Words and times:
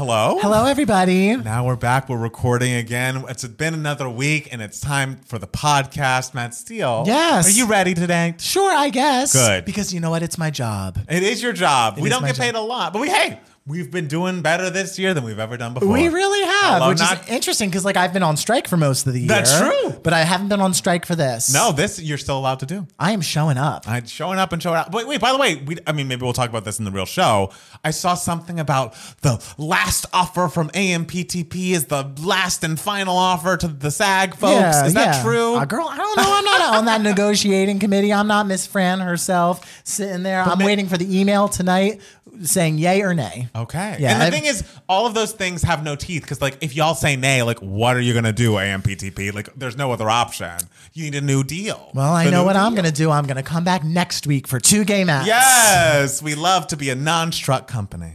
Hello? 0.00 0.38
Hello, 0.40 0.64
everybody. 0.64 1.36
Now 1.36 1.66
we're 1.66 1.76
back. 1.76 2.08
We're 2.08 2.16
recording 2.16 2.72
again. 2.72 3.22
It's 3.28 3.46
been 3.46 3.74
another 3.74 4.08
week 4.08 4.48
and 4.50 4.62
it's 4.62 4.80
time 4.80 5.20
for 5.26 5.38
the 5.38 5.46
podcast. 5.46 6.32
Matt 6.32 6.54
Steele. 6.54 7.04
Yes. 7.06 7.46
Are 7.46 7.50
you 7.50 7.66
ready 7.66 7.92
today? 7.92 8.34
Sure, 8.38 8.72
I 8.72 8.88
guess. 8.88 9.34
Good. 9.34 9.66
Because 9.66 9.92
you 9.92 10.00
know 10.00 10.08
what? 10.08 10.22
It's 10.22 10.38
my 10.38 10.48
job. 10.48 10.98
It 11.06 11.22
is 11.22 11.42
your 11.42 11.52
job. 11.52 11.98
we 11.98 12.04
is 12.04 12.14
don't 12.14 12.22
my 12.22 12.28
get 12.28 12.36
job. 12.36 12.44
paid 12.46 12.54
a 12.54 12.62
lot, 12.62 12.94
but 12.94 13.02
we, 13.02 13.10
hey, 13.10 13.40
we've 13.70 13.90
been 13.90 14.08
doing 14.08 14.42
better 14.42 14.68
this 14.68 14.98
year 14.98 15.14
than 15.14 15.22
we've 15.22 15.38
ever 15.38 15.56
done 15.56 15.74
before. 15.74 15.88
We 15.88 16.08
really 16.08 16.42
have, 16.44 16.74
Hello, 16.74 16.88
which 16.88 16.98
not- 16.98 17.22
is 17.22 17.28
interesting 17.28 17.70
because 17.70 17.84
like 17.84 17.96
I've 17.96 18.12
been 18.12 18.24
on 18.24 18.36
strike 18.36 18.66
for 18.66 18.76
most 18.76 19.06
of 19.06 19.12
the 19.12 19.20
year. 19.20 19.28
That's 19.28 19.56
true. 19.56 19.90
But 20.02 20.12
I 20.12 20.24
haven't 20.24 20.48
been 20.48 20.60
on 20.60 20.74
strike 20.74 21.06
for 21.06 21.14
this. 21.14 21.52
No, 21.54 21.70
this 21.72 22.00
you're 22.00 22.18
still 22.18 22.36
allowed 22.38 22.60
to 22.60 22.66
do. 22.66 22.86
I 22.98 23.12
am 23.12 23.20
showing 23.20 23.58
up. 23.58 23.88
I'm 23.88 24.06
showing 24.06 24.38
up 24.38 24.52
and 24.52 24.60
showing 24.62 24.76
up. 24.76 24.92
Wait, 24.92 25.06
wait. 25.06 25.20
By 25.20 25.32
the 25.32 25.38
way, 25.38 25.56
we, 25.56 25.76
I 25.86 25.92
mean, 25.92 26.08
maybe 26.08 26.22
we'll 26.22 26.32
talk 26.32 26.50
about 26.50 26.64
this 26.64 26.78
in 26.78 26.84
the 26.84 26.90
real 26.90 27.06
show. 27.06 27.52
I 27.84 27.92
saw 27.92 28.14
something 28.14 28.58
about 28.58 28.94
the 29.22 29.42
last 29.56 30.06
offer 30.12 30.48
from 30.48 30.68
AMPTP 30.70 31.70
is 31.70 31.86
the 31.86 32.10
last 32.20 32.64
and 32.64 32.78
final 32.78 33.16
offer 33.16 33.56
to 33.56 33.68
the 33.68 33.90
SAG 33.90 34.34
folks. 34.34 34.52
Yeah, 34.52 34.86
is 34.86 34.94
that 34.94 35.16
yeah. 35.16 35.22
true? 35.22 35.54
Uh, 35.54 35.64
girl, 35.64 35.86
I 35.88 35.96
don't 35.96 36.16
know. 36.16 36.24
I'm 36.26 36.44
not 36.44 36.76
on 36.78 36.84
that 36.86 37.00
negotiating 37.02 37.78
committee. 37.78 38.12
I'm 38.12 38.26
not 38.26 38.46
Miss 38.46 38.66
Fran 38.66 39.00
herself 39.00 39.80
sitting 39.84 40.22
there. 40.22 40.42
I'm 40.42 40.58
ma- 40.58 40.64
waiting 40.64 40.88
for 40.88 40.96
the 40.96 41.20
email 41.20 41.48
tonight 41.48 42.00
saying 42.42 42.78
yay 42.78 43.02
or 43.02 43.14
nay. 43.14 43.48
Okay. 43.54 43.96
Yeah, 43.98 44.12
and 44.12 44.20
the 44.20 44.26
I've- 44.26 44.36
thing 44.36 44.46
is, 44.46 44.64
all 44.88 45.06
of 45.06 45.14
those 45.14 45.32
things 45.32 45.62
have 45.62 45.82
no 45.82 45.96
teeth 45.96 46.22
because, 46.22 46.40
like, 46.40 46.58
if 46.60 46.74
y'all 46.74 46.94
say 46.94 47.16
nay, 47.16 47.42
like, 47.42 47.58
what 47.60 47.96
are 47.96 48.00
you 48.00 48.14
gonna 48.14 48.32
do, 48.32 48.52
AMPTP? 48.52 49.32
Like, 49.34 49.48
there's 49.56 49.76
no 49.76 49.92
other 49.92 50.08
option. 50.08 50.56
You 50.92 51.04
need 51.04 51.14
a 51.16 51.20
new 51.20 51.44
deal. 51.44 51.90
Well, 51.94 52.12
I 52.12 52.24
The 52.24 52.30
know 52.32 52.44
what 52.44 52.56
I'm 52.56 52.74
going 52.74 52.84
to 52.84 52.90
do. 52.92 53.10
I'm 53.10 53.24
going 53.24 53.36
to 53.36 53.42
come 53.42 53.62
back 53.62 53.84
next 53.84 54.26
week 54.26 54.48
for 54.48 54.58
two 54.58 54.84
gay 54.84 55.04
matches. 55.04 55.28
Yes, 55.28 56.22
we 56.22 56.34
love 56.34 56.66
to 56.68 56.76
be 56.76 56.90
a 56.90 56.94
non-struck 56.96 57.68
company. 57.68 58.14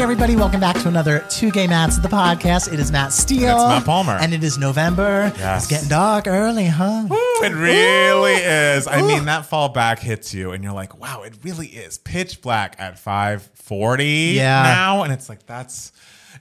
Hey, 0.00 0.04
everybody, 0.04 0.34
welcome 0.34 0.60
back 0.60 0.80
to 0.80 0.88
another 0.88 1.26
Two 1.28 1.50
Gay 1.50 1.66
Matts 1.66 1.98
of 1.98 2.02
the 2.02 2.08
podcast. 2.08 2.72
It 2.72 2.80
is 2.80 2.90
Matt 2.90 3.12
Steele. 3.12 3.50
It's 3.50 3.68
Matt 3.68 3.84
Palmer. 3.84 4.14
And 4.18 4.32
it 4.32 4.42
is 4.42 4.56
November. 4.56 5.30
Yes. 5.36 5.64
It's 5.64 5.70
getting 5.70 5.90
dark 5.90 6.26
early, 6.26 6.64
huh? 6.64 7.06
It 7.10 7.52
really 7.52 8.32
is. 8.32 8.86
I 8.86 9.02
mean, 9.02 9.26
that 9.26 9.44
fall 9.44 9.68
back 9.68 9.98
hits 9.98 10.32
you, 10.32 10.52
and 10.52 10.64
you're 10.64 10.72
like, 10.72 10.98
"Wow, 10.98 11.24
it 11.24 11.34
really 11.42 11.66
is 11.66 11.98
pitch 11.98 12.40
black 12.40 12.76
at 12.78 12.98
5:40 12.98 14.32
Yeah. 14.36 14.62
now." 14.62 15.02
And 15.02 15.12
it's 15.12 15.28
like 15.28 15.44
that's. 15.44 15.92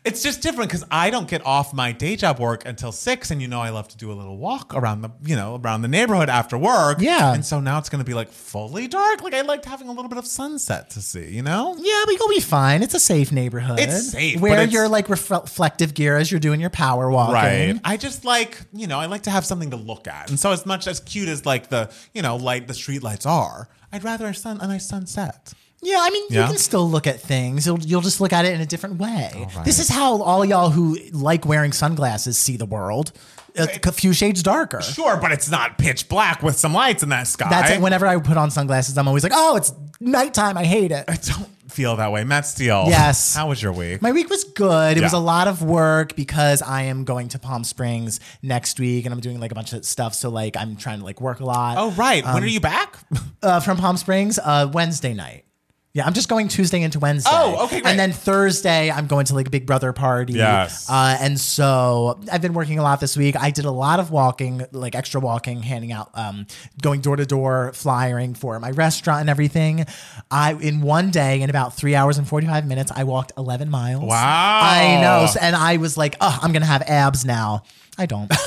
It's 0.03 0.23
just 0.23 0.41
different 0.41 0.69
because 0.69 0.85
I 0.91 1.09
don't 1.09 1.27
get 1.27 1.45
off 1.45 1.73
my 1.73 1.91
day 1.91 2.15
job 2.15 2.39
work 2.39 2.65
until 2.65 2.91
six, 2.91 3.31
and 3.31 3.41
you 3.41 3.47
know 3.47 3.61
I 3.61 3.69
love 3.69 3.87
to 3.89 3.97
do 3.97 4.11
a 4.11 4.13
little 4.13 4.37
walk 4.37 4.73
around 4.73 5.01
the 5.01 5.09
you 5.23 5.35
know 5.35 5.59
around 5.63 5.81
the 5.81 5.87
neighborhood 5.87 6.29
after 6.29 6.57
work. 6.57 6.99
Yeah. 7.01 7.33
and 7.33 7.45
so 7.45 7.59
now 7.59 7.77
it's 7.77 7.89
going 7.89 7.99
to 7.99 8.05
be 8.05 8.13
like 8.13 8.29
fully 8.29 8.87
dark. 8.87 9.21
Like 9.21 9.33
I 9.33 9.41
liked 9.41 9.65
having 9.65 9.87
a 9.87 9.91
little 9.91 10.09
bit 10.09 10.17
of 10.17 10.25
sunset 10.25 10.89
to 10.91 11.01
see. 11.01 11.29
You 11.33 11.41
know. 11.43 11.75
Yeah, 11.77 12.01
but 12.05 12.15
you'll 12.17 12.29
be 12.29 12.39
fine. 12.39 12.83
It's 12.83 12.93
a 12.93 12.99
safe 12.99 13.31
neighborhood. 13.31 13.79
It's 13.79 14.11
safe, 14.11 14.39
Wear 14.39 14.63
your 14.65 14.87
like 14.87 15.09
ref- 15.09 15.29
reflective 15.29 15.93
gear 15.93 16.17
as 16.17 16.31
you're 16.31 16.39
doing 16.39 16.59
your 16.59 16.69
power 16.69 17.09
walking. 17.09 17.33
Right. 17.33 17.79
I 17.83 17.97
just 17.97 18.25
like, 18.25 18.61
you 18.73 18.87
know, 18.87 18.99
I 18.99 19.05
like 19.07 19.23
to 19.23 19.31
have 19.31 19.45
something 19.45 19.71
to 19.71 19.77
look 19.77 20.07
at. 20.07 20.29
And 20.29 20.39
so 20.39 20.51
as 20.51 20.65
much 20.65 20.87
as 20.87 20.99
cute 20.99 21.29
as 21.29 21.45
like 21.45 21.69
the, 21.69 21.91
you 22.13 22.21
know, 22.21 22.35
light 22.35 22.67
the 22.67 22.73
street 22.73 23.03
lights 23.03 23.25
are, 23.25 23.69
I'd 23.91 24.03
rather 24.03 24.27
a 24.27 24.33
sun 24.33 24.59
a 24.61 24.67
nice 24.67 24.87
sunset. 24.87 25.53
Yeah, 25.81 25.97
I 26.01 26.09
mean, 26.09 26.23
you 26.29 26.43
can 26.43 26.57
still 26.57 26.89
look 26.89 27.07
at 27.07 27.21
things. 27.21 27.65
You'll, 27.65 27.79
you'll 27.79 28.01
just 28.01 28.19
look 28.19 28.33
at 28.33 28.45
it 28.45 28.53
in 28.53 28.61
a 28.61 28.65
different 28.65 28.97
way. 28.99 29.31
right. 29.55 29.65
This 29.65 29.79
is 29.79 29.87
how 29.89 30.21
all 30.21 30.43
y'all 30.43 30.69
who 30.69 30.97
like 31.13 31.45
wearing 31.45 31.71
sunglasses 31.71 32.37
see 32.37 32.57
the 32.57 32.65
world. 32.65 33.11
A, 33.57 33.67
a 33.87 33.91
few 33.91 34.13
shades 34.13 34.43
darker. 34.43 34.81
Sure, 34.81 35.17
but 35.17 35.31
it's 35.31 35.49
not 35.49 35.77
pitch 35.77 36.07
black 36.07 36.43
with 36.43 36.57
some 36.57 36.73
lights 36.73 37.01
in 37.01 37.09
that 37.09 37.27
sky. 37.27 37.49
That's 37.49 37.71
it. 37.71 37.81
Whenever 37.81 38.05
I 38.05 38.19
put 38.19 38.37
on 38.37 38.51
sunglasses, 38.51 38.97
I'm 38.97 39.07
always 39.07 39.23
like, 39.23 39.31
oh, 39.35 39.55
it's 39.55 39.73
nighttime. 39.99 40.55
I 40.57 40.65
hate 40.65 40.91
it. 40.91 41.05
I 41.07 41.15
don't 41.15 41.47
feel 41.71 41.95
that 41.95 42.11
way. 42.11 42.23
Matt 42.23 42.45
Steele. 42.45 42.85
Yes. 42.87 43.35
How 43.35 43.49
was 43.49 43.61
your 43.61 43.71
week? 43.73 44.01
My 44.01 44.11
week 44.11 44.29
was 44.29 44.43
good. 44.43 44.97
It 44.97 45.03
was 45.03 45.13
Yeah. 45.13 45.19
a 45.19 45.21
lot 45.21 45.47
of 45.47 45.63
work 45.63 46.15
because 46.15 46.61
I 46.61 46.83
am 46.83 47.05
going 47.05 47.29
to 47.29 47.39
Palm 47.39 47.63
Springs 47.63 48.19
next 48.43 48.79
week 48.79 49.05
and 49.05 49.13
I'm 49.13 49.19
doing 49.19 49.39
like 49.39 49.51
a 49.51 49.55
bunch 49.55 49.73
of 49.73 49.83
stuff. 49.83 50.13
So 50.13 50.29
like 50.29 50.55
I'm 50.55 50.75
trying 50.75 50.99
to 50.99 51.05
like 51.05 51.19
work 51.19 51.39
a 51.39 51.45
lot. 51.45 51.77
oh, 51.79 51.91
right. 51.91 52.23
Um, 52.25 52.35
when 52.35 52.43
are 52.43 52.47
you 52.47 52.59
back? 52.59 52.97
uh, 53.43 53.59
from 53.61 53.77
Palm 53.77 53.97
Springs 53.97 54.37
uh, 54.37 54.69
Wednesday 54.71 55.13
night. 55.13 55.45
Yeah, 55.91 56.05
I'm 56.05 56.13
just 56.13 56.29
going 56.29 56.47
Tuesday 56.49 56.83
into 56.83 56.99
Wednesday. 56.99 57.31
Oh, 57.33 57.65
okay, 57.65 57.81
great. 57.81 57.89
And 57.89 57.99
then 57.99 58.11
Thursday, 58.13 58.91
I'm 58.91 59.07
going 59.07 59.25
to 59.25 59.33
like 59.33 59.47
a 59.47 59.49
Big 59.49 59.65
Brother 59.65 59.91
party. 59.91 60.33
Yes. 60.33 60.87
Uh, 60.87 61.17
and 61.19 61.39
so 61.39 62.19
I've 62.31 62.43
been 62.43 62.53
working 62.53 62.77
a 62.77 62.83
lot 62.83 62.99
this 62.99 63.17
week. 63.17 63.35
I 63.35 63.49
did 63.49 63.65
a 63.65 63.71
lot 63.71 63.99
of 63.99 64.11
walking, 64.11 64.61
like 64.71 64.93
extra 64.93 65.19
walking, 65.19 65.63
handing 65.63 65.91
out, 65.91 66.11
um, 66.13 66.45
going 66.79 67.01
door 67.01 67.15
to 67.15 67.25
door, 67.25 67.71
flyering 67.73 68.35
for 68.35 68.59
my 68.59 68.69
restaurant 68.69 69.21
and 69.21 69.31
everything. 69.31 69.87
I 70.29 70.53
in 70.53 70.81
one 70.81 71.09
day, 71.09 71.41
in 71.41 71.49
about 71.49 71.75
three 71.75 71.95
hours 71.95 72.19
and 72.19 72.27
45 72.27 72.67
minutes, 72.67 72.91
I 72.95 73.03
walked 73.03 73.31
11 73.35 73.71
miles. 73.71 74.03
Wow. 74.03 74.59
I 74.63 75.01
know. 75.01 75.25
So- 75.25 75.39
And 75.41 75.55
I 75.55 75.77
was 75.77 75.97
like, 75.97 76.15
oh, 76.21 76.37
I'm 76.39 76.51
gonna 76.53 76.65
have 76.67 76.83
abs 76.83 77.25
now. 77.25 77.63
I 77.99 78.05
don't. 78.05 78.31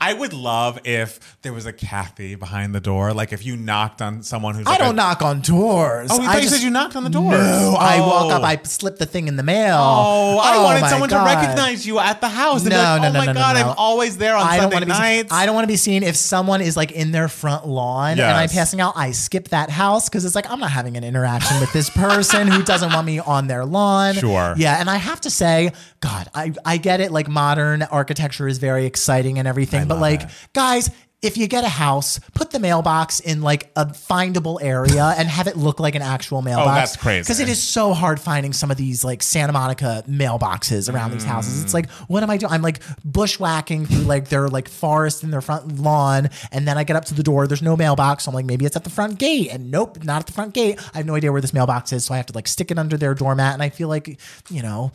I 0.00 0.14
would 0.18 0.32
love 0.32 0.78
if 0.84 1.36
there 1.42 1.52
was 1.52 1.66
a 1.66 1.72
Kathy 1.72 2.34
behind 2.36 2.74
the 2.74 2.80
door. 2.80 3.12
Like 3.12 3.32
if 3.32 3.44
you 3.44 3.56
knocked 3.56 4.00
on 4.00 4.22
someone 4.22 4.54
who's 4.54 4.66
I 4.66 4.70
like 4.70 4.78
don't 4.78 4.94
a- 4.94 4.96
knock 4.96 5.22
on 5.22 5.40
doors. 5.40 6.08
Oh, 6.10 6.20
you 6.20 6.28
I 6.28 6.32
thought 6.34 6.42
you 6.42 6.48
said 6.48 6.62
you 6.62 6.70
knocked 6.70 6.96
on 6.96 7.04
the 7.04 7.10
doors. 7.10 7.38
No, 7.38 7.76
I 7.78 8.00
walk 8.00 8.26
Oh. 8.26 8.30
up, 8.30 8.42
I 8.42 8.60
slip 8.64 8.98
the 8.98 9.06
thing 9.06 9.28
in 9.28 9.36
the 9.36 9.42
mail. 9.42 9.76
Oh, 9.78 10.38
I 10.38 10.56
oh, 10.56 10.64
wanted 10.64 10.80
my 10.82 10.88
someone 10.90 11.10
God. 11.10 11.28
to 11.28 11.36
recognize 11.36 11.86
you 11.86 11.98
at 11.98 12.20
the 12.20 12.28
house. 12.28 12.62
And 12.62 12.70
No, 12.70 12.76
like, 12.78 13.02
no, 13.02 13.08
oh 13.08 13.12
no, 13.12 13.18
my 13.18 13.26
no, 13.26 13.32
no, 13.32 13.40
God. 13.40 13.56
I'm 13.56 13.74
always 13.76 14.16
there 14.16 14.34
on 14.36 14.46
I 14.46 14.58
Sunday 14.58 14.84
be. 14.84 14.92
Seen. 14.92 15.26
I 15.30 15.44
don't 15.46 15.54
want 15.54 15.64
to 15.64 15.68
be 15.72 15.76
seen 15.76 16.02
if 16.02 16.16
someone 16.16 16.60
is 16.60 16.76
like 16.76 16.92
in 16.92 17.12
their 17.12 17.28
front 17.28 17.66
lawn 17.66 18.12
and 18.12 18.20
I'm 18.22 18.48
passing 18.48 18.80
out. 18.80 18.94
I 18.96 19.10
skip 19.12 19.48
that 19.48 19.68
house 19.70 20.08
because 20.08 20.24
it's 20.24 20.34
like 20.34 20.50
I'm 20.50 20.60
not 20.60 20.70
having 20.70 20.96
an 20.96 21.04
interaction 21.04 21.60
with 21.60 21.72
this 21.72 21.90
person 21.90 22.46
who 22.48 22.62
doesn't 22.62 22.92
want 22.92 23.06
me 23.06 23.18
on 23.18 23.48
their 23.48 23.64
lawn. 23.64 24.14
Sure. 24.14 24.54
Yeah, 24.56 24.80
and 24.80 24.88
I 24.88 24.96
have 24.96 25.20
to 25.22 25.30
say, 25.30 25.72
God, 26.00 26.28
I 26.34 26.52
I 26.64 26.76
get 26.78 27.00
it. 27.00 27.10
Like 27.10 27.28
modern 27.28 27.82
architecture 27.82 28.46
is 28.48 28.58
very 28.58 28.77
exciting 28.86 29.38
and 29.38 29.48
everything, 29.48 29.88
but 29.88 29.98
like, 29.98 30.22
guys. 30.52 30.90
If 31.20 31.36
you 31.36 31.48
get 31.48 31.64
a 31.64 31.68
house, 31.68 32.20
put 32.34 32.52
the 32.52 32.60
mailbox 32.60 33.18
in 33.18 33.42
like 33.42 33.72
a 33.74 33.86
findable 33.86 34.62
area 34.62 35.02
and 35.18 35.26
have 35.26 35.48
it 35.48 35.56
look 35.56 35.80
like 35.80 35.96
an 35.96 36.02
actual 36.02 36.38
oh, 36.38 36.42
mailbox. 36.42 36.68
Oh, 36.68 36.74
that's 36.74 36.96
crazy. 36.96 37.22
Because 37.22 37.40
it 37.40 37.48
is 37.48 37.60
so 37.60 37.92
hard 37.92 38.20
finding 38.20 38.52
some 38.52 38.70
of 38.70 38.76
these 38.76 39.02
like 39.02 39.24
Santa 39.24 39.52
Monica 39.52 40.04
mailboxes 40.08 40.88
around 40.94 41.10
these 41.10 41.24
houses. 41.24 41.64
It's 41.64 41.74
like, 41.74 41.88
mm. 41.88 42.04
what 42.06 42.22
am 42.22 42.30
I 42.30 42.36
doing? 42.36 42.52
I'm 42.52 42.62
like 42.62 42.80
bushwhacking 43.04 43.86
through 43.86 44.04
like 44.04 44.28
their 44.28 44.46
like 44.46 44.68
forest 44.68 45.24
in 45.24 45.32
their 45.32 45.40
front 45.40 45.80
lawn, 45.80 46.30
and 46.52 46.68
then 46.68 46.78
I 46.78 46.84
get 46.84 46.94
up 46.94 47.06
to 47.06 47.14
the 47.14 47.24
door. 47.24 47.48
There's 47.48 47.62
no 47.62 47.76
mailbox. 47.76 48.22
So 48.22 48.30
I'm 48.30 48.34
like, 48.36 48.46
maybe 48.46 48.64
it's 48.64 48.76
at 48.76 48.84
the 48.84 48.90
front 48.90 49.18
gate, 49.18 49.48
and 49.50 49.72
nope, 49.72 50.04
not 50.04 50.20
at 50.20 50.26
the 50.26 50.32
front 50.32 50.54
gate. 50.54 50.78
I 50.94 50.98
have 50.98 51.06
no 51.06 51.16
idea 51.16 51.32
where 51.32 51.40
this 51.40 51.52
mailbox 51.52 51.92
is, 51.92 52.04
so 52.04 52.14
I 52.14 52.18
have 52.18 52.26
to 52.26 52.32
like 52.32 52.46
stick 52.46 52.70
it 52.70 52.78
under 52.78 52.96
their 52.96 53.14
doormat, 53.14 53.54
and 53.54 53.62
I 53.64 53.70
feel 53.70 53.88
like, 53.88 54.20
you 54.50 54.62
know, 54.62 54.92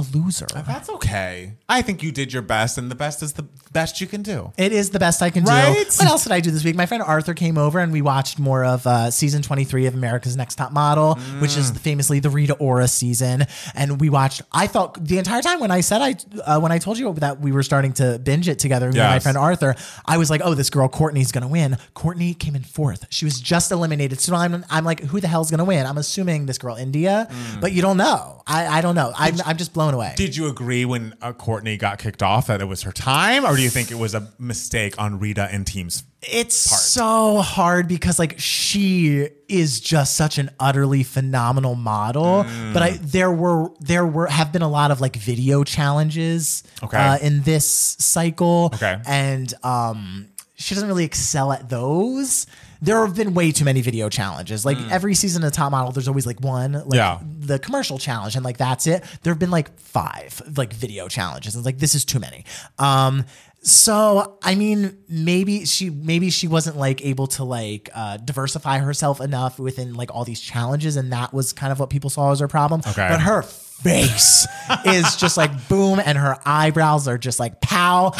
a 0.00 0.16
loser. 0.16 0.46
That's 0.54 0.88
okay. 0.88 1.54
I 1.68 1.82
think 1.82 2.02
you 2.02 2.10
did 2.12 2.32
your 2.32 2.42
best, 2.42 2.78
and 2.78 2.90
the 2.90 2.94
best 2.94 3.22
is 3.22 3.34
the 3.34 3.44
best 3.72 4.00
you 4.00 4.06
can 4.06 4.22
do. 4.22 4.52
It 4.56 4.72
is 4.72 4.90
the 4.90 4.98
best 4.98 5.22
I 5.22 5.30
can 5.30 5.44
do. 5.44 5.50
Right? 5.50 5.86
What 5.98 6.06
else 6.08 6.24
did 6.24 6.32
I 6.32 6.40
do 6.40 6.50
this 6.50 6.64
week? 6.64 6.74
My 6.74 6.86
friend 6.86 7.02
Arthur 7.02 7.34
came 7.34 7.56
over 7.56 7.78
and 7.78 7.92
we 7.92 8.02
watched 8.02 8.38
more 8.38 8.64
of 8.64 8.84
uh, 8.86 9.10
season 9.12 9.42
23 9.42 9.86
of 9.86 9.94
America's 9.94 10.36
Next 10.36 10.56
Top 10.56 10.72
Model, 10.72 11.14
which 11.40 11.56
is 11.56 11.70
famously 11.70 12.18
the 12.18 12.30
Rita 12.30 12.54
Ora 12.54 12.88
season. 12.88 13.46
And 13.76 14.00
we 14.00 14.10
watched, 14.10 14.42
I 14.52 14.66
thought 14.66 15.02
the 15.04 15.18
entire 15.18 15.40
time 15.42 15.60
when 15.60 15.70
I 15.70 15.82
said 15.82 16.00
I, 16.02 16.14
uh, 16.44 16.58
when 16.58 16.72
I 16.72 16.78
told 16.78 16.98
you 16.98 17.12
that 17.14 17.40
we 17.40 17.52
were 17.52 17.62
starting 17.62 17.92
to 17.94 18.18
binge 18.18 18.48
it 18.48 18.58
together, 18.58 18.86
me 18.90 18.98
and 18.98 19.08
my 19.08 19.14
Yes. 19.14 19.22
friend 19.22 19.38
Arthur, 19.38 19.76
I 20.04 20.16
was 20.18 20.30
like, 20.30 20.40
oh, 20.44 20.54
this 20.54 20.70
girl 20.70 20.88
Courtney's 20.88 21.30
going 21.30 21.42
to 21.42 21.48
win. 21.48 21.76
Courtney 21.94 22.34
came 22.34 22.56
in 22.56 22.62
fourth. 22.64 23.06
She 23.10 23.24
was 23.24 23.40
just 23.40 23.70
eliminated. 23.70 24.18
So 24.20 24.34
I'm, 24.34 24.64
I'm 24.68 24.84
like, 24.84 25.00
who 25.04 25.20
the 25.20 25.28
hell's 25.28 25.50
going 25.50 25.58
to 25.58 25.64
win? 25.64 25.86
I'm 25.86 25.98
assuming 25.98 26.46
this 26.46 26.58
girl, 26.58 26.74
India, 26.74 27.28
but 27.60 27.70
you 27.72 27.82
don't 27.82 27.96
know. 27.98 28.42
I, 28.48 28.78
I 28.78 28.80
don't 28.80 28.96
know. 28.96 29.12
I'm, 29.16 29.36
I'm 29.46 29.56
just 29.56 29.72
blown 29.72 29.89
away. 29.94 30.14
Did 30.16 30.36
you 30.36 30.46
agree 30.48 30.84
when 30.84 31.14
uh, 31.22 31.32
Courtney 31.32 31.76
got 31.76 31.98
kicked 31.98 32.22
off 32.22 32.46
that 32.48 32.60
it 32.60 32.66
was 32.66 32.82
her 32.82 32.92
time, 32.92 33.44
or 33.44 33.56
do 33.56 33.62
you 33.62 33.70
think 33.70 33.90
it 33.90 33.98
was 33.98 34.14
a 34.14 34.30
mistake 34.38 34.98
on 35.00 35.18
Rita 35.18 35.48
and 35.50 35.66
team's? 35.66 36.04
It's 36.22 36.54
so 36.56 37.38
hard 37.38 37.88
because 37.88 38.18
like 38.18 38.38
she 38.38 39.28
is 39.48 39.80
just 39.80 40.16
such 40.16 40.36
an 40.36 40.50
utterly 40.60 41.02
phenomenal 41.02 41.74
model. 41.74 42.44
But 42.74 42.82
I 42.82 42.90
there 43.00 43.32
were 43.32 43.70
there 43.80 44.06
were 44.06 44.26
have 44.26 44.52
been 44.52 44.60
a 44.62 44.68
lot 44.68 44.90
of 44.90 45.00
like 45.00 45.16
video 45.16 45.64
challenges 45.64 46.62
Okay. 46.82 46.98
uh, 46.98 47.18
in 47.18 47.42
this 47.42 47.66
cycle. 47.98 48.70
Okay. 48.74 48.98
And 49.06 49.52
um 49.62 50.26
she 50.56 50.74
doesn't 50.74 50.88
really 50.88 51.04
excel 51.06 51.52
at 51.52 51.70
those. 51.70 52.46
There 52.82 53.04
have 53.04 53.14
been 53.14 53.34
way 53.34 53.52
too 53.52 53.64
many 53.64 53.82
video 53.82 54.08
challenges. 54.08 54.64
Like 54.64 54.78
every 54.90 55.14
season 55.14 55.44
of 55.44 55.52
Top 55.52 55.70
Model, 55.72 55.92
there's 55.92 56.08
always 56.08 56.26
like 56.26 56.40
one, 56.40 56.72
like 56.72 56.94
Yeah. 56.94 57.18
the 57.22 57.58
commercial 57.58 57.98
challenge, 57.98 58.36
and 58.36 58.44
like 58.44 58.56
that's 58.56 58.86
it. 58.86 59.04
There 59.22 59.32
have 59.32 59.38
been 59.38 59.50
like 59.50 59.78
five 59.78 60.40
like 60.56 60.72
video 60.72 61.08
challenges. 61.08 61.54
And 61.54 61.60
it's 61.60 61.66
like 61.66 61.78
this 61.78 61.94
is 61.94 62.04
too 62.04 62.18
many. 62.20 62.44
Um, 62.78 63.24
so 63.62 64.38
I 64.42 64.54
mean, 64.54 64.96
maybe 65.08 65.66
she 65.66 65.90
maybe 65.90 66.30
she 66.30 66.48
wasn't 66.48 66.78
like 66.78 67.04
able 67.04 67.26
to 67.28 67.44
like 67.44 67.90
uh, 67.94 68.16
diversify 68.16 68.78
herself 68.78 69.20
enough 69.20 69.58
within 69.58 69.94
like 69.94 70.10
all 70.14 70.24
these 70.24 70.40
challenges, 70.40 70.96
and 70.96 71.12
that 71.12 71.34
was 71.34 71.52
kind 71.52 71.70
of 71.72 71.78
what 71.78 71.90
people 71.90 72.08
saw 72.08 72.32
as 72.32 72.40
her 72.40 72.48
problem. 72.48 72.80
Okay. 72.86 73.06
but 73.10 73.20
her 73.20 73.42
face 73.42 74.46
is 74.86 75.16
just 75.16 75.36
like 75.36 75.68
boom, 75.68 76.00
and 76.02 76.16
her 76.16 76.38
eyebrows 76.46 77.06
are 77.06 77.18
just 77.18 77.38
like 77.38 77.60
pow. 77.60 78.12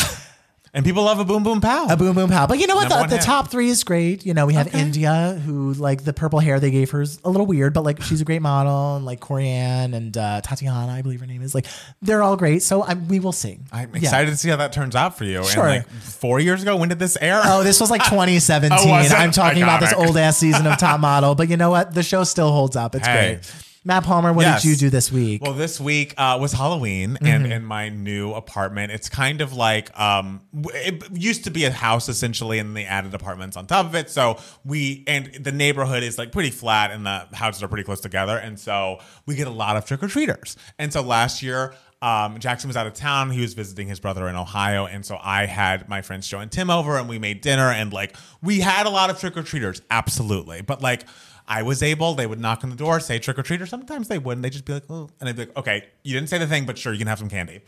And 0.72 0.84
people 0.84 1.02
love 1.02 1.18
a 1.18 1.24
boom 1.24 1.42
boom 1.42 1.60
pow. 1.60 1.88
A 1.90 1.96
boom 1.96 2.14
boom 2.14 2.30
pow. 2.30 2.46
But 2.46 2.58
you 2.60 2.68
know 2.68 2.76
what? 2.76 2.82
Number 2.82 2.94
The, 2.94 3.00
one 3.00 3.10
the 3.10 3.16
hit. 3.16 3.24
top 3.24 3.50
three 3.50 3.70
is 3.70 3.82
great. 3.82 4.24
You 4.24 4.34
know, 4.34 4.46
we 4.46 4.54
have 4.54 4.72
India, 4.72 5.40
who 5.44 5.72
like 5.74 6.04
the 6.04 6.12
purple 6.12 6.38
hair 6.38 6.60
they 6.60 6.70
gave 6.70 6.90
her 6.92 7.02
is 7.02 7.18
a 7.24 7.28
little 7.28 7.44
weird, 7.46 7.74
but 7.74 7.82
like 7.82 8.00
she's 8.02 8.20
a 8.20 8.24
great 8.24 8.40
model, 8.40 8.94
and 8.94 9.04
like 9.04 9.18
Corianne 9.18 9.94
and 9.94 10.16
uh, 10.16 10.40
Tatiana, 10.42 10.92
I 10.92 11.02
believe 11.02 11.18
her 11.20 11.26
name 11.26 11.42
is. 11.42 11.56
Like 11.56 11.66
they're 12.02 12.22
all 12.22 12.36
great. 12.36 12.62
So 12.62 12.82
I, 12.82 12.94
we 12.94 13.18
will 13.18 13.32
see. 13.32 13.58
I'm 13.72 13.92
excited 13.96 14.30
to 14.30 14.36
see 14.36 14.48
how 14.48 14.56
that 14.56 14.72
turns 14.72 14.94
out 14.94 15.18
for 15.18 15.24
you. 15.24 15.42
Sure. 15.44 15.66
And 15.66 15.84
like 15.84 15.88
four 15.90 16.38
years 16.38 16.62
ago, 16.62 16.76
when 16.76 16.88
did 16.88 17.00
this 17.00 17.18
air? 17.20 17.40
Oh, 17.44 17.64
this 17.64 17.80
was 17.80 17.90
like 17.90 18.04
2017. 18.04 18.70
Oh, 18.80 18.86
was 18.92 19.10
it? 19.10 19.18
I'm 19.18 19.32
talking 19.32 19.64
about 19.64 19.80
this 19.80 19.92
Iconic. 19.92 20.06
old 20.06 20.16
ass 20.16 20.36
season 20.38 20.68
of 20.68 20.78
Top 20.78 21.00
Model, 21.00 21.34
but 21.34 21.48
you 21.48 21.56
know 21.56 21.70
what? 21.70 21.94
The 21.94 22.04
show 22.04 22.22
still 22.22 22.52
holds 22.52 22.76
up. 22.76 22.94
It's 22.94 23.04
Hey. 23.06 23.40
great. 23.40 23.52
Matt 23.82 24.04
Palmer, 24.04 24.30
what 24.32 24.42
Yes. 24.42 24.62
did 24.62 24.68
you 24.68 24.76
do 24.76 24.90
this 24.90 25.10
week? 25.10 25.42
Well, 25.42 25.54
this 25.54 25.80
week 25.80 26.12
uh, 26.18 26.36
was 26.40 26.52
Halloween, 26.52 27.12
Mm-hmm. 27.14 27.26
and 27.26 27.52
in 27.52 27.64
my 27.64 27.88
new 27.88 28.32
apartment, 28.34 28.92
it's 28.92 29.08
kind 29.08 29.40
of 29.40 29.54
like 29.54 29.98
um, 29.98 30.42
it 30.74 31.02
used 31.12 31.44
to 31.44 31.50
be 31.50 31.64
a 31.64 31.70
house 31.70 32.08
essentially, 32.10 32.58
and 32.58 32.76
they 32.76 32.84
added 32.84 33.14
apartments 33.14 33.56
on 33.56 33.66
top 33.66 33.86
of 33.86 33.94
it. 33.94 34.10
So 34.10 34.38
we 34.66 35.02
and 35.06 35.32
the 35.40 35.52
neighborhood 35.52 36.02
is 36.02 36.18
like 36.18 36.30
pretty 36.30 36.50
flat, 36.50 36.90
and 36.90 37.06
the 37.06 37.26
houses 37.32 37.62
are 37.62 37.68
pretty 37.68 37.84
close 37.84 38.00
together, 38.00 38.36
and 38.36 38.60
so 38.60 38.98
we 39.24 39.34
get 39.34 39.46
a 39.46 39.50
lot 39.50 39.76
of 39.76 39.86
trick 39.86 40.02
or 40.02 40.08
treaters. 40.08 40.56
And 40.78 40.92
so 40.92 41.00
last 41.02 41.42
year. 41.42 41.74
Um, 42.02 42.38
Jackson 42.38 42.66
was 42.68 42.78
out 42.78 42.86
of 42.86 42.94
town. 42.94 43.30
He 43.30 43.42
was 43.42 43.52
visiting 43.52 43.86
his 43.86 44.00
brother 44.00 44.26
in 44.26 44.34
Ohio. 44.34 44.86
And 44.86 45.04
so 45.04 45.18
I 45.22 45.44
had 45.44 45.86
my 45.86 46.00
friends 46.00 46.26
Joe 46.26 46.38
and 46.38 46.50
Tim 46.50 46.70
over 46.70 46.96
and 46.96 47.10
we 47.10 47.18
made 47.18 47.42
dinner 47.42 47.70
and 47.70 47.92
like 47.92 48.16
we 48.40 48.60
had 48.60 48.86
a 48.86 48.88
lot 48.88 49.10
of 49.10 49.20
trick 49.20 49.36
or 49.36 49.42
treaters. 49.42 49.82
Absolutely. 49.90 50.62
But 50.62 50.80
like 50.80 51.04
I 51.50 51.62
was 51.62 51.82
able, 51.82 52.14
they 52.14 52.28
would 52.28 52.38
knock 52.38 52.62
on 52.62 52.70
the 52.70 52.76
door, 52.76 53.00
say 53.00 53.18
trick 53.18 53.36
or 53.36 53.42
treat, 53.42 53.60
or 53.60 53.66
sometimes 53.66 54.06
they 54.06 54.18
wouldn't. 54.18 54.42
They'd 54.44 54.52
just 54.52 54.64
be 54.64 54.74
like, 54.74 54.84
oh, 54.88 55.10
and 55.18 55.28
I'd 55.28 55.34
be 55.34 55.46
like, 55.46 55.56
okay, 55.56 55.84
you 56.04 56.14
didn't 56.14 56.28
say 56.28 56.38
the 56.38 56.46
thing, 56.46 56.64
but 56.64 56.78
sure, 56.78 56.92
you 56.92 56.98
can 57.00 57.08
have 57.08 57.18
some 57.18 57.28
candy. 57.28 57.60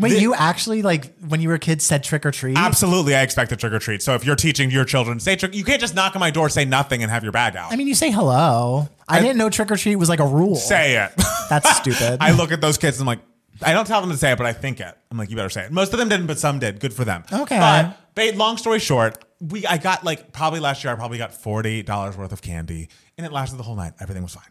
Wait, 0.00 0.20
you 0.20 0.34
actually 0.34 0.82
like 0.82 1.16
when 1.28 1.40
you 1.40 1.48
were 1.48 1.54
a 1.54 1.58
kid 1.58 1.80
said 1.80 2.04
trick 2.04 2.26
or 2.26 2.30
treat? 2.30 2.56
Absolutely, 2.56 3.14
I 3.14 3.22
expect 3.22 3.50
a 3.52 3.56
trick 3.56 3.72
or 3.72 3.78
treat. 3.78 4.02
So 4.02 4.14
if 4.14 4.24
you're 4.24 4.36
teaching 4.36 4.70
your 4.70 4.84
children, 4.84 5.18
say 5.20 5.36
trick, 5.36 5.54
you 5.54 5.64
can't 5.64 5.80
just 5.80 5.94
knock 5.94 6.14
on 6.16 6.20
my 6.20 6.30
door, 6.30 6.48
say 6.48 6.64
nothing, 6.64 7.02
and 7.02 7.10
have 7.10 7.22
your 7.22 7.32
bag 7.32 7.56
out. 7.56 7.72
I 7.72 7.76
mean, 7.76 7.88
you 7.88 7.94
say 7.94 8.10
hello. 8.10 8.88
I, 9.08 9.20
didn't 9.20 9.38
know 9.38 9.50
trick 9.50 9.70
or 9.70 9.76
treat 9.76 9.96
was 9.96 10.08
like 10.08 10.20
a 10.20 10.26
rule. 10.26 10.54
say 10.56 10.96
it. 11.02 11.12
That's 11.48 11.76
stupid. 11.76 12.18
I 12.20 12.32
look 12.32 12.52
at 12.52 12.60
those 12.60 12.76
kids 12.78 13.00
and 13.00 13.08
I'm 13.08 13.18
like, 13.18 13.24
I 13.62 13.72
don't 13.72 13.86
tell 13.86 14.00
them 14.00 14.10
to 14.10 14.16
say 14.16 14.32
it, 14.32 14.38
but 14.38 14.46
I 14.46 14.52
think 14.52 14.80
it. 14.80 14.96
I'm 15.10 15.18
like, 15.18 15.30
you 15.30 15.36
better 15.36 15.50
say 15.50 15.64
it. 15.64 15.72
Most 15.72 15.92
of 15.92 15.98
them 15.98 16.08
didn't, 16.08 16.26
but 16.26 16.38
some 16.38 16.58
did. 16.58 16.78
Good 16.78 16.94
for 16.94 17.04
them. 17.04 17.24
Okay. 17.32 17.58
But 17.58 18.14
ba- 18.14 18.36
long 18.36 18.56
story 18.56 18.78
short, 18.78 19.24
we 19.40 19.66
I 19.66 19.78
got 19.78 20.04
like 20.04 20.32
probably 20.32 20.60
last 20.60 20.84
year 20.84 20.92
I 20.92 20.96
probably 20.96 21.18
got 21.18 21.34
forty 21.34 21.82
dollars 21.82 22.16
worth 22.16 22.32
of 22.32 22.42
candy, 22.42 22.88
and 23.18 23.26
it 23.26 23.32
lasted 23.32 23.56
the 23.58 23.62
whole 23.62 23.76
night. 23.76 23.92
Everything 24.00 24.22
was 24.22 24.34
fine. 24.34 24.44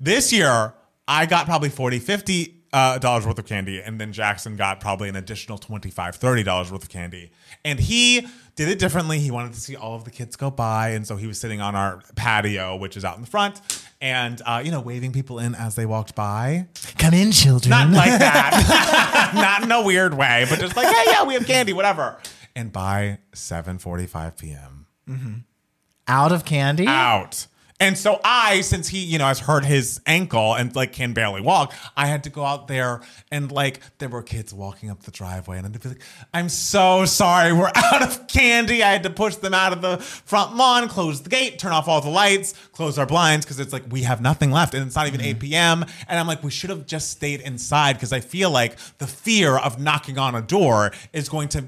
This 0.00 0.32
year 0.32 0.72
I 1.06 1.26
got 1.26 1.44
probably 1.46 1.68
40 1.68 1.98
50 1.98 2.60
uh, 2.72 2.98
dollars 2.98 3.24
worth 3.26 3.38
of 3.38 3.46
candy, 3.46 3.80
and 3.80 4.00
then 4.00 4.12
Jackson 4.12 4.56
got 4.56 4.80
probably 4.80 5.08
an 5.08 5.14
additional 5.16 5.58
25 5.58 6.16
30 6.16 6.42
dollars 6.42 6.72
worth 6.72 6.82
of 6.84 6.88
candy. 6.88 7.30
And 7.64 7.78
he 7.78 8.26
did 8.56 8.68
it 8.68 8.78
differently. 8.80 9.18
He 9.20 9.30
wanted 9.30 9.52
to 9.52 9.60
see 9.60 9.76
all 9.76 9.94
of 9.94 10.04
the 10.04 10.10
kids 10.10 10.34
go 10.36 10.50
by, 10.50 10.90
and 10.90 11.06
so 11.06 11.16
he 11.16 11.26
was 11.26 11.38
sitting 11.38 11.60
on 11.60 11.74
our 11.76 12.02
patio, 12.16 12.76
which 12.76 12.96
is 12.96 13.04
out 13.04 13.14
in 13.16 13.20
the 13.20 13.28
front, 13.30 13.60
and 14.00 14.40
uh, 14.46 14.60
you 14.64 14.70
know, 14.72 14.80
waving 14.80 15.12
people 15.12 15.38
in 15.38 15.54
as 15.54 15.74
they 15.76 15.86
walked 15.86 16.14
by. 16.16 16.66
Come 16.98 17.14
in, 17.14 17.30
children. 17.30 17.70
Not 17.70 17.90
like 17.90 18.10
that. 18.18 19.32
Not 19.34 19.62
in 19.62 19.70
a 19.70 19.82
weird 19.82 20.14
way, 20.14 20.46
but 20.50 20.58
just 20.58 20.76
like, 20.76 20.86
hey, 20.88 21.04
yeah, 21.12 21.24
we 21.24 21.34
have 21.34 21.46
candy, 21.46 21.72
whatever. 21.72 22.18
And 22.56 22.72
by 22.72 23.18
7:45 23.34 24.36
p.m., 24.38 25.44
Out 26.08 26.32
of 26.32 26.44
candy. 26.44 26.86
out. 26.88 27.46
And 27.80 27.98
so 27.98 28.20
I, 28.22 28.60
since 28.60 28.88
he, 28.88 29.00
you 29.00 29.18
know, 29.18 29.26
has 29.26 29.40
hurt 29.40 29.64
his 29.64 30.00
ankle 30.06 30.54
and 30.54 30.74
like 30.76 30.92
can 30.92 31.12
barely 31.12 31.40
walk, 31.40 31.74
I 31.96 32.06
had 32.06 32.22
to 32.24 32.30
go 32.30 32.44
out 32.44 32.68
there 32.68 33.00
and 33.32 33.50
like 33.50 33.80
there 33.98 34.08
were 34.08 34.22
kids 34.22 34.54
walking 34.54 34.90
up 34.90 35.02
the 35.02 35.10
driveway 35.10 35.58
and 35.58 35.66
I'd 35.66 35.80
be 35.80 35.88
like, 35.88 36.02
I'm 36.32 36.48
so 36.48 37.04
sorry, 37.04 37.52
we're 37.52 37.72
out 37.74 38.02
of 38.02 38.28
candy. 38.28 38.84
I 38.84 38.92
had 38.92 39.02
to 39.02 39.10
push 39.10 39.34
them 39.36 39.54
out 39.54 39.72
of 39.72 39.82
the 39.82 39.98
front 39.98 40.54
lawn, 40.54 40.88
close 40.88 41.22
the 41.22 41.30
gate, 41.30 41.58
turn 41.58 41.72
off 41.72 41.88
all 41.88 42.00
the 42.00 42.10
lights, 42.10 42.54
close 42.72 42.96
our 42.96 43.06
blinds 43.06 43.44
because 43.44 43.58
it's 43.58 43.72
like 43.72 43.82
we 43.90 44.02
have 44.02 44.20
nothing 44.20 44.52
left 44.52 44.74
and 44.74 44.86
it's 44.86 44.94
not 44.94 45.08
even 45.08 45.20
8 45.20 45.30
mm-hmm. 45.30 45.38
p.m. 45.40 45.84
And 46.06 46.20
I'm 46.20 46.28
like, 46.28 46.44
we 46.44 46.52
should 46.52 46.70
have 46.70 46.86
just 46.86 47.10
stayed 47.10 47.40
inside 47.40 47.94
because 47.94 48.12
I 48.12 48.20
feel 48.20 48.50
like 48.50 48.78
the 48.98 49.08
fear 49.08 49.58
of 49.58 49.80
knocking 49.80 50.16
on 50.16 50.36
a 50.36 50.42
door 50.42 50.92
is 51.12 51.28
going 51.28 51.48
to 51.48 51.64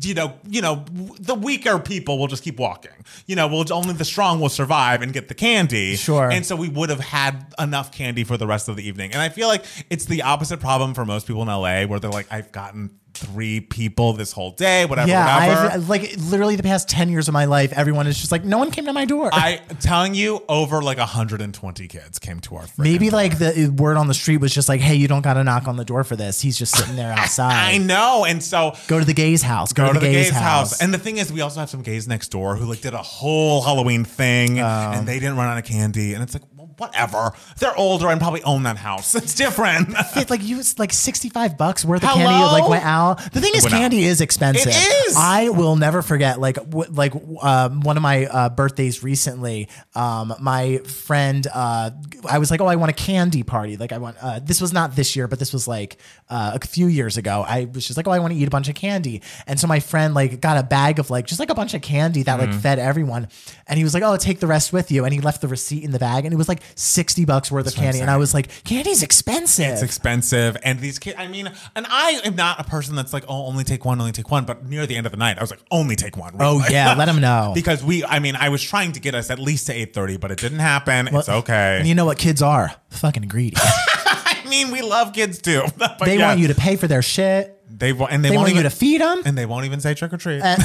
you 0.00 0.14
know, 0.14 0.34
you 0.48 0.60
know, 0.60 0.84
the 1.18 1.34
weaker 1.34 1.78
people 1.78 2.18
will 2.18 2.26
just 2.26 2.42
keep 2.42 2.58
walking. 2.58 2.92
You 3.26 3.36
know, 3.36 3.46
we'll 3.48 3.64
only 3.72 3.94
the 3.94 4.04
strong 4.04 4.40
will 4.40 4.48
survive 4.48 5.02
and 5.02 5.12
get 5.12 5.28
the 5.28 5.34
candy. 5.34 5.96
Sure. 5.96 6.30
And 6.30 6.44
so 6.44 6.56
we 6.56 6.68
would 6.68 6.90
have 6.90 7.00
had 7.00 7.54
enough 7.58 7.92
candy 7.92 8.24
for 8.24 8.36
the 8.36 8.46
rest 8.46 8.68
of 8.68 8.76
the 8.76 8.86
evening. 8.86 9.12
And 9.12 9.20
I 9.20 9.28
feel 9.28 9.48
like 9.48 9.64
it's 9.90 10.06
the 10.06 10.22
opposite 10.22 10.60
problem 10.60 10.94
for 10.94 11.04
most 11.04 11.26
people 11.26 11.42
in 11.42 11.48
LA, 11.48 11.84
where 11.84 12.00
they're 12.00 12.10
like, 12.10 12.26
I've 12.30 12.52
gotten 12.52 12.98
three 13.14 13.60
people 13.60 14.12
this 14.12 14.32
whole 14.32 14.50
day, 14.50 14.84
whatever, 14.84 15.08
yeah, 15.08 15.46
whatever. 15.46 15.74
I've 15.74 15.88
like 15.88 16.16
literally 16.18 16.56
the 16.56 16.62
past 16.62 16.88
10 16.88 17.08
years 17.08 17.28
of 17.28 17.34
my 17.34 17.44
life, 17.44 17.72
everyone 17.72 18.06
is 18.06 18.18
just 18.18 18.32
like, 18.32 18.44
no 18.44 18.58
one 18.58 18.70
came 18.70 18.86
to 18.86 18.92
my 18.92 19.04
door. 19.04 19.30
I 19.32 19.60
telling 19.80 20.14
you, 20.14 20.42
over 20.48 20.82
like 20.82 20.98
120 20.98 21.88
kids 21.88 22.18
came 22.18 22.40
to 22.40 22.56
our. 22.56 22.64
Maybe 22.76 23.10
door. 23.10 23.18
like 23.18 23.38
the 23.38 23.68
word 23.76 23.96
on 23.96 24.08
the 24.08 24.14
street 24.14 24.38
was 24.38 24.52
just 24.52 24.68
like, 24.68 24.80
hey, 24.80 24.94
you 24.94 25.08
don't 25.08 25.22
got 25.22 25.34
to 25.34 25.44
knock 25.44 25.68
on 25.68 25.76
the 25.76 25.84
door 25.84 26.04
for 26.04 26.16
this. 26.16 26.40
He's 26.40 26.58
just 26.58 26.76
sitting 26.76 26.96
there 26.96 27.12
outside. 27.16 27.74
I 27.74 27.78
know, 27.78 28.24
and 28.24 28.42
so 28.42 28.74
Go 28.88 28.98
to 28.98 29.04
the 29.04 29.14
gay's 29.14 29.42
house. 29.42 29.72
Go, 29.72 29.86
go 29.86 29.92
to 29.94 30.00
the 30.00 30.06
gays 30.06 30.30
house. 30.30 30.80
And 30.80 30.92
the 30.92 30.98
thing 30.98 31.18
is, 31.18 31.32
we 31.32 31.40
also 31.40 31.60
have 31.60 31.70
some 31.70 31.82
gays 31.82 32.08
next 32.08 32.28
door 32.28 32.56
who 32.56 32.66
like 32.66 32.80
did 32.80 32.94
a 32.94 33.02
whole 33.02 33.62
Halloween 33.62 34.04
thing, 34.04 34.60
oh. 34.60 34.64
and 34.64 35.06
they 35.06 35.18
didn't 35.18 35.36
run 35.36 35.48
out 35.48 35.58
of 35.58 35.64
candy. 35.64 36.14
And 36.14 36.22
it's 36.22 36.34
like, 36.34 36.42
whatever. 36.78 37.32
They're 37.58 37.76
older 37.76 38.08
and 38.08 38.20
probably 38.20 38.42
own 38.42 38.62
that 38.64 38.76
house. 38.76 39.14
It's 39.24 39.34
different. 39.34 39.88
It, 40.16 40.28
like 40.30 40.42
you 40.42 40.56
was 40.58 40.78
like 40.78 40.92
65 40.92 41.56
bucks 41.56 41.84
worth 41.84 42.02
of 42.04 42.10
Hello? 42.10 42.24
candy 42.24 42.44
like 42.60 42.68
went 42.68 42.84
out. 42.84 43.32
The 43.32 43.40
thing 43.40 43.52
is 43.54 43.62
Went 43.64 43.74
out. 43.74 43.78
candy 43.80 44.04
is 44.04 44.20
expensive. 44.20 44.66
It 44.72 45.08
is. 45.08 45.16
I 45.16 45.48
will 45.48 45.76
never 45.76 46.02
forget 46.02 46.38
like 46.40 46.56
w- 46.56 46.90
like 46.92 47.14
um, 47.42 47.80
one 47.80 47.96
of 47.96 48.02
my 48.02 48.26
uh, 48.26 48.48
birthdays 48.50 49.02
recently 49.02 49.68
um, 49.94 50.34
my 50.40 50.78
friend 50.78 51.46
uh, 51.52 51.90
I 52.28 52.38
was 52.38 52.50
like 52.50 52.60
oh 52.60 52.66
I 52.66 52.76
want 52.76 52.90
a 52.90 52.94
candy 52.94 53.42
party 53.42 53.76
like 53.76 53.92
I 53.92 53.98
want 53.98 54.16
uh, 54.20 54.40
this 54.42 54.60
was 54.60 54.72
not 54.72 54.94
this 54.96 55.16
year 55.16 55.26
but 55.28 55.38
this 55.38 55.52
was 55.52 55.66
like 55.68 55.96
uh, 56.28 56.58
a 56.60 56.66
few 56.66 56.86
years 56.86 57.16
ago 57.16 57.44
I 57.46 57.64
was 57.66 57.86
just 57.86 57.96
like 57.96 58.06
oh 58.06 58.10
I 58.10 58.18
want 58.18 58.32
to 58.32 58.38
eat 58.38 58.46
a 58.48 58.50
bunch 58.50 58.68
of 58.68 58.74
candy 58.74 59.22
and 59.46 59.58
so 59.58 59.66
my 59.66 59.80
friend 59.80 60.14
like 60.14 60.40
got 60.40 60.58
a 60.58 60.62
bag 60.62 60.98
of 60.98 61.10
like 61.10 61.26
just 61.26 61.40
like 61.40 61.50
a 61.50 61.54
bunch 61.54 61.74
of 61.74 61.82
candy 61.82 62.22
that 62.24 62.34
Mm-hmm. 62.40 62.50
like 62.50 62.60
fed 62.60 62.78
everyone 62.80 63.28
and 63.68 63.78
he 63.78 63.84
was 63.84 63.94
like 63.94 64.02
oh 64.02 64.16
take 64.16 64.40
the 64.40 64.46
rest 64.48 64.72
with 64.72 64.90
you 64.90 65.04
and 65.04 65.14
he 65.14 65.20
left 65.20 65.40
the 65.40 65.48
receipt 65.48 65.84
in 65.84 65.92
the 65.92 65.98
bag 66.00 66.24
and 66.24 66.34
it 66.34 66.36
was 66.36 66.48
like 66.48 66.60
60 66.74 67.24
bucks 67.24 67.50
worth 67.50 67.66
of 67.66 67.74
candy 67.74 68.00
and 68.00 68.10
I 68.10 68.16
was 68.16 68.34
like 68.34 68.48
candy's 68.64 69.02
expensive 69.02 69.66
It's 69.72 69.82
expensive, 69.82 70.56
and 70.62 70.80
these 70.80 70.98
kids. 70.98 71.16
I 71.18 71.26
mean, 71.28 71.50
and 71.76 71.86
I 71.88 72.20
am 72.24 72.34
not 72.36 72.60
a 72.60 72.64
person 72.64 72.94
that's 72.96 73.12
like, 73.12 73.24
oh, 73.28 73.46
only 73.46 73.64
take 73.64 73.84
one, 73.84 74.00
only 74.00 74.12
take 74.12 74.30
one. 74.30 74.44
But 74.44 74.64
near 74.66 74.86
the 74.86 74.96
end 74.96 75.06
of 75.06 75.12
the 75.12 75.18
night, 75.18 75.38
I 75.38 75.40
was 75.42 75.50
like, 75.50 75.60
only 75.70 75.96
take 75.96 76.16
one. 76.16 76.34
Oh, 76.40 76.58
really. 76.60 76.72
yeah, 76.72 76.94
let 76.94 77.08
'em 77.08 77.20
know. 77.20 77.52
because 77.54 77.82
we. 77.84 78.04
I 78.04 78.18
mean, 78.18 78.36
I 78.36 78.48
was 78.48 78.62
trying 78.62 78.92
to 78.92 79.00
get 79.00 79.14
us 79.14 79.30
at 79.30 79.38
least 79.38 79.66
to 79.66 79.72
eight 79.72 79.94
thirty, 79.94 80.16
but 80.16 80.30
it 80.30 80.38
didn't 80.38 80.58
happen. 80.60 81.08
it's 81.08 81.28
okay. 81.28 81.78
And 81.78 81.88
you 81.88 81.94
know 81.94 82.04
what 82.04 82.18
kids 82.18 82.42
are? 82.42 82.72
Fucking 82.90 83.28
greedy. 83.28 83.56
I 83.60 84.42
mean, 84.48 84.70
we 84.70 84.82
love 84.82 85.12
kids 85.12 85.40
too. 85.40 85.62
But 85.78 85.98
They 86.00 86.18
yeah, 86.18 86.28
want 86.28 86.40
you 86.40 86.48
to 86.48 86.54
pay 86.54 86.76
for 86.76 86.86
their 86.86 87.02
shit. 87.02 87.60
They 87.68 87.92
want, 87.92 88.12
and 88.12 88.24
they, 88.24 88.30
They 88.30 88.36
want 88.36 88.54
you 88.54 88.62
to 88.62 88.70
feed 88.70 89.00
them. 89.00 89.22
and 89.24 89.36
they 89.36 89.46
won't 89.46 89.64
even 89.64 89.80
say 89.80 89.94
trick 89.94 90.12
or 90.12 90.16
treat. 90.16 90.40
Uh, 90.42 90.56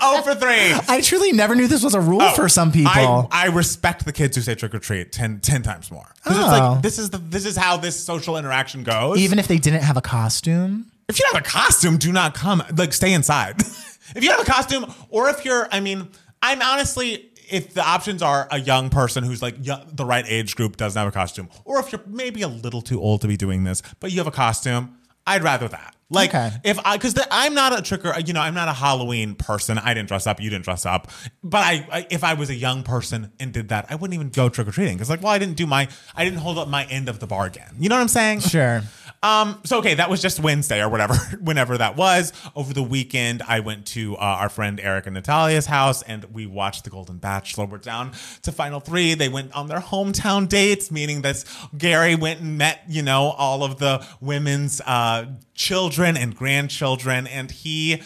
oh 0.00 0.22
for 0.22 0.34
three. 0.34 0.72
I 0.88 1.00
truly 1.00 1.32
never 1.32 1.54
knew 1.54 1.66
this 1.66 1.82
was 1.84 1.94
a 1.94 2.00
rule 2.00 2.22
Oh, 2.22 2.34
for 2.34 2.48
some 2.48 2.72
people. 2.72 2.90
I, 2.92 3.26
I 3.30 3.46
respect 3.46 4.04
the 4.04 4.12
kids 4.12 4.36
who 4.36 4.42
say 4.42 4.54
trick 4.54 4.74
or 4.74 4.78
treat 4.78 5.12
10, 5.12 5.40
10 5.40 5.62
times 5.62 5.90
more. 5.90 6.06
'Cause 6.24 6.36
it's 6.36 6.44
Oh. 6.46 6.72
like 6.72 6.82
this 6.82 6.98
is 6.98 7.10
the 7.10 7.18
this 7.18 7.44
is 7.46 7.56
how 7.56 7.76
this 7.76 7.98
social 8.02 8.36
interaction 8.36 8.82
goes. 8.84 9.18
Even 9.18 9.38
if 9.38 9.48
they 9.48 9.58
didn't 9.58 9.82
have 9.82 9.96
a 9.96 10.02
costume. 10.02 10.86
if 11.08 11.18
you 11.18 11.24
don't 11.24 11.34
have 11.36 11.44
a 11.46 11.48
costume, 11.48 11.96
do 11.98 12.12
not 12.12 12.34
come. 12.34 12.62
Like 12.76 12.92
stay 12.92 13.12
inside. 13.12 13.60
if 14.16 14.22
you 14.22 14.30
have 14.30 14.40
a 14.40 14.44
costume, 14.44 14.86
or 15.10 15.28
if 15.30 15.44
you're, 15.44 15.68
I 15.72 15.80
mean, 15.80 16.08
I'm 16.42 16.60
honestly, 16.62 17.30
if 17.50 17.72
the 17.74 17.82
options 17.86 18.22
are 18.22 18.46
a 18.50 18.60
young 18.60 18.90
person 18.90 19.24
who's 19.24 19.40
like 19.42 19.54
yo- 19.64 19.82
the 19.92 20.04
right 20.04 20.24
age 20.28 20.54
group 20.54 20.76
doesn't 20.76 20.98
have 20.98 21.08
a 21.08 21.12
costume, 21.12 21.48
or 21.64 21.80
if 21.80 21.90
you're 21.92 22.02
maybe 22.06 22.42
a 22.42 22.48
little 22.48 22.82
too 22.82 23.00
old 23.00 23.22
to 23.22 23.28
be 23.28 23.36
doing 23.36 23.64
this, 23.64 23.82
but 24.00 24.10
you 24.12 24.18
have 24.18 24.26
a 24.26 24.30
costume, 24.30 24.96
I'd 25.26 25.42
rather 25.42 25.66
that. 25.68 25.94
Like 26.10 26.30
Okay. 26.30 26.50
if 26.64 26.78
I, 26.86 26.96
because 26.96 27.14
I'm 27.30 27.52
not 27.52 27.78
a 27.78 27.82
trick 27.82 28.04
or 28.04 28.18
you 28.20 28.32
know 28.32 28.40
I'm 28.40 28.54
not 28.54 28.68
a 28.68 28.72
Halloween 28.72 29.34
person. 29.34 29.76
I 29.76 29.92
didn't 29.92 30.08
dress 30.08 30.26
up. 30.26 30.40
You 30.40 30.48
didn't 30.48 30.64
dress 30.64 30.86
up. 30.86 31.10
But 31.42 31.58
I, 31.58 31.86
I 31.92 32.06
if 32.08 32.24
I 32.24 32.32
was 32.34 32.48
a 32.48 32.54
young 32.54 32.82
person 32.82 33.30
and 33.38 33.52
did 33.52 33.68
that, 33.68 33.86
I 33.90 33.94
wouldn't 33.94 34.14
even 34.14 34.30
go 34.30 34.48
trick 34.48 34.66
or 34.68 34.70
treating 34.70 34.96
because 34.96 35.10
like, 35.10 35.22
well, 35.22 35.32
I 35.32 35.38
didn't 35.38 35.56
do 35.56 35.66
my, 35.66 35.86
I 36.16 36.24
didn't 36.24 36.38
hold 36.40 36.56
up 36.56 36.66
my 36.68 36.84
end 36.86 37.08
of 37.10 37.20
the 37.20 37.26
bargain. 37.26 37.76
You 37.78 37.88
know 37.90 37.96
what 37.96 38.00
I'm 38.02 38.08
saying? 38.08 38.40
Sure. 38.40 38.82
Um. 39.22 39.60
So 39.64 39.78
okay, 39.78 39.94
that 39.94 40.08
was 40.08 40.22
just 40.22 40.38
Wednesday 40.38 40.80
or 40.80 40.88
whatever, 40.88 41.14
whenever 41.40 41.76
that 41.78 41.96
was. 41.96 42.32
Over 42.54 42.72
the 42.72 42.82
weekend, 42.82 43.42
I 43.42 43.60
went 43.60 43.86
to 43.88 44.16
uh, 44.16 44.20
our 44.20 44.48
friend 44.48 44.78
Eric 44.80 45.06
and 45.06 45.14
Natalia's 45.14 45.66
house, 45.66 46.02
and 46.02 46.24
we 46.26 46.46
watched 46.46 46.84
The 46.84 46.90
Golden 46.90 47.18
Bachelor. 47.18 47.66
We're 47.66 47.78
down 47.78 48.12
to 48.42 48.52
final 48.52 48.78
three. 48.78 49.14
They 49.14 49.28
went 49.28 49.52
on 49.54 49.66
their 49.66 49.80
hometown 49.80 50.48
dates, 50.48 50.90
meaning 50.90 51.22
that 51.22 51.44
Gary 51.76 52.14
went 52.14 52.40
and 52.40 52.58
met, 52.58 52.82
you 52.88 53.02
know, 53.02 53.30
all 53.30 53.64
of 53.64 53.78
the 53.78 54.06
women's 54.20 54.80
uh, 54.82 55.26
children 55.54 56.16
and 56.16 56.36
grandchildren, 56.36 57.26
and 57.26 57.50
he 57.50 58.02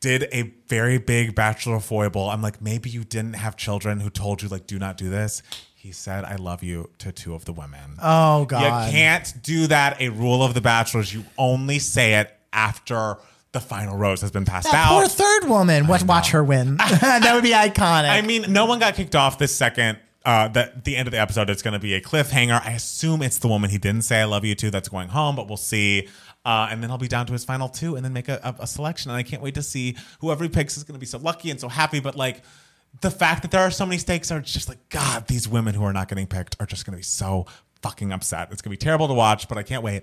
did 0.00 0.28
a 0.32 0.54
very 0.68 0.98
big 0.98 1.34
bachelor 1.34 1.80
foible. 1.80 2.30
I'm 2.30 2.42
like, 2.42 2.62
maybe 2.62 2.90
you 2.90 3.04
didn't 3.04 3.34
have 3.34 3.56
children 3.56 4.00
who 4.00 4.10
told 4.10 4.42
you 4.42 4.48
like, 4.48 4.66
do 4.66 4.78
not 4.78 4.96
do 4.96 5.10
this. 5.10 5.42
He 5.86 5.92
said, 5.92 6.24
"I 6.24 6.34
love 6.34 6.64
you" 6.64 6.90
to 6.98 7.12
two 7.12 7.36
of 7.36 7.44
the 7.44 7.52
women. 7.52 7.96
Oh 8.02 8.44
God. 8.44 8.86
You 8.86 8.92
can't 8.92 9.32
do 9.40 9.68
that. 9.68 10.00
A 10.00 10.08
rule 10.08 10.42
of 10.42 10.52
the 10.52 10.60
bachelors: 10.60 11.14
you 11.14 11.24
only 11.38 11.78
say 11.78 12.14
it 12.14 12.36
after 12.52 13.18
the 13.52 13.60
final 13.60 13.96
rose 13.96 14.20
has 14.20 14.32
been 14.32 14.44
passed 14.44 14.68
That 14.68 14.74
out. 14.74 14.98
poor 14.98 15.06
third 15.06 15.48
woman. 15.48 15.86
Watch, 15.86 16.02
watch 16.02 16.30
her 16.32 16.42
win. 16.42 16.76
that 17.00 17.30
would 17.34 17.44
be 17.44 17.52
iconic. 17.52 18.10
I 18.10 18.20
mean, 18.22 18.46
no 18.52 18.66
one 18.66 18.80
got 18.80 18.96
kicked 18.96 19.14
off 19.14 19.38
this 19.38 19.54
second. 19.54 19.98
Uh, 20.24 20.48
the, 20.48 20.72
the 20.82 20.96
end 20.96 21.06
of 21.06 21.12
the 21.12 21.20
episode 21.20 21.48
it's 21.50 21.62
going 21.62 21.74
to 21.74 21.78
be 21.78 21.94
a 21.94 22.00
cliffhanger. 22.00 22.60
I 22.66 22.72
assume 22.72 23.22
it's 23.22 23.38
the 23.38 23.46
woman 23.46 23.70
he 23.70 23.78
didn't 23.78 24.02
say 24.02 24.20
"I 24.20 24.24
love 24.24 24.44
you" 24.44 24.56
to 24.56 24.72
that's 24.72 24.88
going 24.88 25.10
home, 25.10 25.36
but 25.36 25.46
we'll 25.46 25.56
see. 25.56 26.08
Uh, 26.44 26.66
and 26.68 26.82
then 26.82 26.90
he'll 26.90 26.98
be 26.98 27.06
down 27.06 27.26
to 27.26 27.32
his 27.32 27.44
final 27.44 27.68
two, 27.68 27.94
and 27.94 28.04
then 28.04 28.12
make 28.12 28.28
a, 28.28 28.40
a, 28.42 28.62
a 28.62 28.66
selection. 28.66 29.12
And 29.12 29.18
I 29.18 29.22
can't 29.22 29.40
wait 29.40 29.54
to 29.54 29.62
see 29.62 29.96
whoever 30.18 30.42
he 30.42 30.50
picks 30.50 30.76
is 30.76 30.82
going 30.82 30.94
to 30.94 31.00
be 31.00 31.06
so 31.06 31.18
lucky 31.18 31.52
and 31.52 31.60
so 31.60 31.68
happy. 31.68 32.00
But 32.00 32.16
like 32.16 32.42
the 33.00 33.10
fact 33.10 33.42
that 33.42 33.50
there 33.50 33.60
are 33.60 33.70
so 33.70 33.84
many 33.84 33.98
stakes 33.98 34.30
are 34.30 34.40
just 34.40 34.68
like 34.68 34.88
God. 34.88 35.26
These 35.26 35.48
women 35.48 35.74
who 35.74 35.84
are 35.84 35.92
not 35.92 36.08
getting 36.08 36.26
picked 36.26 36.56
are 36.60 36.66
just 36.66 36.86
going 36.86 36.92
to 36.92 36.98
be 36.98 37.02
so 37.02 37.46
fucking 37.86 38.12
upset. 38.12 38.48
It's 38.50 38.62
gonna 38.62 38.72
be 38.72 38.76
terrible 38.78 39.06
to 39.06 39.14
watch, 39.14 39.48
but 39.48 39.58
I 39.58 39.62
can't 39.62 39.82
wait. 39.82 40.02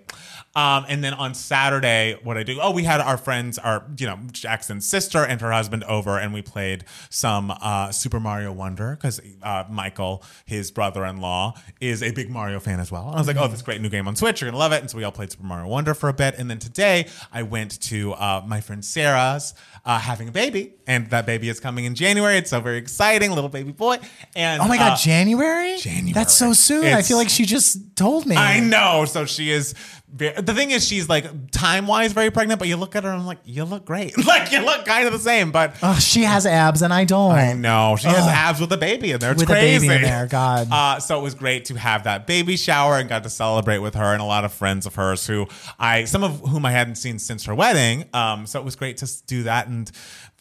Um, 0.56 0.86
and 0.88 1.04
then 1.04 1.14
on 1.14 1.34
Saturday, 1.34 2.18
what 2.24 2.38
I 2.38 2.44
do? 2.44 2.60
Oh, 2.62 2.72
we 2.72 2.84
had 2.84 3.02
our 3.02 3.18
friends, 3.18 3.60
our 3.60 3.86
you 3.98 4.08
know 4.08 4.18
Jackson's 4.32 4.88
sister 4.88 5.26
and 5.26 5.42
her 5.42 5.52
husband 5.52 5.84
over, 5.84 6.18
and 6.18 6.34
we 6.34 6.42
played 6.42 6.86
some 7.10 7.52
uh, 7.62 7.92
Super 7.92 8.22
Mario 8.22 8.54
Wonder 8.54 8.96
because 8.96 9.20
uh, 9.42 9.66
Michael, 9.70 10.24
his 10.46 10.72
brother-in-law, 10.72 11.56
is 11.82 12.02
a 12.02 12.12
big 12.12 12.30
Mario 12.30 12.60
fan 12.60 12.80
as 12.80 12.92
well. 12.92 13.08
And 13.08 13.16
I 13.16 13.18
was 13.18 13.28
like, 13.28 13.38
oh, 13.38 13.48
this 13.48 13.62
great 13.62 13.82
new 13.82 13.90
game 13.90 14.08
on 14.08 14.16
Switch, 14.16 14.40
you're 14.40 14.50
gonna 14.50 14.60
love 14.60 14.72
it. 14.72 14.80
And 14.80 14.90
so 14.90 14.98
we 14.98 15.04
all 15.04 15.12
played 15.12 15.32
Super 15.32 15.44
Mario 15.44 15.68
Wonder 15.68 15.94
for 15.94 16.08
a 16.08 16.14
bit, 16.14 16.36
and 16.38 16.50
then 16.50 16.60
today 16.60 17.08
I 17.34 17.44
went 17.44 17.82
to 17.82 18.14
uh, 18.14 18.44
my 18.48 18.62
friend 18.62 18.84
Sarah's 18.86 19.54
uh, 19.86 20.00
having 20.00 20.30
a 20.30 20.32
baby, 20.32 20.74
and 20.88 21.10
that 21.10 21.26
baby 21.26 21.50
is 21.50 21.60
coming 21.60 21.84
in 21.84 21.96
January. 21.96 22.38
It's 22.38 22.52
so 22.52 22.62
very 22.62 22.78
exciting, 22.78 23.32
little 23.32 23.50
baby 23.50 23.74
boy. 23.74 23.98
And 24.36 24.62
oh 24.62 24.68
my 24.68 24.78
God, 24.78 24.94
uh, 24.94 24.96
January? 24.96 25.78
January. 25.78 26.14
That's 26.14 26.34
so 26.34 26.54
soon. 26.54 26.86
I 26.86 27.02
feel 27.02 27.18
like 27.18 27.30
she 27.30 27.46
just 27.46 27.73
told 27.96 28.26
me. 28.26 28.36
I 28.36 28.60
know. 28.60 29.06
So 29.06 29.26
she 29.26 29.52
is. 29.52 29.74
Very, 30.16 30.40
the 30.40 30.54
thing 30.54 30.70
is, 30.70 30.88
she's 30.88 31.10
like 31.10 31.26
time 31.50 31.88
wise 31.88 32.14
very 32.14 32.30
pregnant, 32.30 32.60
but 32.60 32.68
you 32.68 32.78
look 32.78 32.96
at 32.96 33.04
her 33.04 33.10
and 33.10 33.20
I'm 33.22 33.26
like, 33.26 33.40
you 33.46 33.64
look 33.66 33.84
great. 33.84 34.16
like 34.28 34.52
you 34.52 34.64
look 34.64 34.86
kind 34.86 35.08
of 35.08 35.14
the 35.14 35.18
same, 35.18 35.52
but. 35.52 35.76
Ugh, 35.82 36.00
she 36.00 36.22
has 36.22 36.46
abs 36.46 36.84
and 36.84 36.94
I 36.94 37.04
don't. 37.04 37.32
I 37.32 37.54
know 37.54 37.96
she 38.00 38.08
has 38.08 38.28
abs 38.28 38.60
with 38.62 38.72
a 38.72 38.78
baby 38.78 39.12
in 39.12 39.20
there. 39.20 39.32
It's 39.32 39.42
With 39.42 39.50
a 39.50 39.54
crazy. 39.54 39.88
baby 39.88 40.04
in 40.04 40.10
there, 40.10 40.28
God. 40.28 40.68
Uh, 40.84 41.00
so 41.00 41.20
it 41.20 41.24
was 41.24 41.34
great 41.34 41.66
to 41.66 41.76
have 41.76 42.04
that 42.04 42.28
baby 42.28 42.58
shower 42.58 42.98
and 42.98 43.08
got 43.10 43.24
to 43.24 43.30
celebrate 43.30 43.80
with 43.80 43.96
her 43.96 44.14
and 44.14 44.22
a 44.22 44.26
lot 44.26 44.44
of 44.46 44.52
friends 44.54 44.86
of 44.86 44.94
hers 44.96 45.26
who 45.26 45.48
I, 45.80 46.04
some 46.06 46.24
of 46.24 46.42
whom 46.42 46.66
I 46.66 46.72
hadn't 46.72 46.96
seen 46.96 47.18
since 47.20 47.46
her 47.46 47.56
wedding. 47.56 48.06
Um, 48.14 48.46
so 48.46 48.60
it 48.60 48.66
was 48.66 48.76
great 48.76 48.98
to 48.98 49.24
do 49.26 49.44
that 49.44 49.68
and, 49.68 49.90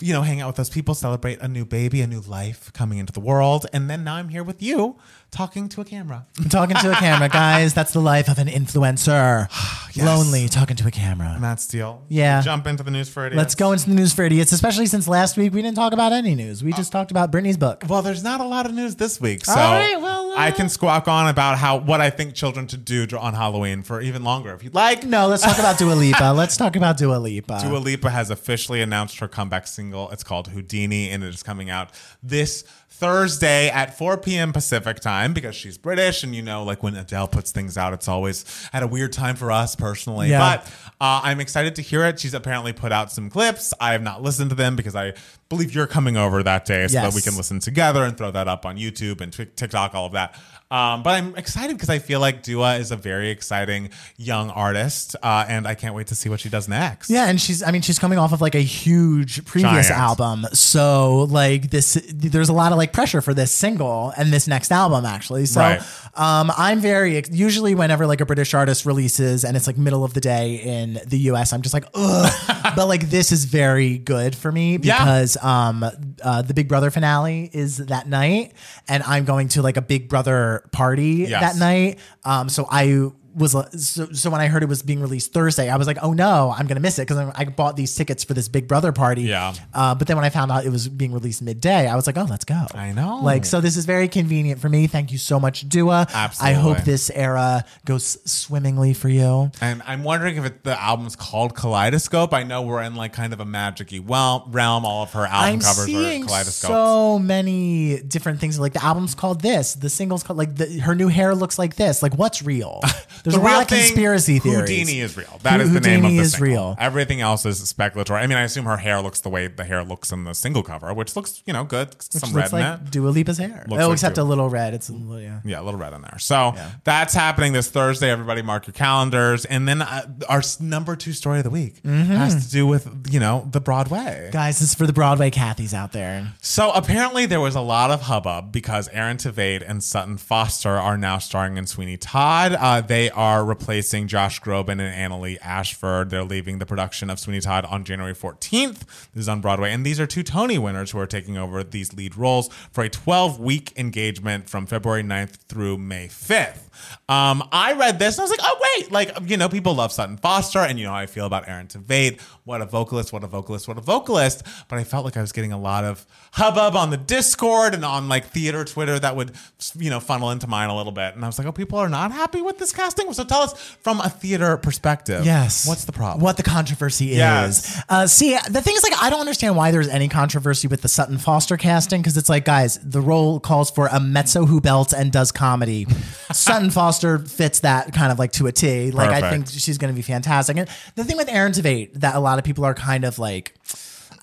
you 0.01 0.13
know, 0.13 0.23
hang 0.23 0.41
out 0.41 0.49
with 0.49 0.57
those 0.57 0.71
people, 0.71 0.95
celebrate 0.95 1.41
a 1.41 1.49
new 1.49 1.65
baby, 1.65 2.01
a 2.03 2.07
new 2.07 2.21
life 2.21 2.73
coming 2.73 2.99
into 2.99 3.13
the 3.13 3.21
world, 3.21 3.67
and 3.73 3.89
then 3.89 4.05
now 4.05 4.17
I'm 4.17 4.29
here 4.29 4.43
with 4.43 4.61
you, 4.63 4.97
talking 5.33 5.69
to 5.71 5.81
a 5.81 5.85
camera. 5.85 6.27
Talking 6.51 6.77
to 6.77 6.93
a 6.93 6.95
camera, 6.95 7.29
guys. 7.29 7.75
That's 7.75 7.93
the 7.93 8.01
life 8.01 8.29
of 8.29 8.39
an 8.39 8.47
influencer. 8.49 9.49
Yes. 9.95 10.07
Lonely, 10.07 10.49
talking 10.49 10.75
to 10.77 10.89
a 10.89 10.91
camera. 10.91 11.37
Matt 11.39 11.61
Steele. 11.61 12.03
Yeah. 12.09 12.41
Jump 12.41 12.67
into 12.67 12.83
the 12.83 12.91
news 12.91 13.11
for 13.11 13.27
idiots. 13.27 13.37
Let's 13.37 13.55
go 13.55 13.73
into 13.73 13.91
the 13.91 13.95
news 13.95 14.15
for 14.15 14.23
idiots, 14.23 14.51
especially 14.51 14.87
since 14.87 15.07
last 15.07 15.37
week 15.37 15.53
we 15.53 15.61
didn't 15.61 15.77
talk 15.77 15.93
about 15.93 16.13
any 16.15 16.35
news. 16.35 16.65
We 16.65 16.73
just 16.73 16.91
talked 16.93 17.11
about 17.11 17.31
Britney's 17.31 17.59
book. 17.59 17.85
Well, 17.87 18.01
there's 18.01 18.25
not 18.25 18.41
a 18.41 18.45
lot 18.47 18.65
of 18.65 18.73
news 18.73 18.97
this 18.97 19.21
week, 19.21 19.45
so 19.45 19.53
All 19.53 19.59
right, 19.59 20.01
well, 20.01 20.33
uh, 20.33 20.37
I 20.37 20.51
can 20.51 20.71
squawk 20.71 21.09
on 21.09 21.29
about 21.29 21.59
how 21.59 21.77
what 21.77 22.01
I 22.01 22.09
think 22.09 22.33
children 22.33 22.67
should 22.69 22.87
do 22.87 23.07
on 23.19 23.35
Halloween 23.35 23.83
for 23.83 24.01
even 24.01 24.25
longer 24.25 24.55
if 24.55 24.65
you'd 24.65 24.75
like. 24.75 25.05
No, 25.05 25.29
let's 25.29 25.43
talk 25.43 25.59
about 25.59 25.77
Dua 25.77 25.93
Lipa. 25.93 26.33
Let's 26.35 26.57
talk 26.57 26.75
about 26.75 26.97
Dua 26.97 27.17
Lipa. 27.17 27.61
Dua 27.63 27.77
Lipa 27.77 28.09
has 28.09 28.31
officially 28.31 28.81
announced 28.81 29.19
her 29.19 29.29
comeback 29.29 29.67
single. 29.67 30.11
It's 30.11 30.25
called 30.25 30.49
Houdini, 30.49 31.11
and 31.11 31.23
it 31.23 31.35
is 31.35 31.43
coming 31.43 31.69
out 31.69 31.91
this 32.23 32.65
Thursday 33.03 33.69
at 33.69 33.99
4 33.99 34.17
p.m. 34.19 34.53
Pacific 34.53 35.01
time 35.01 35.35
because 35.35 35.57
she's 35.57 35.77
British, 35.77 36.23
and 36.23 36.37
you 36.37 36.41
know, 36.41 36.63
like 36.63 36.85
when 36.85 36.95
Adele 36.95 37.27
puts 37.27 37.51
things 37.51 37.77
out, 37.77 37.93
it's 37.93 38.07
always 38.07 38.45
at 38.73 38.85
a 38.85 38.87
weird 38.87 39.13
time 39.13 39.35
for 39.35 39.51
us 39.51 39.75
personally. 39.75 40.31
Yeah. 40.31 40.39
But 40.39 40.67
uh, 41.01 41.21
I'm 41.25 41.41
excited 41.41 41.75
to 41.75 41.83
hear 41.83 42.05
it. 42.05 42.21
She's 42.21 42.33
apparently 42.33 42.73
put 42.73 42.93
out 42.93 43.11
some 43.11 43.29
clips. 43.29 43.75
I 43.81 43.91
have 43.91 44.03
not 44.03 44.23
listened 44.23 44.51
to 44.51 44.57
them 44.57 44.77
because 44.77 44.95
I 44.95 45.15
believe 45.49 45.75
you're 45.75 45.89
coming 45.89 46.17
over 46.17 46.45
that 46.45 46.65
day 46.65 46.87
so 46.87 47.01
that 47.01 47.13
we 47.13 47.23
can 47.23 47.37
listen 47.37 47.59
together 47.59 48.05
and 48.05 48.17
throw 48.17 48.31
that 48.31 48.47
up 48.47 48.65
on 48.65 48.79
YouTube 48.79 49.21
and 49.21 49.33
Tik- 49.33 49.57
TikTok, 49.57 49.97
all 49.97 50.07
of 50.07 50.13
that. 50.13 50.41
Um, 50.73 51.03
but 51.03 51.11
I'm 51.11 51.37
excited 51.37 51.77
because 51.77 51.91
I 51.91 51.99
feel 51.99 52.19
like 52.19 52.43
Dua 52.43 52.77
is 52.77 52.91
a 52.93 52.97
very 52.97 53.29
exciting 53.31 53.91
young 54.17 54.49
artist, 54.51 55.15
uh, 55.23 55.45
and 55.47 55.67
I 55.67 55.75
can't 55.75 55.95
wait 55.95 56.07
to 56.07 56.15
see 56.15 56.31
what 56.31 56.41
she 56.41 56.49
does 56.49 56.67
next. 56.69 57.11
Yeah, 57.11 57.27
and 57.29 57.39
she's 57.39 57.63
I 57.63 57.71
mean 57.73 57.83
she's 57.83 57.99
coming 57.99 58.19
off 58.19 58.33
of 58.33 58.41
like 58.41 58.55
a 58.55 58.61
huge 58.61 59.45
previous 59.45 59.89
Giant. 59.89 60.01
album. 60.03 60.47
So 60.55 61.25
like 61.31 61.71
this 61.71 62.01
there's 62.13 62.49
a 62.49 62.53
lot 62.55 62.73
of 62.73 62.79
like 62.79 62.93
pressure 62.95 63.21
for 63.21 63.35
this 63.35 63.53
single 63.53 64.15
and 64.17 64.33
this 64.33 64.49
next 64.49 64.73
album 64.73 65.05
actually. 65.05 65.45
So 65.47 65.61
Right. 65.61 65.81
um 66.15 66.51
I'm 66.57 66.81
very 66.81 67.23
usually 67.31 67.75
whenever 67.75 68.07
like 68.07 68.23
a 68.23 68.27
British 68.27 68.55
artist 68.55 68.87
releases 68.87 69.45
and 69.45 69.57
it's 69.57 69.67
like 69.67 69.77
middle 69.77 70.05
of 70.05 70.15
the 70.15 70.21
day 70.23 70.55
in 70.57 70.99
the 71.07 71.19
US 71.31 71.53
I'm 71.53 71.61
just 71.63 71.75
like 71.75 71.85
ugh. 71.95 72.33
but 72.77 72.87
like 72.89 73.11
this 73.11 73.31
is 73.31 73.45
very 73.45 73.99
good 73.99 74.35
for 74.35 74.51
me 74.51 74.79
Yeah. 74.83 74.99
because 75.05 75.37
um 75.43 75.85
uh, 76.23 76.41
the 76.43 76.55
Big 76.55 76.69
Brother 76.69 76.91
finale 76.91 77.51
is 77.53 77.77
that 77.79 78.09
night 78.09 78.53
and 78.89 79.03
I'm 79.03 79.25
going 79.27 79.49
to 79.49 79.61
like 79.63 79.77
a 79.77 79.83
Big 79.83 80.09
Brother 80.09 80.62
party 80.71 81.27
Yes. 81.29 81.41
that 81.41 81.57
night. 81.59 81.99
Um 82.25 82.49
so 82.49 82.67
I 82.71 83.11
was 83.35 83.53
so, 83.53 84.07
so 84.13 84.31
when 84.31 84.41
I 84.41 84.47
heard 84.47 84.63
it 84.63 84.69
was 84.69 84.83
being 84.83 85.01
released 85.01 85.33
Thursday, 85.33 85.69
I 85.69 85.77
was 85.77 85.87
like, 85.87 85.99
oh 86.03 86.13
no, 86.13 86.55
I'm 86.57 86.67
gonna 86.67 86.81
miss 86.81 86.99
it 86.99 87.09
because 87.09 87.19
I 87.35 87.45
bought 87.45 87.77
these 87.77 87.95
tickets 87.95 88.25
for 88.25 88.35
this 88.35 88.49
Big 88.49 88.69
Brother 88.69 88.93
party. 88.93 89.23
Yeah. 89.23 89.55
Uh, 89.73 89.95
but 89.95 90.07
then 90.07 90.17
when 90.17 90.25
I 90.25 90.31
found 90.31 90.51
out 90.51 90.65
it 90.65 90.71
was 90.71 90.89
being 90.89 91.13
released 91.13 91.43
midday, 91.43 91.89
I 91.89 91.97
was 91.97 92.07
like, 92.07 92.17
oh, 92.17 92.27
let's 92.29 92.45
go. 92.45 92.67
I 92.75 92.93
know. 92.93 93.21
Like, 93.23 93.45
so 93.45 93.61
this 93.61 93.77
is 93.77 93.87
very 93.87 94.09
convenient 94.09 94.61
for 94.61 94.69
me. 94.69 94.87
Thank 94.87 95.13
you 95.13 95.19
so 95.19 95.39
much, 95.39 95.69
Dua. 95.69 96.07
Absolutely. 96.13 96.57
I 96.57 96.61
hope 96.61 96.79
this 96.79 97.11
era 97.11 97.65
goes 97.85 98.19
swimmingly 98.31 98.95
for 98.95 99.09
you. 99.09 99.51
And 99.61 99.83
I'm 99.87 100.05
wondering 100.05 100.37
if 100.37 100.45
it, 100.45 100.65
the 100.65 100.81
album's 100.81 101.17
called 101.17 101.55
Kaleidoscope. 101.55 102.33
I 102.33 102.43
know 102.43 102.63
we're 102.63 102.83
in 102.83 102.95
like 102.95 103.13
kind 103.13 103.33
of 103.33 103.41
a 103.41 103.45
magic-y 103.45 104.01
well, 104.05 104.47
realm. 104.51 104.85
All 104.85 105.03
of 105.03 105.13
her 105.13 105.27
album 105.27 105.55
I'm 105.55 105.61
covers 105.61 105.85
seeing 105.85 106.25
are 106.25 106.27
kaleidoscopes. 106.27 106.73
so 106.73 107.19
many 107.19 108.01
different 108.03 108.41
things. 108.41 108.59
Like 108.59 108.73
the 108.73 108.85
album's 108.85 109.15
called 109.15 109.41
this, 109.41 109.75
the 109.75 109.91
single's 109.91 110.23
called 110.23 110.39
like 110.39 110.57
the, 110.57 110.79
her 110.81 110.95
new 110.95 111.09
hair 111.09 111.35
looks 111.35 111.59
like 111.59 111.77
this. 111.77 112.03
Like 112.03 112.15
what's 112.15 112.43
real? 112.43 112.81
There's 113.25 113.35
the 113.35 113.41
a 113.41 113.43
lot 113.43 113.51
real 113.51 113.61
of 113.61 113.69
thing, 113.69 113.81
conspiracy 113.81 114.39
theories. 114.39 114.69
Houdini 114.69 115.01
is 115.01 115.17
real. 115.17 115.39
That 115.43 115.61
is 115.61 115.73
the 115.73 115.81
name 115.81 116.01
of 116.01 116.11
Houdini 116.11 116.17
the 116.19 116.23
is 116.23 116.33
single. 116.33 116.49
real. 116.49 116.77
Everything 116.79 117.21
else 117.21 117.47
is 117.47 117.61
speculatory. 117.73 118.21
I 118.23 118.27
mean, 118.27 118.39
I 118.39 118.43
assume 118.43 118.65
her 118.65 118.77
hair 118.79 119.01
looks 119.01 119.21
the 119.21 119.29
way 119.29 119.47
the 119.49 119.65
hair 119.65 119.85
looks 119.85 120.11
in 120.13 120.25
the 120.25 120.35
single 120.35 120.63
cover, 120.63 120.93
which 120.93 121.15
looks, 121.17 121.43
you 121.47 121.53
know, 121.53 121.65
good. 121.65 121.95
Some 122.03 122.33
red 122.33 122.43
Looks 122.43 122.53
in 122.53 122.59
like 122.61 122.81
it. 122.81 122.91
Dua 122.91 123.09
Lipa's 123.11 123.39
hair. 123.39 123.65
Looks 123.69 123.83
oh, 123.83 123.89
like 123.89 123.93
except 123.95 124.15
Dua. 124.17 124.25
a 124.25 124.27
little 124.27 124.49
red. 124.51 124.75
It's 124.75 124.89
a 124.89 124.93
little, 124.93 125.21
yeah. 125.21 125.41
Yeah, 125.45 125.61
a 125.61 125.63
little 125.63 125.79
red 125.81 125.93
in 125.93 126.03
there. 126.03 126.19
So 126.19 126.55
that's 126.85 127.15
happening 127.15 127.53
this 127.53 127.71
Thursday. 127.71 128.11
Everybody 128.11 128.43
mark 128.43 128.67
your 128.67 128.75
calendars. 128.75 129.45
And 129.45 129.69
then 129.69 129.83
uh, 129.83 130.07
our 130.29 130.43
number 130.61 130.97
two 130.97 131.13
story 131.13 131.39
of 131.39 131.45
the 131.45 131.51
week 131.51 131.83
Mm-hmm. 131.83 132.13
has 132.15 132.47
to 132.47 132.51
do 132.51 132.67
with, 132.67 133.09
you 133.13 133.21
know, 133.21 133.49
the 133.51 133.61
Broadway. 133.61 134.31
Guys, 134.33 134.59
this 134.61 134.71
is 134.71 134.75
for 134.75 134.87
the 134.87 134.93
Broadway 134.93 135.31
Cathys 135.31 135.73
out 135.75 135.93
there. 135.93 136.33
So 136.41 136.71
apparently 136.73 137.27
there 137.27 137.41
was 137.41 137.55
a 137.55 137.61
lot 137.61 137.91
of 137.91 138.03
hubbub 138.03 138.51
because 138.53 138.89
Aaron 138.89 139.17
Tveit 139.17 139.63
and 139.67 139.83
Sutton 139.83 140.17
Foster 140.17 140.71
are 140.71 140.97
now 140.99 141.19
starring 141.19 141.57
in 141.57 141.67
Sweeney 141.67 141.97
Todd. 141.97 142.55
Uh, 142.55 142.81
they 142.81 143.11
are 143.13 143.45
replacing 143.45 144.09
Josh 144.09 144.41
Groban 144.41 144.81
and 144.81 145.13
Annaleigh 145.13 145.39
Ashford. 145.43 146.11
They're 146.11 146.25
leaving 146.25 146.59
the 146.59 146.67
production 146.67 147.11
of 147.11 147.19
Sweeney 147.19 147.41
Todd 147.41 147.65
on 147.67 147.85
January 147.85 148.15
14th. 148.15 148.79
This 149.15 149.23
is 149.23 149.29
on 149.29 149.41
Broadway. 149.41 149.73
And 149.73 149.87
these 149.87 150.01
are 150.01 150.07
two 150.07 150.23
Tony 150.23 150.59
winners 150.59 150.91
who 150.91 150.99
are 150.99 151.07
taking 151.07 151.37
over 151.37 151.63
these 151.63 151.93
lead 151.93 152.17
roles 152.17 152.49
for 152.73 152.85
a 152.85 152.89
12 152.89 153.39
week 153.39 153.73
engagement 153.77 154.49
from 154.49 154.67
February 154.67 155.03
9th 155.03 155.37
through 155.49 155.79
May 155.79 156.09
5th. 156.09 156.69
Um, 157.09 157.47
I 157.53 157.75
read 157.75 157.99
this 157.99 158.17
and 158.17 158.23
I 158.23 158.25
was 158.25 158.31
like, 158.31 158.41
oh, 158.43 158.61
wait. 158.77 158.93
Like, 158.93 159.31
you 159.31 159.37
know, 159.37 159.49
people 159.49 159.75
love 159.75 159.93
Sutton 159.93 160.17
Foster, 160.17 160.61
and 160.61 160.79
you 160.79 160.85
know 160.85 160.93
how 160.93 160.99
I 160.99 161.07
feel 161.07 161.27
about 161.27 161.49
Aaron 161.49 161.67
Tveit. 161.67 162.21
What 162.45 162.61
a 162.61 162.67
vocalist, 162.67 163.13
what 163.13 163.25
a 163.25 163.27
vocalist, 163.27 163.69
what 163.69 163.79
a 163.79 163.81
vocalist. 163.81 164.43
But 164.69 164.79
I 164.79 164.85
felt 164.85 165.05
like 165.05 165.17
I 165.17 165.21
was 165.21 165.33
getting 165.33 165.53
a 165.53 165.59
lot 165.59 165.85
of 165.85 166.07
hubbub 166.33 166.77
on 166.77 166.91
the 166.91 166.97
Discord 166.97 167.75
and 167.75 167.85
on 167.85 168.09
like 168.09 168.27
theater 168.27 168.65
Twitter 168.65 168.99
that 168.99 169.17
would, 169.17 169.33
you 169.77 169.91
know, 169.91 170.01
funnel 170.01 170.31
into 170.31 170.47
mine 170.47 170.71
a 170.71 170.77
little 170.77 170.93
bit. 170.93 171.15
And 171.15 171.25
I 171.25 171.29
was 171.29 171.39
like, 171.39 171.47
oh, 171.47 171.53
people 171.53 171.79
are 171.79 171.89
not 171.89 172.13
happy 172.13 172.41
with 172.41 172.59
this 172.59 172.73
casting. 172.73 173.02
So 173.13 173.25
tell 173.25 173.41
us 173.43 173.53
from 173.83 174.01
a 174.01 174.09
theater 174.09 174.57
perspective. 174.57 175.25
Yes. 175.25 175.67
What's 175.67 175.85
the 175.85 175.93
problem? 175.93 176.21
What 176.23 176.37
the 176.37 176.43
controversy 176.43 177.07
Yes. 177.07 177.77
is. 177.77 177.83
Uh, 177.89 178.07
see, 178.07 178.37
the 178.51 178.61
thing 178.63 178.75
is, 178.77 178.83
like, 178.83 178.95
I 179.03 179.11
don't 179.11 179.21
understand 179.21 179.57
why 179.57 179.71
there's 179.71 179.89
any 179.89 180.09
controversy 180.09 180.69
with 180.69 180.83
the 180.83 180.89
Sutton 180.89 181.19
Foster 181.19 181.57
casting 181.57 182.01
because 182.01 182.17
it's 182.17 182.29
like, 182.29 182.45
guys, 182.45 182.79
the 182.83 183.01
role 183.01 183.41
calls 183.41 183.71
for 183.71 183.89
a 183.89 184.01
mezzo 184.01 184.47
who 184.47 184.61
belts 184.61 184.93
and 184.93 185.11
does 185.13 185.33
comedy. 185.33 185.87
Sutton 186.33 186.71
Foster 186.71 187.19
fits 187.19 187.61
that 187.61 187.93
kind 187.93 188.13
of 188.13 188.19
like 188.19 188.33
to 188.33 188.47
a 188.47 188.53
T. 188.53 188.91
Like, 188.91 189.11
I 189.11 189.31
think 189.31 189.49
she's 189.49 189.79
going 189.79 189.93
to 189.93 189.97
be 189.97 190.03
fantastic. 190.03 190.57
And 190.57 190.69
the 190.95 191.05
thing 191.05 191.17
with 191.17 191.29
Aaron 191.29 191.53
Tveit 191.53 191.95
that 191.95 192.15
a 192.15 192.21
lot 192.21 192.39
of 192.39 192.45
people 192.45 192.65
are 192.65 192.75
kind 192.75 193.05
of 193.05 193.19
like, 193.19 193.55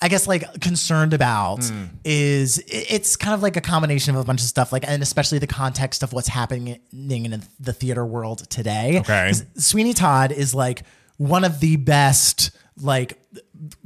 I 0.02 0.08
guess 0.08 0.28
like 0.28 0.62
concerned 0.62 1.14
about 1.14 1.64
Hmm. 1.66 1.86
is 2.06 2.62
it's 2.68 3.16
kind 3.16 3.34
of 3.34 3.42
like 3.42 3.58
a 3.58 3.62
combination 3.62 4.16
of 4.16 4.22
a 4.22 4.24
bunch 4.24 4.42
of 4.42 4.48
stuff, 4.48 4.72
like 4.72 4.86
and 4.88 5.02
especially 5.04 5.40
the 5.40 5.48
context 5.48 6.04
of 6.04 6.14
what's 6.14 6.28
happening 6.30 6.80
in 6.94 7.44
the 7.60 7.74
theater 7.74 8.06
world 8.06 8.50
today. 8.50 9.00
Okay. 9.00 9.34
Sweeney 9.58 9.94
Todd 9.94 10.32
is 10.32 10.56
like 10.56 10.84
one 11.18 11.44
of 11.44 11.60
the 11.60 11.76
best 11.76 12.52
like 12.82 13.20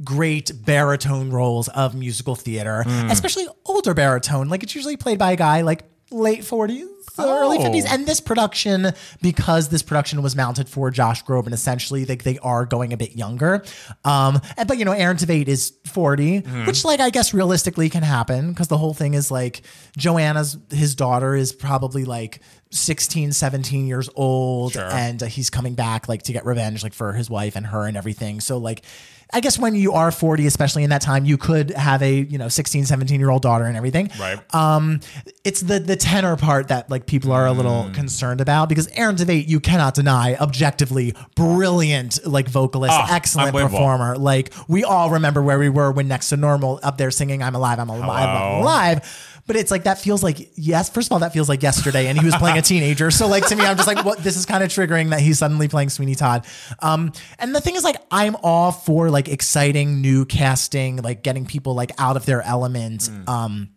great 0.04 0.52
baritone 0.64 1.30
roles 1.30 1.66
of 1.68 1.94
musical 1.96 2.36
theater, 2.36 2.84
Hmm. 2.84 3.10
especially 3.10 3.46
older 3.64 3.92
baritone. 3.94 4.48
Like 4.48 4.62
it's 4.62 4.74
usually 4.76 4.96
played 4.96 5.18
by 5.18 5.32
a 5.32 5.36
guy 5.36 5.62
like 5.62 5.82
late 6.12 6.42
40s. 6.44 6.86
Early 7.18 7.58
Oh. 7.58 7.62
50s, 7.62 7.84
and 7.88 8.06
this 8.06 8.20
production, 8.20 8.92
because 9.22 9.68
this 9.68 9.82
production 9.82 10.22
was 10.22 10.34
mounted 10.34 10.68
for 10.68 10.90
Josh 10.90 11.24
Groban, 11.24 11.52
essentially, 11.52 12.04
they, 12.04 12.16
they 12.16 12.38
are 12.38 12.64
going 12.66 12.92
a 12.92 12.96
bit 12.96 13.16
younger. 13.16 13.62
Um, 14.04 14.40
and, 14.56 14.66
but 14.66 14.78
you 14.78 14.84
know, 14.84 14.92
Aaron 14.92 15.16
Tveit 15.16 15.46
is 15.48 15.72
40, 15.86 16.42
Mm-hmm. 16.42 16.66
which, 16.66 16.84
like, 16.84 17.00
I 17.00 17.10
guess 17.10 17.32
realistically 17.34 17.88
can 17.88 18.02
happen 18.02 18.50
because 18.50 18.68
the 18.68 18.78
whole 18.78 18.94
thing 18.94 19.14
is 19.14 19.30
like 19.30 19.62
Joanna's, 19.96 20.56
his 20.70 20.94
daughter 20.94 21.34
is 21.34 21.52
probably 21.52 22.04
like 22.04 22.40
16, 22.70 23.32
17 23.32 23.86
years 23.86 24.08
old, 24.16 24.72
Sure. 24.72 24.82
and 24.90 25.22
uh, 25.22 25.26
he's 25.26 25.50
coming 25.50 25.74
back 25.74 26.08
like 26.08 26.22
to 26.24 26.32
get 26.32 26.44
revenge, 26.44 26.82
like 26.82 26.94
for 26.94 27.12
his 27.12 27.30
wife 27.30 27.54
and 27.56 27.66
her 27.66 27.86
and 27.86 27.96
everything. 27.96 28.40
So, 28.40 28.58
like, 28.58 28.84
I 29.32 29.40
guess 29.40 29.58
when 29.58 29.74
you 29.74 29.92
are 29.92 30.10
40, 30.10 30.46
especially 30.46 30.84
in 30.84 30.90
that 30.90 31.00
time, 31.02 31.24
you 31.24 31.36
could 31.36 31.70
have 31.70 32.02
a, 32.02 32.12
you 32.12 32.38
know, 32.38 32.48
16, 32.48 32.84
17 32.84 33.18
year 33.18 33.30
old 33.30 33.42
daughter 33.42 33.64
and 33.64 33.76
everything. 33.76 34.10
Right. 34.20 34.38
Um, 34.54 35.00
it's 35.44 35.60
the 35.60 35.78
the 35.80 35.96
tenor 35.96 36.36
part 36.36 36.68
that 36.68 36.90
like 36.90 37.06
people 37.06 37.32
are 37.32 37.46
a 37.46 37.52
little 37.52 37.84
Mm. 37.84 37.94
concerned 37.94 38.40
about 38.40 38.68
because 38.68 38.86
Aaron 38.88 39.16
Tveit, 39.16 39.48
you 39.48 39.60
cannot 39.60 39.94
deny, 39.94 40.34
objectively 40.36 41.14
brilliant, 41.34 42.24
like 42.26 42.48
vocalist, 42.48 42.94
Ah, 42.94 43.14
excellent 43.14 43.54
performer. 43.56 44.16
Like 44.16 44.52
we 44.68 44.84
all 44.84 45.10
remember 45.10 45.42
where 45.42 45.58
we 45.58 45.68
were 45.68 45.90
when 45.92 46.08
next 46.08 46.28
to 46.30 46.36
normal 46.36 46.80
up 46.82 46.98
there 46.98 47.10
singing 47.10 47.42
"I'm 47.42 47.54
alive, 47.54 47.78
I'm 47.78 47.88
alive, 47.90 48.28
I'm 48.28 48.60
alive." 48.62 49.33
But 49.46 49.56
it's 49.56 49.70
like 49.70 49.84
that 49.84 49.98
feels 49.98 50.22
like 50.22 50.50
yes. 50.54 50.88
First 50.88 51.08
of 51.08 51.12
all, 51.12 51.18
that 51.18 51.32
feels 51.32 51.48
like 51.48 51.62
yesterday, 51.62 52.06
and 52.06 52.18
he 52.18 52.24
was 52.24 52.34
playing 52.36 52.58
a 52.58 52.62
teenager. 52.72 53.10
So 53.10 53.26
like 53.28 53.46
to 53.48 53.56
me, 53.56 53.64
I'm 53.64 53.76
just 53.76 53.86
like, 53.86 54.04
what? 54.04 54.18
This 54.18 54.36
is 54.36 54.46
kind 54.46 54.64
of 54.64 54.70
triggering 54.70 55.10
that 55.10 55.20
he's 55.20 55.38
suddenly 55.38 55.68
playing 55.68 55.90
Sweeney 55.90 56.14
Todd. 56.14 56.46
Um, 56.80 57.12
and 57.38 57.54
the 57.54 57.60
thing 57.60 57.76
is, 57.76 57.84
like, 57.84 57.96
I'm 58.10 58.36
all 58.42 58.72
for 58.72 59.10
like 59.10 59.28
exciting 59.28 60.00
new 60.00 60.24
casting, 60.24 60.96
like 60.96 61.22
getting 61.22 61.44
people 61.46 61.74
like 61.74 61.92
out 61.98 62.16
of 62.16 62.24
their 62.26 62.40
element. 62.42 63.10
Um, 63.26 63.70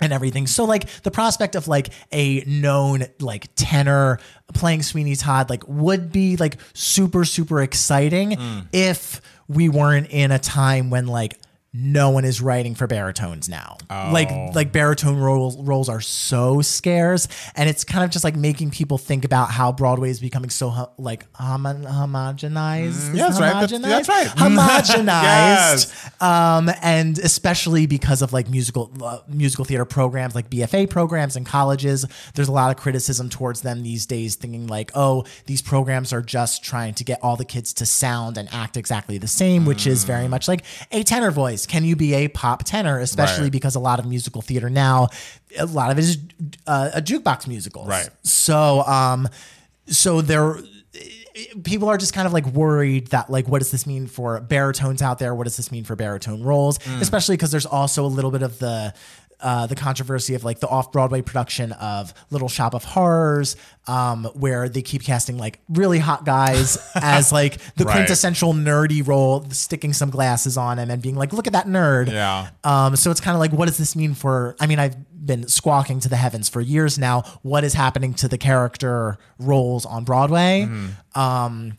and 0.00 0.12
everything. 0.12 0.46
So 0.46 0.64
like 0.64 0.88
the 1.02 1.10
prospect 1.10 1.56
of 1.56 1.66
like 1.66 1.88
a 2.12 2.44
known 2.46 3.04
like 3.18 3.48
tenor 3.56 4.20
playing 4.54 4.82
Sweeney 4.82 5.16
Todd 5.16 5.50
like 5.50 5.66
would 5.66 6.12
be 6.12 6.36
like 6.36 6.58
super 6.72 7.24
super 7.24 7.60
exciting 7.62 8.36
if 8.72 9.20
we 9.48 9.68
weren't 9.68 10.08
in 10.10 10.30
a 10.30 10.38
time 10.38 10.90
when 10.90 11.08
like 11.08 11.36
no 11.80 12.10
one 12.10 12.24
is 12.24 12.40
writing 12.40 12.74
for 12.74 12.86
baritones 12.86 13.48
now. 13.48 13.76
Like 13.90 14.30
like 14.54 14.72
baritone 14.72 15.16
roles 15.16 15.56
roles 15.58 15.88
are 15.88 16.00
so 16.00 16.60
scarce 16.60 17.28
and 17.54 17.68
it's 17.68 17.84
kind 17.84 18.04
of 18.04 18.10
just 18.10 18.24
like 18.24 18.34
making 18.36 18.70
people 18.70 18.98
think 18.98 19.24
about 19.24 19.50
how 19.50 19.70
Broadway 19.72 20.10
is 20.10 20.18
becoming 20.20 20.50
so 20.50 20.70
hu- 20.70 20.86
like 20.98 21.26
homo- 21.34 21.74
homogenized. 21.74 22.86
Is 22.88 23.10
yeah, 23.14 23.28
that's 23.28 23.40
right. 23.40 23.52
That's- 23.52 23.72
homogenized? 23.72 23.82
that's 24.06 24.08
right. 24.08 24.26
Homogenized 24.36 25.06
Yes. 25.06 26.22
um, 26.22 26.70
and 26.82 27.18
especially 27.18 27.86
because 27.86 28.22
of 28.22 28.32
like 28.32 28.48
musical 28.48 28.90
uh, 29.02 29.18
musical 29.28 29.64
theater 29.64 29.84
programs 29.84 30.34
like 30.34 30.50
BFA 30.50 30.88
programs 30.90 31.36
in 31.36 31.44
colleges, 31.44 32.04
there's 32.34 32.48
a 32.48 32.52
lot 32.52 32.70
of 32.70 32.76
criticism 32.76 33.28
towards 33.28 33.60
them 33.62 33.82
these 33.82 34.06
days, 34.06 34.34
thinking 34.34 34.66
like, 34.66 34.90
oh, 34.94 35.24
these 35.46 35.62
programs 35.62 36.12
are 36.12 36.22
just 36.22 36.62
trying 36.64 36.94
to 36.94 37.04
get 37.04 37.18
all 37.22 37.36
the 37.36 37.44
kids 37.44 37.72
to 37.74 37.86
sound 37.86 38.36
and 38.38 38.48
act 38.52 38.76
exactly 38.76 39.18
the 39.18 39.28
same, 39.28 39.64
which 39.64 39.86
is 39.86 40.04
very 40.04 40.26
Mm. 40.26 40.30
much 40.30 40.48
like 40.48 40.64
a 40.90 41.02
tenor 41.02 41.30
voice. 41.30 41.64
Can 41.68 41.84
you 41.84 41.94
be 41.96 42.14
a 42.14 42.28
pop 42.28 42.64
tenor, 42.64 42.98
especially 42.98 43.44
Right. 43.44 43.52
because 43.52 43.74
a 43.74 43.80
lot 43.80 43.98
of 43.98 44.06
musical 44.06 44.42
theater 44.42 44.68
now, 44.70 45.08
a 45.58 45.66
lot 45.66 45.90
of 45.90 45.98
it 45.98 46.02
is 46.04 46.18
uh, 46.66 46.90
a 46.94 47.02
jukebox 47.02 47.46
musical. 47.46 47.84
Right. 47.84 48.08
So, 48.22 48.82
um, 48.86 49.28
so 49.86 50.20
there 50.20 50.56
people 51.62 51.88
are 51.88 51.96
just 51.96 52.12
kind 52.14 52.26
of 52.26 52.32
like 52.32 52.46
worried 52.46 53.06
that 53.08 53.30
like 53.30 53.46
what 53.46 53.60
does 53.60 53.70
this 53.70 53.86
mean 53.86 54.06
for 54.08 54.40
baritones 54.40 55.00
out 55.02 55.20
there 55.20 55.32
what 55.34 55.44
does 55.44 55.56
this 55.56 55.70
mean 55.70 55.84
for 55.84 55.94
baritone 55.94 56.42
roles 56.42 56.78
Mm. 56.78 57.00
especially 57.00 57.36
because 57.36 57.52
there's 57.52 57.66
also 57.66 58.04
a 58.04 58.08
little 58.08 58.32
bit 58.32 58.42
of 58.42 58.58
the 58.58 58.92
uh, 59.40 59.66
the 59.66 59.74
controversy 59.76 60.34
of 60.34 60.44
like 60.44 60.60
the 60.60 60.68
off-Broadway 60.68 61.22
production 61.22 61.72
of 61.72 62.12
Little 62.30 62.48
Shop 62.48 62.74
of 62.74 62.84
Horrors, 62.84 63.56
um, 63.86 64.24
where 64.34 64.68
they 64.68 64.82
keep 64.82 65.02
casting 65.02 65.38
like 65.38 65.60
really 65.68 65.98
hot 65.98 66.24
guys 66.24 66.76
as 66.94 67.30
like 67.32 67.58
the 67.76 67.84
Right. 67.84 67.92
quintessential 67.94 68.52
nerdy 68.54 69.06
role, 69.06 69.48
sticking 69.50 69.92
some 69.92 70.10
glasses 70.10 70.56
on 70.56 70.78
him 70.78 70.90
and 70.90 71.00
being 71.00 71.14
like, 71.16 71.32
"Look 71.32 71.46
at 71.46 71.52
that 71.52 71.66
nerd." 71.66 72.10
Yeah. 72.10 72.48
Um, 72.64 72.96
so 72.96 73.10
it's 73.10 73.20
kind 73.20 73.34
of 73.34 73.40
like, 73.40 73.52
what 73.52 73.66
does 73.68 73.78
this 73.78 73.94
mean 73.94 74.14
for? 74.14 74.56
I 74.60 74.66
mean, 74.66 74.78
I've 74.78 74.96
been 75.26 75.46
squawking 75.48 76.00
to 76.00 76.08
the 76.08 76.16
heavens 76.16 76.48
for 76.48 76.60
years 76.60 76.98
now. 76.98 77.22
What 77.42 77.62
is 77.64 77.74
happening 77.74 78.14
to 78.14 78.28
the 78.28 78.38
character 78.38 79.18
roles 79.38 79.84
on 79.86 80.04
Broadway? 80.04 80.66
Mm-hmm. 80.68 81.20
Um, 81.20 81.76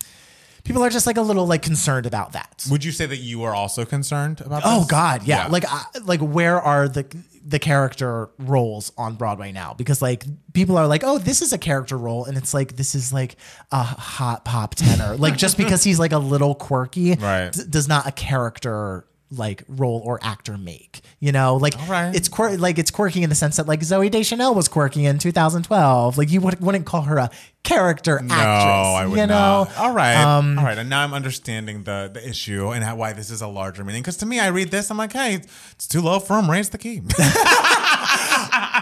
people 0.64 0.84
are 0.84 0.90
just 0.90 1.08
like 1.08 1.18
a 1.18 1.22
little 1.22 1.48
like 1.48 1.62
concerned 1.62 2.06
about 2.06 2.34
that. 2.34 2.66
Would 2.70 2.84
you 2.86 2.92
say 2.92 3.06
that 3.06 3.18
you 3.18 3.44
are 3.44 3.56
also 3.56 3.86
concerned 3.86 4.42
about 4.42 4.62
Oh? 4.66 4.86
God, 4.88 5.24
yeah. 5.24 5.46
Yeah. 5.46 5.48
Like, 5.48 5.66
I, 5.68 5.84
like 6.04 6.20
where 6.22 6.60
are 6.62 6.88
the 6.88 7.06
the 7.50 7.60
character 7.60 8.30
roles 8.38 8.92
on 8.98 9.16
Broadway 9.16 9.52
now? 9.52 9.74
Because 9.78 10.02
like 10.02 10.26
people 10.54 10.78
are 10.78 10.88
like, 10.88 11.04
oh, 11.04 11.18
this 11.18 11.42
is 11.42 11.52
a 11.52 11.58
character 11.58 11.98
role, 11.98 12.26
and 12.26 12.38
it's 12.38 12.54
like 12.54 12.76
this 12.76 12.96
is 12.96 13.12
like 13.12 13.36
a 13.72 13.84
hot 13.84 14.46
pop 14.46 14.76
tenor. 14.76 15.18
like 15.18 15.36
just 15.38 15.58
because 15.58 15.84
he's 15.84 16.00
like 16.00 16.12
a 16.12 16.20
little 16.20 16.56
quirky, 16.56 17.16
Right. 17.16 17.52
d- 17.52 17.64
does 17.70 17.88
not 17.88 18.08
a 18.08 18.12
character 18.12 19.06
like 19.32 19.64
role 19.68 20.02
or 20.04 20.20
actor 20.24 20.58
make. 20.58 21.02
You 21.20 21.32
know, 21.32 21.56
like 21.58 21.76
right. 21.88 22.16
it's 22.16 22.28
quir- 22.30 22.58
like 22.58 22.80
it's 22.80 22.92
quirky 22.92 23.24
in 23.24 23.30
the 23.30 23.36
sense 23.36 23.58
that 23.58 23.68
like 23.68 23.82
Zooey 23.82 24.10
Deschanel 24.10 24.56
was 24.56 24.68
quirky 24.68 25.06
in 25.06 25.20
2012. 25.20 26.18
Like 26.18 26.32
you 26.32 26.42
would, 26.42 26.62
wouldn't 26.62 26.86
call 26.86 27.02
her 27.04 27.18
a 27.18 27.30
character 27.64 28.20
No, 28.24 28.34
actress. 28.34 29.02
I 29.02 29.06
would 29.06 29.20
you 29.20 29.28
know? 29.28 29.66
not. 29.66 29.78
All 29.78 29.94
right, 29.94 30.16
Um, 30.16 30.58
all 30.58 30.66
right. 30.66 30.78
And 30.78 30.90
now 30.90 31.04
I'm 31.04 31.14
understanding 31.14 31.84
the 31.84 32.10
the 32.14 32.28
issue 32.28 32.70
and 32.70 32.84
how, 32.84 32.96
why 32.96 33.14
this 33.14 33.30
is 33.30 33.42
a 33.42 33.48
larger 33.48 33.84
meaning. 33.84 34.02
Because 34.02 34.18
to 34.18 34.26
me, 34.26 34.40
I 34.40 34.48
read 34.48 34.72
this, 34.72 34.90
I'm 34.90 34.98
like, 34.98 35.14
hey, 35.14 35.36
it's 35.72 35.88
too 35.88 36.02
low 36.02 36.20
for 36.20 36.40
him. 36.40 36.50
Raise 36.50 36.70
the 36.70 36.78
key. 36.78 37.02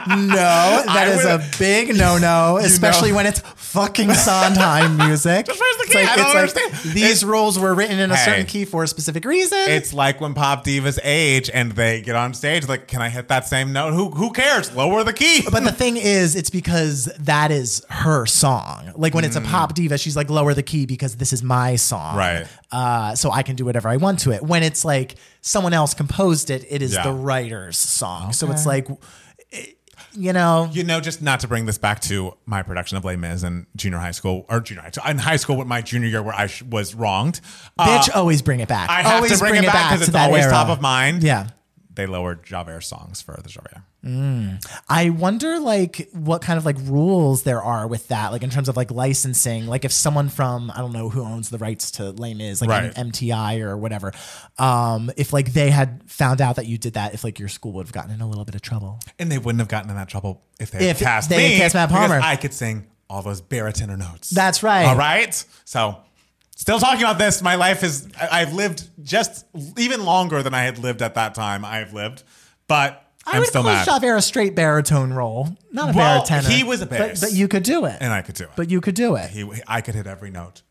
No, 0.08 0.36
that 0.86 1.08
is 1.10 1.24
would- 1.24 1.42
a 1.42 1.50
big 1.60 1.96
no 1.98 2.18
no, 2.18 2.58
especially 2.62 3.12
when 3.12 3.26
it's 3.26 3.40
fucking 3.56 4.14
Sondheim 4.14 4.98
music. 5.08 5.46
Just 5.46 5.60
raise 5.62 5.78
the 5.78 5.84
It's 5.84 5.92
key. 5.94 6.00
like, 6.00 6.10
I 6.10 6.16
don't 6.16 6.44
it's 6.46 6.56
like 6.56 6.64
understand. 6.66 6.94
these 6.96 7.24
roles 7.26 7.60
were 7.60 7.74
written 7.76 8.00
in 8.00 8.12
a 8.12 8.16
Hey. 8.16 8.26
certain 8.26 8.46
key 8.46 8.66
for 8.66 8.84
a 8.84 8.88
specific 8.88 9.26
reason. 9.26 9.58
it's 9.68 9.94
like 9.94 10.22
when 10.22 10.34
pop 10.34 10.64
divas 10.66 11.00
age 11.04 11.50
and 11.54 11.72
they 11.74 12.02
get 12.02 12.16
on 12.16 12.34
stage, 12.34 12.68
like, 12.68 12.88
can 12.88 13.02
I 13.02 13.10
hit 13.10 13.28
that 13.28 13.46
same 13.46 13.74
note? 13.74 13.94
Who 13.94 14.10
who 14.12 14.32
cares? 14.32 14.74
Lower 14.76 15.04
the 15.04 15.14
key. 15.14 15.44
but 15.52 15.64
the 15.64 15.72
thing 15.72 15.98
is, 15.98 16.36
it's 16.36 16.50
because 16.50 17.06
that 17.20 17.52
is 17.52 17.86
her 17.90 18.26
song. 18.26 18.92
Like 18.96 19.14
when 19.14 19.26
it's 19.26 19.36
a 19.36 19.42
pop 19.42 19.74
diva, 19.74 19.98
she's 19.98 20.16
like 20.16 20.30
lower 20.30 20.54
the 20.54 20.64
key 20.64 20.86
because 20.86 21.18
this 21.18 21.34
is 21.34 21.44
my 21.44 21.76
song, 21.76 22.16
Right. 22.16 22.48
Uh, 22.72 23.16
so 23.16 23.32
I 23.32 23.44
can 23.44 23.56
do 23.56 23.66
whatever 23.66 23.88
I 23.90 23.98
want 23.98 24.20
to 24.20 24.32
it. 24.32 24.42
When 24.44 24.64
it's 24.64 24.84
like 24.86 25.16
someone 25.42 25.74
else 25.74 25.94
composed 25.94 26.50
it, 26.50 26.66
it 26.70 26.82
is 26.82 26.94
Yeah. 26.94 27.04
the 27.04 27.12
writer's 27.14 27.78
song. 27.78 28.34
So 28.34 28.52
it's 28.52 28.66
like, 28.66 28.88
it- 29.52 29.77
you 30.18 30.34
know, 30.34 30.70
You 30.72 30.84
know, 30.84 31.00
just 31.00 31.22
not 31.22 31.42
to 31.42 31.48
bring 31.48 31.66
this 31.66 31.78
back 31.78 32.00
to 32.02 32.34
my 32.46 32.64
production 32.64 32.98
of 32.98 33.06
Les 33.06 33.16
Mis 33.16 33.44
in 33.44 33.68
junior 33.76 34.00
high 34.00 34.12
school 34.12 34.46
or 34.50 34.60
junior 34.60 34.82
high 34.82 34.90
school 34.92 35.10
in 35.10 35.18
high 35.18 35.36
school 35.36 35.58
with 35.58 35.68
my 35.68 35.82
junior 35.82 36.08
year 36.08 36.24
where 36.24 36.34
I 36.34 36.48
sh- 36.48 36.64
was 36.64 36.96
wronged. 36.96 37.40
Uh, 37.78 37.88
bitch, 37.88 38.16
always 38.16 38.42
bring 38.42 38.60
it 38.60 38.68
back. 38.68 38.90
I 38.90 39.04
have 39.04 39.16
always 39.18 39.32
to 39.32 39.38
bring, 39.38 39.64
it 39.64 39.68
back 39.68 39.92
because 39.94 40.08
it's 40.08 40.18
always 40.18 40.44
era. 40.44 40.52
top 40.52 40.70
of 40.70 40.82
mind. 40.82 41.24
Yeah. 41.24 41.50
They 41.94 42.06
lowered 42.06 42.44
Javert 42.44 42.82
songs 42.82 43.22
for 43.22 43.40
the 43.42 43.50
Javert. 43.50 43.82
I 44.90 45.10
wonder 45.10 45.60
like 45.60 46.10
what 46.14 46.42
kind 46.42 46.58
of 46.58 46.66
like 46.66 46.78
rules 46.84 47.44
there 47.44 47.62
are 47.62 47.88
with 47.88 48.08
that, 48.08 48.32
like 48.32 48.44
in 48.44 48.50
terms 48.50 48.70
of 48.70 48.78
like 48.78 48.92
licensing. 48.92 49.68
Like 49.68 49.86
if 49.86 49.92
someone 49.92 50.30
from 50.30 50.72
I 50.72 50.78
don't 50.80 50.94
know 50.94 51.10
who 51.10 51.24
owns 51.24 51.50
the 51.50 51.58
rights 51.58 51.92
to 51.92 52.12
Les 52.12 52.34
Mis, 52.34 52.62
like 52.62 52.70
Right. 52.70 52.94
MTI 52.94 53.62
or 53.62 53.76
whatever, 53.78 54.12
um, 54.58 55.12
if 55.18 55.34
like 55.34 55.54
they 55.54 55.70
had 55.70 56.02
found 56.08 56.42
out 56.42 56.56
that 56.58 56.66
you 56.68 56.78
did 56.78 56.94
that, 56.94 57.14
if 57.14 57.24
like 57.24 57.40
your 57.40 57.50
school 57.50 57.74
would 57.74 57.86
have 57.88 57.94
gotten 57.94 58.12
in 58.12 58.22
a 58.22 58.28
little 58.28 58.46
bit 58.46 58.56
of 58.56 58.62
trouble. 58.62 59.00
And 59.20 59.32
they 59.32 59.38
wouldn't 59.38 59.60
have 59.60 59.68
gotten 59.70 59.90
in 59.90 59.96
that 59.96 60.10
trouble 60.10 60.44
if 60.60 60.72
they 60.72 60.90
If 60.90 61.00
had 61.00 61.06
cast 61.06 61.30
they 61.30 61.38
me. 61.38 61.54
had 61.54 61.62
cast 61.64 61.76
Matt 61.76 61.90
Palmer. 61.90 62.20
I 62.22 62.36
could 62.36 62.54
sing 62.54 62.88
all 63.10 63.22
those 63.22 63.42
baritone 63.42 63.98
notes. 64.00 64.30
That's 64.30 64.64
right. 64.64 64.86
All 64.86 64.96
right. 64.98 65.34
So, 65.66 65.98
still 66.56 66.80
talking 66.80 67.02
about 67.04 67.18
this. 67.18 67.42
My 67.42 67.56
life 67.56 67.84
is 67.84 68.08
I've 68.20 68.54
lived 68.54 68.90
just 69.04 69.46
even 69.78 70.04
longer 70.06 70.44
than 70.44 70.54
I 70.54 70.64
had 70.64 70.78
lived 70.80 71.02
at 71.02 71.16
that 71.16 71.34
time. 71.36 71.64
I've 71.64 71.94
lived, 71.94 72.24
but 72.68 73.04
I 73.28 73.32
I'm 73.34 73.40
would 73.40 73.48
still 73.50 73.62
call 73.64 73.72
mad. 73.74 73.86
Javert 73.86 74.16
a 74.16 74.22
straight 74.22 74.56
baritone 74.56 75.12
role, 75.14 75.50
not 75.72 75.94
a 75.94 75.98
Well, 75.98 76.26
baritone. 76.26 76.50
he 76.52 76.64
was 76.64 76.82
a 76.82 76.86
but, 76.86 76.98
bass. 76.98 77.20
but 77.22 77.34
you 77.34 77.48
could 77.48 77.64
do 77.64 77.86
it. 77.86 77.98
and 78.00 78.14
I 78.14 78.22
could 78.22 78.36
do 78.36 78.46
it. 78.46 78.52
but 78.56 78.70
you 78.72 78.80
could 78.82 78.96
do 78.96 79.16
it. 79.16 79.30
he, 79.30 79.50
I 79.68 79.82
could 79.82 79.96
hit 79.96 80.08
every 80.08 80.32
note. 80.32 80.62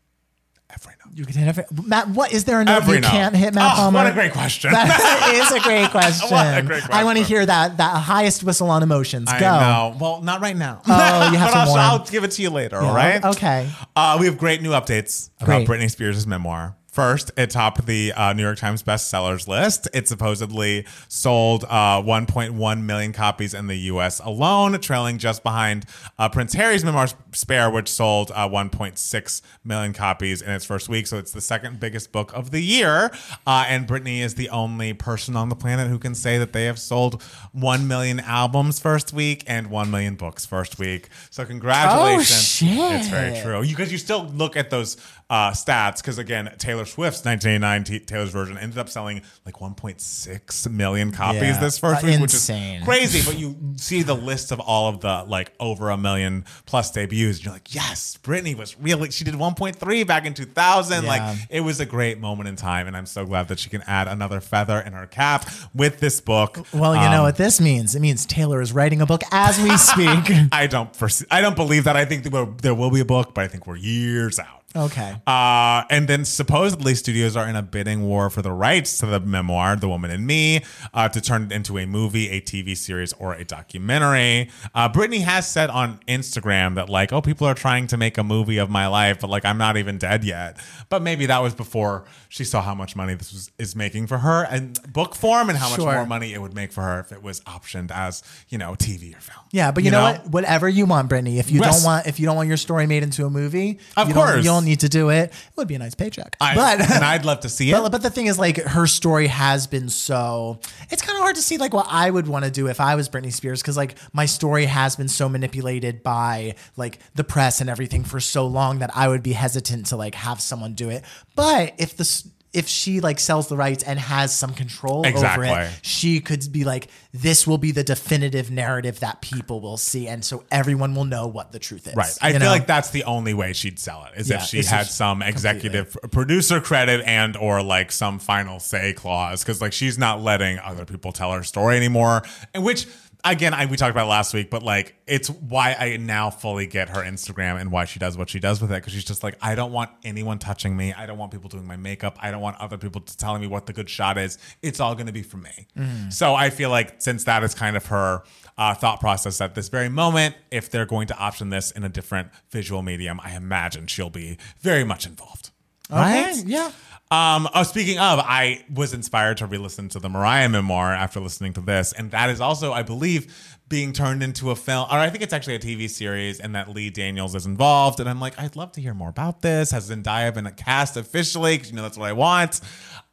Every 0.69 0.93
note. 1.05 1.17
you 1.17 1.25
could 1.25 1.35
hit 1.35 1.47
every. 1.47 1.63
Matt, 1.85 2.09
what 2.09 2.33
is 2.33 2.43
there 2.43 2.59
a 2.59 2.65
note 2.65 2.81
Every 2.83 2.95
you 2.95 3.01
note. 3.01 3.09
can't 3.11 3.35
hit, 3.35 3.53
Matt 3.53 3.71
Oh, 3.71 3.75
Palmer? 3.75 3.99
what 3.99 4.07
a 4.07 4.13
great 4.13 4.33
question. 4.33 4.71
That 4.73 5.31
is 5.33 5.51
a 5.51 5.61
great 5.61 5.89
question. 5.91 6.29
What 6.29 6.57
a 6.57 6.61
great 6.61 6.83
I 6.91 7.03
want 7.05 7.17
to 7.17 7.21
question. 7.21 7.37
hear 7.37 7.45
that 7.45 7.77
that 7.77 7.97
highest 8.01 8.43
whistle 8.43 8.69
on 8.69 8.83
emotions. 8.83 9.29
I 9.31 9.39
Go. 9.39 9.45
know. 9.59 9.97
Well, 9.99 10.21
not 10.21 10.41
right 10.41 10.57
now. 10.57 10.81
Oh, 10.85 11.31
you 11.31 11.37
have 11.37 11.49
but 11.49 11.53
to 11.53 11.57
I'll, 11.59 11.67
warn. 11.69 11.79
I'll 11.79 12.05
give 12.05 12.23
it 12.25 12.31
to 12.31 12.41
you 12.41 12.49
later. 12.49 12.77
All 12.79 12.93
right. 12.93 13.23
Okay. 13.23 13.69
Uh, 13.95 14.17
we 14.19 14.25
have 14.25 14.37
great 14.37 14.61
new 14.61 14.71
updates 14.71 15.29
Great. 15.41 15.63
about 15.63 15.67
Britney 15.73 15.89
Spears' 15.89 16.27
memoir. 16.27 16.75
First, 16.97 17.29
it 17.37 17.51
topped 17.51 17.85
the 17.85 18.11
uh, 18.13 18.33
New 18.33 18.41
York 18.41 18.57
Times 18.57 18.81
bestsellers 18.81 19.47
list. 19.47 19.87
It 19.93 20.07
supposedly 20.07 20.87
sold 21.07 21.63
uh, 21.69 22.01
1.1 22.01 22.81
million 22.81 23.13
copies 23.13 23.53
in 23.53 23.67
the 23.67 23.75
U.S. 23.75 24.19
alone, 24.19 24.79
trailing 24.79 25.19
just 25.19 25.43
behind 25.43 25.85
uh, 26.17 26.27
Prince 26.27 26.53
Harry's 26.53 26.83
memoir 26.83 27.05
Spare, 27.33 27.69
which 27.69 27.87
sold 27.87 28.31
uh, 28.33 28.49
1.6 28.49 29.41
million 29.63 29.93
copies 29.93 30.41
in 30.41 30.49
its 30.49 30.65
first 30.65 30.89
week. 30.89 31.05
So 31.05 31.19
it's 31.19 31.31
the 31.31 31.39
second 31.39 31.79
biggest 31.79 32.11
book 32.11 32.33
of 32.33 32.49
the 32.49 32.61
year. 32.61 33.11
Uh, 33.45 33.65
and 33.67 33.87
Britney 33.87 34.21
is 34.21 34.33
the 34.33 34.49
only 34.49 34.93
person 34.93 35.35
on 35.35 35.49
the 35.49 35.55
planet 35.55 35.89
who 35.89 35.99
can 35.99 36.15
say 36.15 36.39
that 36.39 36.51
they 36.51 36.65
have 36.65 36.79
sold 36.79 37.21
1 37.51 37.87
million 37.87 38.19
albums 38.21 38.79
first 38.79 39.13
week 39.13 39.43
and 39.45 39.67
1 39.69 39.91
million 39.91 40.15
books 40.15 40.47
first 40.47 40.79
week. 40.79 41.09
So 41.29 41.45
congratulations. 41.45 42.31
Oh, 42.31 42.65
shit. 42.65 43.01
It's 43.01 43.09
very 43.09 43.39
true. 43.39 43.61
You 43.61 43.75
because 43.75 43.91
you 43.91 43.99
still 43.99 44.25
look 44.29 44.57
at 44.57 44.71
those 44.71 44.97
uh, 45.29 45.51
stats 45.51 45.97
because 45.97 46.17
again, 46.17 46.53
Taylor 46.57 46.85
Swift's 46.85 47.25
1989 47.25 47.83
T- 47.83 48.05
Taylor's 48.05 48.29
version 48.29 48.57
ended 48.57 48.77
up 48.77 48.87
selling 48.89 49.21
like 49.45 49.55
1.6 49.55 50.69
million 50.71 51.11
copies 51.11 51.41
Yeah. 51.41 51.59
this 51.59 51.77
first 51.77 52.03
Uh, 52.03 52.07
week, 52.07 52.19
insane. 52.21 52.73
which 52.81 52.81
is 52.81 52.85
crazy. 52.85 53.29
But 53.29 53.37
you 53.39 53.57
see 53.75 54.03
the 54.03 54.13
list 54.15 54.51
of 54.51 54.59
all 54.59 54.87
of 54.89 55.01
the 55.01 55.23
like 55.27 55.51
over 55.59 55.89
a 55.89 55.97
million 55.97 56.45
plus 56.65 56.91
debuts, 56.91 57.37
and 57.39 57.45
you're 57.45 57.53
like, 57.53 57.73
yes, 57.73 58.17
Britney 58.23 58.55
was 58.55 58.79
really. 58.79 59.11
She 59.11 59.23
did 59.23 59.33
1.3 59.35 60.07
back 60.07 60.25
in 60.25 60.33
2000. 60.33 61.03
Yeah. 61.03 61.09
Like 61.09 61.37
it 61.49 61.61
was 61.61 61.79
a 61.79 61.85
great 61.85 62.19
moment 62.19 62.47
in 62.49 62.55
time, 62.55 62.87
and 62.87 62.95
I'm 62.95 63.05
so 63.05 63.25
glad 63.25 63.47
that 63.49 63.59
she 63.59 63.69
can 63.69 63.81
add 63.87 64.07
another 64.07 64.39
feather 64.39 64.79
in 64.79 64.93
her 64.93 65.07
cap 65.07 65.49
with 65.73 65.99
this 65.99 66.21
book. 66.21 66.65
Well, 66.73 66.95
you 66.95 67.01
know 67.09 67.17
Um, 67.17 67.23
what 67.23 67.37
this 67.37 67.59
means. 67.59 67.95
It 67.95 67.99
means 67.99 68.25
Taylor 68.25 68.61
is 68.61 68.71
writing 68.73 69.01
a 69.01 69.05
book 69.05 69.23
as 69.31 69.59
we 69.59 69.75
speak. 69.77 70.31
I 70.51 70.67
don't 70.67 70.95
foresee, 70.95 71.25
I 71.29 71.41
don't 71.41 71.55
believe 71.55 71.83
that. 71.83 71.95
I 71.97 72.05
think 72.05 72.23
there 72.23 72.31
will, 72.31 72.53
there 72.61 72.73
will 72.75 72.91
be 72.91 72.99
a 73.01 73.05
book, 73.05 73.33
but 73.33 73.43
I 73.43 73.47
think 73.47 73.67
we're 73.67 73.75
years 73.77 74.39
out. 74.39 74.56
Okay. 74.75 75.15
Uh, 75.25 75.83
and 75.89 76.07
then 76.07 76.25
supposedly 76.25 76.93
studios 76.93 77.35
are 77.35 77.47
in 77.47 77.55
a 77.55 77.61
bidding 77.61 78.03
war 78.03 78.29
for 78.29 78.41
the 78.41 78.51
rights 78.51 78.97
to 78.99 79.05
the 79.05 79.19
memoir, 79.19 79.75
The 79.75 79.87
Woman 79.87 80.11
in 80.11 80.25
Me, 80.25 80.61
uh, 80.93 81.09
to 81.09 81.21
turn 81.21 81.43
it 81.45 81.51
into 81.51 81.77
a 81.77 81.85
movie, 81.85 82.29
a 82.29 82.41
TV 82.41 82.75
series, 82.75 83.13
or 83.13 83.33
a 83.33 83.45
documentary. 83.45 84.49
Uh, 84.75 84.89
Britney 84.89 85.21
has 85.21 85.49
said 85.49 85.69
on 85.69 85.99
Instagram 86.07 86.75
that, 86.75 86.89
like, 86.89 87.13
oh, 87.13 87.21
people 87.21 87.47
are 87.47 87.53
trying 87.53 87.87
to 87.87 87.97
make 87.97 88.17
a 88.17 88.23
movie 88.23 88.57
of 88.57 88.69
my 88.69 88.87
life, 88.87 89.19
but 89.21 89.29
like, 89.29 89.45
I'm 89.45 89.57
not 89.57 89.77
even 89.77 89.97
dead 89.97 90.23
yet. 90.23 90.57
But 90.89 91.01
maybe 91.01 91.25
that 91.27 91.41
was 91.41 91.55
before 91.55 92.03
she 92.29 92.43
saw 92.43 92.61
how 92.61 92.75
much 92.75 92.95
money 92.95 93.15
this 93.15 93.31
was, 93.31 93.51
is 93.57 93.75
making 93.75 94.07
for 94.07 94.19
her 94.19 94.43
and 94.43 94.79
book 94.91 95.15
form 95.15 95.49
and 95.49 95.57
how 95.57 95.69
much 95.69 95.79
more 95.79 96.05
money 96.05 96.33
it 96.33 96.41
would 96.41 96.53
make 96.53 96.71
for 96.71 96.81
her 96.83 96.99
if 96.99 97.11
it 97.11 97.23
was 97.23 97.39
optioned 97.41 97.89
as, 97.89 98.21
you 98.49 98.57
know, 98.57 98.73
TV 98.73 99.15
or 99.15 99.21
film. 99.21 99.45
Yeah, 99.51 99.71
but 99.71 99.83
you, 99.83 99.91
know, 99.91 100.01
what? 100.01 100.27
Whatever 100.29 100.67
you 100.67 100.85
want, 100.85 101.09
Britney. 101.09 101.37
If 101.37 101.49
you 101.51 101.61
Yes. 101.61 101.77
don't 101.77 101.85
want, 101.85 102.07
if 102.07 102.19
you 102.19 102.25
don't 102.25 102.35
want 102.35 102.47
your 102.49 102.57
story 102.57 102.85
made 102.85 103.03
into 103.03 103.25
a 103.25 103.29
movie, 103.29 103.79
Of 103.95 104.09
you 104.09 104.13
don't- 104.13 104.25
course. 104.27 104.37
you 104.37 104.43
don't 104.43 104.65
need 104.65 104.81
to 104.81 104.89
do 104.89 105.09
it. 105.09 105.29
It 105.31 105.33
would 105.55 105.67
be 105.67 105.75
a 105.75 105.79
nice 105.79 105.95
paycheck. 105.95 106.35
I, 106.41 106.53
but 106.55 106.81
and 106.81 107.03
I'd 107.03 107.23
love 107.25 107.39
to 107.41 107.49
see 107.49 107.69
it. 107.71 107.73
But, 107.73 107.91
but 107.91 108.01
the 108.01 108.09
thing 108.09 108.25
is, 108.27 108.37
like, 108.37 108.57
her 108.57 108.87
story 108.87 109.27
has 109.27 109.65
been 109.67 109.89
so. 109.89 110.59
It's 110.89 111.01
kind 111.01 111.15
of 111.17 111.21
hard 111.21 111.35
to 111.37 111.41
see, 111.41 111.57
like, 111.57 111.73
what 111.73 111.87
I 111.89 112.09
would 112.09 112.27
want 112.27 112.45
to 112.45 112.51
do 112.51 112.67
if 112.67 112.79
I 112.81 112.95
was 112.95 113.07
Britney 113.09 113.31
Spears, 113.33 113.61
because, 113.61 113.77
like, 113.77 113.95
my 114.13 114.25
story 114.25 114.65
has 114.65 114.95
been 114.95 115.07
so 115.07 115.29
manipulated 115.29 116.03
by, 116.03 116.55
like, 116.75 116.99
the 117.15 117.23
press 117.23 117.61
and 117.61 117.69
everything 117.69 118.03
for 118.03 118.19
so 118.19 118.45
long 118.47 118.79
that 118.79 118.91
I 118.95 119.07
would 119.07 119.23
be 119.23 119.33
hesitant 119.33 119.87
to, 119.87 119.95
like, 119.95 120.15
have 120.15 120.41
someone 120.41 120.73
do 120.73 120.89
it. 120.89 121.03
But 121.35 121.73
if 121.77 121.95
the. 121.95 122.23
If 122.53 122.67
she 122.67 123.01
like 123.01 123.19
sells 123.19 123.49
the 123.49 123.57
rights 123.57 123.83
and 123.83 123.99
has 123.99 124.33
some 124.35 124.53
control 124.53 125.05
Exactly. 125.05 125.49
over 125.49 125.61
it, 125.61 125.79
she 125.81 126.21
could 126.21 126.51
be 126.51 126.63
like, 126.63 126.87
"This 127.11 127.45
will 127.45 127.57
be 127.57 127.71
the 127.71 127.83
definitive 127.83 128.49
narrative 128.49 129.01
that 129.01 129.21
people 129.21 129.59
will 129.59 129.77
see, 129.77 130.07
and 130.07 130.23
so 130.23 130.43
everyone 130.49 130.95
will 130.95 131.05
know 131.05 131.27
what 131.27 131.51
the 131.51 131.59
truth 131.59 131.87
is." 131.87 131.95
Right. 131.95 132.17
I 132.21 132.31
feel 132.31 132.39
know? 132.39 132.47
like 132.47 132.65
that's 132.65 132.89
the 132.91 133.03
only 133.03 133.33
way 133.33 133.53
she'd 133.53 133.79
sell 133.79 134.05
it 134.05 134.19
is 134.19 134.29
Yeah, 134.29 134.37
if 134.37 134.43
she 134.43 134.63
had 134.63 134.87
some 134.87 135.21
executive 135.21 135.95
producer 136.11 136.61
credit 136.61 137.03
and 137.05 137.35
or 137.37 137.61
like 137.61 137.91
some 137.91 138.17
final 138.17 138.59
say 138.59 138.93
clause 138.93 139.43
because 139.43 139.61
like 139.61 139.73
she's 139.73 139.97
not 139.97 140.21
letting 140.21 140.57
other 140.59 140.85
people 140.85 141.11
tell 141.11 141.33
her 141.33 141.43
story 141.43 141.75
anymore. 141.77 142.23
And 142.53 142.63
which 142.63 142.87
again, 143.31 143.53
I, 143.53 143.65
we 143.65 143.77
talked 143.77 143.91
about 143.91 144.05
it 144.05 144.09
last 144.09 144.33
week, 144.33 144.49
but 144.49 144.63
like 144.63 144.95
it's 145.07 145.29
why 145.29 145.73
I 145.73 145.97
now 145.97 146.29
fully 146.29 146.67
get 146.67 146.89
her 146.89 147.01
Instagram 147.01 147.59
and 147.59 147.71
why 147.71 147.85
she 147.85 147.99
does 147.99 148.17
what 148.17 148.29
she 148.29 148.39
does 148.39 148.61
with 148.61 148.71
it 148.71 148.75
because 148.75 148.93
she's 148.93 149.05
just 149.05 149.23
like 149.23 149.37
I 149.41 149.55
don't 149.55 149.71
want 149.71 149.91
anyone 150.03 150.39
touching 150.39 150.75
me. 150.75 150.93
I 150.93 151.05
don't 151.05 151.17
want 151.17 151.31
people 151.31 151.49
doing 151.49 151.65
my 151.65 151.77
makeup. 151.77 152.17
I 152.21 152.31
don't 152.31 152.41
want 152.41 152.57
other 152.57 152.77
people 152.77 153.01
to 153.01 153.17
telling 153.17 153.41
me 153.41 153.47
what 153.47 153.65
the 153.65 153.73
good 153.73 153.89
shot 153.89 154.17
is. 154.17 154.37
It's 154.61 154.79
all 154.79 154.93
going 154.95 155.07
to 155.07 155.13
be 155.13 155.23
for 155.23 155.37
me. 155.37 155.67
So 156.09 156.35
I 156.35 156.49
feel 156.49 156.69
like 156.69 157.01
since 157.01 157.23
that 157.25 157.43
is 157.43 157.53
kind 157.53 157.77
of 157.77 157.85
her 157.87 158.23
uh, 158.57 158.73
thought 158.73 158.99
process 158.99 159.39
at 159.41 159.55
this 159.55 159.69
very 159.69 159.89
moment, 159.89 160.35
if 160.51 160.69
they're 160.69 160.85
going 160.85 161.07
to 161.07 161.17
option 161.17 161.49
this 161.49 161.71
in 161.71 161.83
a 161.83 161.89
different 161.89 162.29
visual 162.51 162.81
medium, 162.81 163.19
I 163.23 163.35
imagine 163.35 163.87
she'll 163.87 164.09
be 164.09 164.37
very 164.59 164.83
much 164.83 165.05
involved. 165.05 165.51
Okay, 165.89 166.33
yeah. 166.45 166.71
Um, 167.09 167.47
oh, 167.55 167.63
speaking 167.63 167.99
of, 167.99 168.19
I 168.19 168.65
was 168.73 168.93
inspired 168.93 169.37
to 169.37 169.45
re-listen 169.45 169.87
to 169.89 169.99
the 169.99 170.09
Mariah 170.09 170.49
memoir 170.49 170.93
after 170.93 171.21
listening 171.21 171.53
to 171.53 171.61
this, 171.61 171.93
and 171.93 172.11
that 172.11 172.29
is 172.29 172.41
also, 172.41 172.73
I 172.73 172.83
believe, 172.83 173.57
being 173.69 173.93
turned 173.93 174.23
into 174.23 174.51
a 174.51 174.55
film, 174.55 174.87
or 174.91 174.97
I 174.97 175.09
think 175.09 175.23
it's 175.23 175.31
actually 175.31 175.55
a 175.55 175.59
TV 175.59 175.89
series, 175.89 176.41
and 176.41 176.53
that 176.55 176.69
Lee 176.69 176.89
Daniels 176.89 177.33
is 177.33 177.45
involved. 177.45 178.01
And 178.01 178.09
I'm 178.09 178.19
like, 178.19 178.37
I'd 178.37 178.57
love 178.57 178.73
to 178.73 178.81
hear 178.81 178.93
more 178.93 179.09
about 179.09 179.41
this. 179.41 179.71
Has 179.71 179.89
Zendaya 179.89 180.33
been 180.33 180.45
a 180.45 180.51
cast 180.51 180.97
officially? 180.97 181.55
Because 181.55 181.69
you 181.69 181.77
know 181.77 181.81
that's 181.81 181.97
what 181.97 182.09
I 182.09 182.13
want. 182.13 182.59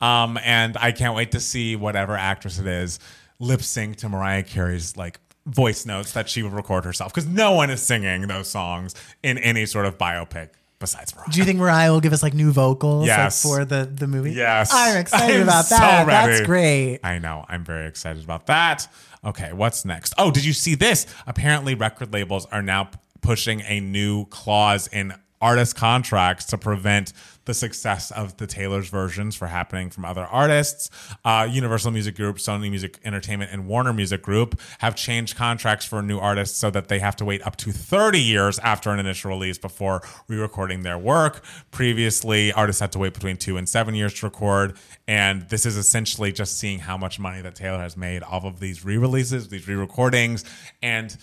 Um, 0.00 0.38
and 0.42 0.76
I 0.76 0.90
can't 0.90 1.14
wait 1.14 1.30
to 1.32 1.40
see 1.40 1.76
whatever 1.76 2.16
actress 2.16 2.58
it 2.58 2.66
is 2.66 2.98
lip 3.40 3.62
sync 3.62 3.96
to 3.96 4.08
Mariah 4.08 4.42
Carey's 4.44 4.96
like 4.96 5.20
voice 5.46 5.84
notes 5.86 6.12
that 6.12 6.28
she 6.28 6.42
would 6.42 6.52
record 6.52 6.84
herself, 6.84 7.12
because 7.12 7.28
no 7.28 7.52
one 7.52 7.70
is 7.70 7.82
singing 7.82 8.26
those 8.26 8.48
songs 8.48 8.94
in 9.22 9.38
any 9.38 9.66
sort 9.66 9.86
of 9.86 9.98
biopic 9.98 10.50
besides 10.78 11.14
Mariah. 11.14 11.28
Do 11.30 11.38
you 11.38 11.44
think 11.44 11.58
Mariah 11.58 11.92
will 11.92 12.00
give 12.00 12.12
us 12.12 12.22
like 12.22 12.34
new 12.34 12.52
vocals 12.52 13.06
Yes. 13.06 13.44
like, 13.44 13.52
for 13.52 13.64
the, 13.64 13.84
the 13.86 14.06
movie? 14.06 14.32
Yes. 14.32 14.70
I'm 14.72 14.96
excited 14.98 15.36
I'm 15.40 15.42
about 15.42 15.64
so 15.66 15.76
that. 15.76 16.06
ready. 16.06 16.32
That's 16.32 16.46
great. 16.46 17.00
I 17.02 17.18
know. 17.18 17.44
I'm 17.48 17.64
very 17.64 17.86
excited 17.86 18.22
about 18.24 18.46
that. 18.46 18.86
Okay, 19.24 19.52
what's 19.52 19.84
next? 19.84 20.12
Oh, 20.18 20.30
did 20.30 20.44
you 20.44 20.52
see 20.52 20.74
this? 20.74 21.06
Apparently, 21.26 21.74
record 21.74 22.12
labels 22.12 22.44
are 22.46 22.60
now 22.62 22.84
p- 22.84 22.98
pushing 23.22 23.62
a 23.62 23.80
new 23.80 24.26
clause 24.26 24.86
in 24.88 25.14
artist 25.40 25.76
contracts 25.76 26.44
to 26.46 26.58
prevent 26.58 27.12
the 27.44 27.54
success 27.54 28.10
of 28.10 28.36
the 28.36 28.46
Taylor's 28.46 28.88
versions 28.88 29.34
for 29.34 29.46
happening 29.46 29.90
from 29.90 30.04
other 30.04 30.24
artists. 30.24 30.90
Uh, 31.24 31.48
Universal 31.50 31.90
Music 31.90 32.16
Group, 32.16 32.36
Sony 32.36 32.70
Music 32.70 32.98
Entertainment, 33.04 33.50
and 33.52 33.66
Warner 33.66 33.92
Music 33.92 34.22
Group 34.22 34.60
have 34.78 34.96
changed 34.96 35.36
contracts 35.36 35.84
for 35.84 36.02
new 36.02 36.18
artists 36.18 36.58
so 36.58 36.70
that 36.70 36.88
they 36.88 36.98
have 36.98 37.16
to 37.16 37.24
wait 37.24 37.46
up 37.46 37.56
to 37.56 37.72
30 37.72 38.20
years 38.20 38.58
after 38.60 38.90
an 38.90 38.98
initial 38.98 39.30
release 39.30 39.58
before 39.58 40.02
re 40.28 40.36
recording 40.36 40.82
their 40.82 40.98
work. 40.98 41.44
Previously, 41.70 42.52
artists 42.52 42.80
had 42.80 42.92
to 42.92 42.98
wait 42.98 43.14
between 43.14 43.36
two 43.36 43.56
and 43.56 43.68
seven 43.68 43.94
years 43.94 44.14
to 44.14 44.26
record. 44.26 44.76
And 45.06 45.42
this 45.48 45.66
is 45.66 45.76
essentially 45.76 46.32
just 46.32 46.58
seeing 46.58 46.78
how 46.78 46.96
much 46.96 47.18
money 47.18 47.42
that 47.42 47.54
Taylor 47.54 47.78
has 47.78 47.96
made 47.96 48.22
off 48.22 48.44
of 48.44 48.60
these 48.60 48.84
re 48.84 48.96
releases, 48.96 49.48
these 49.48 49.68
re 49.68 49.74
recordings. 49.74 50.44
And 50.82 51.16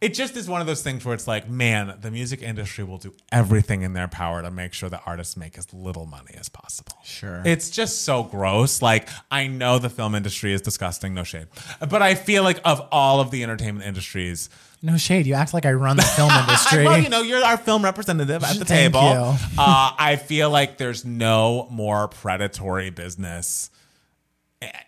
it 0.00 0.14
just 0.14 0.36
is 0.36 0.48
one 0.48 0.60
of 0.60 0.66
those 0.66 0.82
things 0.82 1.04
where 1.04 1.14
it's 1.14 1.26
like, 1.26 1.48
man, 1.48 1.96
the 2.00 2.10
music 2.10 2.42
industry 2.42 2.84
will 2.84 2.98
do 2.98 3.14
everything 3.32 3.82
in 3.82 3.92
their 3.92 4.08
power 4.08 4.42
to 4.42 4.50
make 4.50 4.72
sure 4.72 4.88
that 4.88 5.02
artists 5.06 5.36
make 5.36 5.56
as 5.58 5.72
little 5.72 6.06
money 6.06 6.34
as 6.38 6.48
possible. 6.48 6.96
Sure. 7.04 7.42
It's 7.44 7.70
just 7.70 8.02
so 8.02 8.22
gross. 8.24 8.82
Like, 8.82 9.08
I 9.30 9.46
know 9.46 9.78
the 9.78 9.90
film 9.90 10.14
industry 10.14 10.52
is 10.52 10.60
disgusting, 10.60 11.14
no 11.14 11.22
shade. 11.24 11.46
But 11.80 12.02
I 12.02 12.14
feel 12.14 12.42
like 12.42 12.60
of 12.64 12.86
all 12.92 13.20
of 13.20 13.30
the 13.30 13.42
entertainment 13.42 13.86
industries, 13.86 14.48
No 14.82 14.96
shade. 14.98 15.26
You 15.26 15.34
act 15.34 15.54
like 15.54 15.64
I 15.66 15.72
run 15.72 15.96
the 15.96 16.02
film 16.02 16.30
industry. 16.40 16.84
well, 16.84 16.98
you 16.98 17.08
know, 17.08 17.22
you're 17.22 17.42
our 17.44 17.56
film 17.56 17.82
representative 17.84 18.44
at 18.44 18.58
the 18.58 18.64
Thank 18.64 18.92
table. 18.94 19.10
you. 19.12 19.38
uh, 19.58 19.92
I 19.98 20.16
feel 20.16 20.50
like 20.50 20.76
there's 20.78 21.04
no 21.04 21.66
more 21.70 22.08
predatory 22.08 22.90
business 22.90 23.70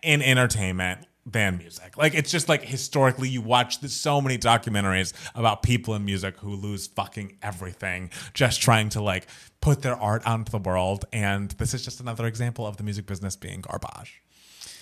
in 0.03 0.23
entertainment 0.23 1.07
than 1.27 1.59
music. 1.59 1.97
Like 1.97 2.15
it's 2.15 2.31
just 2.31 2.49
like 2.49 2.63
historically, 2.63 3.29
you 3.29 3.43
watch 3.43 3.81
this, 3.81 3.93
so 3.93 4.21
many 4.21 4.39
documentaries 4.39 5.13
about 5.35 5.63
people 5.63 5.95
in 5.95 6.05
music 6.05 6.39
who 6.39 6.55
lose 6.55 6.87
fucking 6.87 7.37
everything 7.43 8.11
just 8.33 8.63
trying 8.63 8.89
to 8.91 9.03
like 9.03 9.27
put 9.61 9.83
their 9.83 9.97
art 9.97 10.23
out 10.25 10.39
into 10.39 10.53
the 10.53 10.59
world. 10.59 11.05
And 11.13 11.51
this 11.53 11.75
is 11.75 11.85
just 11.85 12.01
another 12.01 12.27
example 12.27 12.67
of 12.67 12.77
the 12.77 12.85
music 12.85 13.07
business 13.07 13.35
being 13.35 13.61
garbage. 13.61 14.23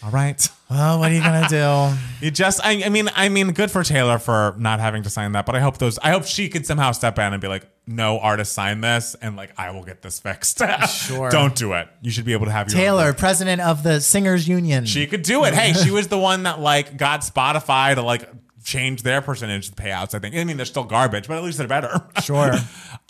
All 0.05 0.11
right. 0.11 0.47
well, 0.71 0.99
what 0.99 1.11
are 1.11 1.15
you 1.15 1.23
gonna 1.23 1.49
do? 1.49 1.97
You 2.21 2.31
just, 2.31 2.61
I, 2.65 2.85
I 2.85 2.89
mean, 2.89 3.11
I 3.15 3.29
mean, 3.29 3.53
good 3.53 3.71
for 3.71 3.83
Taylor 3.85 4.19
for 4.19 4.55
not 4.59 4.81
having 4.81 5.03
to 5.03 5.11
sign 5.11 5.33
that, 5.33 5.45
but 5.45 5.55
I 5.55 5.61
hope 5.61 5.77
those, 5.77 5.99
I 5.99 6.11
hope 6.11 6.25
she 6.25 6.49
could 6.49 6.65
somehow 6.65 6.93
step 6.93 7.19
in 7.19 7.33
and 7.33 7.41
be 7.41 7.49
like, 7.49 7.67
no 7.87 8.19
artist 8.19 8.53
signed 8.53 8.83
this, 8.83 9.15
and 9.21 9.37
like 9.37 9.53
I 9.59 9.71
will 9.71 9.83
get 9.85 10.03
this 10.03 10.19
fixed. 10.19 10.63
Sure. 10.89 11.29
Don't 11.31 11.55
do 11.55 11.73
it. 11.75 11.89
You 12.03 12.11
should 12.11 12.25
be 12.25 12.33
able 12.33 12.47
to 12.47 12.53
have 12.53 12.69
your 12.69 12.79
own 12.79 12.83
Taylor, 12.85 13.13
president 13.13 13.61
of 13.61 13.83
the 13.83 14.01
Singers 14.01 14.49
Union. 14.49 14.87
she 14.87 15.07
could 15.07 15.23
do 15.23 15.45
it. 15.45 15.55
Hey, 15.55 15.73
she 15.73 15.91
was 15.91 16.09
the 16.09 16.19
one 16.19 16.45
that 16.45 16.61
like 16.61 16.97
got 16.97 17.21
Spotify 17.21 17.95
to 17.95 18.03
like 18.03 18.29
change 18.65 19.03
their 19.03 19.21
percentage 19.21 19.69
of 19.69 19.77
the 19.77 19.83
payouts. 19.83 20.15
I 20.15 20.19
think. 20.19 20.35
I 20.35 20.43
mean, 20.45 20.57
they're 20.57 20.67
still 20.67 20.85
garbage, 20.85 21.29
but 21.29 21.37
at 21.37 21.45
least 21.45 21.59
they're 21.59 21.69
better. 21.69 22.03
Sure. 22.25 22.55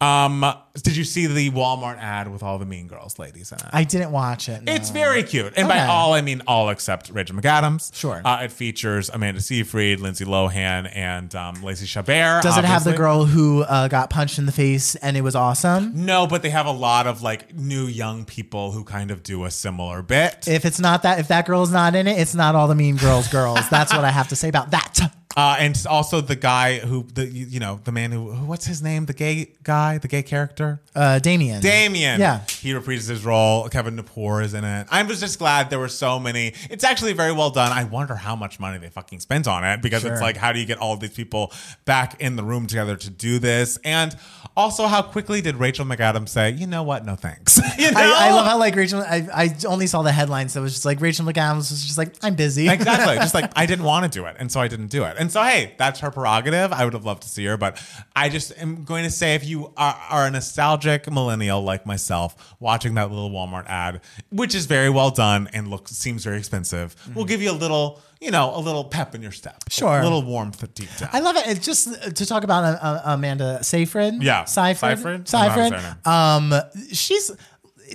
um, 0.01 0.45
did 0.83 0.97
you 0.97 1.05
see 1.05 1.27
the 1.27 1.51
Walmart 1.51 1.99
ad 1.99 2.33
with 2.33 2.43
all 2.43 2.59
the 2.59 2.65
Mean 2.67 2.89
Girls 2.89 3.17
ladies 3.19 3.53
in 3.53 3.59
it? 3.59 3.67
I 3.73 3.85
didn't 3.85 4.11
watch 4.11 4.49
it. 4.49 4.63
no. 4.65 4.73
It's 4.73 4.91
very 4.91 5.23
cute, 5.23 5.53
and 5.57 5.69
by 5.69 5.87
all 5.87 6.15
I 6.15 6.21
mean 6.21 6.43
all 6.49 6.69
except 6.71 7.11
Rachel 7.11 7.37
McAdams. 7.37 7.95
Sure. 7.95 8.21
uh, 8.25 8.41
it 8.43 8.51
features 8.51 9.09
Amanda 9.09 9.41
Seyfried, 9.41 10.01
Lindsay 10.01 10.25
Lohan, 10.25 10.91
and 10.95 11.33
um, 11.37 11.63
Lacey 11.63 11.87
Chabert. 11.87 12.43
Does 12.43 12.59
it 12.59 12.65
have 12.65 12.83
the 12.83 12.93
girl 12.95 13.25
who 13.25 13.63
uh, 13.63 13.87
got 13.87 14.11
punched 14.11 14.39
in 14.39 14.47
the 14.47 14.53
face 14.53 14.97
and 14.97 15.17
it 15.17 15.21
was 15.21 15.37
awesome? 15.37 15.93
No, 16.05 16.27
but 16.27 16.43
they 16.43 16.51
have 16.51 16.67
a 16.67 16.73
lot 16.73 17.07
of 17.07 17.23
like 17.23 17.55
new 17.55 17.87
young 17.87 18.25
people 18.25 18.73
who 18.73 18.83
kind 18.83 19.13
of 19.13 19.23
do 19.23 19.45
a 19.45 19.51
similar 19.51 20.03
bit. 20.03 20.49
If 20.49 20.65
it's 20.65 20.81
not 20.81 21.03
that, 21.03 21.21
if 21.21 21.29
that 21.29 21.47
girl's 21.47 21.71
not 21.71 21.95
in 21.95 22.09
it, 22.09 22.19
it's 22.19 22.35
not 22.35 22.57
all 22.57 22.67
the 22.67 22.75
Mean 22.75 22.97
Girls 22.97 23.29
girls. 23.29 23.69
That's 23.69 23.93
what 23.95 24.05
I 24.05 24.11
have 24.11 24.29
to 24.29 24.37
say 24.37 24.49
about 24.49 24.73
that. 24.73 24.99
Uh, 25.37 25.44
and 25.59 25.75
also 25.89 26.21
the 26.21 26.37
guy 26.37 26.79
who 26.79 27.05
the 27.15 27.27
you 27.27 27.61
know 27.61 27.81
the 27.85 27.93
man 27.93 28.11
who 28.13 28.33
what's 28.51 28.67
his 28.67 28.83
name 28.83 29.07
the 29.07 29.13
gay 29.13 29.51
guy 29.63 29.99
the 29.99 30.09
gay 30.09 30.23
character 30.23 30.81
Uh, 30.95 31.19
Damian. 31.19 31.61
Damian 31.61 32.21
Yeah. 32.21 32.45
he 32.61 32.73
reprises 32.73 33.09
his 33.09 33.25
role 33.25 33.69
Kevin 33.69 33.97
Gnapoor 33.97 34.43
is 34.45 34.55
in 34.55 34.65
it 34.65 34.87
I 34.91 35.03
was 35.03 35.19
just 35.21 35.39
glad 35.39 35.71
there 35.71 35.79
were 35.79 35.89
so 35.89 36.19
many 36.21 36.55
it's 36.71 36.85
actually 36.85 37.13
very 37.15 37.33
well 37.33 37.51
done 37.51 37.73
I 37.73 37.85
wonder 37.85 38.15
how 38.15 38.37
much 38.37 38.59
money 38.61 38.79
they 38.79 38.91
fucking 38.91 39.21
spent 39.21 39.47
on 39.49 39.65
it 39.65 39.83
because 39.83 40.03
Sure. 40.03 40.13
it's 40.13 40.23
like 40.23 40.37
how 40.37 40.53
do 40.53 40.59
you 40.61 40.67
get 40.67 40.79
all 40.79 40.97
these 40.97 41.11
people 41.15 41.53
back 41.85 42.21
in 42.21 42.37
the 42.37 42.45
room 42.45 42.67
together 42.67 42.97
to 42.97 43.11
do 43.11 43.39
this 43.39 43.79
and 43.85 44.17
also 44.57 44.87
how 44.87 45.03
quickly 45.03 45.41
did 45.41 45.57
Rachel 45.57 45.85
McAdams 45.85 46.29
say 46.29 46.51
you 46.51 46.67
know 46.67 46.83
what 46.85 47.05
no 47.05 47.17
thanks 47.17 47.59
you 47.79 47.91
know 47.91 48.01
I, 48.01 48.29
I 48.29 48.31
love 48.33 48.47
how 48.47 48.59
like 48.59 48.77
Rachel. 48.77 49.01
I, 49.03 49.27
I 49.35 49.57
only 49.67 49.87
saw 49.87 50.03
the 50.03 50.13
headlines 50.13 50.55
that 50.55 50.61
was 50.61 50.73
just 50.75 50.85
like 50.85 51.01
Rachel 51.01 51.25
McAdams 51.27 51.71
was 51.73 51.83
just 51.85 51.99
like 51.99 52.15
I'm 52.23 52.35
busy. 52.35 52.69
exactly. 52.69 53.17
Just 53.25 53.35
like 53.35 53.51
I 53.57 53.67
didn't 53.67 53.85
want 53.85 54.11
to 54.11 54.19
do 54.19 54.27
it, 54.27 54.37
and 54.39 54.51
so 54.53 54.61
I 54.61 54.69
didn't 54.69 54.89
do 54.89 55.05
it. 55.05 55.17
And 55.19 55.31
so 55.35 55.43
hey, 55.43 55.75
that's 55.79 55.99
her 55.99 56.13
prerogative. 56.13 56.73
I 56.73 56.85
would 56.85 56.95
have 56.95 57.05
loved 57.05 57.23
to 57.23 57.29
see 57.29 57.45
her, 57.47 57.57
but 57.57 57.83
I 58.15 58.29
just 58.29 58.57
am 58.57 58.85
going 58.85 59.03
to 59.03 59.11
say 59.11 59.35
if 59.35 59.45
you 59.45 59.73
are, 59.77 59.99
are 60.09 60.27
a 60.27 60.31
nostalgic 60.31 61.11
millennial 61.11 61.61
like 61.61 61.85
myself, 61.85 62.55
watching 62.61 62.95
that 62.95 63.11
little 63.11 63.31
Walmart 63.31 63.67
ad, 63.67 64.01
which 64.31 64.55
is 64.55 64.67
very 64.67 64.89
well 64.89 65.11
done 65.11 65.49
and 65.53 65.67
looks 65.69 65.91
seems 65.91 66.23
very 66.23 66.39
expensive, 66.39 66.95
will 67.17 67.25
give 67.25 67.43
you 67.43 67.51
a 67.51 67.53
little, 67.53 68.01
you 68.21 68.31
know, 68.31 68.55
a 68.55 68.61
little 68.61 68.85
pep 68.85 69.13
in 69.17 69.23
your 69.23 69.33
step, 69.33 69.65
Sure. 69.69 69.99
a 69.99 70.03
little 70.05 70.23
warmth 70.23 70.73
deep 70.75 70.89
down. 70.99 71.11
I 71.13 71.19
love 71.19 71.35
it. 71.37 71.49
It's 71.49 71.67
just 71.67 71.89
uh, 71.89 72.11
to 72.11 72.27
talk 72.27 72.45
about 72.45 72.63
uh, 72.63 72.79
uh, 72.81 73.03
Amanda 73.07 73.65
Seyfried. 73.65 74.23
Yeah. 74.23 74.45
Seyfried. 74.45 74.99
Seyfried? 74.99 75.29
I 75.35 75.57
don't 75.57 75.71
know 75.73 75.79
Seyfried. 75.79 76.07
Um, 76.07 76.55
she's 76.93 77.33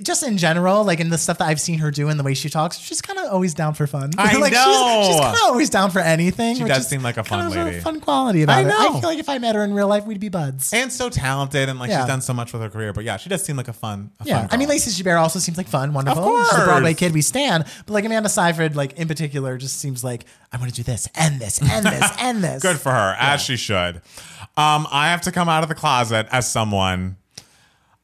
just 0.02 0.22
in 0.22 0.38
general, 0.38 0.84
like 0.84 1.00
in 1.00 1.08
the 1.10 1.18
stuff 1.18 1.38
that 1.38 1.48
I've 1.48 1.60
seen 1.60 1.78
her 1.80 1.90
do 1.90 2.08
and 2.08 2.18
the 2.18 2.22
way 2.24 2.34
she 2.34 2.48
talks, 2.48 2.78
she's 2.78 3.00
kind 3.02 3.18
of 3.18 3.32
always 3.32 3.54
down 3.54 3.74
for 3.74 3.86
fun. 3.86 4.10
I 4.18 4.36
like 4.38 4.52
know. 4.52 5.02
She's, 5.02 5.12
she's 5.14 5.20
kind 5.20 5.34
of 5.36 5.42
always 5.42 5.70
down 5.70 5.90
for 5.90 5.98
anything. 5.98 6.56
She 6.56 6.64
does 6.64 6.86
seem 6.88 7.02
like 7.02 7.16
a 7.16 7.24
fun 7.24 7.50
lady. 7.50 7.80
fun 7.80 8.00
quality 8.00 8.42
about 8.42 8.58
I 8.58 8.62
her. 8.62 8.68
know. 8.68 8.96
I 8.96 9.00
feel 9.00 9.08
like 9.10 9.18
if 9.18 9.28
I 9.28 9.38
met 9.38 9.54
her 9.54 9.64
in 9.64 9.74
real 9.74 9.88
life, 9.88 10.06
we'd 10.06 10.20
be 10.20 10.28
buds. 10.28 10.72
and 10.72 10.92
so 10.92 11.08
talented, 11.10 11.68
and 11.68 11.78
like 11.78 11.90
Yeah. 11.90 12.00
she's 12.00 12.06
done 12.08 12.20
so 12.20 12.32
much 12.32 12.52
with 12.52 12.62
her 12.62 12.70
career. 12.70 12.92
But 12.92 13.04
yeah, 13.04 13.16
she 13.16 13.28
does 13.28 13.42
seem 13.44 13.56
like 13.56 13.68
a 13.68 13.72
fun. 13.72 14.10
A 14.20 14.24
Yeah, 14.24 14.40
fun 14.42 14.48
I 14.52 14.56
mean. 14.56 14.68
Lacey 14.68 14.90
Chabert 15.02 15.20
also 15.20 15.38
seems 15.38 15.58
like 15.58 15.66
fun, 15.68 15.92
wonderful. 15.92 16.24
Of 16.36 16.46
She's 16.50 16.58
a 16.60 16.64
Broadway 16.64 16.94
kid 16.94 17.12
we 17.12 17.22
stand, 17.22 17.64
but 17.86 17.92
like 17.92 18.04
Amanda 18.04 18.28
Seyfried, 18.28 18.76
like 18.76 18.92
in 18.94 19.08
particular, 19.08 19.56
just 19.58 19.78
seems 19.80 20.04
like 20.04 20.24
I 20.52 20.56
want 20.58 20.70
to 20.70 20.74
do 20.76 20.82
this 20.82 21.08
and 21.14 21.40
this 21.40 21.60
and 21.60 21.84
this 21.86 22.10
and 22.20 22.44
this. 22.44 22.62
Good 22.62 22.78
for 22.78 22.92
her, 22.92 23.16
as 23.18 23.40
she 23.40 23.56
should. 23.56 23.96
Um, 24.56 24.86
I 24.90 25.08
have 25.10 25.22
to 25.22 25.32
come 25.32 25.48
out 25.48 25.62
of 25.62 25.68
the 25.68 25.74
closet 25.74 26.26
as 26.30 26.50
someone 26.50 27.16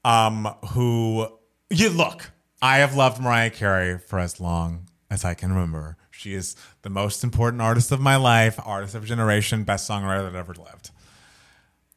um, 0.04 0.46
who 0.72 1.28
you 1.70 1.90
look. 1.90 2.30
I 2.62 2.78
have 2.78 2.94
loved 2.94 3.20
Mariah 3.20 3.50
Carey 3.50 3.98
for 3.98 4.18
as 4.18 4.40
long 4.40 4.88
as 5.10 5.24
I 5.24 5.34
can 5.34 5.50
remember. 5.52 5.96
She 6.10 6.34
is 6.34 6.56
the 6.82 6.90
most 6.90 7.22
important 7.22 7.62
artist 7.62 7.92
of 7.92 8.00
my 8.00 8.16
life, 8.16 8.58
artist 8.64 8.94
of 8.94 9.04
a 9.04 9.06
generation, 9.06 9.64
best 9.64 9.88
songwriter 9.88 10.30
that 10.30 10.38
ever 10.38 10.54
lived. 10.54 10.90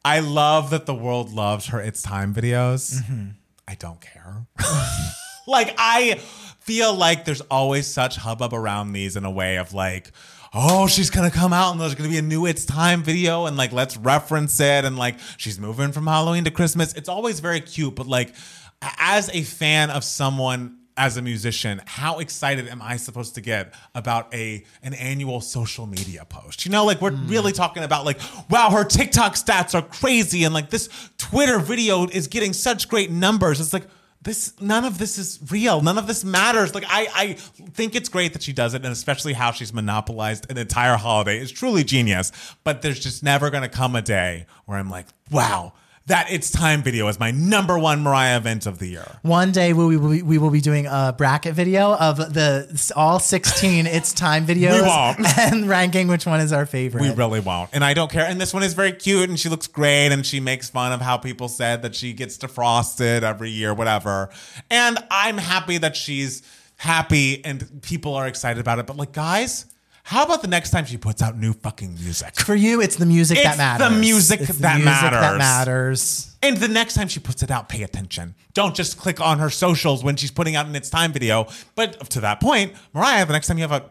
I 0.04 0.20
love 0.20 0.70
that 0.72 0.86
the 0.86 0.94
world 0.94 1.34
loves 1.34 1.68
her 1.68 1.80
It's 1.80 2.02
Time 2.02 2.34
videos. 2.34 2.96
Mm-hmm. 2.96 3.30
I 3.68 3.76
don't 3.76 4.02
care. 4.02 4.46
like 5.48 5.76
I 5.78 6.16
feel 6.60 6.94
like 6.94 7.26
there's 7.26 7.42
always 7.42 7.88
such 7.88 8.16
hubbub 8.18 8.54
around 8.54 8.94
these 8.94 9.16
in 9.16 9.26
a 9.26 9.32
way 9.32 9.58
of 9.58 9.74
like 9.74 10.12
oh 10.54 10.88
she's 10.88 11.10
gonna 11.10 11.32
come 11.32 11.54
out 11.54 11.72
and 11.72 11.82
there's 11.82 11.96
gonna 11.96 12.10
be 12.10 12.18
a 12.18 12.22
new 12.22 12.46
it's 12.46 12.66
time 12.66 13.02
video 13.02 13.46
and 13.46 13.58
like 13.58 13.72
let's 13.72 13.98
reference 13.98 14.60
it 14.60 14.86
and 14.86 14.98
like 14.98 15.16
she's 15.38 15.60
moving 15.60 15.92
from 15.92 16.06
halloween 16.06 16.44
to 16.44 16.52
christmas 16.52 16.94
it's 16.94 17.10
always 17.10 17.40
very 17.40 17.60
cute 17.62 17.96
but 17.96 18.08
like 18.08 18.34
as 18.82 19.30
a 19.30 19.44
fan 19.44 19.90
of 19.90 20.04
someone 20.04 20.80
as 21.00 21.16
a 21.16 21.22
musician, 21.22 21.82
how 21.86 22.20
excited 22.20 22.68
am 22.68 22.82
I 22.82 22.98
supposed 22.98 23.36
to 23.36 23.42
get 23.42 23.74
about 23.96 24.34
a 24.34 24.66
an 24.84 24.94
annual 24.94 25.40
social 25.40 25.88
media 25.88 26.26
post? 26.26 26.66
You 26.66 26.72
know, 26.72 26.86
like 26.86 27.02
we're 27.02 27.12
hmm. 27.12 27.28
really 27.28 27.54
talking 27.54 27.84
about 27.84 28.04
like, 28.04 28.20
wow, 28.50 28.70
her 28.70 28.84
TikTok 28.84 29.36
stats 29.36 29.74
are 29.74 29.82
crazy, 29.82 30.44
and 30.44 30.54
like 30.54 30.70
this 30.70 30.90
Twitter 31.18 31.58
video 31.58 32.06
is 32.06 32.28
getting 32.28 32.52
such 32.52 32.90
great 32.90 33.12
numbers. 33.12 33.62
It's 33.62 33.72
like 33.72 33.88
this 34.22 34.60
none 34.60 34.84
of 34.84 34.98
this 34.98 35.18
is 35.18 35.40
real. 35.50 35.82
None 35.82 35.98
of 35.98 36.06
this 36.06 36.26
matters. 36.26 36.76
Like 36.76 36.84
I 36.88 37.08
I 37.16 37.34
think 37.72 37.96
it's 37.96 38.10
great 38.10 38.34
that 38.34 38.44
she 38.44 38.52
does 38.52 38.74
it, 38.74 38.84
and 38.84 38.92
especially 38.92 39.32
how 39.32 39.52
she's 39.52 39.74
monopolized 39.74 40.52
an 40.52 40.58
entire 40.58 40.98
holiday 40.98 41.40
is 41.40 41.50
truly 41.50 41.86
genius. 41.86 42.34
But 42.66 42.82
there's 42.82 43.00
just 43.00 43.24
never 43.24 43.50
gonna 43.50 43.70
come 43.70 43.96
a 43.96 44.02
day 44.02 44.48
where 44.66 44.78
I'm 44.78 44.90
like, 44.90 45.08
wow. 45.32 45.74
That 46.10 46.32
It's 46.32 46.50
Time 46.50 46.82
video 46.82 47.08
is 47.08 47.20
my 47.20 47.30
number 47.30 47.78
one 47.78 48.02
Mariah 48.02 48.38
event 48.38 48.66
of 48.66 48.80
the 48.80 48.88
year. 48.88 49.06
One 49.22 49.52
day 49.52 49.74
we 49.74 49.96
will 49.96 50.10
be, 50.10 50.24
we 50.24 50.40
will 50.40 50.50
be 50.50 50.60
doing 50.60 50.88
a 50.90 51.14
bracket 51.16 51.54
video 51.54 51.96
of 51.96 52.18
the 52.18 52.92
all 52.96 53.20
16 53.20 53.86
It's 53.86 54.12
Time 54.12 54.48
videos 54.48 54.82
We 54.82 54.88
won't. 54.88 55.38
and 55.38 55.70
ranking 55.70 56.08
which 56.08 56.26
one 56.26 56.40
is 56.40 56.52
our 56.52 56.66
favorite. 56.66 57.04
We 57.04 57.12
really 57.12 57.40
won't. 57.40 57.70
And 57.74 57.84
I 57.86 57.94
don't 57.94 58.10
care. 58.10 58.26
And 58.26 58.42
this 58.42 58.56
one 58.56 58.64
is 58.64 58.74
very 58.74 58.92
cute 58.92 59.30
and 59.30 59.40
she 59.40 59.50
looks 59.50 59.68
great 59.68 60.08
and 60.12 60.26
she 60.26 60.40
makes 60.40 60.68
fun 60.68 60.94
of 60.94 61.00
how 61.00 61.18
people 61.18 61.48
said 61.48 61.84
that 61.84 61.94
she 61.94 62.14
gets 62.14 62.40
defrosted 62.40 63.22
every 63.22 63.52
year, 63.52 63.76
whatever. 63.76 64.32
And 64.72 64.98
I'm 65.12 65.38
happy 65.38 65.78
that 65.78 65.96
she's 65.96 66.42
happy 66.78 67.46
and 67.46 67.84
people 67.84 68.16
are 68.16 68.26
excited 68.26 68.60
about 68.60 68.80
it. 68.80 68.88
But 68.88 68.98
like, 68.98 69.12
guys, 69.12 69.68
how 70.10 70.24
about 70.24 70.42
the 70.42 70.48
next 70.48 70.72
time 70.72 70.86
she 70.86 70.98
puts 70.98 71.22
out 71.22 71.38
new 71.38 71.54
fucking 71.54 71.94
music? 71.94 72.40
For 72.42 72.56
you, 72.56 72.82
it's 72.82 72.96
the 72.96 73.06
music 73.06 73.38
It's 73.38 73.46
that 73.48 73.58
matters. 73.58 73.90
the 73.90 73.96
music 74.00 74.40
It's 74.40 74.50
the 74.54 74.62
that 74.64 74.78
music 74.78 74.92
that 75.12 75.12
matters. 75.12 75.38
matters. 75.38 76.36
And 76.42 76.58
the 76.58 76.68
next 76.68 76.96
time 76.96 77.08
she 77.08 77.20
puts 77.20 77.44
it 77.44 77.52
out, 77.52 77.70
pay 77.70 77.84
attention. 77.84 78.34
Don't 78.54 78.74
just 78.76 78.98
click 78.98 79.22
on 79.22 79.38
her 79.38 79.50
socials 79.52 80.04
when 80.04 80.16
she's 80.16 80.32
putting 80.32 80.56
out 80.56 80.66
an 80.66 80.76
It's 80.76 80.90
Time 80.90 81.12
video. 81.14 81.48
But 81.76 82.10
to 82.10 82.22
that 82.22 82.40
point, 82.42 82.74
Mariah, 82.94 83.26
the 83.28 83.34
next 83.34 83.48
time 83.48 83.58
you 83.60 83.68
have 83.68 83.72
a 83.72 83.90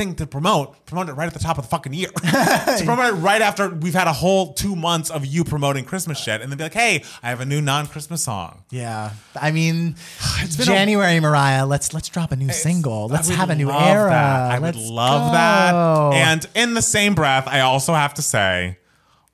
thing 0.00 0.14
to 0.14 0.26
promote, 0.26 0.86
promote 0.86 1.08
it 1.08 1.12
right 1.12 1.26
at 1.26 1.34
the 1.34 1.38
top 1.38 1.58
of 1.58 1.64
the 1.64 1.68
fucking 1.68 1.92
year. 1.92 2.08
to 2.16 2.82
promote 2.84 3.14
it 3.14 3.18
right 3.18 3.42
after 3.42 3.68
we've 3.68 3.94
had 3.94 4.06
a 4.06 4.12
whole 4.12 4.54
two 4.54 4.74
months 4.74 5.10
of 5.10 5.26
you 5.26 5.44
promoting 5.44 5.84
Christmas 5.84 6.18
shit. 6.18 6.40
And 6.40 6.50
then 6.50 6.56
be 6.56 6.64
like, 6.64 6.72
hey, 6.74 7.04
I 7.22 7.28
have 7.28 7.40
a 7.40 7.44
new 7.44 7.60
non-Christmas 7.60 8.22
song. 8.24 8.64
Yeah, 8.70 9.12
I 9.40 9.50
mean, 9.50 9.94
been 10.56 10.62
a- 10.62 10.64
January, 10.64 11.20
Mariah. 11.20 11.66
Let's 11.66 11.92
let's 11.92 12.08
drop 12.08 12.32
a 12.32 12.36
new 12.36 12.50
single. 12.50 13.08
Let's 13.08 13.28
have 13.28 13.50
a 13.50 13.54
new 13.54 13.70
era. 13.70 14.10
That. 14.10 14.52
I 14.52 14.58
Let's 14.58 14.78
would 14.78 14.86
love 14.86 15.30
go. 15.30 15.32
that. 15.34 16.14
And 16.14 16.46
in 16.54 16.74
the 16.74 16.82
same 16.82 17.14
breath, 17.14 17.46
I 17.46 17.60
also 17.60 17.92
have 17.92 18.14
to 18.14 18.22
say, 18.22 18.78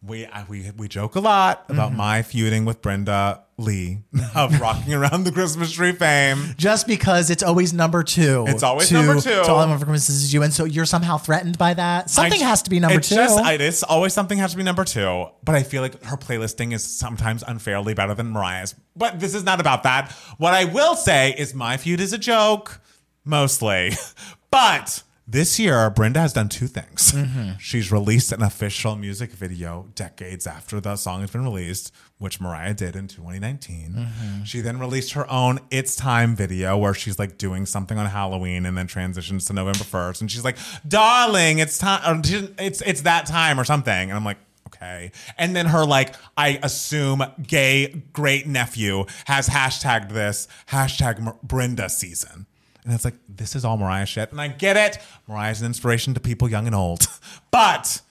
we 0.06 0.26
I, 0.26 0.44
we 0.44 0.70
we 0.76 0.88
joke 0.88 1.14
a 1.16 1.20
lot 1.20 1.64
about 1.68 1.88
Mm-hmm. 1.88 1.96
my 1.96 2.22
feuding 2.22 2.64
with 2.64 2.82
Brenda 2.82 3.42
Lee 3.58 3.98
of 4.34 4.60
rocking 4.60 4.92
around 4.94 5.24
the 5.24 5.32
Christmas 5.32 5.72
tree 5.72 5.92
fame. 5.92 6.54
just 6.58 6.86
because 6.86 7.30
it's 7.30 7.42
always 7.42 7.72
number 7.72 8.02
two. 8.02 8.44
It's 8.48 8.62
always 8.62 8.88
to, 8.88 8.94
number 8.94 9.14
two. 9.20 9.30
To 9.30 9.48
all 9.50 9.60
I 9.60 9.66
want 9.66 9.80
for 9.80 9.86
Christmas 9.86 10.10
is 10.10 10.34
you, 10.34 10.42
and 10.42 10.52
so 10.52 10.64
you're 10.64 10.84
somehow 10.84 11.16
threatened 11.18 11.56
by 11.58 11.72
that. 11.74 12.10
Something 12.10 12.42
I- 12.42 12.46
has 12.46 12.62
to 12.62 12.70
be 12.70 12.80
number 12.80 12.98
it's 12.98 13.08
two. 13.08 13.14
Just, 13.14 13.38
it 13.46 13.60
is 13.60 13.82
always 13.82 14.12
something 14.12 14.36
has 14.38 14.50
to 14.52 14.56
be 14.56 14.62
number 14.62 14.84
two. 14.84 15.26
But 15.44 15.54
I 15.54 15.62
feel 15.62 15.82
like 15.82 16.02
her 16.04 16.16
playlisting 16.16 16.72
is 16.74 16.84
sometimes 16.84 17.42
unfairly 17.46 17.94
better 17.94 18.14
than 18.14 18.30
Mariah's. 18.30 18.74
But 18.94 19.20
this 19.20 19.34
is 19.34 19.44
not 19.44 19.60
about 19.60 19.84
that. 19.84 20.12
What 20.38 20.52
I 20.54 20.64
will 20.66 20.94
say 20.96 21.34
is 21.36 21.54
my 21.54 21.76
feud 21.78 22.00
is 22.00 22.12
a 22.12 22.18
joke, 22.18 22.80
mostly. 23.24 23.92
But 24.48 25.02
this 25.28 25.58
year, 25.58 25.90
Brenda 25.90 26.20
has 26.20 26.32
done 26.32 26.48
two 26.48 26.68
things. 26.68 27.12
Mm-hmm. 27.12 27.52
She's 27.58 27.90
released 27.90 28.30
an 28.30 28.42
official 28.42 28.94
music 28.94 29.32
video 29.32 29.88
decades 29.94 30.46
after 30.46 30.80
the 30.80 30.94
song 30.94 31.22
has 31.22 31.30
been 31.30 31.42
released, 31.42 31.92
which 32.18 32.40
Mariah 32.40 32.74
did 32.74 32.94
in 32.94 33.08
2019. 33.08 33.92
Mm-hmm. 33.92 34.44
She 34.44 34.60
then 34.60 34.78
released 34.78 35.14
her 35.14 35.28
own 35.30 35.58
It's 35.70 35.96
Time 35.96 36.36
video 36.36 36.78
where 36.78 36.94
she's 36.94 37.18
like 37.18 37.38
doing 37.38 37.66
something 37.66 37.98
on 37.98 38.06
Halloween 38.06 38.66
and 38.66 38.78
then 38.78 38.86
transitions 38.86 39.46
to 39.46 39.52
November 39.52 39.84
1st. 39.84 40.20
And 40.20 40.30
she's 40.30 40.44
like, 40.44 40.58
darling, 40.86 41.58
it's 41.58 41.78
time, 41.78 42.18
or 42.18 42.22
it's, 42.58 42.80
it's 42.82 43.00
that 43.02 43.26
time 43.26 43.58
or 43.58 43.64
something. 43.64 44.10
And 44.10 44.12
I'm 44.12 44.24
like, 44.24 44.38
okay. 44.68 45.10
And 45.36 45.56
then 45.56 45.66
her 45.66 45.84
like, 45.84 46.14
I 46.36 46.60
assume 46.62 47.24
gay 47.42 48.02
great 48.12 48.46
nephew 48.46 49.06
has 49.26 49.48
hashtagged 49.48 50.12
this 50.12 50.46
hashtag 50.68 51.42
Brenda 51.42 51.88
season. 51.88 52.46
And 52.86 52.94
it's 52.94 53.04
like, 53.04 53.16
this 53.28 53.56
is 53.56 53.64
all 53.64 53.76
Mariah 53.76 54.06
shit. 54.06 54.30
And 54.30 54.40
I 54.40 54.46
get 54.46 54.76
it. 54.76 55.02
Mariah's 55.26 55.60
an 55.60 55.66
inspiration 55.66 56.14
to 56.14 56.20
people 56.20 56.48
young 56.48 56.66
and 56.66 56.74
old. 56.74 57.06
But 57.50 58.02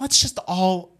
let's 0.00 0.20
just 0.20 0.38
all 0.48 0.96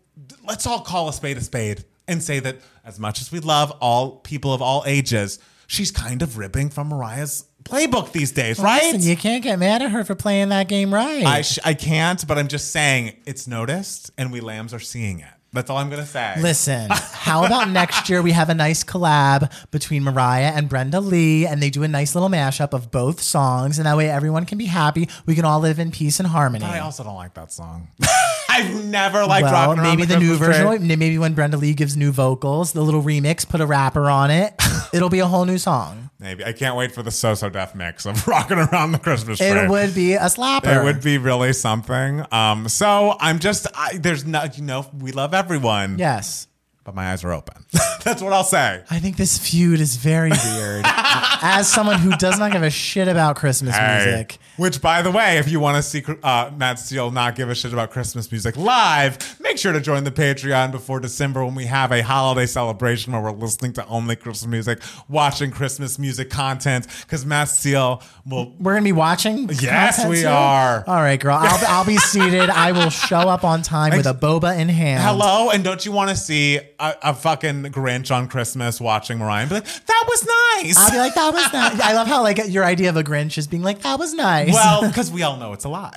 let's 0.46 0.66
all 0.68 0.80
call 0.80 1.08
a 1.08 1.12
spade 1.12 1.36
a 1.36 1.40
spade 1.40 1.84
and 2.06 2.22
say 2.22 2.38
that 2.38 2.58
as 2.84 2.98
much 3.00 3.20
as 3.20 3.32
we 3.32 3.40
love 3.40 3.72
all 3.80 4.12
people 4.18 4.54
of 4.54 4.62
all 4.62 4.84
ages, 4.86 5.40
she's 5.66 5.90
kind 5.90 6.22
of 6.22 6.38
ripping 6.38 6.70
from 6.70 6.88
Mariah's 6.88 7.44
playbook 7.64 8.12
these 8.12 8.30
days, 8.30 8.60
right? 8.60 8.82
Listen, 8.94 9.02
you 9.02 9.16
can't 9.16 9.42
get 9.42 9.58
mad 9.58 9.82
at 9.82 9.90
her 9.90 10.04
for 10.04 10.14
playing 10.14 10.50
that 10.50 10.68
game 10.68 10.94
right. 10.94 11.24
I 11.24 11.42
sh- 11.42 11.58
I 11.64 11.74
can't, 11.74 12.24
but 12.28 12.38
I'm 12.38 12.48
just 12.48 12.70
saying 12.70 13.16
it's 13.26 13.48
noticed, 13.48 14.12
and 14.16 14.32
we 14.32 14.40
lambs 14.40 14.72
are 14.72 14.80
seeing 14.80 15.20
it. 15.20 15.34
That's 15.52 15.68
all 15.68 15.76
I'm 15.76 15.90
gonna 15.90 16.06
say. 16.06 16.34
Listen, 16.40 16.88
how 16.90 17.44
about 17.44 17.68
next 17.68 18.08
year 18.08 18.22
we 18.22 18.32
have 18.32 18.48
a 18.48 18.54
nice 18.54 18.82
collab 18.82 19.52
between 19.70 20.02
Mariah 20.02 20.52
and 20.54 20.68
Brenda 20.68 21.00
Lee 21.00 21.46
and 21.46 21.62
they 21.62 21.68
do 21.68 21.82
a 21.82 21.88
nice 21.88 22.14
little 22.14 22.30
mashup 22.30 22.72
of 22.72 22.90
both 22.90 23.20
songs 23.20 23.78
and 23.78 23.86
that 23.86 23.96
way 23.96 24.08
everyone 24.08 24.46
can 24.46 24.56
be 24.56 24.66
happy. 24.66 25.08
We 25.26 25.34
can 25.34 25.44
all 25.44 25.60
live 25.60 25.78
in 25.78 25.90
peace 25.90 26.20
and 26.20 26.28
harmony. 26.28 26.64
I 26.64 26.78
also 26.80 27.04
don't 27.04 27.16
like 27.16 27.34
that 27.34 27.52
song. 27.52 27.88
I've 28.52 28.84
never 28.84 29.24
liked 29.24 29.44
well, 29.44 29.68
rocking 29.68 29.82
maybe 29.82 30.04
the, 30.04 30.14
the, 30.14 30.20
new 30.20 30.36
version, 30.36 30.66
tree. 30.66 30.96
maybe 30.96 31.18
when 31.18 31.34
Brenda 31.34 31.56
Lee 31.56 31.74
gives 31.74 31.96
new 31.96 32.12
vocals, 32.12 32.72
the 32.72 32.82
little 32.82 33.02
remix, 33.02 33.48
put 33.48 33.60
a 33.60 33.66
rapper 33.66 34.10
on 34.10 34.30
it, 34.30 34.54
it'll 34.92 35.08
be 35.08 35.20
a 35.20 35.26
whole 35.26 35.44
new 35.44 35.58
song. 35.58 36.10
Maybe 36.18 36.44
I 36.44 36.52
can't 36.52 36.76
wait 36.76 36.92
for 36.92 37.02
the 37.02 37.10
So 37.10 37.34
So 37.34 37.48
Def 37.48 37.74
mix 37.74 38.06
of 38.06 38.26
rocking 38.28 38.58
around 38.58 38.92
the 38.92 38.98
Christmas 38.98 39.38
tree. 39.38 39.48
It 39.48 39.68
would 39.70 39.94
be 39.94 40.14
a 40.14 40.26
slapper. 40.26 40.80
It 40.80 40.84
would 40.84 41.02
be 41.02 41.18
really 41.18 41.52
something. 41.52 42.24
Um, 42.30 42.68
so 42.68 43.16
I'm 43.18 43.38
just 43.38 43.66
I, 43.74 43.96
there's 43.98 44.24
not 44.26 44.56
you 44.58 44.64
know 44.64 44.86
we 44.96 45.12
love 45.12 45.34
everyone. 45.34 45.98
Yes. 45.98 46.46
but 46.84 46.94
my 46.94 47.10
eyes 47.12 47.24
are 47.24 47.32
open. 47.32 47.64
That's 48.04 48.20
what 48.22 48.32
I'll 48.32 48.44
say. 48.44 48.82
I 48.90 48.98
think 48.98 49.16
this 49.16 49.38
feud 49.38 49.80
is 49.80 49.96
very 49.96 50.30
weird. 50.30 50.84
As 50.86 51.68
someone 51.68 51.98
who 52.00 52.10
does 52.16 52.38
not 52.38 52.52
give 52.52 52.62
a 52.62 52.70
shit 52.70 53.08
about 53.08 53.36
Christmas 53.36 53.76
Hey. 53.76 54.04
music, 54.06 54.38
Which, 54.62 54.80
by 54.80 55.02
the 55.02 55.10
way, 55.10 55.38
if 55.38 55.48
you 55.48 55.58
want 55.58 55.76
to 55.76 55.82
see 55.82 56.04
uh, 56.22 56.52
Matt 56.56 56.78
Steele 56.78 57.10
not 57.10 57.34
give 57.34 57.50
a 57.50 57.54
shit 57.56 57.72
about 57.72 57.90
Christmas 57.90 58.30
music 58.30 58.56
live, 58.56 59.40
make 59.40 59.58
sure 59.58 59.72
to 59.72 59.80
join 59.80 60.04
the 60.04 60.12
Patreon 60.12 60.70
before 60.70 61.00
December 61.00 61.44
when 61.44 61.56
we 61.56 61.64
have 61.64 61.90
a 61.90 62.00
holiday 62.00 62.46
celebration 62.46 63.12
where 63.12 63.20
we're 63.20 63.32
listening 63.32 63.72
to 63.72 63.86
only 63.88 64.14
Christmas 64.14 64.46
music, 64.46 64.78
watching 65.08 65.50
Christmas 65.50 65.98
music 65.98 66.30
content, 66.30 66.86
because 67.00 67.26
Matt 67.26 67.48
Steele 67.48 68.04
will. 68.24 68.54
we're 68.60 68.74
gonna 68.74 68.84
be 68.84 68.92
watching. 68.92 69.50
Yes, 69.60 70.06
we 70.06 70.18
soon? 70.18 70.26
are. 70.26 70.84
All 70.86 71.02
right, 71.02 71.18
girl. 71.18 71.38
I'll, 71.40 71.66
I'll 71.66 71.84
be 71.84 71.96
seated. 71.96 72.48
I 72.48 72.70
will 72.70 72.90
show 72.90 73.16
up 73.16 73.42
on 73.42 73.62
time 73.62 73.96
with 73.96 74.06
a 74.06 74.14
boba 74.14 74.56
in 74.56 74.68
hand. 74.68 75.02
Hello, 75.02 75.50
and 75.50 75.64
don't 75.64 75.84
you 75.84 75.90
want 75.90 76.10
to 76.10 76.16
see 76.16 76.58
a, 76.78 76.94
a 77.02 77.14
fucking 77.14 77.64
Grinch 77.64 78.14
on 78.14 78.28
Christmas 78.28 78.80
watching 78.80 79.18
Mariah 79.18 79.40
and 79.40 79.48
be 79.48 79.54
like, 79.56 79.64
that 79.64 80.04
was 80.08 80.24
nice? 80.62 80.78
I'll 80.78 80.92
be 80.92 80.98
like, 80.98 81.14
that 81.14 81.32
was 81.34 81.52
nice. 81.52 81.80
I 81.80 81.94
love 81.94 82.06
how 82.06 82.22
like 82.22 82.38
your 82.46 82.64
idea 82.64 82.90
of 82.90 82.96
a 82.96 83.02
Grinch 83.02 83.36
is 83.38 83.48
being 83.48 83.64
like, 83.64 83.82
that 83.82 83.98
was 83.98 84.14
nice. 84.14 84.51
Well, 84.52 84.86
because 84.86 85.10
we 85.10 85.22
all 85.22 85.36
know 85.36 85.52
it's 85.52 85.64
a 85.64 85.68
lie. 85.68 85.92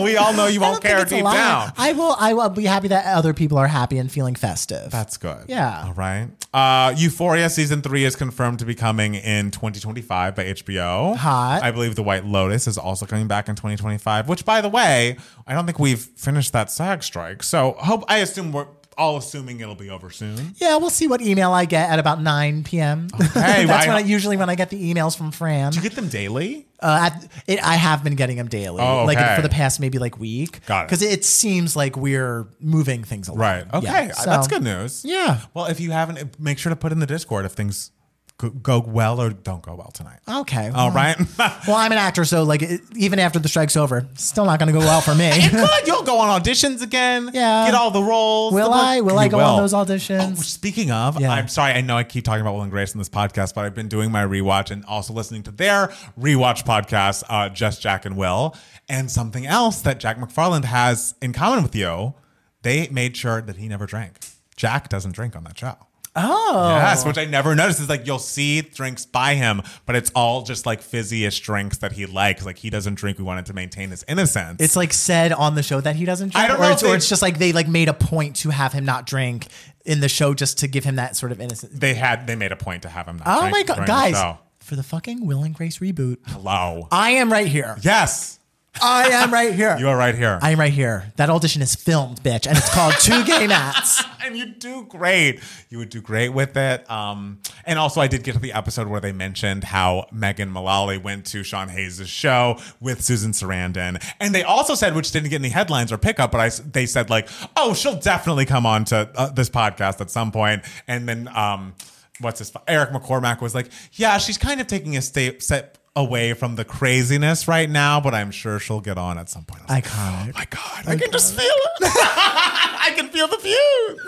we 0.02 0.16
all 0.16 0.32
know 0.32 0.46
you 0.46 0.60
won't 0.60 0.82
care 0.82 1.04
deep 1.04 1.24
down. 1.24 1.72
I 1.76 1.92
will. 1.92 2.16
I 2.18 2.34
will 2.34 2.48
be 2.48 2.64
happy 2.64 2.88
that 2.88 3.06
other 3.06 3.32
people 3.34 3.58
are 3.58 3.68
happy 3.68 3.98
and 3.98 4.10
feeling 4.10 4.34
festive. 4.34 4.90
That's 4.90 5.16
good. 5.16 5.44
Yeah. 5.48 5.84
All 5.86 5.94
right. 5.94 6.28
Uh, 6.52 6.94
Euphoria 6.96 7.50
season 7.50 7.82
three 7.82 8.04
is 8.04 8.16
confirmed 8.16 8.58
to 8.60 8.64
be 8.64 8.74
coming 8.74 9.14
in 9.14 9.50
2025 9.50 10.34
by 10.34 10.44
HBO. 10.44 11.16
Hot. 11.16 11.62
I 11.62 11.70
believe 11.70 11.94
The 11.96 12.02
White 12.02 12.24
Lotus 12.24 12.66
is 12.66 12.78
also 12.78 13.06
coming 13.06 13.28
back 13.28 13.48
in 13.48 13.56
2025. 13.56 14.28
Which, 14.28 14.44
by 14.44 14.60
the 14.60 14.68
way, 14.68 15.16
I 15.46 15.54
don't 15.54 15.66
think 15.66 15.78
we've 15.78 16.00
finished 16.00 16.52
that 16.52 16.70
SAG 16.70 17.02
strike. 17.02 17.42
So 17.42 17.76
hope 17.78 18.04
I 18.08 18.18
assume 18.18 18.52
we're 18.52 18.66
all 18.98 19.16
assuming 19.16 19.60
it'll 19.60 19.74
be 19.74 19.90
over 19.90 20.10
soon. 20.10 20.54
yeah, 20.56 20.76
we'll 20.76 20.90
see 20.90 21.06
what 21.06 21.20
email 21.20 21.52
I 21.52 21.64
get 21.66 21.90
at 21.90 21.98
about 21.98 22.20
9 22.22 22.64
p.m. 22.64 23.08
Okay, 23.14 23.26
That's 23.34 23.86
I- 23.86 23.88
when 23.88 23.96
I 23.96 24.00
usually 24.00 24.36
when 24.36 24.48
I 24.48 24.54
get 24.54 24.70
the 24.70 24.92
emails 24.94 25.16
from 25.16 25.30
Fran. 25.32 25.72
Do 25.72 25.76
you 25.76 25.82
get 25.82 25.94
them 25.94 26.08
daily? 26.08 26.66
Uh, 26.78 27.10
at, 27.10 27.28
it, 27.46 27.58
I 27.64 27.76
have 27.76 28.04
been 28.04 28.16
getting 28.16 28.36
them 28.36 28.48
daily, 28.48 28.82
Oh, 28.82 29.04
like 29.06 29.18
for 29.36 29.40
the 29.42 29.48
past 29.48 29.80
maybe 29.80 29.98
like 29.98 30.18
week. 30.18 30.64
Got 30.66 30.82
it. 30.82 30.86
Because 30.88 31.00
it 31.02 31.24
seems 31.24 31.74
like 31.74 31.96
we're 31.96 32.46
moving 32.60 33.02
things 33.02 33.28
along. 33.28 33.40
Right. 33.40 33.64
Okay. 33.74 34.06
Yeah, 34.08 34.12
Uh, 34.18 34.24
That's 34.26 34.46
good 34.46 34.62
news. 34.62 35.02
Yeah. 35.04 35.40
Well, 35.54 35.66
if 35.66 35.80
you 35.80 35.90
haven't, 35.92 36.38
make 36.38 36.58
sure 36.58 36.68
to 36.70 36.76
put 36.76 36.92
in 36.92 36.98
the 36.98 37.06
Discord 37.06 37.46
if 37.46 37.52
things 37.52 37.92
go- 38.38 38.50
go 38.50 38.78
well 38.80 39.20
or 39.20 39.30
don't 39.30 39.62
go 39.62 39.74
well 39.74 39.90
tonight. 39.92 40.20
Okay. 40.28 40.68
All 40.68 40.88
well- 40.88 40.94
right. 40.94 41.16
Well, 41.66 41.76
I'm 41.76 41.90
an 41.90 41.98
actor, 41.98 42.24
so 42.24 42.44
like 42.44 42.62
it, 42.62 42.80
even 42.94 43.18
after 43.18 43.38
the 43.38 43.48
strike's 43.48 43.76
over, 43.76 44.06
still 44.14 44.44
not 44.44 44.58
going 44.60 44.72
to 44.72 44.72
go 44.72 44.78
well 44.84 45.00
for 45.00 45.14
me. 45.14 45.30
Good. 45.50 45.68
You'll 45.86 46.02
go 46.04 46.18
on 46.18 46.40
auditions 46.40 46.80
again. 46.82 47.30
Yeah. 47.32 47.66
Get 47.66 47.74
all 47.74 47.90
the 47.90 48.02
roles. 48.02 48.52
Will 48.54 48.70
The- 48.70 48.76
I? 48.76 49.00
Will 49.00 49.18
I 49.18 49.28
go 49.28 49.40
on 49.40 49.56
those 49.60 49.72
auditions? 49.72 50.32
Oh, 50.38 50.42
speaking 50.42 50.90
of, 50.90 51.20
Yeah. 51.20 51.32
I'm 51.32 51.48
sorry. 51.48 51.72
I 51.72 51.80
know 51.80 51.96
I 51.96 52.04
keep 52.04 52.24
talking 52.24 52.40
about 52.42 52.54
Will 52.54 52.62
and 52.62 52.70
Grace 52.70 52.94
in 52.94 52.98
this 52.98 53.08
podcast, 53.08 53.54
but 53.54 53.64
I've 53.64 53.74
been 53.74 53.88
doing 53.88 54.10
my 54.12 54.24
rewatch 54.24 54.70
and 54.70 54.84
also 54.84 55.12
listening 55.12 55.42
to 55.44 55.50
their 55.50 55.88
rewatch 56.18 56.64
podcast, 56.64 57.24
uh, 57.28 57.48
Just 57.48 57.82
Jack 57.82 58.04
and 58.04 58.16
Will. 58.16 58.54
And 58.88 59.10
something 59.10 59.46
else 59.46 59.80
that 59.82 59.98
Jack 59.98 60.18
McFarland 60.18 60.64
has 60.64 61.14
in 61.20 61.32
common 61.32 61.62
with 61.64 61.74
you, 61.74 62.14
they 62.62 62.86
made 62.88 63.16
sure 63.16 63.40
that 63.42 63.56
he 63.56 63.66
never 63.68 63.86
drank. 63.86 64.18
Jack 64.56 64.88
doesn't 64.88 65.12
drink 65.12 65.34
on 65.34 65.44
that 65.44 65.58
show. 65.58 65.74
Oh, 66.16 66.76
Yes, 66.76 67.04
which 67.04 67.18
I 67.18 67.24
never 67.26 67.54
noticed. 67.54 67.80
Is 67.80 67.88
like 67.88 68.06
you'll 68.06 68.18
see 68.18 68.62
drinks 68.62 69.06
by 69.06 69.34
him, 69.34 69.62
but 69.84 69.94
it's 69.96 70.10
all 70.14 70.42
just 70.42 70.66
like 70.66 70.80
fizzy-ish 70.82 71.40
drinks 71.40 71.78
that 71.78 71.92
he 71.92 72.06
likes. 72.06 72.44
Like 72.44 72.58
he 72.58 72.70
doesn't 72.70 72.94
drink. 72.94 73.18
We 73.18 73.24
wanted 73.24 73.46
to 73.46 73.52
maintain 73.52 73.90
his 73.90 74.04
innocence. 74.08 74.60
it's 74.60 74.76
like 74.76 74.92
said 74.92 75.32
on 75.32 75.54
the 75.54 75.62
show 75.62 75.80
that 75.80 75.96
he 75.96 76.04
doesn't 76.04 76.32
drink, 76.32 76.44
I 76.44 76.48
don't 76.48 76.58
or, 76.58 76.60
know 76.62 76.72
it's, 76.72 76.82
if 76.82 76.90
or 76.90 76.96
it's 76.96 77.08
just 77.08 77.22
like 77.22 77.38
they 77.38 77.52
like 77.52 77.68
made 77.68 77.88
a 77.88 77.94
point 77.94 78.36
to 78.36 78.50
have 78.50 78.72
him 78.72 78.84
not 78.84 79.06
drink 79.06 79.46
in 79.84 80.00
the 80.00 80.08
show 80.08 80.34
just 80.34 80.58
to 80.58 80.66
give 80.66 80.84
him 80.84 80.96
that 80.96 81.14
sort 81.16 81.30
of 81.32 81.40
innocence. 81.40 81.78
they 81.78 81.94
had 81.94 82.26
they 82.26 82.34
made 82.34 82.50
a 82.52 82.56
point 82.56 82.82
to 82.82 82.88
have 82.88 83.06
him. 83.06 83.18
Not 83.18 83.26
Oh 83.28 83.40
drink 83.42 83.52
my 83.52 83.62
god, 83.62 83.82
the 83.82 83.86
guys! 83.86 84.14
show. 84.14 84.38
For 84.60 84.74
the 84.74 84.82
fucking 84.82 85.24
Will 85.26 85.44
and 85.44 85.54
Grace 85.54 85.78
reboot, 85.78 86.16
hello. 86.26 86.88
I 86.90 87.10
am 87.10 87.30
right 87.30 87.46
here. 87.46 87.76
Yes, 87.82 88.40
I 88.82 89.08
am 89.08 89.32
right 89.32 89.54
here. 89.54 89.76
you 89.78 89.88
are 89.88 89.96
right 89.96 90.14
here. 90.14 90.38
I 90.42 90.50
am 90.50 90.60
right 90.60 90.72
here. 90.72 91.12
That 91.16 91.30
audition 91.30 91.62
is 91.62 91.74
filmed, 91.74 92.22
bitch, 92.22 92.46
and 92.46 92.56
it's 92.56 92.72
called 92.72 92.94
Two 93.00 93.24
Gay 93.24 93.46
Matts. 93.48 94.02
and 94.24 94.36
you 94.36 94.46
do 94.46 94.84
great. 94.88 95.40
You 95.70 95.78
would 95.78 95.88
do 95.88 96.00
great 96.00 96.30
with 96.30 96.56
it. 96.56 96.88
Um, 96.90 97.40
and 97.64 97.78
also, 97.78 98.00
I 98.00 98.06
did 98.06 98.22
get 98.22 98.32
to 98.34 98.38
the 98.38 98.52
episode 98.52 98.88
where 98.88 99.00
they 99.00 99.12
mentioned 99.12 99.64
how 99.64 100.06
Megan 100.12 100.50
Mullally 100.50 100.98
went 100.98 101.26
to 101.26 101.42
Sean 101.42 101.68
Hayes' 101.68 102.08
show 102.08 102.58
with 102.80 103.02
Susan 103.02 103.32
Sarandon, 103.32 104.02
and 104.20 104.34
they 104.34 104.42
also 104.42 104.74
said, 104.74 104.94
which 104.94 105.10
didn't 105.12 105.30
get 105.30 105.40
any 105.40 105.48
headlines 105.48 105.90
or 105.92 105.98
pickup, 105.98 106.30
but 106.32 106.40
I 106.40 106.48
they 106.70 106.86
said 106.86 107.10
like, 107.10 107.28
oh, 107.56 107.74
she'll 107.74 107.98
definitely 107.98 108.46
come 108.46 108.66
on 108.66 108.84
to 108.86 109.10
uh, 109.14 109.30
this 109.30 109.48
podcast 109.50 110.00
at 110.00 110.10
some 110.10 110.30
point. 110.32 110.62
And 110.86 111.08
then, 111.08 111.28
um, 111.34 111.74
what's 112.20 112.38
this? 112.38 112.52
Eric 112.68 112.90
McCormack 112.90 113.40
was 113.40 113.54
like, 113.54 113.68
yeah, 113.92 114.18
she's 114.18 114.38
kind 114.38 114.60
of 114.60 114.66
taking 114.66 114.96
a 114.96 115.02
step 115.02 115.42
step 115.42 115.78
away 115.96 116.34
from 116.34 116.54
the 116.54 116.64
craziness 116.64 117.48
right 117.48 117.68
now, 117.68 118.00
but 118.00 118.14
I'm 118.14 118.30
sure 118.30 118.58
she'll 118.60 118.80
get 118.80 118.98
on 118.98 119.18
at 119.18 119.28
some 119.28 119.44
point. 119.44 119.62
I 119.62 119.64
was 119.64 119.70
like, 119.70 119.84
Iconic. 119.84 120.28
Oh 120.28 120.38
my 120.38 120.46
god, 120.50 120.88
I 120.88 120.96
can 120.96 121.10
just 121.10 121.34
feel 121.34 121.44
it. 121.44 121.82
I 121.82 122.92
can 122.94 123.08
feel 123.08 123.26
the 123.26 123.38
feud. 123.38 123.98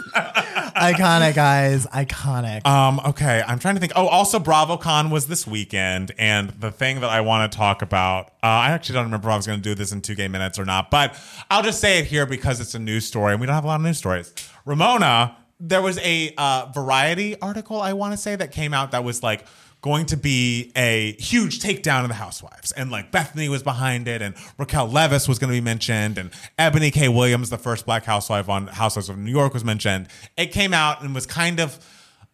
Iconic, 0.76 1.34
guys. 1.34 1.86
Iconic. 1.86 2.64
Um, 2.64 3.00
okay, 3.06 3.42
I'm 3.44 3.58
trying 3.58 3.74
to 3.74 3.80
think. 3.80 3.92
Oh, 3.96 4.06
also 4.06 4.38
BravoCon 4.38 5.10
was 5.10 5.26
this 5.26 5.46
weekend, 5.46 6.12
and 6.18 6.50
the 6.50 6.70
thing 6.70 7.00
that 7.00 7.10
I 7.10 7.22
want 7.22 7.50
to 7.50 7.58
talk 7.58 7.82
about, 7.82 8.28
uh, 8.42 8.46
I 8.46 8.70
actually 8.70 8.94
don't 8.94 9.06
remember 9.06 9.28
if 9.28 9.32
I 9.32 9.36
was 9.36 9.46
going 9.46 9.58
to 9.58 9.62
do 9.62 9.74
this 9.74 9.90
in 9.90 10.00
two 10.02 10.14
gay 10.14 10.28
minutes 10.28 10.58
or 10.58 10.64
not, 10.64 10.90
but 10.90 11.18
I'll 11.50 11.62
just 11.62 11.80
say 11.80 11.98
it 11.98 12.04
here 12.04 12.26
because 12.26 12.60
it's 12.60 12.74
a 12.74 12.78
news 12.78 13.06
story, 13.06 13.32
and 13.32 13.40
we 13.40 13.46
don't 13.46 13.54
have 13.54 13.64
a 13.64 13.68
lot 13.68 13.76
of 13.76 13.82
news 13.82 13.98
stories. 13.98 14.32
Ramona, 14.64 15.36
there 15.58 15.82
was 15.82 15.98
a 15.98 16.32
uh, 16.36 16.66
Variety 16.72 17.40
article 17.40 17.80
I 17.80 17.94
want 17.94 18.12
to 18.12 18.16
say 18.16 18.36
that 18.36 18.52
came 18.52 18.72
out 18.72 18.92
that 18.92 19.02
was 19.02 19.22
like 19.22 19.44
going 19.80 20.06
to 20.06 20.16
be 20.16 20.72
a 20.74 21.12
huge 21.18 21.60
takedown 21.60 22.02
of 22.02 22.08
the 22.08 22.14
housewives 22.14 22.72
and 22.72 22.90
like 22.90 23.12
bethenny 23.12 23.48
was 23.48 23.62
behind 23.62 24.08
it 24.08 24.20
and 24.20 24.34
raquel 24.58 24.88
leviss 24.88 25.28
was 25.28 25.38
going 25.38 25.48
to 25.48 25.56
be 25.56 25.60
mentioned 25.60 26.18
and 26.18 26.30
eboni 26.58 26.92
k 26.92 27.08
williams 27.08 27.48
the 27.50 27.58
first 27.58 27.86
black 27.86 28.04
housewife 28.04 28.48
on 28.48 28.66
housewives 28.66 29.08
of 29.08 29.16
new 29.16 29.30
york 29.30 29.54
was 29.54 29.64
mentioned 29.64 30.08
it 30.36 30.46
came 30.46 30.74
out 30.74 31.02
and 31.02 31.14
was 31.14 31.26
kind 31.26 31.60
of 31.60 31.78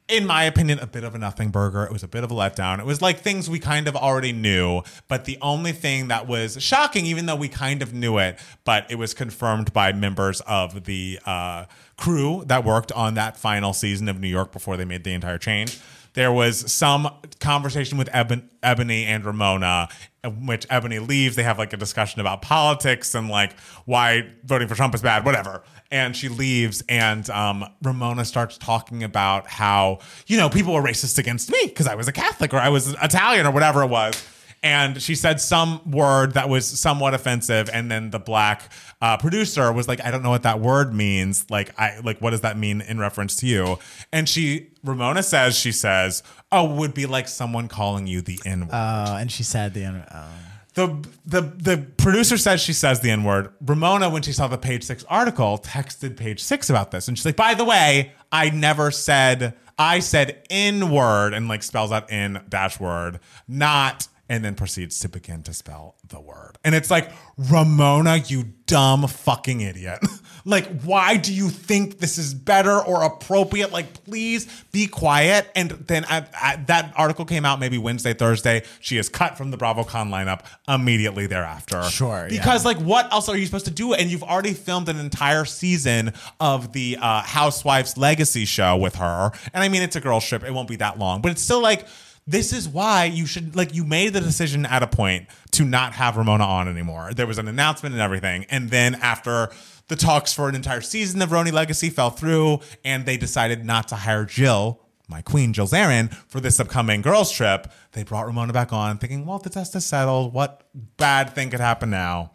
in 0.09 0.27
my 0.27 0.45
opinion, 0.45 0.79
a 0.81 0.87
bit 0.87 1.03
of 1.03 1.15
a 1.15 1.19
nothing 1.19 1.51
burger. 1.51 1.85
It 1.85 1.93
was 1.93 2.03
a 2.03 2.09
bit 2.09 2.25
of 2.25 2.31
a 2.31 2.35
letdown. 2.35 2.79
It 2.79 2.85
was 2.85 3.01
like 3.01 3.21
things 3.21 3.49
we 3.49 3.59
kind 3.59 3.89
of 3.89 3.97
already 3.97 4.33
knew, 4.33 4.83
but 5.09 5.25
the 5.25 5.39
only 5.41 5.73
thing 5.73 6.09
that 6.09 6.29
was 6.29 6.63
shocking, 6.63 7.07
even 7.07 7.25
though 7.25 7.37
we 7.37 7.49
kind 7.49 7.81
of 7.81 7.95
knew 7.95 8.19
it, 8.19 8.39
but 8.65 8.91
it 8.91 8.97
was 8.97 9.15
confirmed 9.15 9.73
by 9.73 9.93
members 9.93 10.43
of 10.43 10.85
the 10.85 11.19
uh, 11.25 11.65
crew 11.97 12.45
that 12.47 12.65
worked 12.65 12.93
on 12.93 13.15
that 13.15 13.39
final 13.39 13.73
season 13.73 14.09
of 14.09 14.21
New 14.21 14.29
York 14.29 14.53
before 14.53 14.77
they 14.77 14.85
made 14.85 15.05
the 15.05 15.13
entire 15.15 15.39
change. 15.39 15.81
There 16.15 16.33
was 16.33 16.73
some 16.73 17.09
conversation 17.41 17.99
with 17.99 18.09
Eben- 18.09 18.49
Eboni 18.63 19.05
and 19.05 19.25
Ramona, 19.25 19.89
in 20.23 20.47
which 20.47 20.67
Eboni 20.69 21.07
leaves. 21.07 21.37
They 21.37 21.43
have 21.43 21.59
like 21.59 21.73
a 21.73 21.77
discussion 21.77 22.21
about 22.21 22.43
politics 22.43 23.15
and 23.15 23.29
like 23.29 23.59
why 23.85 24.31
voting 24.45 24.69
for 24.69 24.75
Trump 24.75 24.95
is 24.95 25.03
bad, 25.03 25.25
whatever 25.25 25.63
and 25.91 26.17
she 26.17 26.29
leaves 26.29 26.83
and 26.89 27.31
um, 27.31 27.65
ramona 27.83 28.25
starts 28.25 28.59
talking 28.59 29.05
about 29.05 29.47
how 29.47 29.99
you 30.27 30.37
know 30.37 30.49
people 30.49 30.75
were 30.75 30.83
racist 30.83 31.19
against 31.19 31.51
me 31.51 31.61
because 31.67 31.87
i 31.87 31.95
was 31.95 32.09
a 32.09 32.13
catholic 32.13 32.53
or 32.53 32.59
i 32.59 32.69
was 32.69 32.95
italian 33.03 33.47
or 33.47 33.53
whatever 33.53 33.83
it 33.83 33.87
was 33.87 34.27
and 34.65 35.01
she 35.01 35.15
said 35.15 35.41
some 35.41 35.81
word 35.89 36.33
that 36.33 36.49
was 36.49 36.67
somewhat 36.67 37.15
offensive 37.15 37.71
and 37.73 37.91
then 37.91 38.11
the 38.11 38.19
black 38.19 38.73
uh, 39.01 39.17
producer 39.19 39.73
was 39.73 39.87
like 39.87 40.05
i 40.05 40.11
don't 40.11 40.23
know 40.23 40.31
what 40.31 40.43
that 40.43 40.59
word 40.59 40.93
means 40.93 41.49
like 41.51 41.79
i 41.79 42.01
like 42.03 42.21
what 42.21 42.31
does 42.31 42.41
that 42.41 42.57
mean 42.59 42.81
in 42.81 42.99
reference 42.99 43.37
to 43.37 43.47
you 43.47 43.79
and 44.13 44.29
she 44.29 44.71
ramona 44.83 45.23
says 45.23 45.57
she 45.57 45.71
says 45.71 46.23
oh 46.51 46.65
would 46.65 46.95
be 46.95 47.07
like 47.07 47.29
someone 47.29 47.69
calling 47.69 48.07
you 48.07 48.21
the 48.23 48.41
n 48.45 48.63
word 48.63 48.71
oh, 48.73 49.17
and 49.17 49.31
she 49.31 49.43
said 49.45 49.75
the. 49.75 49.85
N 49.85 50.05
Oh. 50.13 50.27
the 50.75 51.09
the 51.27 51.41
the 51.41 51.87
producer 51.97 52.37
says 52.37 52.61
she 52.61 52.73
says 52.73 53.01
the 53.01 53.11
N 53.11 53.23
word. 53.23 53.53
Ramona, 53.65 54.11
when 54.11 54.23
she 54.23 54.33
saw 54.33 54.49
the 54.49 54.59
page 54.59 54.83
six 54.83 55.05
article, 55.05 55.59
texted 55.59 56.17
page 56.17 56.43
six 56.43 56.69
about 56.71 56.91
this. 56.91 57.07
And 57.07 57.17
she's 57.17 57.25
like, 57.25 57.37
by 57.37 57.55
the 57.55 57.65
way, 57.65 58.13
I 58.33 58.51
never 58.51 58.91
said 58.91 59.55
I 59.79 60.01
said 60.01 60.43
N 60.51 60.91
word 60.91 61.35
and 61.35 61.49
like 61.49 61.63
spells 61.63 61.93
out 61.93 62.11
N 62.11 62.45
dash 62.49 62.81
word, 62.81 63.21
not 63.47 64.09
and 64.29 64.45
then 64.45 64.55
proceeds 64.55 65.01
to 65.01 65.09
begin 65.09 65.43
to 65.43 65.53
spell 65.53 65.97
the 66.09 66.21
word. 66.21 66.57
And 66.65 66.75
it's 66.75 66.91
like, 66.91 67.11
Ramona, 67.37 68.17
you 68.17 68.45
dumb 68.67 69.07
fucking 69.07 69.61
idiot. 69.61 69.99
like, 70.47 70.81
why 70.81 71.19
do 71.19 71.35
you 71.35 71.51
think 71.51 71.99
this 71.99 72.17
is 72.17 72.33
better 72.33 72.79
or 72.81 73.03
appropriate? 73.03 73.71
Like, 73.71 74.05
please 74.05 74.47
be 74.73 74.87
quiet. 74.87 75.47
And 75.55 75.71
then 75.71 76.07
I, 76.09 76.27
I, 76.41 76.57
that 76.67 76.95
article 76.97 77.27
came 77.27 77.45
out 77.45 77.61
maybe 77.61 77.77
Wednesday, 77.77 78.15
Thursday. 78.15 78.63
She 78.81 78.97
is 78.97 79.11
cut 79.11 79.37
from 79.37 79.51
the 79.51 79.59
BravoCon 79.59 80.09
lineup 80.09 80.45
immediately 80.67 81.27
thereafter. 81.27 81.83
Sure, 81.85 82.27
yeah. 82.31 82.39
Because, 82.39 82.65
like, 82.65 82.79
what 82.79 83.13
else 83.13 83.29
are 83.29 83.37
you 83.37 83.45
supposed 83.45 83.67
to 83.67 83.71
do? 83.71 83.93
And 83.93 84.11
you've 84.11 84.23
already 84.23 84.55
filmed 84.55 84.89
an 84.89 84.99
entire 84.99 85.45
season 85.45 86.15
of 86.41 86.73
the 86.73 86.97
uh, 87.01 87.23
Housewives 87.23 87.99
Legacy 87.99 88.47
show 88.47 88.77
with 88.77 88.95
her. 88.97 89.33
And 89.53 89.63
I 89.63 89.69
mean, 89.69 89.83
it's 89.83 89.97
a 89.97 90.01
girl 90.01 90.21
strip. 90.21 90.45
It 90.45 90.53
won't 90.53 90.69
be 90.69 90.77
that 90.77 90.99
long, 90.99 91.21
but 91.21 91.31
it's 91.31 91.43
still 91.43 91.61
like, 91.61 91.87
this 92.27 92.53
is 92.53 92.69
why 92.69 93.05
you 93.05 93.27
should 93.27 93.55
like 93.55 93.75
you 93.75 93.85
made 93.85 94.13
the 94.13 94.21
decision 94.21 94.65
at 94.67 94.83
a 94.83 94.87
point 94.87 95.29
to 95.53 95.65
not 95.65 95.93
have 95.95 96.17
Ramona 96.17 96.45
on 96.45 96.69
anymore. 96.69 97.13
There 97.13 97.27
was 97.27 97.39
an 97.39 97.49
announcement 97.49 97.95
and 97.95 98.03
everything, 98.03 98.47
and 98.51 98.71
then 98.71 98.95
after 98.97 99.51
the 99.89 99.97
talks 99.97 100.33
for 100.33 100.49
an 100.49 100.55
entire 100.55 100.81
season 100.81 101.21
of 101.21 101.29
RHONY 101.29 101.53
Legacy 101.53 101.91
fell 101.91 102.11
through, 102.11 102.61
and 102.85 103.05
they 103.05 103.17
decided 103.17 103.65
not 103.65 103.89
to 103.89 103.97
hire 103.97 104.25
Jill, 104.25 104.81
my 105.09 105.21
queen, 105.21 105.53
Jill 105.53 105.67
Zarin, 105.67 106.13
for 106.29 106.41
this 106.41 106.59
upcoming 106.59 107.03
girls 107.03 107.31
trip. 107.31 107.71
They 107.93 108.03
brought 108.03 108.27
Ramona 108.27 108.55
back 108.55 108.73
on, 108.73 108.97
thinking, 108.97 109.27
well, 109.27 109.39
the 109.39 109.51
dust 109.51 109.77
is 109.77 109.85
settled. 109.85 110.33
What 110.33 110.67
bad 110.97 111.35
thing 111.35 111.51
could 111.51 111.61
happen 111.61 111.91
now? 111.91 112.33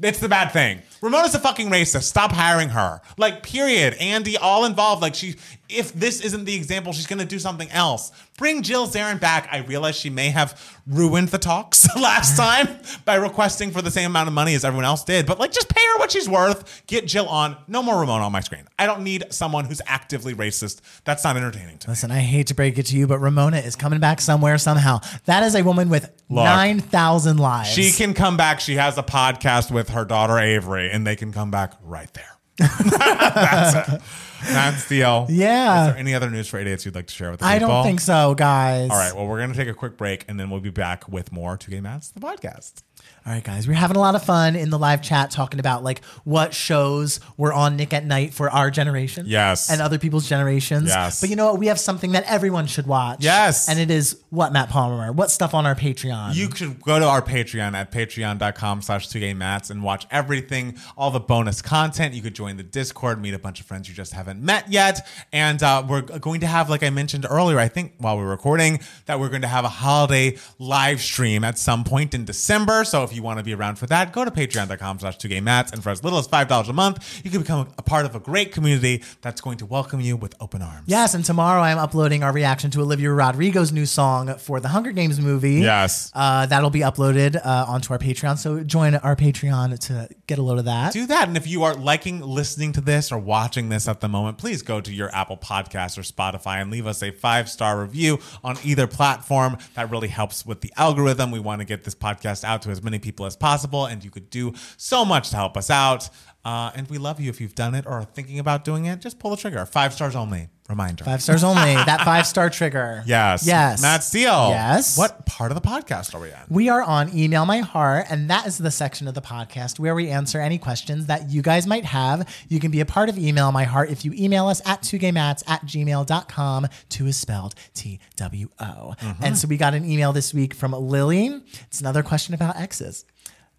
It's 0.00 0.18
the 0.18 0.28
bad 0.28 0.50
thing. 0.50 0.82
Ramona's 1.00 1.34
a 1.36 1.38
fucking 1.38 1.68
racist. 1.68 2.02
Stop 2.02 2.32
hiring 2.32 2.70
her. 2.70 3.00
Like, 3.18 3.44
period. 3.44 3.94
Andy, 4.00 4.36
all 4.36 4.64
involved. 4.64 5.00
Like, 5.00 5.14
she, 5.14 5.36
if 5.72 5.92
this 5.92 6.20
isn't 6.20 6.44
the 6.44 6.54
example, 6.54 6.92
she's 6.92 7.06
gonna 7.06 7.24
do 7.24 7.38
something 7.38 7.70
else. 7.70 8.12
Bring 8.38 8.62
Jill 8.62 8.86
Zarin 8.86 9.20
back. 9.20 9.48
I 9.52 9.58
realize 9.58 9.96
she 9.96 10.10
may 10.10 10.30
have 10.30 10.78
ruined 10.86 11.28
the 11.28 11.38
talks 11.38 11.86
last 11.96 12.36
time 12.36 12.68
by 13.04 13.14
requesting 13.16 13.70
for 13.70 13.82
the 13.82 13.90
same 13.90 14.10
amount 14.10 14.28
of 14.28 14.34
money 14.34 14.54
as 14.54 14.64
everyone 14.64 14.84
else 14.84 15.04
did, 15.04 15.26
but 15.26 15.38
like, 15.38 15.52
just 15.52 15.68
pay 15.68 15.80
her 15.92 15.98
what 15.98 16.10
she's 16.12 16.28
worth. 16.28 16.82
Get 16.86 17.06
Jill 17.06 17.28
on. 17.28 17.56
No 17.68 17.82
more 17.82 18.00
Ramona 18.00 18.24
on 18.24 18.32
my 18.32 18.40
screen. 18.40 18.66
I 18.78 18.86
don't 18.86 19.02
need 19.04 19.24
someone 19.30 19.64
who's 19.64 19.80
actively 19.86 20.34
racist. 20.34 20.80
That's 21.04 21.24
not 21.24 21.36
entertaining 21.36 21.78
to 21.78 21.88
me. 21.88 21.92
Listen, 21.92 22.10
I 22.10 22.20
hate 22.20 22.48
to 22.48 22.54
break 22.54 22.78
it 22.78 22.86
to 22.86 22.96
you, 22.96 23.06
but 23.06 23.18
Ramona 23.18 23.58
is 23.58 23.76
coming 23.76 24.00
back 24.00 24.20
somewhere 24.20 24.58
somehow. 24.58 25.00
That 25.26 25.42
is 25.42 25.54
a 25.54 25.62
woman 25.62 25.88
with 25.88 26.10
Look, 26.28 26.44
9,000 26.44 27.36
lives. 27.38 27.70
She 27.70 27.92
can 27.92 28.14
come 28.14 28.36
back. 28.36 28.60
She 28.60 28.74
has 28.76 28.98
a 28.98 29.02
podcast 29.02 29.70
with 29.70 29.90
her 29.90 30.04
daughter 30.04 30.38
Avery, 30.38 30.90
and 30.90 31.06
they 31.06 31.16
can 31.16 31.32
come 31.32 31.50
back 31.50 31.74
right 31.82 32.12
there. 32.14 32.24
That's 32.58 33.92
it. 33.92 34.00
That's 34.44 34.88
the 34.88 34.98
deal. 35.02 35.26
Yeah. 35.42 35.82
Is 35.82 35.92
there 35.92 35.98
any 35.98 36.14
other 36.14 36.30
news 36.30 36.48
for 36.48 36.58
idiots 36.58 36.84
you'd 36.84 36.94
like 36.94 37.06
to 37.06 37.14
share 37.14 37.30
with 37.30 37.40
the 37.40 37.46
people? 37.46 37.54
I 37.54 37.58
don't 37.58 37.84
think 37.84 38.00
so, 38.00 38.34
guys. 38.34 38.90
All 38.90 38.96
right. 38.96 39.14
Well, 39.14 39.26
we're 39.26 39.38
going 39.38 39.50
to 39.52 39.56
take 39.56 39.68
a 39.68 39.74
quick 39.74 39.96
break, 39.96 40.24
and 40.28 40.38
then 40.38 40.50
we'll 40.50 40.60
be 40.60 40.70
back 40.70 41.08
with 41.08 41.32
more 41.32 41.56
Two 41.56 41.70
Gay 41.70 41.80
Matts, 41.80 42.10
the 42.10 42.20
podcast. 42.20 42.82
All 43.24 43.32
right, 43.32 43.42
guys, 43.44 43.68
we're 43.68 43.74
having 43.74 43.96
a 43.96 44.00
lot 44.00 44.16
of 44.16 44.24
fun 44.24 44.56
in 44.56 44.70
the 44.70 44.78
live 44.78 45.00
chat 45.00 45.30
talking 45.30 45.60
about 45.60 45.84
like 45.84 46.04
what 46.24 46.52
shows 46.54 47.20
were 47.36 47.52
on 47.52 47.76
Nick 47.76 47.92
at 47.92 48.04
Nite 48.04 48.34
for 48.34 48.50
our 48.50 48.68
generation. 48.68 49.26
Yes. 49.28 49.70
And 49.70 49.80
other 49.80 49.98
people's 49.98 50.28
generations. 50.28 50.88
Yes. 50.88 51.20
But 51.20 51.30
you 51.30 51.36
know 51.36 51.52
what? 51.52 51.60
We 51.60 51.68
have 51.68 51.78
something 51.78 52.12
that 52.12 52.24
everyone 52.24 52.66
should 52.66 52.86
watch. 52.88 53.18
Yes. 53.20 53.68
And 53.68 53.78
it 53.78 53.92
is 53.92 54.20
what, 54.30 54.52
Matt 54.52 54.70
Palmer? 54.70 55.12
What 55.12 55.30
stuff 55.30 55.54
on 55.54 55.66
our 55.66 55.76
Patreon? 55.76 56.34
You 56.34 56.50
should 56.52 56.82
go 56.82 56.98
to 56.98 57.04
our 57.06 57.22
Patreon 57.22 57.74
at 57.74 57.92
patreon.com 57.92 58.82
slash 58.82 59.08
2 59.08 59.34
mats 59.36 59.70
and 59.70 59.84
watch 59.84 60.04
everything, 60.10 60.76
all 60.96 61.12
the 61.12 61.20
bonus 61.20 61.62
content. 61.62 62.14
You 62.14 62.22
could 62.22 62.34
join 62.34 62.56
the 62.56 62.64
Discord, 62.64 63.22
meet 63.22 63.34
a 63.34 63.38
bunch 63.38 63.60
of 63.60 63.66
friends 63.66 63.88
you 63.88 63.94
just 63.94 64.14
haven't 64.14 64.31
met 64.34 64.70
yet. 64.70 65.06
And 65.32 65.62
uh, 65.62 65.84
we're 65.88 66.02
going 66.02 66.40
to 66.40 66.46
have, 66.46 66.70
like 66.70 66.82
I 66.82 66.90
mentioned 66.90 67.26
earlier, 67.28 67.58
I 67.58 67.68
think 67.68 67.94
while 67.98 68.16
we're 68.16 68.28
recording, 68.28 68.80
that 69.06 69.18
we're 69.20 69.28
going 69.28 69.42
to 69.42 69.48
have 69.48 69.64
a 69.64 69.68
holiday 69.68 70.36
live 70.58 71.00
stream 71.00 71.44
at 71.44 71.58
some 71.58 71.84
point 71.84 72.14
in 72.14 72.24
December. 72.24 72.84
So 72.84 73.02
if 73.02 73.14
you 73.14 73.22
want 73.22 73.38
to 73.38 73.44
be 73.44 73.54
around 73.54 73.76
for 73.76 73.86
that, 73.86 74.12
go 74.12 74.24
to 74.24 74.30
patreon.com 74.30 75.00
slash 75.00 75.18
2 75.18 75.40
mats. 75.40 75.72
And 75.72 75.82
for 75.82 75.90
as 75.90 76.02
little 76.04 76.18
as 76.18 76.28
$5 76.28 76.68
a 76.68 76.72
month, 76.72 77.22
you 77.24 77.30
can 77.30 77.40
become 77.40 77.68
a 77.78 77.82
part 77.82 78.06
of 78.06 78.14
a 78.14 78.20
great 78.20 78.52
community 78.52 79.02
that's 79.20 79.40
going 79.40 79.58
to 79.58 79.66
welcome 79.66 80.00
you 80.00 80.16
with 80.16 80.34
open 80.40 80.62
arms. 80.62 80.84
Yes, 80.86 81.14
and 81.14 81.24
tomorrow 81.24 81.62
I'm 81.62 81.78
uploading 81.78 82.22
our 82.22 82.32
reaction 82.32 82.70
to 82.72 82.80
Olivia 82.80 83.10
Rodrigo's 83.10 83.72
new 83.72 83.86
song 83.86 84.36
for 84.36 84.60
the 84.60 84.68
Hunger 84.68 84.92
Games 84.92 85.20
movie. 85.20 85.54
Yes. 85.60 86.10
Uh, 86.14 86.46
that'll 86.46 86.70
be 86.70 86.80
uploaded 86.80 87.36
uh, 87.36 87.64
onto 87.68 87.92
our 87.92 87.98
Patreon. 87.98 88.38
So 88.38 88.62
join 88.62 88.94
our 88.96 89.16
Patreon 89.16 89.78
to 89.88 90.08
get 90.26 90.38
a 90.38 90.42
load 90.42 90.58
of 90.58 90.64
that. 90.66 90.92
do 90.92 91.06
that. 91.06 91.28
And 91.28 91.36
if 91.36 91.46
you 91.46 91.62
are 91.64 91.74
liking 91.74 92.20
listening 92.20 92.72
to 92.74 92.80
this 92.80 93.12
or 93.12 93.18
watching 93.18 93.68
this 93.68 93.88
at 93.88 94.00
the 94.00 94.08
moment, 94.08 94.21
please 94.38 94.62
go 94.62 94.80
to 94.80 94.92
your 94.92 95.14
Apple 95.14 95.36
Podcast 95.36 95.98
or 95.98 96.02
Spotify 96.02 96.60
and 96.60 96.70
leave 96.70 96.86
us 96.86 97.02
a 97.02 97.10
five 97.10 97.48
star 97.48 97.80
review 97.80 98.18
on 98.44 98.56
either 98.64 98.86
platform. 98.86 99.58
That 99.74 99.90
really 99.90 100.08
helps 100.08 100.46
with 100.46 100.60
the 100.60 100.72
algorithm. 100.76 101.30
We 101.30 101.40
want 101.40 101.60
to 101.60 101.64
get 101.64 101.84
this 101.84 101.94
podcast 101.94 102.44
out 102.44 102.62
to 102.62 102.70
as 102.70 102.82
many 102.82 102.98
people 102.98 103.26
as 103.26 103.36
possible, 103.36 103.86
and 103.86 104.04
you 104.04 104.10
could 104.10 104.30
do 104.30 104.52
so 104.76 105.04
much 105.04 105.30
to 105.30 105.36
help 105.36 105.56
us 105.56 105.70
out. 105.70 106.08
Uh, 106.44 106.72
and 106.74 106.88
we 106.90 106.98
love 106.98 107.20
you 107.20 107.30
if 107.30 107.40
you've 107.40 107.54
done 107.54 107.74
it 107.74 107.86
or 107.86 107.92
are 107.92 108.04
thinking 108.04 108.38
about 108.38 108.64
doing 108.64 108.86
it. 108.86 109.00
Just 109.00 109.18
pull 109.18 109.30
the 109.30 109.36
trigger. 109.36 109.64
Five 109.64 109.94
stars 109.94 110.16
only. 110.16 110.48
Reminder. 110.68 111.04
Five 111.04 111.22
stars 111.22 111.44
only. 111.44 111.74
that 111.74 112.00
five 112.02 112.26
star 112.26 112.48
trigger. 112.50 113.02
Yes. 113.06 113.46
Yes. 113.46 113.82
Matt 113.82 114.02
Steele. 114.02 114.48
Yes. 114.50 114.96
What 114.96 115.26
part 115.26 115.50
of 115.50 115.54
the 115.54 115.60
podcast 115.60 116.14
are 116.14 116.20
we 116.20 116.28
in? 116.28 116.36
We 116.48 116.68
are 116.68 116.82
on 116.82 117.16
Email 117.16 117.44
My 117.46 117.58
Heart, 117.58 118.06
and 118.10 118.30
that 118.30 118.46
is 118.46 118.58
the 118.58 118.70
section 118.70 119.06
of 119.06 119.14
the 119.14 119.20
podcast 119.20 119.78
where 119.78 119.94
we 119.94 120.08
answer 120.08 120.40
any 120.40 120.58
questions 120.58 121.06
that 121.06 121.30
you 121.30 121.42
guys 121.42 121.66
might 121.66 121.84
have. 121.84 122.28
You 122.48 122.58
can 122.58 122.70
be 122.70 122.80
a 122.80 122.86
part 122.86 123.08
of 123.08 123.18
Email 123.18 123.52
My 123.52 123.64
Heart 123.64 123.90
if 123.90 124.04
you 124.04 124.12
email 124.14 124.46
us 124.46 124.62
at 124.64 124.82
2gaymats 124.82 125.42
at 125.48 125.62
gmail.com. 125.62 126.68
Two 126.88 127.06
is 127.06 127.16
spelled 127.16 127.54
T 127.74 128.00
W 128.16 128.48
O. 128.58 128.94
And 129.20 129.36
so 129.36 129.46
we 129.46 129.56
got 129.56 129.74
an 129.74 129.84
email 129.84 130.12
this 130.12 130.32
week 130.32 130.54
from 130.54 130.72
Lily. 130.72 131.40
It's 131.66 131.80
another 131.80 132.02
question 132.02 132.34
about 132.34 132.56
exes. 132.56 133.04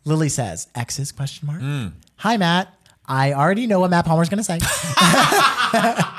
Lily 0.05 0.29
says, 0.29 0.67
X's 0.75 1.11
question 1.11 1.47
mark. 1.47 1.59
Hmm. 1.59 1.87
Hi, 2.17 2.37
Matt. 2.37 2.73
I 3.05 3.33
already 3.33 3.67
know 3.67 3.79
what 3.81 3.89
Matt 3.89 4.05
Palmer's 4.05 4.29
going 4.29 4.41
to 4.41 4.43
say. 4.43 4.59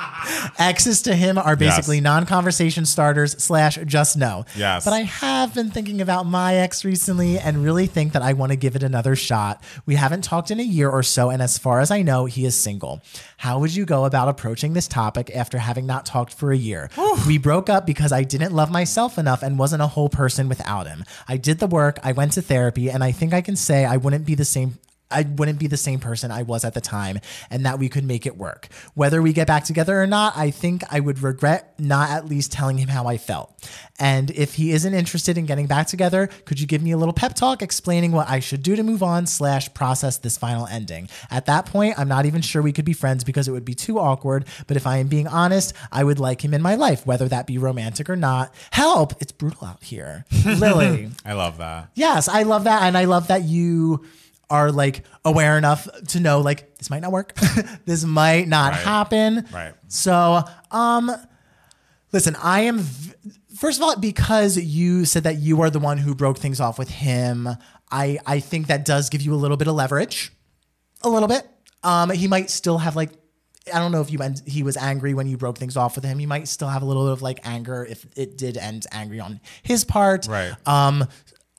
Exes 0.58 1.02
to 1.02 1.14
him 1.14 1.36
are 1.38 1.56
basically 1.56 1.96
Yes. 1.96 2.04
non-conversation 2.04 2.84
starters 2.86 3.32
slash 3.42 3.78
just 3.84 4.16
no. 4.16 4.44
Yes. 4.56 4.84
But 4.84 4.92
I 4.94 5.00
have 5.00 5.54
been 5.54 5.70
thinking 5.70 6.00
about 6.00 6.24
my 6.26 6.54
ex 6.56 6.84
recently 6.84 7.38
and 7.38 7.62
really 7.64 7.86
think 7.86 8.12
that 8.12 8.22
I 8.22 8.32
want 8.32 8.50
to 8.52 8.56
give 8.56 8.76
it 8.76 8.82
another 8.82 9.16
shot. 9.16 9.62
We 9.86 9.94
haven't 9.96 10.22
talked 10.24 10.50
in 10.50 10.60
a 10.60 10.64
year 10.64 10.88
or 10.88 11.02
so, 11.02 11.30
and 11.30 11.42
as 11.42 11.58
far 11.58 11.80
as 11.80 11.90
I 11.90 12.02
know, 12.02 12.24
he 12.26 12.44
is 12.46 12.54
single. 12.54 13.02
How 13.38 13.58
would 13.58 13.74
you 13.74 13.84
go 13.84 14.04
about 14.04 14.28
approaching 14.28 14.72
this 14.72 14.88
topic 14.88 15.30
after 15.34 15.58
having 15.58 15.86
not 15.86 16.06
talked 16.06 16.32
for 16.34 16.52
a 16.52 16.56
year? 16.56 16.88
we 17.26 17.38
broke 17.38 17.68
up 17.68 17.86
because 17.86 18.12
I 18.12 18.22
didn't 18.24 18.52
love 18.52 18.70
myself 18.70 19.18
enough 19.18 19.42
and 19.42 19.58
wasn't 19.58 19.82
a 19.82 19.86
whole 19.88 20.08
person 20.08 20.48
without 20.48 20.86
him. 20.86 21.04
I 21.28 21.36
did 21.36 21.58
the 21.58 21.66
work, 21.66 21.98
I 22.02 22.12
went 22.12 22.32
to 22.32 22.42
therapy, 22.42 22.90
and 22.90 23.02
I 23.04 23.12
think 23.12 23.32
I 23.34 23.40
can 23.40 23.56
say 23.56 23.84
I 23.84 23.96
wouldn't 23.96 24.24
be 24.26 24.34
the 24.34 24.44
same 24.44 24.78
I 25.14 25.22
wouldn't 25.22 25.58
be 25.58 25.66
the 25.66 25.76
same 25.76 26.00
person 26.00 26.30
I 26.30 26.42
was 26.42 26.64
at 26.64 26.74
the 26.74 26.80
time 26.80 27.20
and 27.50 27.64
that 27.64 27.78
we 27.78 27.88
could 27.88 28.04
make 28.04 28.26
it 28.26 28.36
work. 28.36 28.68
Whether 28.94 29.22
we 29.22 29.32
get 29.32 29.46
back 29.46 29.64
together 29.64 30.02
or 30.02 30.06
not, 30.06 30.36
I 30.36 30.50
think 30.50 30.82
I 30.90 31.00
would 31.00 31.20
regret 31.20 31.74
not 31.78 32.10
at 32.10 32.26
least 32.26 32.52
telling 32.52 32.78
him 32.78 32.88
how 32.88 33.06
I 33.06 33.16
felt. 33.16 33.50
And 33.98 34.30
if 34.32 34.54
he 34.54 34.72
isn't 34.72 34.92
interested 34.92 35.38
in 35.38 35.46
getting 35.46 35.66
back 35.66 35.86
together, 35.86 36.28
could 36.44 36.58
you 36.58 36.66
give 36.66 36.82
me 36.82 36.90
a 36.90 36.96
little 36.96 37.14
pep 37.14 37.34
talk 37.34 37.62
explaining 37.62 38.12
what 38.12 38.28
I 38.28 38.40
should 38.40 38.62
do 38.62 38.74
to 38.74 38.82
move 38.82 39.02
on 39.02 39.26
slash 39.26 39.72
process 39.72 40.18
this 40.18 40.36
final 40.36 40.66
ending? 40.66 41.08
At 41.30 41.46
that 41.46 41.66
point, 41.66 41.98
I'm 41.98 42.08
not 42.08 42.26
even 42.26 42.42
sure 42.42 42.60
we 42.60 42.72
could 42.72 42.84
be 42.84 42.92
friends 42.92 43.22
because 43.22 43.46
it 43.46 43.52
would 43.52 43.64
be 43.64 43.74
too 43.74 43.98
awkward. 43.98 44.46
But 44.66 44.76
if 44.76 44.86
I 44.86 44.96
am 44.98 45.06
being 45.06 45.28
honest, 45.28 45.74
I 45.92 46.02
would 46.02 46.18
like 46.18 46.44
him 46.44 46.54
in 46.54 46.62
my 46.62 46.74
life, 46.74 47.06
whether 47.06 47.28
that 47.28 47.46
be 47.46 47.56
romantic 47.56 48.10
or 48.10 48.16
not. 48.16 48.52
Help! 48.72 49.14
It's 49.20 49.32
brutal 49.32 49.68
out 49.68 49.84
here. 49.84 50.24
Lily. 50.44 51.10
I 51.24 51.34
love 51.34 51.58
that. 51.58 51.90
Yes, 51.94 52.28
I 52.28 52.42
love 52.42 52.64
that. 52.64 52.82
And 52.82 52.98
I 52.98 53.04
love 53.04 53.28
that 53.28 53.44
you 53.44 54.04
are 54.50 54.70
like 54.72 55.04
aware 55.24 55.56
enough 55.58 55.88
to 56.08 56.20
know 56.20 56.40
like 56.40 56.76
this 56.78 56.90
might 56.90 57.00
not 57.00 57.12
work. 57.12 57.34
this 57.86 58.04
might 58.04 58.46
not 58.48 58.72
Right. 58.72 58.80
happen. 58.82 59.46
Right. 59.52 59.72
So, 59.88 60.42
um 60.70 61.10
listen, 62.12 62.36
I 62.42 62.60
am 62.62 62.78
v- 62.80 63.12
first 63.56 63.78
of 63.78 63.84
all 63.84 63.96
because 63.96 64.56
you 64.56 65.04
said 65.04 65.24
that 65.24 65.36
you 65.38 65.60
are 65.62 65.70
the 65.70 65.78
one 65.80 65.98
who 65.98 66.14
broke 66.14 66.38
things 66.38 66.60
off 66.60 66.78
with 66.78 66.90
him. 66.90 67.48
I 67.90 68.18
I 68.26 68.40
think 68.40 68.66
that 68.68 68.84
does 68.84 69.10
give 69.10 69.22
you 69.22 69.34
a 69.34 69.36
little 69.36 69.56
bit 69.56 69.68
of 69.68 69.74
leverage. 69.74 70.32
A 71.02 71.08
little 71.08 71.28
bit. 71.28 71.46
Um 71.82 72.10
he 72.10 72.28
might 72.28 72.50
still 72.50 72.78
have 72.78 72.96
like 72.96 73.10
I 73.72 73.78
don't 73.78 73.92
know 73.92 74.02
if 74.02 74.10
you 74.12 74.18
end, 74.18 74.42
he 74.46 74.62
was 74.62 74.76
angry 74.76 75.14
when 75.14 75.26
you 75.26 75.38
broke 75.38 75.56
things 75.56 75.74
off 75.74 75.96
with 75.96 76.04
him. 76.04 76.18
He 76.18 76.26
might 76.26 76.48
still 76.48 76.68
have 76.68 76.82
a 76.82 76.84
little 76.84 77.04
bit 77.06 77.12
of 77.12 77.22
like 77.22 77.40
anger 77.44 77.82
if 77.88 78.04
it 78.14 78.36
did 78.36 78.58
end 78.58 78.84
angry 78.92 79.20
on 79.20 79.40
his 79.62 79.84
part. 79.86 80.26
Right. 80.28 80.52
Um, 80.66 81.08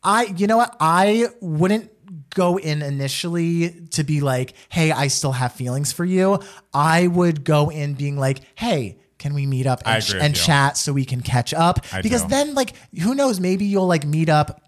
I, 0.04 0.26
you 0.38 0.46
know 0.46 0.58
what? 0.58 0.76
I 0.80 1.30
wouldn't 1.42 1.90
go 2.36 2.58
in 2.58 2.84
initially 2.84 3.72
to 3.92 4.04
be 4.04 4.22
like, 4.22 4.54
hey, 4.70 4.92
I 4.92 5.08
still 5.08 5.32
have 5.32 5.54
feelings 5.54 5.92
for 5.92 6.06
you. 6.06 6.40
I 6.72 7.08
would 7.08 7.44
go 7.44 7.70
in 7.72 7.96
being 7.96 8.18
like, 8.18 8.42
hey, 8.54 9.00
can 9.18 9.34
we 9.34 9.48
meet 9.48 9.66
up 9.66 9.82
and, 9.86 10.22
and 10.22 10.36
because 10.36 10.78
so 10.78 10.94
we 10.94 11.06
can 11.06 11.22
catch 11.22 11.54
up? 11.54 11.84
I 11.92 12.04
because 12.04 12.22
do. 12.24 12.30
then, 12.30 12.54
like, 12.54 12.74
who 13.02 13.16
knows? 13.16 13.40
Maybe 13.40 13.66
you'll 13.66 13.88
like 13.88 14.06
meet 14.06 14.30
up 14.30 14.62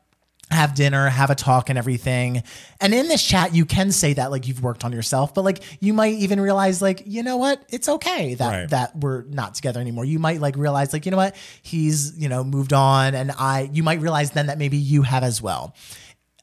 have 0.50 0.74
dinner, 0.76 1.10
have 1.10 1.30
a 1.30 1.36
talk 1.36 1.70
and 1.70 1.78
everything. 1.78 2.42
And 2.80 2.94
in 2.94 3.10
this 3.10 3.22
chat, 3.22 3.54
you 3.54 3.66
can 3.66 3.92
say 3.92 4.14
that 4.14 4.32
like 4.32 4.48
you've 4.48 4.64
worked 4.64 4.86
on 4.86 4.94
yourself, 4.94 5.34
but 5.34 5.44
like 5.44 5.62
you 5.82 5.94
might 5.94 6.14
even 6.14 6.40
realize 6.40 6.82
like, 6.82 7.04
you 7.06 7.22
know 7.22 7.36
what? 7.36 7.62
It's 7.70 7.90
okay 7.90 8.36
that 8.36 8.50
Right. 8.50 8.70
that 8.70 8.96
we're 8.96 9.24
not 9.24 9.56
together 9.56 9.82
anymore. 9.82 10.06
You 10.06 10.20
might 10.20 10.40
like 10.40 10.56
realize 10.56 10.94
like, 10.94 11.06
you 11.06 11.12
know 11.12 11.18
what? 11.18 11.36
He's, 11.64 12.18
you 12.18 12.30
know, 12.30 12.46
moved 12.46 12.72
on 12.72 13.14
and 13.14 13.32
I 13.38 13.70
you 13.74 13.84
might 13.84 14.00
realize 14.00 14.32
then 14.32 14.48
that 14.48 14.58
maybe 14.58 14.78
you 14.78 15.02
have 15.02 15.24
as 15.24 15.42
well. 15.42 15.76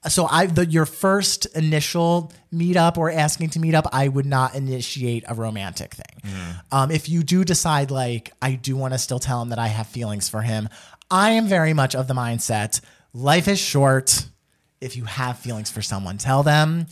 So 0.09 0.27
I 0.31 0.47
the 0.47 0.67
your 0.67 0.87
first 0.87 1.47
initial 1.57 2.33
meetup 2.53 2.99
or 2.99 3.11
asking 3.11 3.51
to 3.51 3.59
meet 3.59 3.75
up, 3.75 3.87
I 3.93 4.09
would 4.09 4.27
not 4.27 4.55
initiate 4.55 5.25
a 5.27 5.35
romantic 5.35 5.95
thing. 5.95 6.33
Um, 6.71 6.91
if 6.91 7.09
you 7.09 7.23
do 7.23 7.45
decide 7.45 7.91
like 7.91 8.33
I 8.43 8.55
do 8.55 8.77
want 8.77 8.95
to 8.95 8.99
still 8.99 9.19
tell 9.19 9.41
him 9.41 9.49
that 9.51 9.59
I 9.59 9.69
have 9.69 9.87
feelings 9.87 10.29
for 10.29 10.43
him, 10.43 10.69
I 11.11 11.31
am 11.31 11.47
very 11.47 11.73
much 11.73 11.95
of 11.95 12.09
the 12.09 12.15
mindset 12.15 12.81
life 13.15 13.49
is 13.49 13.59
short. 13.59 14.27
If 14.81 14.97
you 14.97 15.05
have 15.05 15.39
feelings 15.39 15.71
for 15.71 15.81
someone, 15.81 16.19
tell 16.19 16.43
them. 16.43 16.87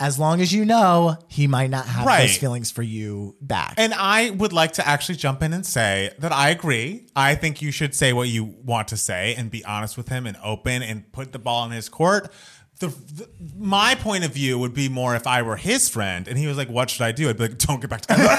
As 0.00 0.16
long 0.18 0.40
as 0.40 0.52
you 0.52 0.64
know 0.64 1.16
he 1.26 1.46
might 1.48 1.70
not 1.70 1.86
have 1.86 2.06
Right. 2.06 2.20
those 2.28 2.36
feelings 2.36 2.70
for 2.70 2.82
you 2.82 3.34
back. 3.40 3.74
And 3.78 3.92
I 3.92 4.30
would 4.30 4.52
like 4.52 4.72
to 4.74 4.86
actually 4.86 5.16
jump 5.16 5.42
in 5.42 5.52
and 5.52 5.66
say 5.66 6.10
that 6.20 6.30
I 6.30 6.50
agree. 6.50 7.06
I 7.16 7.34
think 7.34 7.60
you 7.60 7.72
should 7.72 7.94
say 7.96 8.12
what 8.12 8.28
you 8.28 8.44
want 8.44 8.86
to 8.88 8.96
say 8.96 9.34
and 9.36 9.50
be 9.50 9.64
honest 9.64 9.96
with 9.96 10.08
him 10.08 10.26
and 10.26 10.36
open 10.44 10.82
and 10.82 11.10
put 11.12 11.32
the 11.32 11.38
ball 11.40 11.64
in 11.64 11.72
his 11.72 11.88
court. 11.88 12.32
The, 12.78 12.86
the 12.88 13.28
my 13.56 13.96
point 13.96 14.24
of 14.24 14.32
view 14.32 14.56
would 14.60 14.72
be 14.72 14.88
more 14.88 15.16
if 15.16 15.26
I 15.26 15.42
were 15.42 15.56
his 15.56 15.88
friend 15.88 16.28
and 16.28 16.38
he 16.38 16.46
was 16.46 16.56
like, 16.56 16.68
"What 16.68 16.90
should 16.90 17.02
I 17.02 17.10
do?" 17.10 17.28
I'd 17.28 17.36
be 17.36 17.48
like, 17.48 17.58
"Don't 17.58 17.80
get 17.80 17.90
back 17.90 18.02
together." 18.02 18.22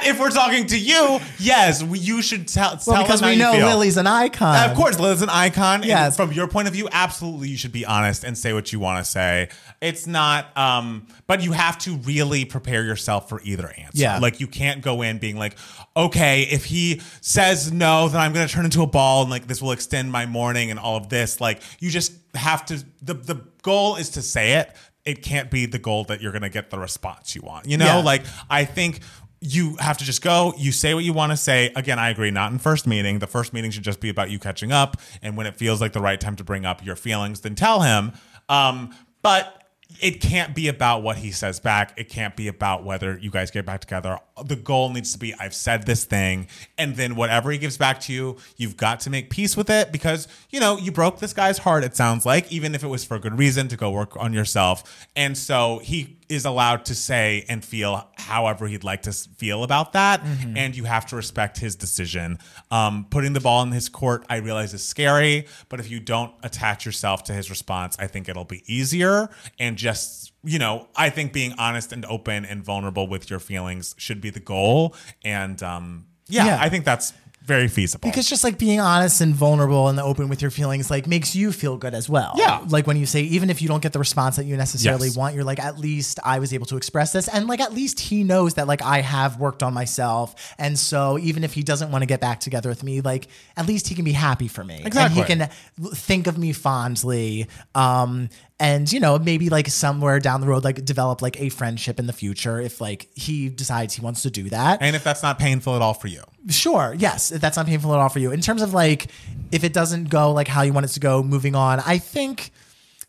but 0.00 0.06
if 0.08 0.18
we're 0.18 0.30
talking 0.30 0.66
to 0.66 0.78
you, 0.78 1.20
yes, 1.38 1.82
we, 1.82 1.98
you 1.98 2.22
should 2.22 2.48
tell. 2.48 2.78
well, 2.86 2.96
tell 2.96 3.02
because 3.04 3.22
we 3.22 3.36
know. 3.36 3.52
Lily's 3.52 3.96
an 3.96 4.06
icon. 4.06 4.70
Of 4.70 4.76
course, 4.76 4.98
Lil's 4.98 5.22
an 5.22 5.28
icon. 5.28 5.82
Yes. 5.82 6.16
From 6.16 6.32
your 6.32 6.48
point 6.48 6.68
of 6.68 6.74
view, 6.74 6.88
absolutely, 6.92 7.48
you 7.48 7.56
should 7.56 7.72
be 7.72 7.84
honest 7.84 8.24
and 8.24 8.36
say 8.36 8.52
what 8.52 8.72
you 8.72 8.80
want 8.80 9.04
to 9.04 9.10
say. 9.10 9.48
It's 9.80 10.06
not, 10.06 10.56
um, 10.56 11.06
but 11.26 11.42
you 11.42 11.52
have 11.52 11.78
to 11.78 11.96
really 11.98 12.44
prepare 12.44 12.84
yourself 12.84 13.28
for 13.28 13.40
either 13.42 13.68
answer. 13.68 13.90
Yeah. 13.94 14.18
Like 14.18 14.40
you 14.40 14.46
can't 14.46 14.82
go 14.82 15.02
in 15.02 15.18
being 15.18 15.36
like, 15.36 15.56
okay, 15.96 16.42
if 16.42 16.64
he 16.66 17.00
says 17.20 17.72
no, 17.72 18.08
then 18.08 18.20
I'm 18.20 18.32
going 18.32 18.46
to 18.46 18.52
turn 18.52 18.64
into 18.64 18.82
a 18.82 18.86
ball 18.86 19.22
and 19.22 19.30
like 19.30 19.46
this 19.46 19.62
will 19.62 19.72
extend 19.72 20.10
my 20.12 20.26
mourning 20.26 20.70
and 20.70 20.78
all 20.78 20.96
of 20.96 21.08
this. 21.08 21.40
Like 21.40 21.62
you 21.78 21.90
just 21.90 22.12
have 22.34 22.64
to. 22.66 22.84
The 23.02 23.14
the 23.14 23.34
goal 23.62 23.96
is 23.96 24.10
to 24.10 24.22
say 24.22 24.54
it. 24.54 24.74
It 25.04 25.22
can't 25.22 25.50
be 25.50 25.64
the 25.64 25.78
goal 25.78 26.04
that 26.04 26.20
you're 26.20 26.32
going 26.32 26.42
to 26.42 26.50
get 26.50 26.68
the 26.70 26.78
response 26.78 27.34
you 27.34 27.40
want. 27.40 27.66
You 27.66 27.78
know, 27.78 27.86
Yeah. 27.86 27.96
like 28.02 28.22
I 28.50 28.64
think 28.66 29.00
you 29.40 29.76
have 29.76 29.96
to 29.98 30.04
just 30.04 30.22
go. 30.22 30.52
You 30.58 30.70
say 30.70 30.94
what 30.94 31.04
you 31.04 31.12
want 31.12 31.32
to 31.32 31.36
say. 31.36 31.72
Again 31.74 31.98
i 31.98 32.10
agree 32.10 32.30
not 32.30 32.52
in 32.52 32.58
first 32.58 32.86
meeting. 32.86 33.18
The 33.18 33.26
first 33.26 33.52
meeting 33.52 33.70
should 33.70 33.84
just 33.84 34.00
be 34.00 34.10
about 34.10 34.30
you 34.30 34.38
catching 34.38 34.72
up 34.72 34.98
and 35.22 35.36
when 35.36 35.46
it 35.46 35.56
feels 35.56 35.80
like 35.80 35.92
the 35.92 36.00
right 36.00 36.20
time 36.20 36.36
to 36.36 36.44
bring 36.44 36.66
up 36.66 36.84
your 36.84 36.96
feelings 36.96 37.40
then 37.40 37.54
tell 37.54 37.80
him. 37.80 38.12
Um, 38.48 38.94
but 39.22 39.56
it 40.00 40.20
can't 40.20 40.54
be 40.54 40.68
about 40.68 41.02
what 41.02 41.16
he 41.16 41.32
says 41.32 41.58
back. 41.58 41.92
It 41.96 42.08
can't 42.08 42.36
be 42.36 42.48
about 42.48 42.84
whether 42.84 43.18
you 43.18 43.30
guys 43.30 43.50
get 43.50 43.66
back 43.66 43.80
together. 43.80 44.18
The 44.44 44.56
goal 44.56 44.90
needs 44.90 45.12
to 45.12 45.18
be 45.18 45.34
i've 45.34 45.54
said 45.54 45.86
this 45.86 46.04
thing 46.04 46.48
and 46.78 46.96
then 46.96 47.16
whatever 47.16 47.50
he 47.50 47.58
gives 47.58 47.76
back 47.76 48.00
to 48.02 48.12
you 48.12 48.36
you've 48.56 48.76
got 48.76 49.00
to 49.00 49.10
make 49.10 49.30
peace 49.30 49.56
with 49.56 49.68
it 49.68 49.92
because 49.92 50.28
you 50.50 50.60
know 50.60 50.78
you 50.78 50.92
broke 50.92 51.18
this 51.18 51.32
guy's 51.32 51.58
heart 51.58 51.84
it 51.84 51.94
sounds 51.94 52.24
like 52.24 52.50
even 52.52 52.74
if 52.74 52.82
it 52.82 52.88
was 52.88 53.04
for 53.04 53.16
a 53.16 53.20
good 53.20 53.38
reason 53.38 53.68
to 53.68 53.76
go 53.76 53.90
work 53.90 54.16
on 54.16 54.32
yourself. 54.32 55.06
And 55.16 55.36
so 55.36 55.80
he 55.82 56.19
is 56.30 56.44
allowed 56.44 56.84
to 56.86 56.94
say 56.94 57.44
and 57.48 57.64
feel 57.64 58.08
however 58.16 58.66
he'd 58.68 58.84
like 58.84 59.02
to 59.02 59.12
feel 59.12 59.64
about 59.64 59.92
that 59.94 60.22
and 60.56 60.76
you 60.76 60.84
have 60.84 61.04
to 61.06 61.16
respect 61.16 61.58
his 61.58 61.74
decision 61.76 62.38
um, 62.70 63.06
putting 63.10 63.32
the 63.32 63.40
ball 63.40 63.62
in 63.62 63.72
his 63.72 63.88
court 63.88 64.24
i 64.30 64.36
realize 64.36 64.72
is 64.72 64.82
scary 64.86 65.46
but 65.68 65.80
if 65.80 65.90
you 65.90 65.98
don't 66.00 66.32
attach 66.42 66.86
yourself 66.86 67.24
to 67.24 67.32
his 67.32 67.50
response 67.50 67.96
i 67.98 68.06
think 68.06 68.28
it'll 68.28 68.44
be 68.44 68.62
easier 68.72 69.28
and 69.58 69.76
just 69.76 70.32
you 70.44 70.58
know 70.58 70.86
i 70.96 71.10
think 71.10 71.32
being 71.32 71.52
honest 71.58 71.92
and 71.92 72.04
open 72.06 72.44
and 72.44 72.62
vulnerable 72.64 73.06
with 73.08 73.28
your 73.28 73.40
feelings 73.40 73.94
should 73.98 74.20
be 74.20 74.30
the 74.30 74.40
goal 74.40 74.94
and 75.24 75.62
um, 75.62 76.06
yeah, 76.28 76.46
Yeah. 76.46 76.58
i 76.60 76.68
think 76.68 76.84
that's 76.84 77.12
very 77.42 77.68
feasible 77.68 78.08
Because 78.08 78.28
just 78.28 78.44
like 78.44 78.58
being 78.58 78.80
honest 78.80 79.20
and 79.20 79.34
vulnerable 79.34 79.88
and 79.88 79.98
open 79.98 80.28
with 80.28 80.42
your 80.42 80.50
feelings, 80.50 80.90
like 80.90 81.06
makes 81.06 81.34
you 81.34 81.52
feel 81.52 81.76
good 81.76 81.94
as 81.94 82.08
well. 82.08 82.34
Yeah. 82.36 82.64
Like 82.68 82.86
when 82.86 82.96
you 82.96 83.06
say, 83.06 83.22
even 83.22 83.50
if 83.50 83.60
you 83.62 83.66
don't 83.68 83.82
get 83.82 83.92
the 83.92 83.98
response 83.98 84.36
that 84.36 84.44
you 84.44 84.56
necessarily 84.56 85.08
Yes. 85.08 85.16
want, 85.16 85.34
you're 85.34 85.44
like, 85.44 85.58
at 85.58 85.78
least 85.78 86.20
I 86.24 86.38
was 86.38 86.52
able 86.52 86.66
to 86.66 86.76
express 86.76 87.12
this. 87.12 87.28
And 87.28 87.48
like, 87.48 87.60
at 87.60 87.72
least 87.72 87.98
he 87.98 88.22
knows 88.24 88.54
that 88.54 88.66
like 88.66 88.82
I 88.82 89.00
have 89.00 89.38
worked 89.40 89.62
on 89.62 89.72
myself. 89.74 90.54
And 90.58 90.78
so 90.78 91.18
even 91.18 91.42
if 91.42 91.54
he 91.54 91.62
doesn't 91.62 91.90
want 91.90 92.02
to 92.02 92.06
get 92.06 92.20
back 92.20 92.40
together 92.40 92.68
with 92.68 92.84
me, 92.84 93.00
like 93.00 93.26
at 93.56 93.66
least 93.66 93.88
he 93.88 93.94
can 93.94 94.04
be 94.04 94.12
happy 94.12 94.46
for 94.48 94.62
me. 94.62 94.82
Exactly. 94.84 95.20
And 95.22 95.42
he 95.42 95.48
can 95.78 95.94
think 95.94 96.26
of 96.26 96.36
me 96.38 96.52
fondly. 96.52 97.48
Um, 97.74 98.28
and 98.60 98.92
you 98.92 99.00
know 99.00 99.18
maybe 99.18 99.48
like 99.48 99.66
somewhere 99.66 100.20
down 100.20 100.40
the 100.40 100.46
road 100.46 100.62
like 100.62 100.84
develop 100.84 101.22
like 101.22 101.40
a 101.40 101.48
friendship 101.48 101.98
in 101.98 102.06
the 102.06 102.12
future 102.12 102.60
if 102.60 102.80
like 102.80 103.08
he 103.16 103.48
decides 103.48 103.94
he 103.94 104.02
wants 104.02 104.22
to 104.22 104.30
do 104.30 104.48
that 104.50 104.80
and 104.80 104.94
if 104.94 105.02
that's 105.02 105.22
not 105.22 105.38
painful 105.38 105.74
at 105.74 105.82
all 105.82 105.94
for 105.94 106.06
you 106.06 106.22
Sure. 106.48 106.94
Yes. 106.96 107.32
If 107.32 107.40
that's 107.40 107.56
not 107.56 107.66
painful 107.66 107.92
at 107.92 108.00
all 108.00 108.08
for 108.08 108.18
you. 108.18 108.32
In 108.32 108.40
terms 108.40 108.62
of 108.62 108.72
like, 108.72 109.08
if 109.52 109.64
it 109.64 109.72
doesn't 109.72 110.08
go 110.08 110.32
like 110.32 110.48
how 110.48 110.62
you 110.62 110.72
want 110.72 110.86
it 110.86 110.90
to 110.90 111.00
go 111.00 111.22
moving 111.22 111.54
on, 111.54 111.80
I 111.80 111.98
think 111.98 112.50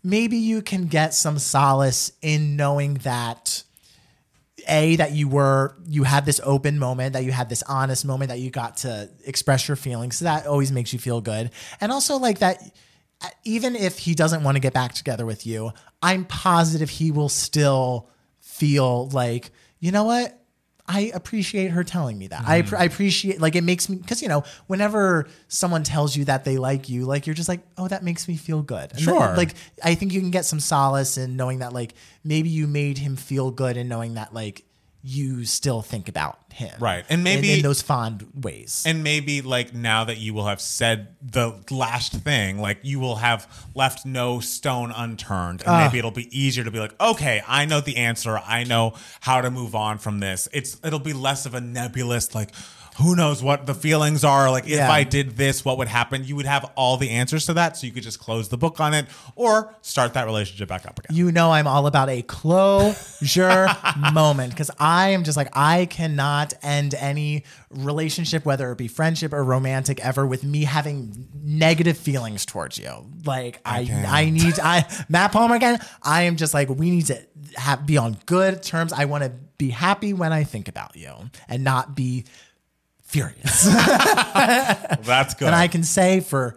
maybe 0.04 0.38
you 0.38 0.62
can 0.62 0.88
get 0.88 1.14
some 1.14 1.40
solace 1.40 2.12
in 2.22 2.56
knowing 2.56 2.96
that 2.96 3.64
a 4.68 4.96
that 4.98 5.14
you 5.14 5.28
were 5.28 5.76
you 5.88 6.04
had 6.04 6.24
this 6.24 6.40
open 6.44 6.78
moment 6.78 7.14
that 7.14 7.24
you 7.24 7.32
had 7.32 7.50
this 7.50 7.64
honest 7.64 8.06
moment 8.06 8.30
that 8.30 8.40
you 8.40 8.52
got 8.52 8.78
to 8.78 9.10
express 9.26 9.68
your 9.68 9.76
feelings 9.76 10.18
so 10.18 10.26
that 10.26 10.46
always 10.46 10.72
makes 10.72 10.94
you 10.94 11.00
feel 11.00 11.20
good 11.20 11.50
and 11.80 11.92
also 11.92 12.18
like 12.18 12.38
that 12.40 12.62
even 13.44 13.76
if 13.76 14.00
he 14.00 14.14
doesn't 14.16 14.44
want 14.44 14.56
to 14.56 14.60
get 14.60 14.74
back 14.74 14.94
together 14.94 15.26
with 15.26 15.46
you 15.46 15.72
i'm 16.02 16.26
positive 16.26 16.90
he 16.90 17.12
will 17.12 17.30
still 17.30 18.10
feel 18.40 19.08
like 19.10 19.52
you 19.80 19.92
know 19.92 20.04
what 20.04 20.38
I 20.88 21.12
appreciate 21.14 21.72
her 21.72 21.86
telling 21.86 22.18
me 22.18 22.28
that. 22.28 22.44
I, 22.46 22.64
Mm-hmm. 22.64 22.76
I 22.76 22.84
appreciate 22.84 23.40
like 23.40 23.56
it 23.56 23.64
makes 23.64 23.88
me 23.88 23.96
because 23.96 24.22
you 24.22 24.28
know 24.28 24.44
whenever 24.68 25.28
someone 25.48 25.84
tells 25.84 26.18
you 26.18 26.26
that 26.26 26.44
they 26.44 26.58
like 26.58 26.90
you, 26.90 27.06
like 27.06 27.26
you're 27.26 27.36
just 27.36 27.48
like, 27.48 27.62
oh, 27.78 27.88
that 27.88 28.04
makes 28.04 28.28
me 28.28 28.36
feel 28.36 28.62
good. 28.62 28.92
And 28.92 29.00
that- 29.00 29.02
Sure. 29.04 29.34
like 29.38 29.54
I 29.82 29.96
think 29.96 30.12
you 30.12 30.20
can 30.20 30.32
get 30.32 30.44
some 30.44 30.60
solace 30.60 31.18
in 31.18 31.38
knowing 31.38 31.60
that 31.60 31.72
like 31.72 31.94
maybe 32.26 32.50
you 32.50 32.68
made 32.68 32.98
him 32.98 33.16
feel 33.16 33.52
good 33.52 33.78
and 33.78 33.88
knowing 33.88 34.16
that 34.16 34.34
like 34.34 34.66
you 35.04 35.46
still 35.46 35.82
think 35.82 36.08
about 36.08 36.38
him, 36.54 36.74
Right. 36.80 37.06
And 37.10 37.24
maybe- 37.24 37.54
in, 37.54 37.62
those 37.62 37.82
fond 37.82 38.28
ways. 38.36 38.84
And 38.86 39.04
maybe 39.04 39.42
like 39.42 39.74
now 39.74 40.04
that 40.04 40.18
you 40.18 40.34
will 40.34 40.46
have 40.46 40.62
said 40.62 41.16
the 41.22 41.54
last 41.72 42.14
thing, 42.14 42.60
like 42.60 42.80
you 42.84 43.00
will 43.00 43.16
have 43.16 43.48
left 43.74 44.06
no 44.06 44.40
stone 44.40 44.92
unturned. 44.92 45.64
And 45.66 45.78
maybe 45.78 45.98
ah. 45.98 46.00
it'll 46.00 46.12
be 46.12 46.38
easier 46.38 46.64
to 46.64 46.72
be 46.72 46.80
like, 46.80 47.00
okay, 47.02 47.42
I 47.48 47.66
know 47.66 47.82
the 47.82 47.98
answer. 47.98 48.38
I 48.38 48.64
know 48.64 48.94
how 49.22 49.42
to 49.42 49.50
move 49.50 49.76
on 49.76 49.98
from 49.98 50.20
this. 50.20 50.48
It's 50.54 50.80
it'll 50.84 51.00
be 51.00 51.14
less 51.14 51.46
of 51.46 51.56
a 51.56 51.62
nebulous 51.62 52.36
like 52.36 52.52
who 53.02 53.16
knows 53.16 53.44
what 53.44 53.66
the 53.66 53.74
feelings 53.74 54.24
are 54.24 54.50
like 54.50 54.68
if 54.68 54.90
i 54.90 55.04
did 55.04 55.38
this 55.38 55.64
what 55.64 55.78
would 55.78 55.88
happen 55.88 56.24
you 56.24 56.36
would 56.36 56.46
have 56.46 56.70
all 56.76 56.98
the 56.98 57.10
answers 57.10 57.46
to 57.46 57.54
that 57.54 57.78
so 57.78 57.86
you 57.86 57.94
could 57.94 58.04
just 58.04 58.20
close 58.20 58.50
the 58.50 58.58
book 58.58 58.80
on 58.80 58.94
it 58.94 59.06
or 59.36 59.76
start 59.82 60.14
that 60.14 60.26
relationship 60.26 60.68
back 60.68 60.86
up 60.86 60.98
again 61.00 61.16
you 61.16 61.32
know 61.32 61.52
I'm 61.52 61.68
all 61.68 61.88
about 61.88 62.10
a 62.10 62.22
closure 62.24 63.68
moment 64.14 64.52
because 64.52 64.72
I 64.80 65.10
am 65.10 65.24
just 65.24 65.38
like 65.38 65.50
I 65.54 65.86
cannot 65.86 66.54
end 66.62 66.96
any 66.96 67.44
relationship, 67.70 68.46
whether 68.46 68.72
it 68.72 68.78
be 68.78 68.88
friendship 68.88 69.34
or 69.34 69.44
romantic, 69.44 70.04
ever 70.04 70.26
with 70.26 70.44
me 70.44 70.64
having 70.64 71.28
negative 71.44 71.98
feelings 71.98 72.46
towards 72.46 72.78
you. 72.78 73.06
Like 73.26 73.62
I, 73.66 73.86
can't. 73.86 74.12
I 74.12 74.30
need 74.30 74.60
I 74.60 74.86
Matt 75.10 75.32
Palmer 75.32 75.56
again. 75.56 75.80
I 76.04 76.24
am 76.24 76.36
just 76.36 76.54
like 76.54 76.70
we 76.70 76.90
need 76.90 77.08
to 77.08 77.22
have 77.56 77.86
be 77.86 77.98
on 77.98 78.18
good 78.26 78.64
terms. 78.64 78.94
I 78.94 79.06
want 79.06 79.24
to 79.24 79.32
be 79.58 79.70
happy 79.70 80.14
when 80.14 80.34
I 80.34 80.44
think 80.44 80.68
about 80.68 80.96
you 80.96 81.14
and 81.48 81.64
not 81.64 81.96
be 81.96 82.26
furious. 83.12 83.64
that's 83.66 85.34
good 85.36 85.48
and 85.48 85.56
I 85.56 85.68
can 85.68 85.84
say 85.84 86.20
for 86.22 86.56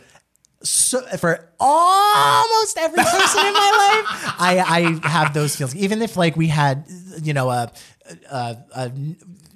so, 0.62 1.02
for 1.18 1.50
almost 1.61 2.78
every 2.78 2.96
person 2.96 3.46
in 3.46 3.52
my 3.52 4.02
life, 4.02 4.34
I, 4.38 4.98
I 5.05 5.09
have 5.09 5.34
those 5.34 5.55
feelings. 5.57 5.76
Even 5.76 6.00
if 6.00 6.16
like 6.16 6.36
we 6.36 6.48
had, 6.48 6.86
you 7.22 7.34
know, 7.34 7.50
a, 7.50 7.70
a, 8.30 8.57
a 8.74 8.92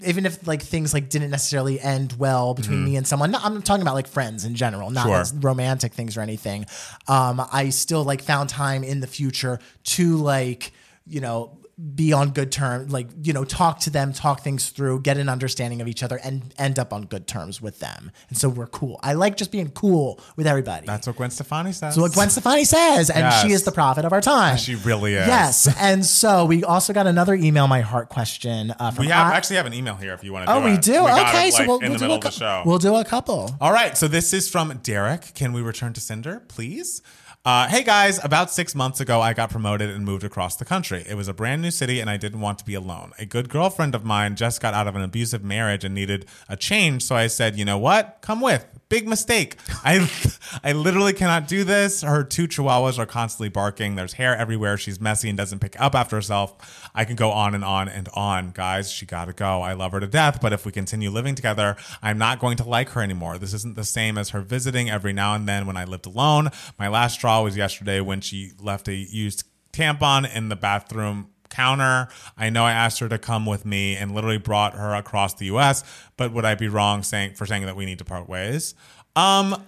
even 0.05 0.27
if 0.27 0.47
like 0.47 0.63
things 0.63 0.93
like 0.95 1.09
didn't 1.09 1.31
necessarily 1.31 1.81
end 1.81 2.15
well 2.19 2.53
between 2.55 2.85
me 2.85 2.97
and 2.97 3.07
someone. 3.07 3.31
No, 3.31 3.39
I'm 3.43 3.63
talking 3.63 3.83
about 3.83 3.95
like 3.95 4.07
friends 4.07 4.45
in 4.45 4.55
general, 4.55 4.91
not 4.91 5.07
Sure. 5.31 5.41
romantic 5.41 5.93
things 5.95 6.17
or 6.17 6.21
anything. 6.21 6.67
Um, 7.09 7.43
I 7.53 7.71
still 7.71 8.05
like 8.05 8.23
found 8.23 8.49
time 8.51 8.85
in 8.85 9.01
the 9.01 9.07
future 9.07 9.59
to 9.85 10.17
like, 10.19 10.73
you 11.07 11.21
know, 11.21 11.59
be 11.95 12.13
on 12.13 12.31
good 12.31 12.51
terms, 12.51 12.93
like, 12.93 13.07
you 13.23 13.33
know, 13.33 13.45
talk 13.45 13.79
to 13.79 13.91
them, 13.91 14.13
talk 14.13 14.41
things 14.41 14.71
through, 14.71 15.01
get 15.01 15.17
an 15.17 15.29
understanding 15.29 15.81
of 15.81 15.87
each 15.87 16.03
other 16.03 16.19
and 16.25 16.53
end 16.59 16.77
up 16.79 16.93
on 16.93 17.05
good 17.05 17.29
terms 17.29 17.63
with 17.63 17.79
them. 17.79 18.11
And 18.29 18.37
so 18.37 18.49
we're 18.49 18.67
cool. 18.67 18.99
I 19.03 19.13
like 19.13 19.37
just 19.37 19.53
being 19.53 19.71
cool 19.71 20.21
with 20.35 20.47
everybody. 20.47 20.87
that's 20.87 21.07
what 21.07 21.15
gwen 21.17 21.31
stefani 21.31 21.73
says 21.73 21.95
So 21.95 22.03
what 22.03 22.13
Gwen 22.13 22.31
Stefani 22.31 22.65
says, 22.65 23.11
and 23.11 23.33
she 23.43 23.53
is 23.53 23.63
the 23.63 23.71
prophet 23.71 24.05
of 24.05 24.13
our 24.13 24.21
time. 24.21 24.57
She 24.57 24.75
really 24.75 25.15
is. 25.15 25.27
Yes, 25.27 25.69
and 25.79 26.05
so 26.05 26.45
we 26.47 26.65
also 26.65 26.93
got 26.93 27.07
another 27.07 27.35
email 27.35 27.69
my 27.69 27.81
heart 27.81 28.09
question 28.09 28.73
uh, 28.73 28.91
from. 28.91 29.05
we 29.05 29.11
have 29.13 29.33
I- 29.33 29.37
actually 29.37 29.57
have 29.57 29.67
an 29.67 29.75
email 29.75 29.95
here 29.95 30.15
if 30.15 30.25
you 30.25 30.33
want 30.33 30.47
to 30.47 30.53
oh, 30.53 30.61
do 30.61 30.65
we 30.65 30.73
it. 30.73 30.83
do. 30.83 30.93
got 30.93 31.29
okay, 31.29 31.49
it, 31.49 31.55
so 31.55 31.67
we'll, 31.67 31.79
we'll 31.81 31.97
do 31.97 32.29
a 32.29 32.33
show 32.33 32.63
We'll 32.67 32.79
do 32.79 32.97
a 32.97 33.05
couple. 33.05 33.55
All 33.61 33.73
right, 33.73 33.97
so 33.97 34.09
this 34.09 34.33
is 34.33 34.49
from 34.49 34.77
Derek. 34.83 35.33
Can 35.35 35.53
we 35.53 35.63
return 35.63 35.93
to 35.93 36.01
Cinder, 36.01 36.43
please? 36.49 37.03
Uh, 37.49 37.67
hey 37.67 37.83
guys, 37.83 38.23
about 38.23 38.51
six 38.51 38.75
months 38.75 39.01
ago, 39.01 39.23
I 39.23 39.33
got 39.33 39.49
promoted 39.49 39.89
and 39.89 40.05
moved 40.05 40.23
across 40.23 40.57
the 40.57 40.67
country. 40.67 41.03
It 41.09 41.15
was 41.15 41.29
a 41.29 41.33
brand 41.33 41.63
new 41.63 41.71
city 41.71 41.99
and 41.99 42.11
I 42.11 42.19
didn't 42.19 42.43
want 42.43 42.59
to 42.59 42.65
be 42.67 42.75
alone. 42.75 43.13
A 43.19 43.25
good 43.25 43.49
girlfriend 43.49 43.95
of 43.95 44.05
mine 44.05 44.37
just 44.37 44.61
got 44.61 44.75
out 44.75 44.87
of 44.87 44.95
an 44.95 45.01
abusive 45.01 45.43
marriage 45.43 45.83
and 45.83 45.95
needed 45.95 46.27
a 46.47 46.59
change, 46.59 47.05
so 47.05 47.17
I 47.17 47.27
said, 47.27 47.57
you 47.57 47.65
know 47.65 47.79
what? 47.79 48.19
Come 48.21 48.43
with. 48.43 48.67
Big 48.89 49.07
mistake. 49.07 49.57
I 49.85 50.11
I 50.65 50.73
literally 50.73 51.13
cannot 51.13 51.47
do 51.47 51.63
this. 51.63 52.01
Her 52.03 52.25
two 52.25 52.49
chihuahuas 52.49 52.99
are 52.99 53.05
constantly 53.05 53.51
barking. 53.51 53.97
There's 53.97 54.15
hair 54.15 54.35
everywhere. 54.35 54.79
She's 54.79 54.99
messy 54.99 55.29
and 55.29 55.37
doesn't 55.37 55.59
pick 55.59 55.79
up 55.79 55.95
after 55.95 56.17
herself. 56.17 56.91
I 56.95 57.05
can 57.05 57.15
go 57.15 57.31
on 57.31 57.55
and 57.55 57.65
on 57.65 57.89
and 57.89 58.09
on. 58.15 58.53
Guys, 58.53 58.91
she 58.91 59.05
gotta 59.05 59.35
go. 59.35 59.61
I 59.61 59.75
love 59.75 59.93
her 59.93 60.01
to 60.01 60.07
death, 60.07 60.41
but 60.41 60.55
if 60.55 60.65
we 60.65 60.73
continue 60.73 61.11
living 61.11 61.35
together, 61.35 61.77
I'm 62.03 62.17
not 62.17 62.39
going 62.39 62.57
to 62.59 62.65
like 62.65 62.91
her 62.91 63.03
anymore. 63.03 63.37
This 63.37 63.53
isn't 63.53 63.77
the 63.77 63.85
same 63.85 64.17
as 64.17 64.31
her 64.31 64.41
visiting 64.41 64.89
every 64.89 65.13
now 65.13 65.35
and 65.35 65.47
then 65.47 65.67
when 65.67 65.77
I 65.77 65.85
lived 65.85 66.07
alone. 66.07 66.49
My 66.79 66.89
last 66.89 67.15
straw 67.15 67.43
was 67.43 67.57
yesterday 67.57 68.01
when 68.01 68.23
she 68.23 68.53
left 68.59 68.89
a 68.89 68.95
used 68.95 69.45
tampon 69.73 70.35
in 70.35 70.49
the 70.49 70.57
bathroom 70.57 71.31
counter. 71.49 72.09
I 72.37 72.51
know 72.51 72.65
I 72.65 72.73
asked 72.73 73.01
her 73.01 73.09
to 73.09 73.19
come 73.19 73.47
with 73.47 73.65
me 73.65 73.97
and 73.97 74.15
literally 74.15 74.39
brought 74.39 74.75
her 74.75 74.95
across 74.95 75.35
the 75.35 75.47
US, 75.47 75.85
but 76.17 76.33
would 76.33 76.45
I 76.45 76.55
be 76.55 76.69
wrong 76.69 77.03
saying 77.03 77.35
for 77.35 77.47
saying 77.47 77.67
that 77.67 77.77
we 77.77 77.87
need 77.87 77.99
to 77.99 78.05
part 78.05 78.29
ways? 78.29 78.75
Um 79.17 79.63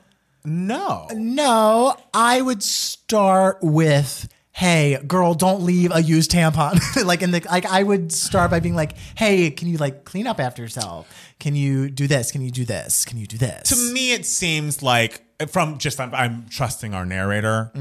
no. 0.45 1.07
No, 1.12 1.97
I 2.14 2.41
would 2.41 2.62
start 2.62 3.59
with, 3.61 4.28
"Hey, 4.53 4.99
girl, 5.07 5.35
don't 5.35 5.63
leave 5.63 5.93
a 5.95 6.03
used 6.03 6.31
tampon." 6.31 6.79
like 7.05 7.23
in 7.23 7.31
the 7.31 7.41
like, 7.51 7.67
I 7.67 7.83
would 7.83 8.13
start 8.13 8.51
by 8.51 8.61
being 8.61 8.75
like, 8.75 8.97
"Hey, 9.17 9.51
can 9.51 9.69
you 9.69 9.77
like 9.79 10.05
clean 10.05 10.27
up 10.27 10.41
after 10.41 10.63
yourself? 10.63 11.09
Can 11.39 11.55
you 11.55 11.91
do 11.91 12.07
this? 12.07 12.31
Can 12.31 12.43
you 12.43 12.51
do 12.51 12.65
this? 12.65 13.05
Can 13.05 13.19
you 13.19 13.27
do 13.27 13.39
this?" 13.39 13.69
To 13.71 13.93
me 13.93 14.13
it 14.13 14.27
seems 14.27 14.83
like 14.83 15.23
from 15.49 15.79
just 15.79 15.99
I'm, 16.01 16.15
I'm 16.15 16.47
trusting 16.49 16.93
our 16.93 17.07
narrator. 17.07 17.73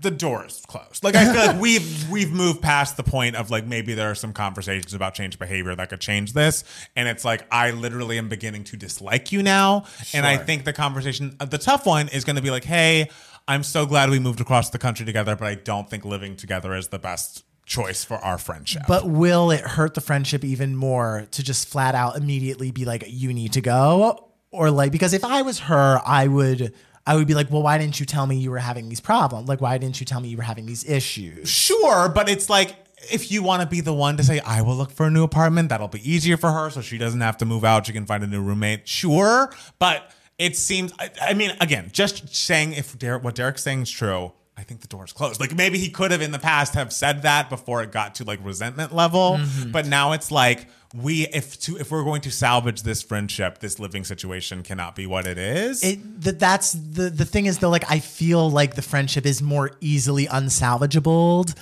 The 0.00 0.10
door 0.10 0.46
is 0.46 0.62
closed. 0.68 1.02
Like 1.02 1.16
I 1.16 1.32
feel 1.32 1.46
like 1.46 1.60
we've 1.60 2.08
we've 2.10 2.32
moved 2.32 2.62
past 2.62 2.96
the 2.96 3.02
point 3.02 3.34
of 3.34 3.50
like 3.50 3.66
maybe 3.66 3.94
there 3.94 4.10
are 4.10 4.14
some 4.14 4.32
conversations 4.32 4.94
about 4.94 5.14
change 5.14 5.38
behavior 5.38 5.74
that 5.74 5.88
could 5.88 6.00
change 6.00 6.32
this, 6.32 6.64
and 6.94 7.08
it's 7.08 7.24
like 7.24 7.46
I 7.50 7.72
literally 7.72 8.18
am 8.18 8.28
beginning 8.28 8.64
to 8.64 8.76
dislike 8.76 9.32
you 9.32 9.42
now, 9.42 9.86
and 10.12 10.24
I 10.24 10.36
think 10.36 10.64
the 10.64 10.72
conversation, 10.72 11.36
uh, 11.40 11.46
the 11.46 11.58
tough 11.58 11.86
one, 11.86 12.08
is 12.08 12.24
going 12.24 12.36
to 12.36 12.42
be 12.42 12.50
like, 12.50 12.64
hey, 12.64 13.10
I'm 13.48 13.62
so 13.62 13.86
glad 13.86 14.10
we 14.10 14.18
moved 14.18 14.40
across 14.40 14.68
the 14.70 14.78
country 14.78 15.06
together, 15.06 15.34
but 15.34 15.46
I 15.46 15.54
don't 15.54 15.88
think 15.88 16.04
living 16.04 16.36
together 16.36 16.74
is 16.74 16.88
the 16.88 16.98
best 16.98 17.44
choice 17.64 18.04
for 18.04 18.18
our 18.18 18.36
friendship. 18.36 18.82
But 18.86 19.08
will 19.08 19.50
it 19.50 19.62
hurt 19.62 19.94
the 19.94 20.02
friendship 20.02 20.44
even 20.44 20.76
more 20.76 21.26
to 21.30 21.42
just 21.42 21.68
flat 21.68 21.94
out 21.94 22.16
immediately 22.16 22.70
be 22.70 22.84
like, 22.84 23.04
you 23.06 23.32
need 23.32 23.54
to 23.54 23.62
go? 23.62 24.28
Or 24.50 24.70
like, 24.70 24.92
because 24.92 25.14
if 25.14 25.24
I 25.24 25.42
was 25.42 25.60
her, 25.60 26.00
I 26.04 26.28
would. 26.28 26.74
I 27.06 27.16
would 27.16 27.26
be 27.26 27.32
like, 27.32 27.50
well, 27.50 27.62
why 27.62 27.78
didn't 27.78 27.98
you 27.98 28.04
tell 28.04 28.26
me 28.26 28.36
you 28.36 28.50
were 28.50 28.58
having 28.58 28.90
these 28.90 29.00
problems? 29.00 29.48
Like, 29.48 29.62
why 29.62 29.78
didn't 29.78 29.98
you 29.98 30.04
tell 30.04 30.20
me 30.20 30.28
you 30.28 30.36
were 30.36 30.42
having 30.42 30.66
these 30.66 30.84
issues? 30.84 31.48
Sure, 31.48 32.10
but 32.10 32.28
it's 32.28 32.50
like 32.50 32.76
if 33.10 33.32
you 33.32 33.42
want 33.42 33.62
to 33.62 33.66
be 33.66 33.80
the 33.80 33.94
one 33.94 34.18
to 34.18 34.24
say, 34.24 34.40
I 34.40 34.60
will 34.60 34.76
look 34.76 34.90
for 34.90 35.06
a 35.06 35.10
new 35.10 35.22
apartment, 35.22 35.70
that'll 35.70 35.88
be 35.88 36.06
easier 36.06 36.36
for 36.36 36.50
her 36.52 36.68
so 36.68 36.82
she 36.82 36.98
doesn't 36.98 37.22
have 37.22 37.38
to 37.38 37.46
move 37.46 37.64
out. 37.64 37.86
She 37.86 37.94
can 37.94 38.04
find 38.04 38.22
a 38.22 38.26
new 38.26 38.42
roommate. 38.42 38.86
Sure. 38.86 39.50
But 39.78 40.10
it 40.38 40.56
seems, 40.56 40.92
I, 40.98 41.10
I 41.20 41.34
mean, 41.34 41.52
again, 41.60 41.90
just 41.92 42.34
saying 42.34 42.72
if 42.72 42.98
Derek, 42.98 43.24
what 43.24 43.34
Derek's 43.34 43.62
saying 43.62 43.82
is 43.82 43.90
true, 43.90 44.32
I 44.56 44.62
think 44.62 44.80
the 44.80 44.88
door's 44.88 45.12
closed. 45.12 45.40
Like 45.40 45.54
maybe 45.54 45.78
he 45.78 45.88
could 45.88 46.10
have 46.10 46.20
in 46.20 46.32
the 46.32 46.38
past 46.38 46.74
have 46.74 46.92
said 46.92 47.22
that 47.22 47.48
before 47.48 47.82
it 47.82 47.92
got 47.92 48.16
to 48.16 48.24
like 48.24 48.40
resentment 48.42 48.94
level. 48.94 49.38
Mm-hmm. 49.38 49.70
But 49.70 49.86
now 49.86 50.12
it's 50.12 50.30
like, 50.30 50.66
we 50.94 51.26
if 51.28 51.60
to 51.60 51.76
if 51.76 51.90
we're 51.90 52.02
going 52.02 52.22
to 52.22 52.30
salvage 52.30 52.82
this 52.82 53.02
friendship, 53.02 53.58
this 53.58 53.78
living 53.78 54.04
situation 54.04 54.62
cannot 54.62 54.96
be 54.96 55.06
what 55.06 55.26
it 55.26 55.36
is. 55.38 55.84
It 55.84 56.22
that 56.22 56.38
that's 56.38 56.72
the 56.72 57.10
the 57.10 57.24
thing 57.24 57.46
is 57.46 57.58
though, 57.58 57.68
like 57.68 57.88
I 57.90 57.98
feel 57.98 58.50
like 58.50 58.74
the 58.74 58.82
friendship 58.82 59.26
is 59.26 59.42
more 59.42 59.72
easily 59.80 60.26
unsalvageable. 60.26 61.54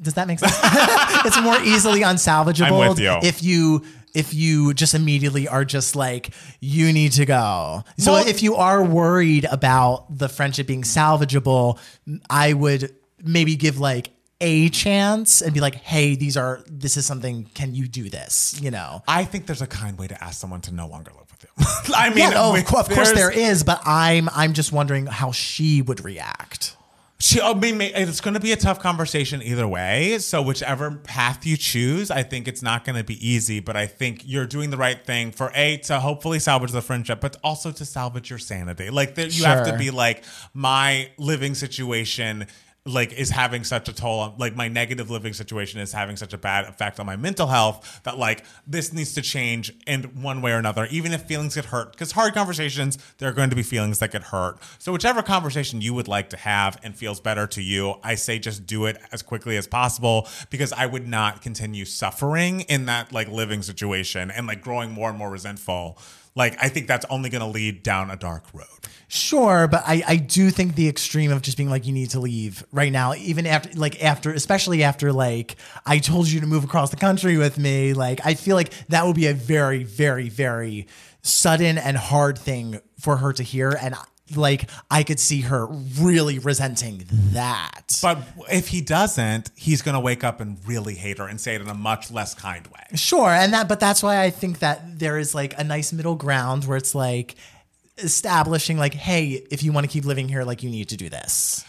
Does 0.00 0.14
that 0.14 0.28
make 0.28 0.38
sense? 0.38 0.52
it's 1.24 1.40
more 1.42 1.60
easily 1.62 2.02
unsalvageable 2.02 2.80
I'm 2.82 2.90
with 2.90 3.00
you. 3.00 3.18
if 3.22 3.42
you 3.42 3.84
if 4.14 4.32
you 4.32 4.72
just 4.74 4.94
immediately 4.94 5.48
are 5.48 5.64
just 5.64 5.96
like 5.96 6.30
you 6.60 6.92
need 6.92 7.12
to 7.12 7.26
go. 7.26 7.84
So 7.98 8.12
Well- 8.12 8.26
if 8.26 8.42
you 8.42 8.56
are 8.56 8.82
worried 8.82 9.44
about 9.50 10.18
the 10.18 10.28
friendship 10.28 10.66
being 10.66 10.82
salvageable, 10.82 11.78
I 12.30 12.52
would 12.52 12.94
maybe 13.22 13.56
give 13.56 13.78
like 13.78 14.10
a 14.40 14.68
chance 14.68 15.40
and 15.40 15.54
be 15.54 15.60
like, 15.60 15.76
"Hey, 15.76 16.16
these 16.16 16.36
are 16.36 16.60
this 16.70 16.96
is 16.96 17.06
something. 17.06 17.48
Can 17.54 17.74
you 17.74 17.86
do 17.88 18.10
this?" 18.10 18.58
You 18.60 18.70
know. 18.70 19.02
I 19.08 19.24
think 19.24 19.46
there's 19.46 19.62
a 19.62 19.66
kind 19.66 19.98
way 19.98 20.06
to 20.08 20.22
ask 20.24 20.40
someone 20.40 20.60
to 20.62 20.74
no 20.74 20.86
longer 20.86 21.12
live 21.12 21.30
with 21.30 21.44
you. 21.44 21.94
I 21.96 22.10
mean, 22.10 22.18
Yeah, 22.18 22.32
oh, 22.36 22.54
of, 22.54 22.64
course, 22.64 22.88
of 22.88 22.94
course 22.94 23.12
there 23.12 23.30
is, 23.30 23.62
but 23.62 23.80
I'm 23.86 24.28
I'm 24.34 24.52
just 24.52 24.72
wondering 24.72 25.06
how 25.06 25.32
she 25.32 25.82
would 25.82 26.04
react. 26.04 26.76
She, 27.24 27.40
I 27.40 27.54
mean, 27.54 27.80
it's 27.80 28.20
going 28.20 28.34
to 28.34 28.40
be 28.40 28.52
a 28.52 28.56
tough 28.56 28.80
conversation 28.80 29.40
either 29.40 29.66
way. 29.66 30.18
So, 30.18 30.42
whichever 30.42 30.90
path 30.90 31.46
you 31.46 31.56
choose, 31.56 32.10
I 32.10 32.22
think 32.22 32.46
it's 32.46 32.60
not 32.60 32.84
going 32.84 32.96
to 32.96 33.02
be 33.02 33.16
easy. 33.26 33.60
But 33.60 33.76
I 33.76 33.86
think 33.86 34.24
you're 34.26 34.44
doing 34.44 34.68
the 34.68 34.76
right 34.76 35.02
thing 35.02 35.32
for 35.32 35.50
a 35.54 35.78
to 35.78 36.00
hopefully 36.00 36.38
salvage 36.38 36.72
the 36.72 36.82
friendship, 36.82 37.22
but 37.22 37.38
also 37.42 37.72
to 37.72 37.84
salvage 37.86 38.28
your 38.28 38.38
sanity. 38.38 38.90
Like 38.90 39.14
there, 39.14 39.26
you 39.26 39.44
have 39.44 39.66
to 39.68 39.78
be 39.78 39.90
like 39.90 40.22
my 40.52 41.08
living 41.16 41.54
situation. 41.54 42.46
Like 42.86 43.14
is 43.14 43.30
having 43.30 43.64
such 43.64 43.88
a 43.88 43.94
toll 43.94 44.20
on 44.20 44.34
like 44.36 44.54
my 44.54 44.68
negative 44.68 45.10
living 45.10 45.32
situation 45.32 45.80
is 45.80 45.92
having 45.92 46.16
such 46.16 46.34
a 46.34 46.38
bad 46.38 46.66
effect 46.66 47.00
on 47.00 47.06
my 47.06 47.16
mental 47.16 47.46
health 47.46 48.00
that 48.04 48.18
like 48.18 48.44
this 48.66 48.92
needs 48.92 49.14
to 49.14 49.22
change 49.22 49.72
in 49.86 50.02
one 50.20 50.42
way 50.42 50.52
or 50.52 50.58
another, 50.58 50.86
even 50.90 51.12
if 51.12 51.22
feelings 51.22 51.54
get 51.54 51.66
hurt. 51.66 51.92
Because 51.92 52.12
hard 52.12 52.34
conversations, 52.34 52.98
there 53.16 53.28
are 53.30 53.32
going 53.32 53.48
to 53.48 53.56
be 53.56 53.62
feelings 53.62 54.00
that 54.00 54.12
get 54.12 54.24
hurt. 54.24 54.58
So 54.78 54.92
whichever 54.92 55.22
conversation 55.22 55.80
you 55.80 55.94
would 55.94 56.08
like 56.08 56.28
to 56.30 56.36
have 56.36 56.78
and 56.82 56.94
feels 56.94 57.20
better 57.20 57.46
to 57.46 57.62
you, 57.62 57.94
I 58.02 58.16
say 58.16 58.38
just 58.38 58.66
do 58.66 58.84
it 58.84 58.98
as 59.12 59.22
quickly 59.22 59.56
as 59.56 59.66
possible 59.66 60.28
because 60.50 60.70
I 60.72 60.84
would 60.84 61.08
not 61.08 61.40
continue 61.40 61.86
suffering 61.86 62.60
in 62.62 62.84
that 62.84 63.12
like 63.12 63.28
living 63.28 63.62
situation 63.62 64.30
and 64.30 64.46
like 64.46 64.60
growing 64.60 64.90
more 64.90 65.08
and 65.08 65.16
more 65.16 65.30
resentful. 65.30 65.98
Like 66.36 66.56
I 66.60 66.68
think 66.68 66.88
that's 66.88 67.06
only 67.10 67.30
going 67.30 67.42
to 67.42 67.48
lead 67.48 67.82
down 67.82 68.10
a 68.10 68.16
dark 68.16 68.44
road. 68.52 68.66
Sure, 69.06 69.68
but 69.68 69.84
I, 69.86 70.02
I 70.06 70.16
do 70.16 70.50
think 70.50 70.74
the 70.74 70.88
extreme 70.88 71.30
of 71.30 71.42
just 71.42 71.56
being 71.56 71.70
like 71.70 71.86
you 71.86 71.92
need 71.92 72.10
to 72.10 72.20
leave 72.20 72.64
right 72.72 72.90
now, 72.90 73.14
even 73.14 73.46
after 73.46 73.70
like 73.78 74.02
after 74.02 74.32
especially 74.32 74.82
after 74.82 75.12
like 75.12 75.56
I 75.86 75.98
told 75.98 76.28
you 76.28 76.40
to 76.40 76.46
move 76.46 76.64
across 76.64 76.90
the 76.90 76.96
country 76.96 77.36
with 77.36 77.56
me, 77.56 77.92
like 77.92 78.20
I 78.24 78.34
feel 78.34 78.56
like 78.56 78.72
that 78.88 79.06
would 79.06 79.14
be 79.14 79.28
a 79.28 79.34
very, 79.34 79.84
very, 79.84 80.28
very 80.28 80.88
sudden 81.22 81.78
and 81.78 81.96
hard 81.96 82.38
thing 82.38 82.80
for 82.98 83.18
her 83.18 83.32
to 83.32 83.42
hear. 83.42 83.70
And 83.70 83.94
like 84.34 84.68
I 84.90 85.02
could 85.02 85.20
see 85.20 85.42
her 85.42 85.66
really 85.66 86.38
resenting 86.38 87.04
that. 87.32 87.98
But 88.02 88.18
if 88.50 88.68
he 88.68 88.80
doesn't, 88.80 89.50
he's 89.54 89.82
going 89.82 89.94
to 89.94 90.00
wake 90.00 90.24
up 90.24 90.40
and 90.40 90.58
really 90.66 90.94
hate 90.94 91.18
her 91.18 91.26
and 91.26 91.40
say 91.40 91.54
it 91.54 91.60
in 91.60 91.68
a 91.68 91.74
much 91.74 92.10
less 92.10 92.34
kind 92.34 92.66
way. 92.68 92.84
Sure, 92.94 93.28
and 93.28 93.52
that 93.52 93.68
but 93.68 93.80
that's 93.80 94.02
why 94.02 94.22
I 94.22 94.30
think 94.30 94.60
that 94.60 94.98
there 94.98 95.18
is 95.18 95.34
like 95.34 95.58
a 95.58 95.64
nice 95.64 95.92
middle 95.92 96.14
ground 96.14 96.64
where 96.64 96.76
it's 96.76 96.94
like 96.94 97.36
establishing 97.98 98.78
like, 98.78 98.94
hey, 98.94 99.46
if 99.50 99.62
you 99.62 99.72
want 99.72 99.84
to 99.84 99.92
keep 99.92 100.04
living 100.04 100.28
here, 100.28 100.44
like 100.44 100.62
you 100.62 100.70
need 100.70 100.88
to 100.88 100.96
do 100.96 101.08
this. 101.08 101.64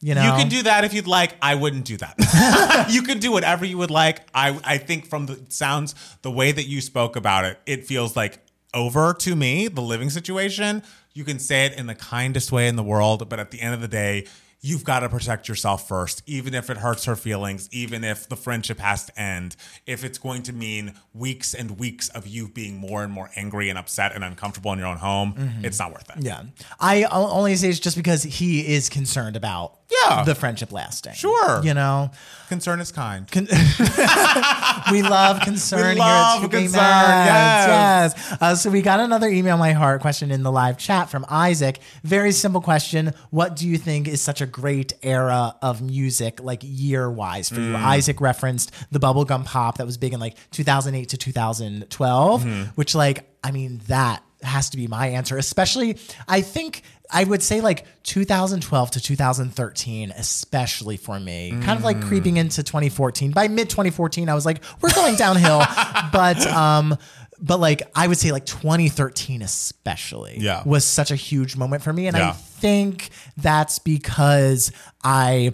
You 0.00 0.14
know, 0.14 0.22
You 0.22 0.32
can 0.32 0.48
do 0.48 0.62
that 0.64 0.84
if 0.84 0.92
you'd 0.92 1.06
like. 1.06 1.34
I 1.40 1.54
wouldn't 1.54 1.86
do 1.86 1.96
that. 1.96 2.86
you 2.90 3.02
can 3.02 3.18
do 3.18 3.32
whatever 3.32 3.64
you 3.64 3.78
would 3.78 3.90
like. 3.90 4.20
I 4.34 4.58
I 4.62 4.78
think 4.78 5.06
from 5.06 5.26
the 5.26 5.40
sounds, 5.48 5.94
the 6.22 6.30
way 6.30 6.52
that 6.52 6.64
you 6.64 6.80
spoke 6.80 7.16
about 7.16 7.44
it, 7.44 7.58
it 7.66 7.86
feels 7.86 8.14
like 8.14 8.38
over 8.74 9.14
to 9.14 9.34
me, 9.34 9.68
the 9.68 9.80
living 9.80 10.10
situation. 10.10 10.82
You 11.16 11.24
can 11.24 11.38
say 11.38 11.64
it 11.64 11.78
in 11.78 11.86
the 11.86 11.94
kindest 11.94 12.52
way 12.52 12.68
in 12.68 12.76
the 12.76 12.82
world, 12.82 13.26
but 13.30 13.40
at 13.40 13.50
the 13.50 13.62
end 13.62 13.72
of 13.72 13.80
the 13.80 13.88
day, 13.88 14.26
you've 14.66 14.82
got 14.84 15.00
to 15.00 15.08
protect 15.08 15.48
yourself 15.48 15.86
first, 15.86 16.22
even 16.26 16.52
if 16.52 16.68
it 16.70 16.78
hurts 16.78 17.04
her 17.04 17.14
feelings, 17.14 17.68
even 17.70 18.02
if 18.02 18.28
the 18.28 18.34
friendship 18.36 18.80
has 18.80 19.04
to 19.06 19.20
end, 19.20 19.54
if 19.86 20.02
it's 20.02 20.18
going 20.18 20.42
to 20.42 20.52
mean 20.52 20.92
weeks 21.14 21.54
and 21.54 21.78
weeks 21.78 22.08
of 22.08 22.26
you 22.26 22.48
being 22.48 22.76
more 22.76 23.04
and 23.04 23.12
more 23.12 23.30
angry 23.36 23.68
and 23.70 23.78
upset 23.78 24.12
and 24.12 24.24
uncomfortable 24.24 24.72
in 24.72 24.78
your 24.80 24.88
own 24.88 24.96
home, 24.96 25.34
it's 25.62 25.78
not 25.78 25.92
worth 25.92 26.10
it. 26.16 26.24
Yeah. 26.24 26.42
I 26.80 27.04
only 27.04 27.54
say 27.54 27.68
it's 27.68 27.78
just 27.78 27.96
because 27.96 28.24
he 28.24 28.66
is 28.74 28.88
concerned 28.88 29.36
about 29.36 29.78
Yeah. 30.02 30.24
the 30.24 30.34
friendship 30.34 30.72
lasting. 30.72 31.14
Sure. 31.14 31.62
You 31.62 31.74
know, 31.74 32.10
Concern 32.48 32.80
is 32.80 32.92
kind. 32.92 33.28
we 34.92 35.02
love 35.02 35.40
concern 35.40 35.94
We 35.94 36.00
love 36.00 36.38
here 36.38 36.46
at 36.46 36.50
Two 36.50 36.56
Gay 36.56 36.62
concern, 36.62 36.80
yes. 36.80 38.14
Yes. 38.16 38.36
Uh, 38.40 38.54
so 38.54 38.70
we 38.70 38.82
got 38.82 39.00
another 39.00 39.28
email 39.28 39.56
my 39.56 39.72
heart 39.72 40.00
question 40.00 40.30
in 40.30 40.42
the 40.44 40.52
live 40.52 40.78
chat 40.78 41.10
from 41.10 41.26
Isaac. 41.28 41.80
Very 42.04 42.30
simple 42.32 42.60
question. 42.60 43.12
What 43.30 43.56
do 43.56 43.66
you 43.68 43.78
think 43.78 44.06
is 44.06 44.22
such 44.22 44.40
a 44.40 44.46
great 44.60 44.94
era 45.02 45.54
of 45.60 45.82
music, 45.82 46.42
like 46.42 46.60
year 46.62 47.10
wise 47.10 47.48
for 47.50 47.60
you? 47.60 47.72
Mm. 47.74 47.84
Isaac 47.96 48.20
referenced 48.22 48.72
the 48.90 48.98
bubblegum 48.98 49.44
pop 49.44 49.76
that 49.78 49.84
was 49.86 49.98
big 49.98 50.14
in 50.14 50.20
like 50.20 50.36
2008 50.52 51.10
to 51.10 51.16
2012, 51.18 52.42
Mm-hmm. 52.42 52.62
which 52.74 52.94
like, 52.94 53.28
I 53.44 53.50
mean, 53.50 53.82
that 53.88 54.22
has 54.42 54.70
to 54.70 54.76
be 54.76 54.86
my 54.86 55.08
answer, 55.08 55.36
especially 55.36 55.98
I 56.28 56.40
think 56.40 56.82
I 57.10 57.24
would 57.24 57.42
say 57.42 57.60
like 57.60 57.84
2012 58.04 58.90
to 58.92 59.00
2013, 59.00 60.10
especially 60.10 60.96
for 60.96 61.18
me, 61.20 61.50
kind 61.62 61.78
of 61.78 61.84
like 61.84 61.98
Mm. 61.98 62.08
creeping 62.08 62.36
into 62.36 62.62
2014. 62.62 63.30
By 63.32 63.48
mid 63.48 63.68
2014, 63.70 64.28
I 64.28 64.34
was 64.34 64.44
like, 64.46 64.62
we're 64.80 64.92
going 64.92 65.16
downhill. 65.16 65.62
but 66.12 66.44
um, 66.46 66.96
but 67.40 67.60
like 67.60 67.82
I 67.94 68.06
would 68.08 68.18
say 68.18 68.32
like 68.32 68.46
2013 68.46 69.42
especially 69.42 70.38
Yeah. 70.40 70.62
was 70.64 70.84
such 70.84 71.10
a 71.10 71.16
huge 71.16 71.56
moment 71.56 71.82
for 71.82 71.92
me 71.92 72.06
and 72.06 72.16
Yeah. 72.16 72.30
I 72.30 72.32
think 72.32 73.10
that's 73.36 73.78
because 73.78 74.72
I 75.04 75.52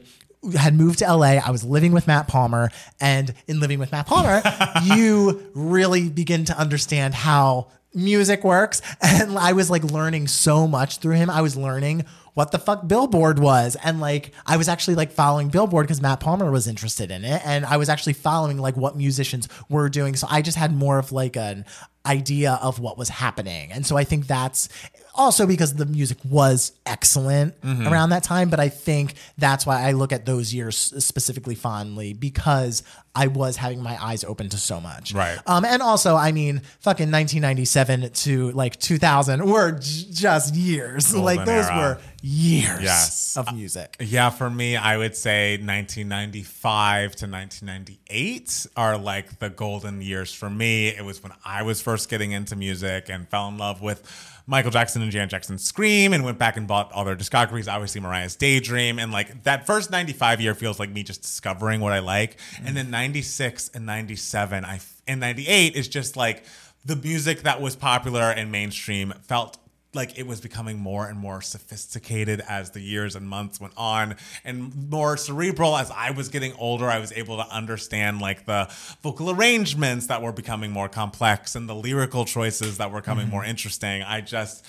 had 0.56 0.74
moved 0.74 0.98
to 1.00 1.04
LA. 1.06 1.38
I 1.38 1.50
was 1.50 1.64
living 1.64 1.92
with 1.92 2.06
Matt 2.06 2.26
Palmer 2.28 2.70
and 3.00 3.32
in 3.46 3.60
living 3.60 3.78
with 3.78 3.92
Matt 3.92 4.06
Palmer, 4.06 4.42
you 4.84 5.50
really 5.54 6.08
begin 6.08 6.44
to 6.46 6.58
understand 6.58 7.14
how 7.14 7.68
music 7.94 8.42
works 8.42 8.80
and 9.02 9.38
I 9.38 9.52
was 9.52 9.70
like 9.70 9.84
learning 9.84 10.26
so 10.28 10.66
much 10.66 10.98
through 10.98 11.14
him. 11.16 11.30
I 11.30 11.42
was 11.42 11.56
learning 11.56 12.04
what 12.34 12.50
the 12.50 12.58
fuck 12.58 12.86
Billboard 12.86 13.38
was. 13.38 13.76
And 13.82 14.00
like, 14.00 14.32
I 14.46 14.56
was 14.56 14.68
actually 14.68 14.94
like 14.94 15.12
following 15.12 15.48
Billboard 15.48 15.86
because 15.86 16.00
Matt 16.00 16.20
Palmer 16.20 16.50
was 16.50 16.66
interested 16.66 17.10
in 17.10 17.24
it. 17.24 17.42
And 17.44 17.64
I 17.66 17.76
was 17.76 17.88
actually 17.88 18.14
following 18.14 18.58
like 18.58 18.76
what 18.76 18.96
musicians 18.96 19.48
were 19.68 19.88
doing. 19.88 20.16
So 20.16 20.26
I 20.30 20.42
just 20.42 20.56
had 20.56 20.74
more 20.74 20.98
of 20.98 21.12
like 21.12 21.36
an 21.36 21.64
idea 22.06 22.58
of 22.62 22.80
what 22.80 22.96
was 22.96 23.08
happening. 23.08 23.70
And 23.70 23.86
so 23.86 23.96
I 23.96 24.04
think 24.04 24.26
that's 24.26 24.68
also 25.14 25.46
because 25.46 25.74
the 25.74 25.86
music 25.86 26.18
was 26.24 26.72
excellent 26.86 27.60
Mm-hmm. 27.62 27.86
around 27.88 28.10
that 28.10 28.22
time. 28.24 28.48
But 28.50 28.60
I 28.60 28.68
think 28.68 29.14
that's 29.38 29.64
why 29.66 29.82
I 29.82 29.92
look 29.92 30.12
at 30.12 30.26
those 30.26 30.52
years 30.54 30.76
specifically 30.76 31.54
fondly 31.54 32.12
because 32.12 32.82
I 33.14 33.26
was 33.26 33.56
having 33.56 33.82
my 33.82 34.02
eyes 34.02 34.24
open 34.24 34.48
to 34.50 34.56
so 34.56 34.80
much. 34.80 35.12
Right. 35.14 35.38
Um, 35.46 35.64
and 35.66 35.82
also, 35.82 36.16
I 36.16 36.32
mean, 36.32 36.62
fucking 36.80 37.10
1997 37.10 38.10
to 38.10 38.50
like 38.52 38.78
2000 38.80 39.44
were 39.44 39.72
j- 39.72 40.06
just 40.10 40.54
years. 40.54 41.14
like 41.14 41.44
those 41.44 41.66
era. 41.66 41.76
were 41.76 41.98
years 42.22 42.80
Yes. 42.82 43.36
of 43.36 43.54
music. 43.54 43.96
Yeah, 44.00 44.30
for 44.30 44.48
me, 44.48 44.76
I 44.76 44.96
would 44.96 45.14
say 45.16 45.58
1995 45.58 47.16
to 47.16 47.26
1998 47.26 48.66
are 48.76 48.96
like 48.96 49.38
the 49.38 49.50
golden 49.50 50.00
years 50.02 50.32
for 50.32 50.48
me. 50.48 50.88
It 50.88 51.04
was 51.04 51.22
when 51.22 51.32
I 51.44 51.62
was 51.62 51.80
first 51.82 52.08
getting 52.08 52.32
into 52.32 52.56
music 52.56 53.08
and 53.08 53.28
fell 53.28 53.48
in 53.48 53.58
love 53.58 53.82
with 53.82 54.02
Michael 54.46 54.70
Jackson 54.70 55.02
and 55.02 55.10
Janet 55.10 55.30
Jackson 55.30 55.58
Scream 55.58 56.12
and 56.12 56.24
went 56.24 56.38
back 56.38 56.56
and 56.56 56.66
bought 56.66 56.92
all 56.92 57.04
their 57.04 57.16
discographies, 57.16 57.72
obviously 57.72 58.00
Mariah's 58.00 58.36
Daydream. 58.36 58.98
And 58.98 59.12
like 59.12 59.44
that 59.44 59.66
first 59.66 59.90
95 59.90 60.40
year 60.40 60.54
feels 60.54 60.78
like 60.78 60.90
me 60.90 61.02
just 61.02 61.22
discovering 61.22 61.80
what 61.80 61.92
I 61.92 62.00
like. 62.00 62.38
Mm. 62.56 62.68
And 62.68 62.76
then 62.76 62.90
96 62.90 63.70
and 63.74 63.86
97 63.86 64.64
I, 64.64 64.80
and 65.06 65.20
98 65.20 65.76
is 65.76 65.88
just 65.88 66.16
like 66.16 66.44
the 66.84 66.96
music 66.96 67.42
that 67.42 67.60
was 67.60 67.76
popular 67.76 68.30
and 68.30 68.50
mainstream 68.50 69.14
felt 69.22 69.58
like 69.94 70.18
it 70.18 70.26
was 70.26 70.40
becoming 70.40 70.78
more 70.78 71.06
and 71.06 71.18
more 71.18 71.42
sophisticated 71.42 72.42
as 72.48 72.70
the 72.70 72.80
years 72.80 73.14
and 73.14 73.28
months 73.28 73.60
went 73.60 73.74
on 73.76 74.16
and 74.44 74.90
more 74.90 75.16
cerebral. 75.16 75.76
As 75.76 75.90
I 75.90 76.10
was 76.12 76.28
getting 76.28 76.52
older 76.54 76.86
I 76.88 76.98
was 76.98 77.12
able 77.12 77.36
to 77.36 77.46
understand 77.48 78.20
like 78.20 78.46
the 78.46 78.72
vocal 79.02 79.30
arrangements 79.30 80.06
that 80.06 80.22
were 80.22 80.32
becoming 80.32 80.70
more 80.70 80.88
complex 80.88 81.54
and 81.54 81.68
the 81.68 81.74
lyrical 81.74 82.24
choices 82.24 82.78
that 82.78 82.90
were 82.90 83.02
coming 83.02 83.26
mm-hmm. 83.26 83.36
more 83.36 83.44
interesting. 83.44 84.02
I 84.02 84.20
just 84.20 84.64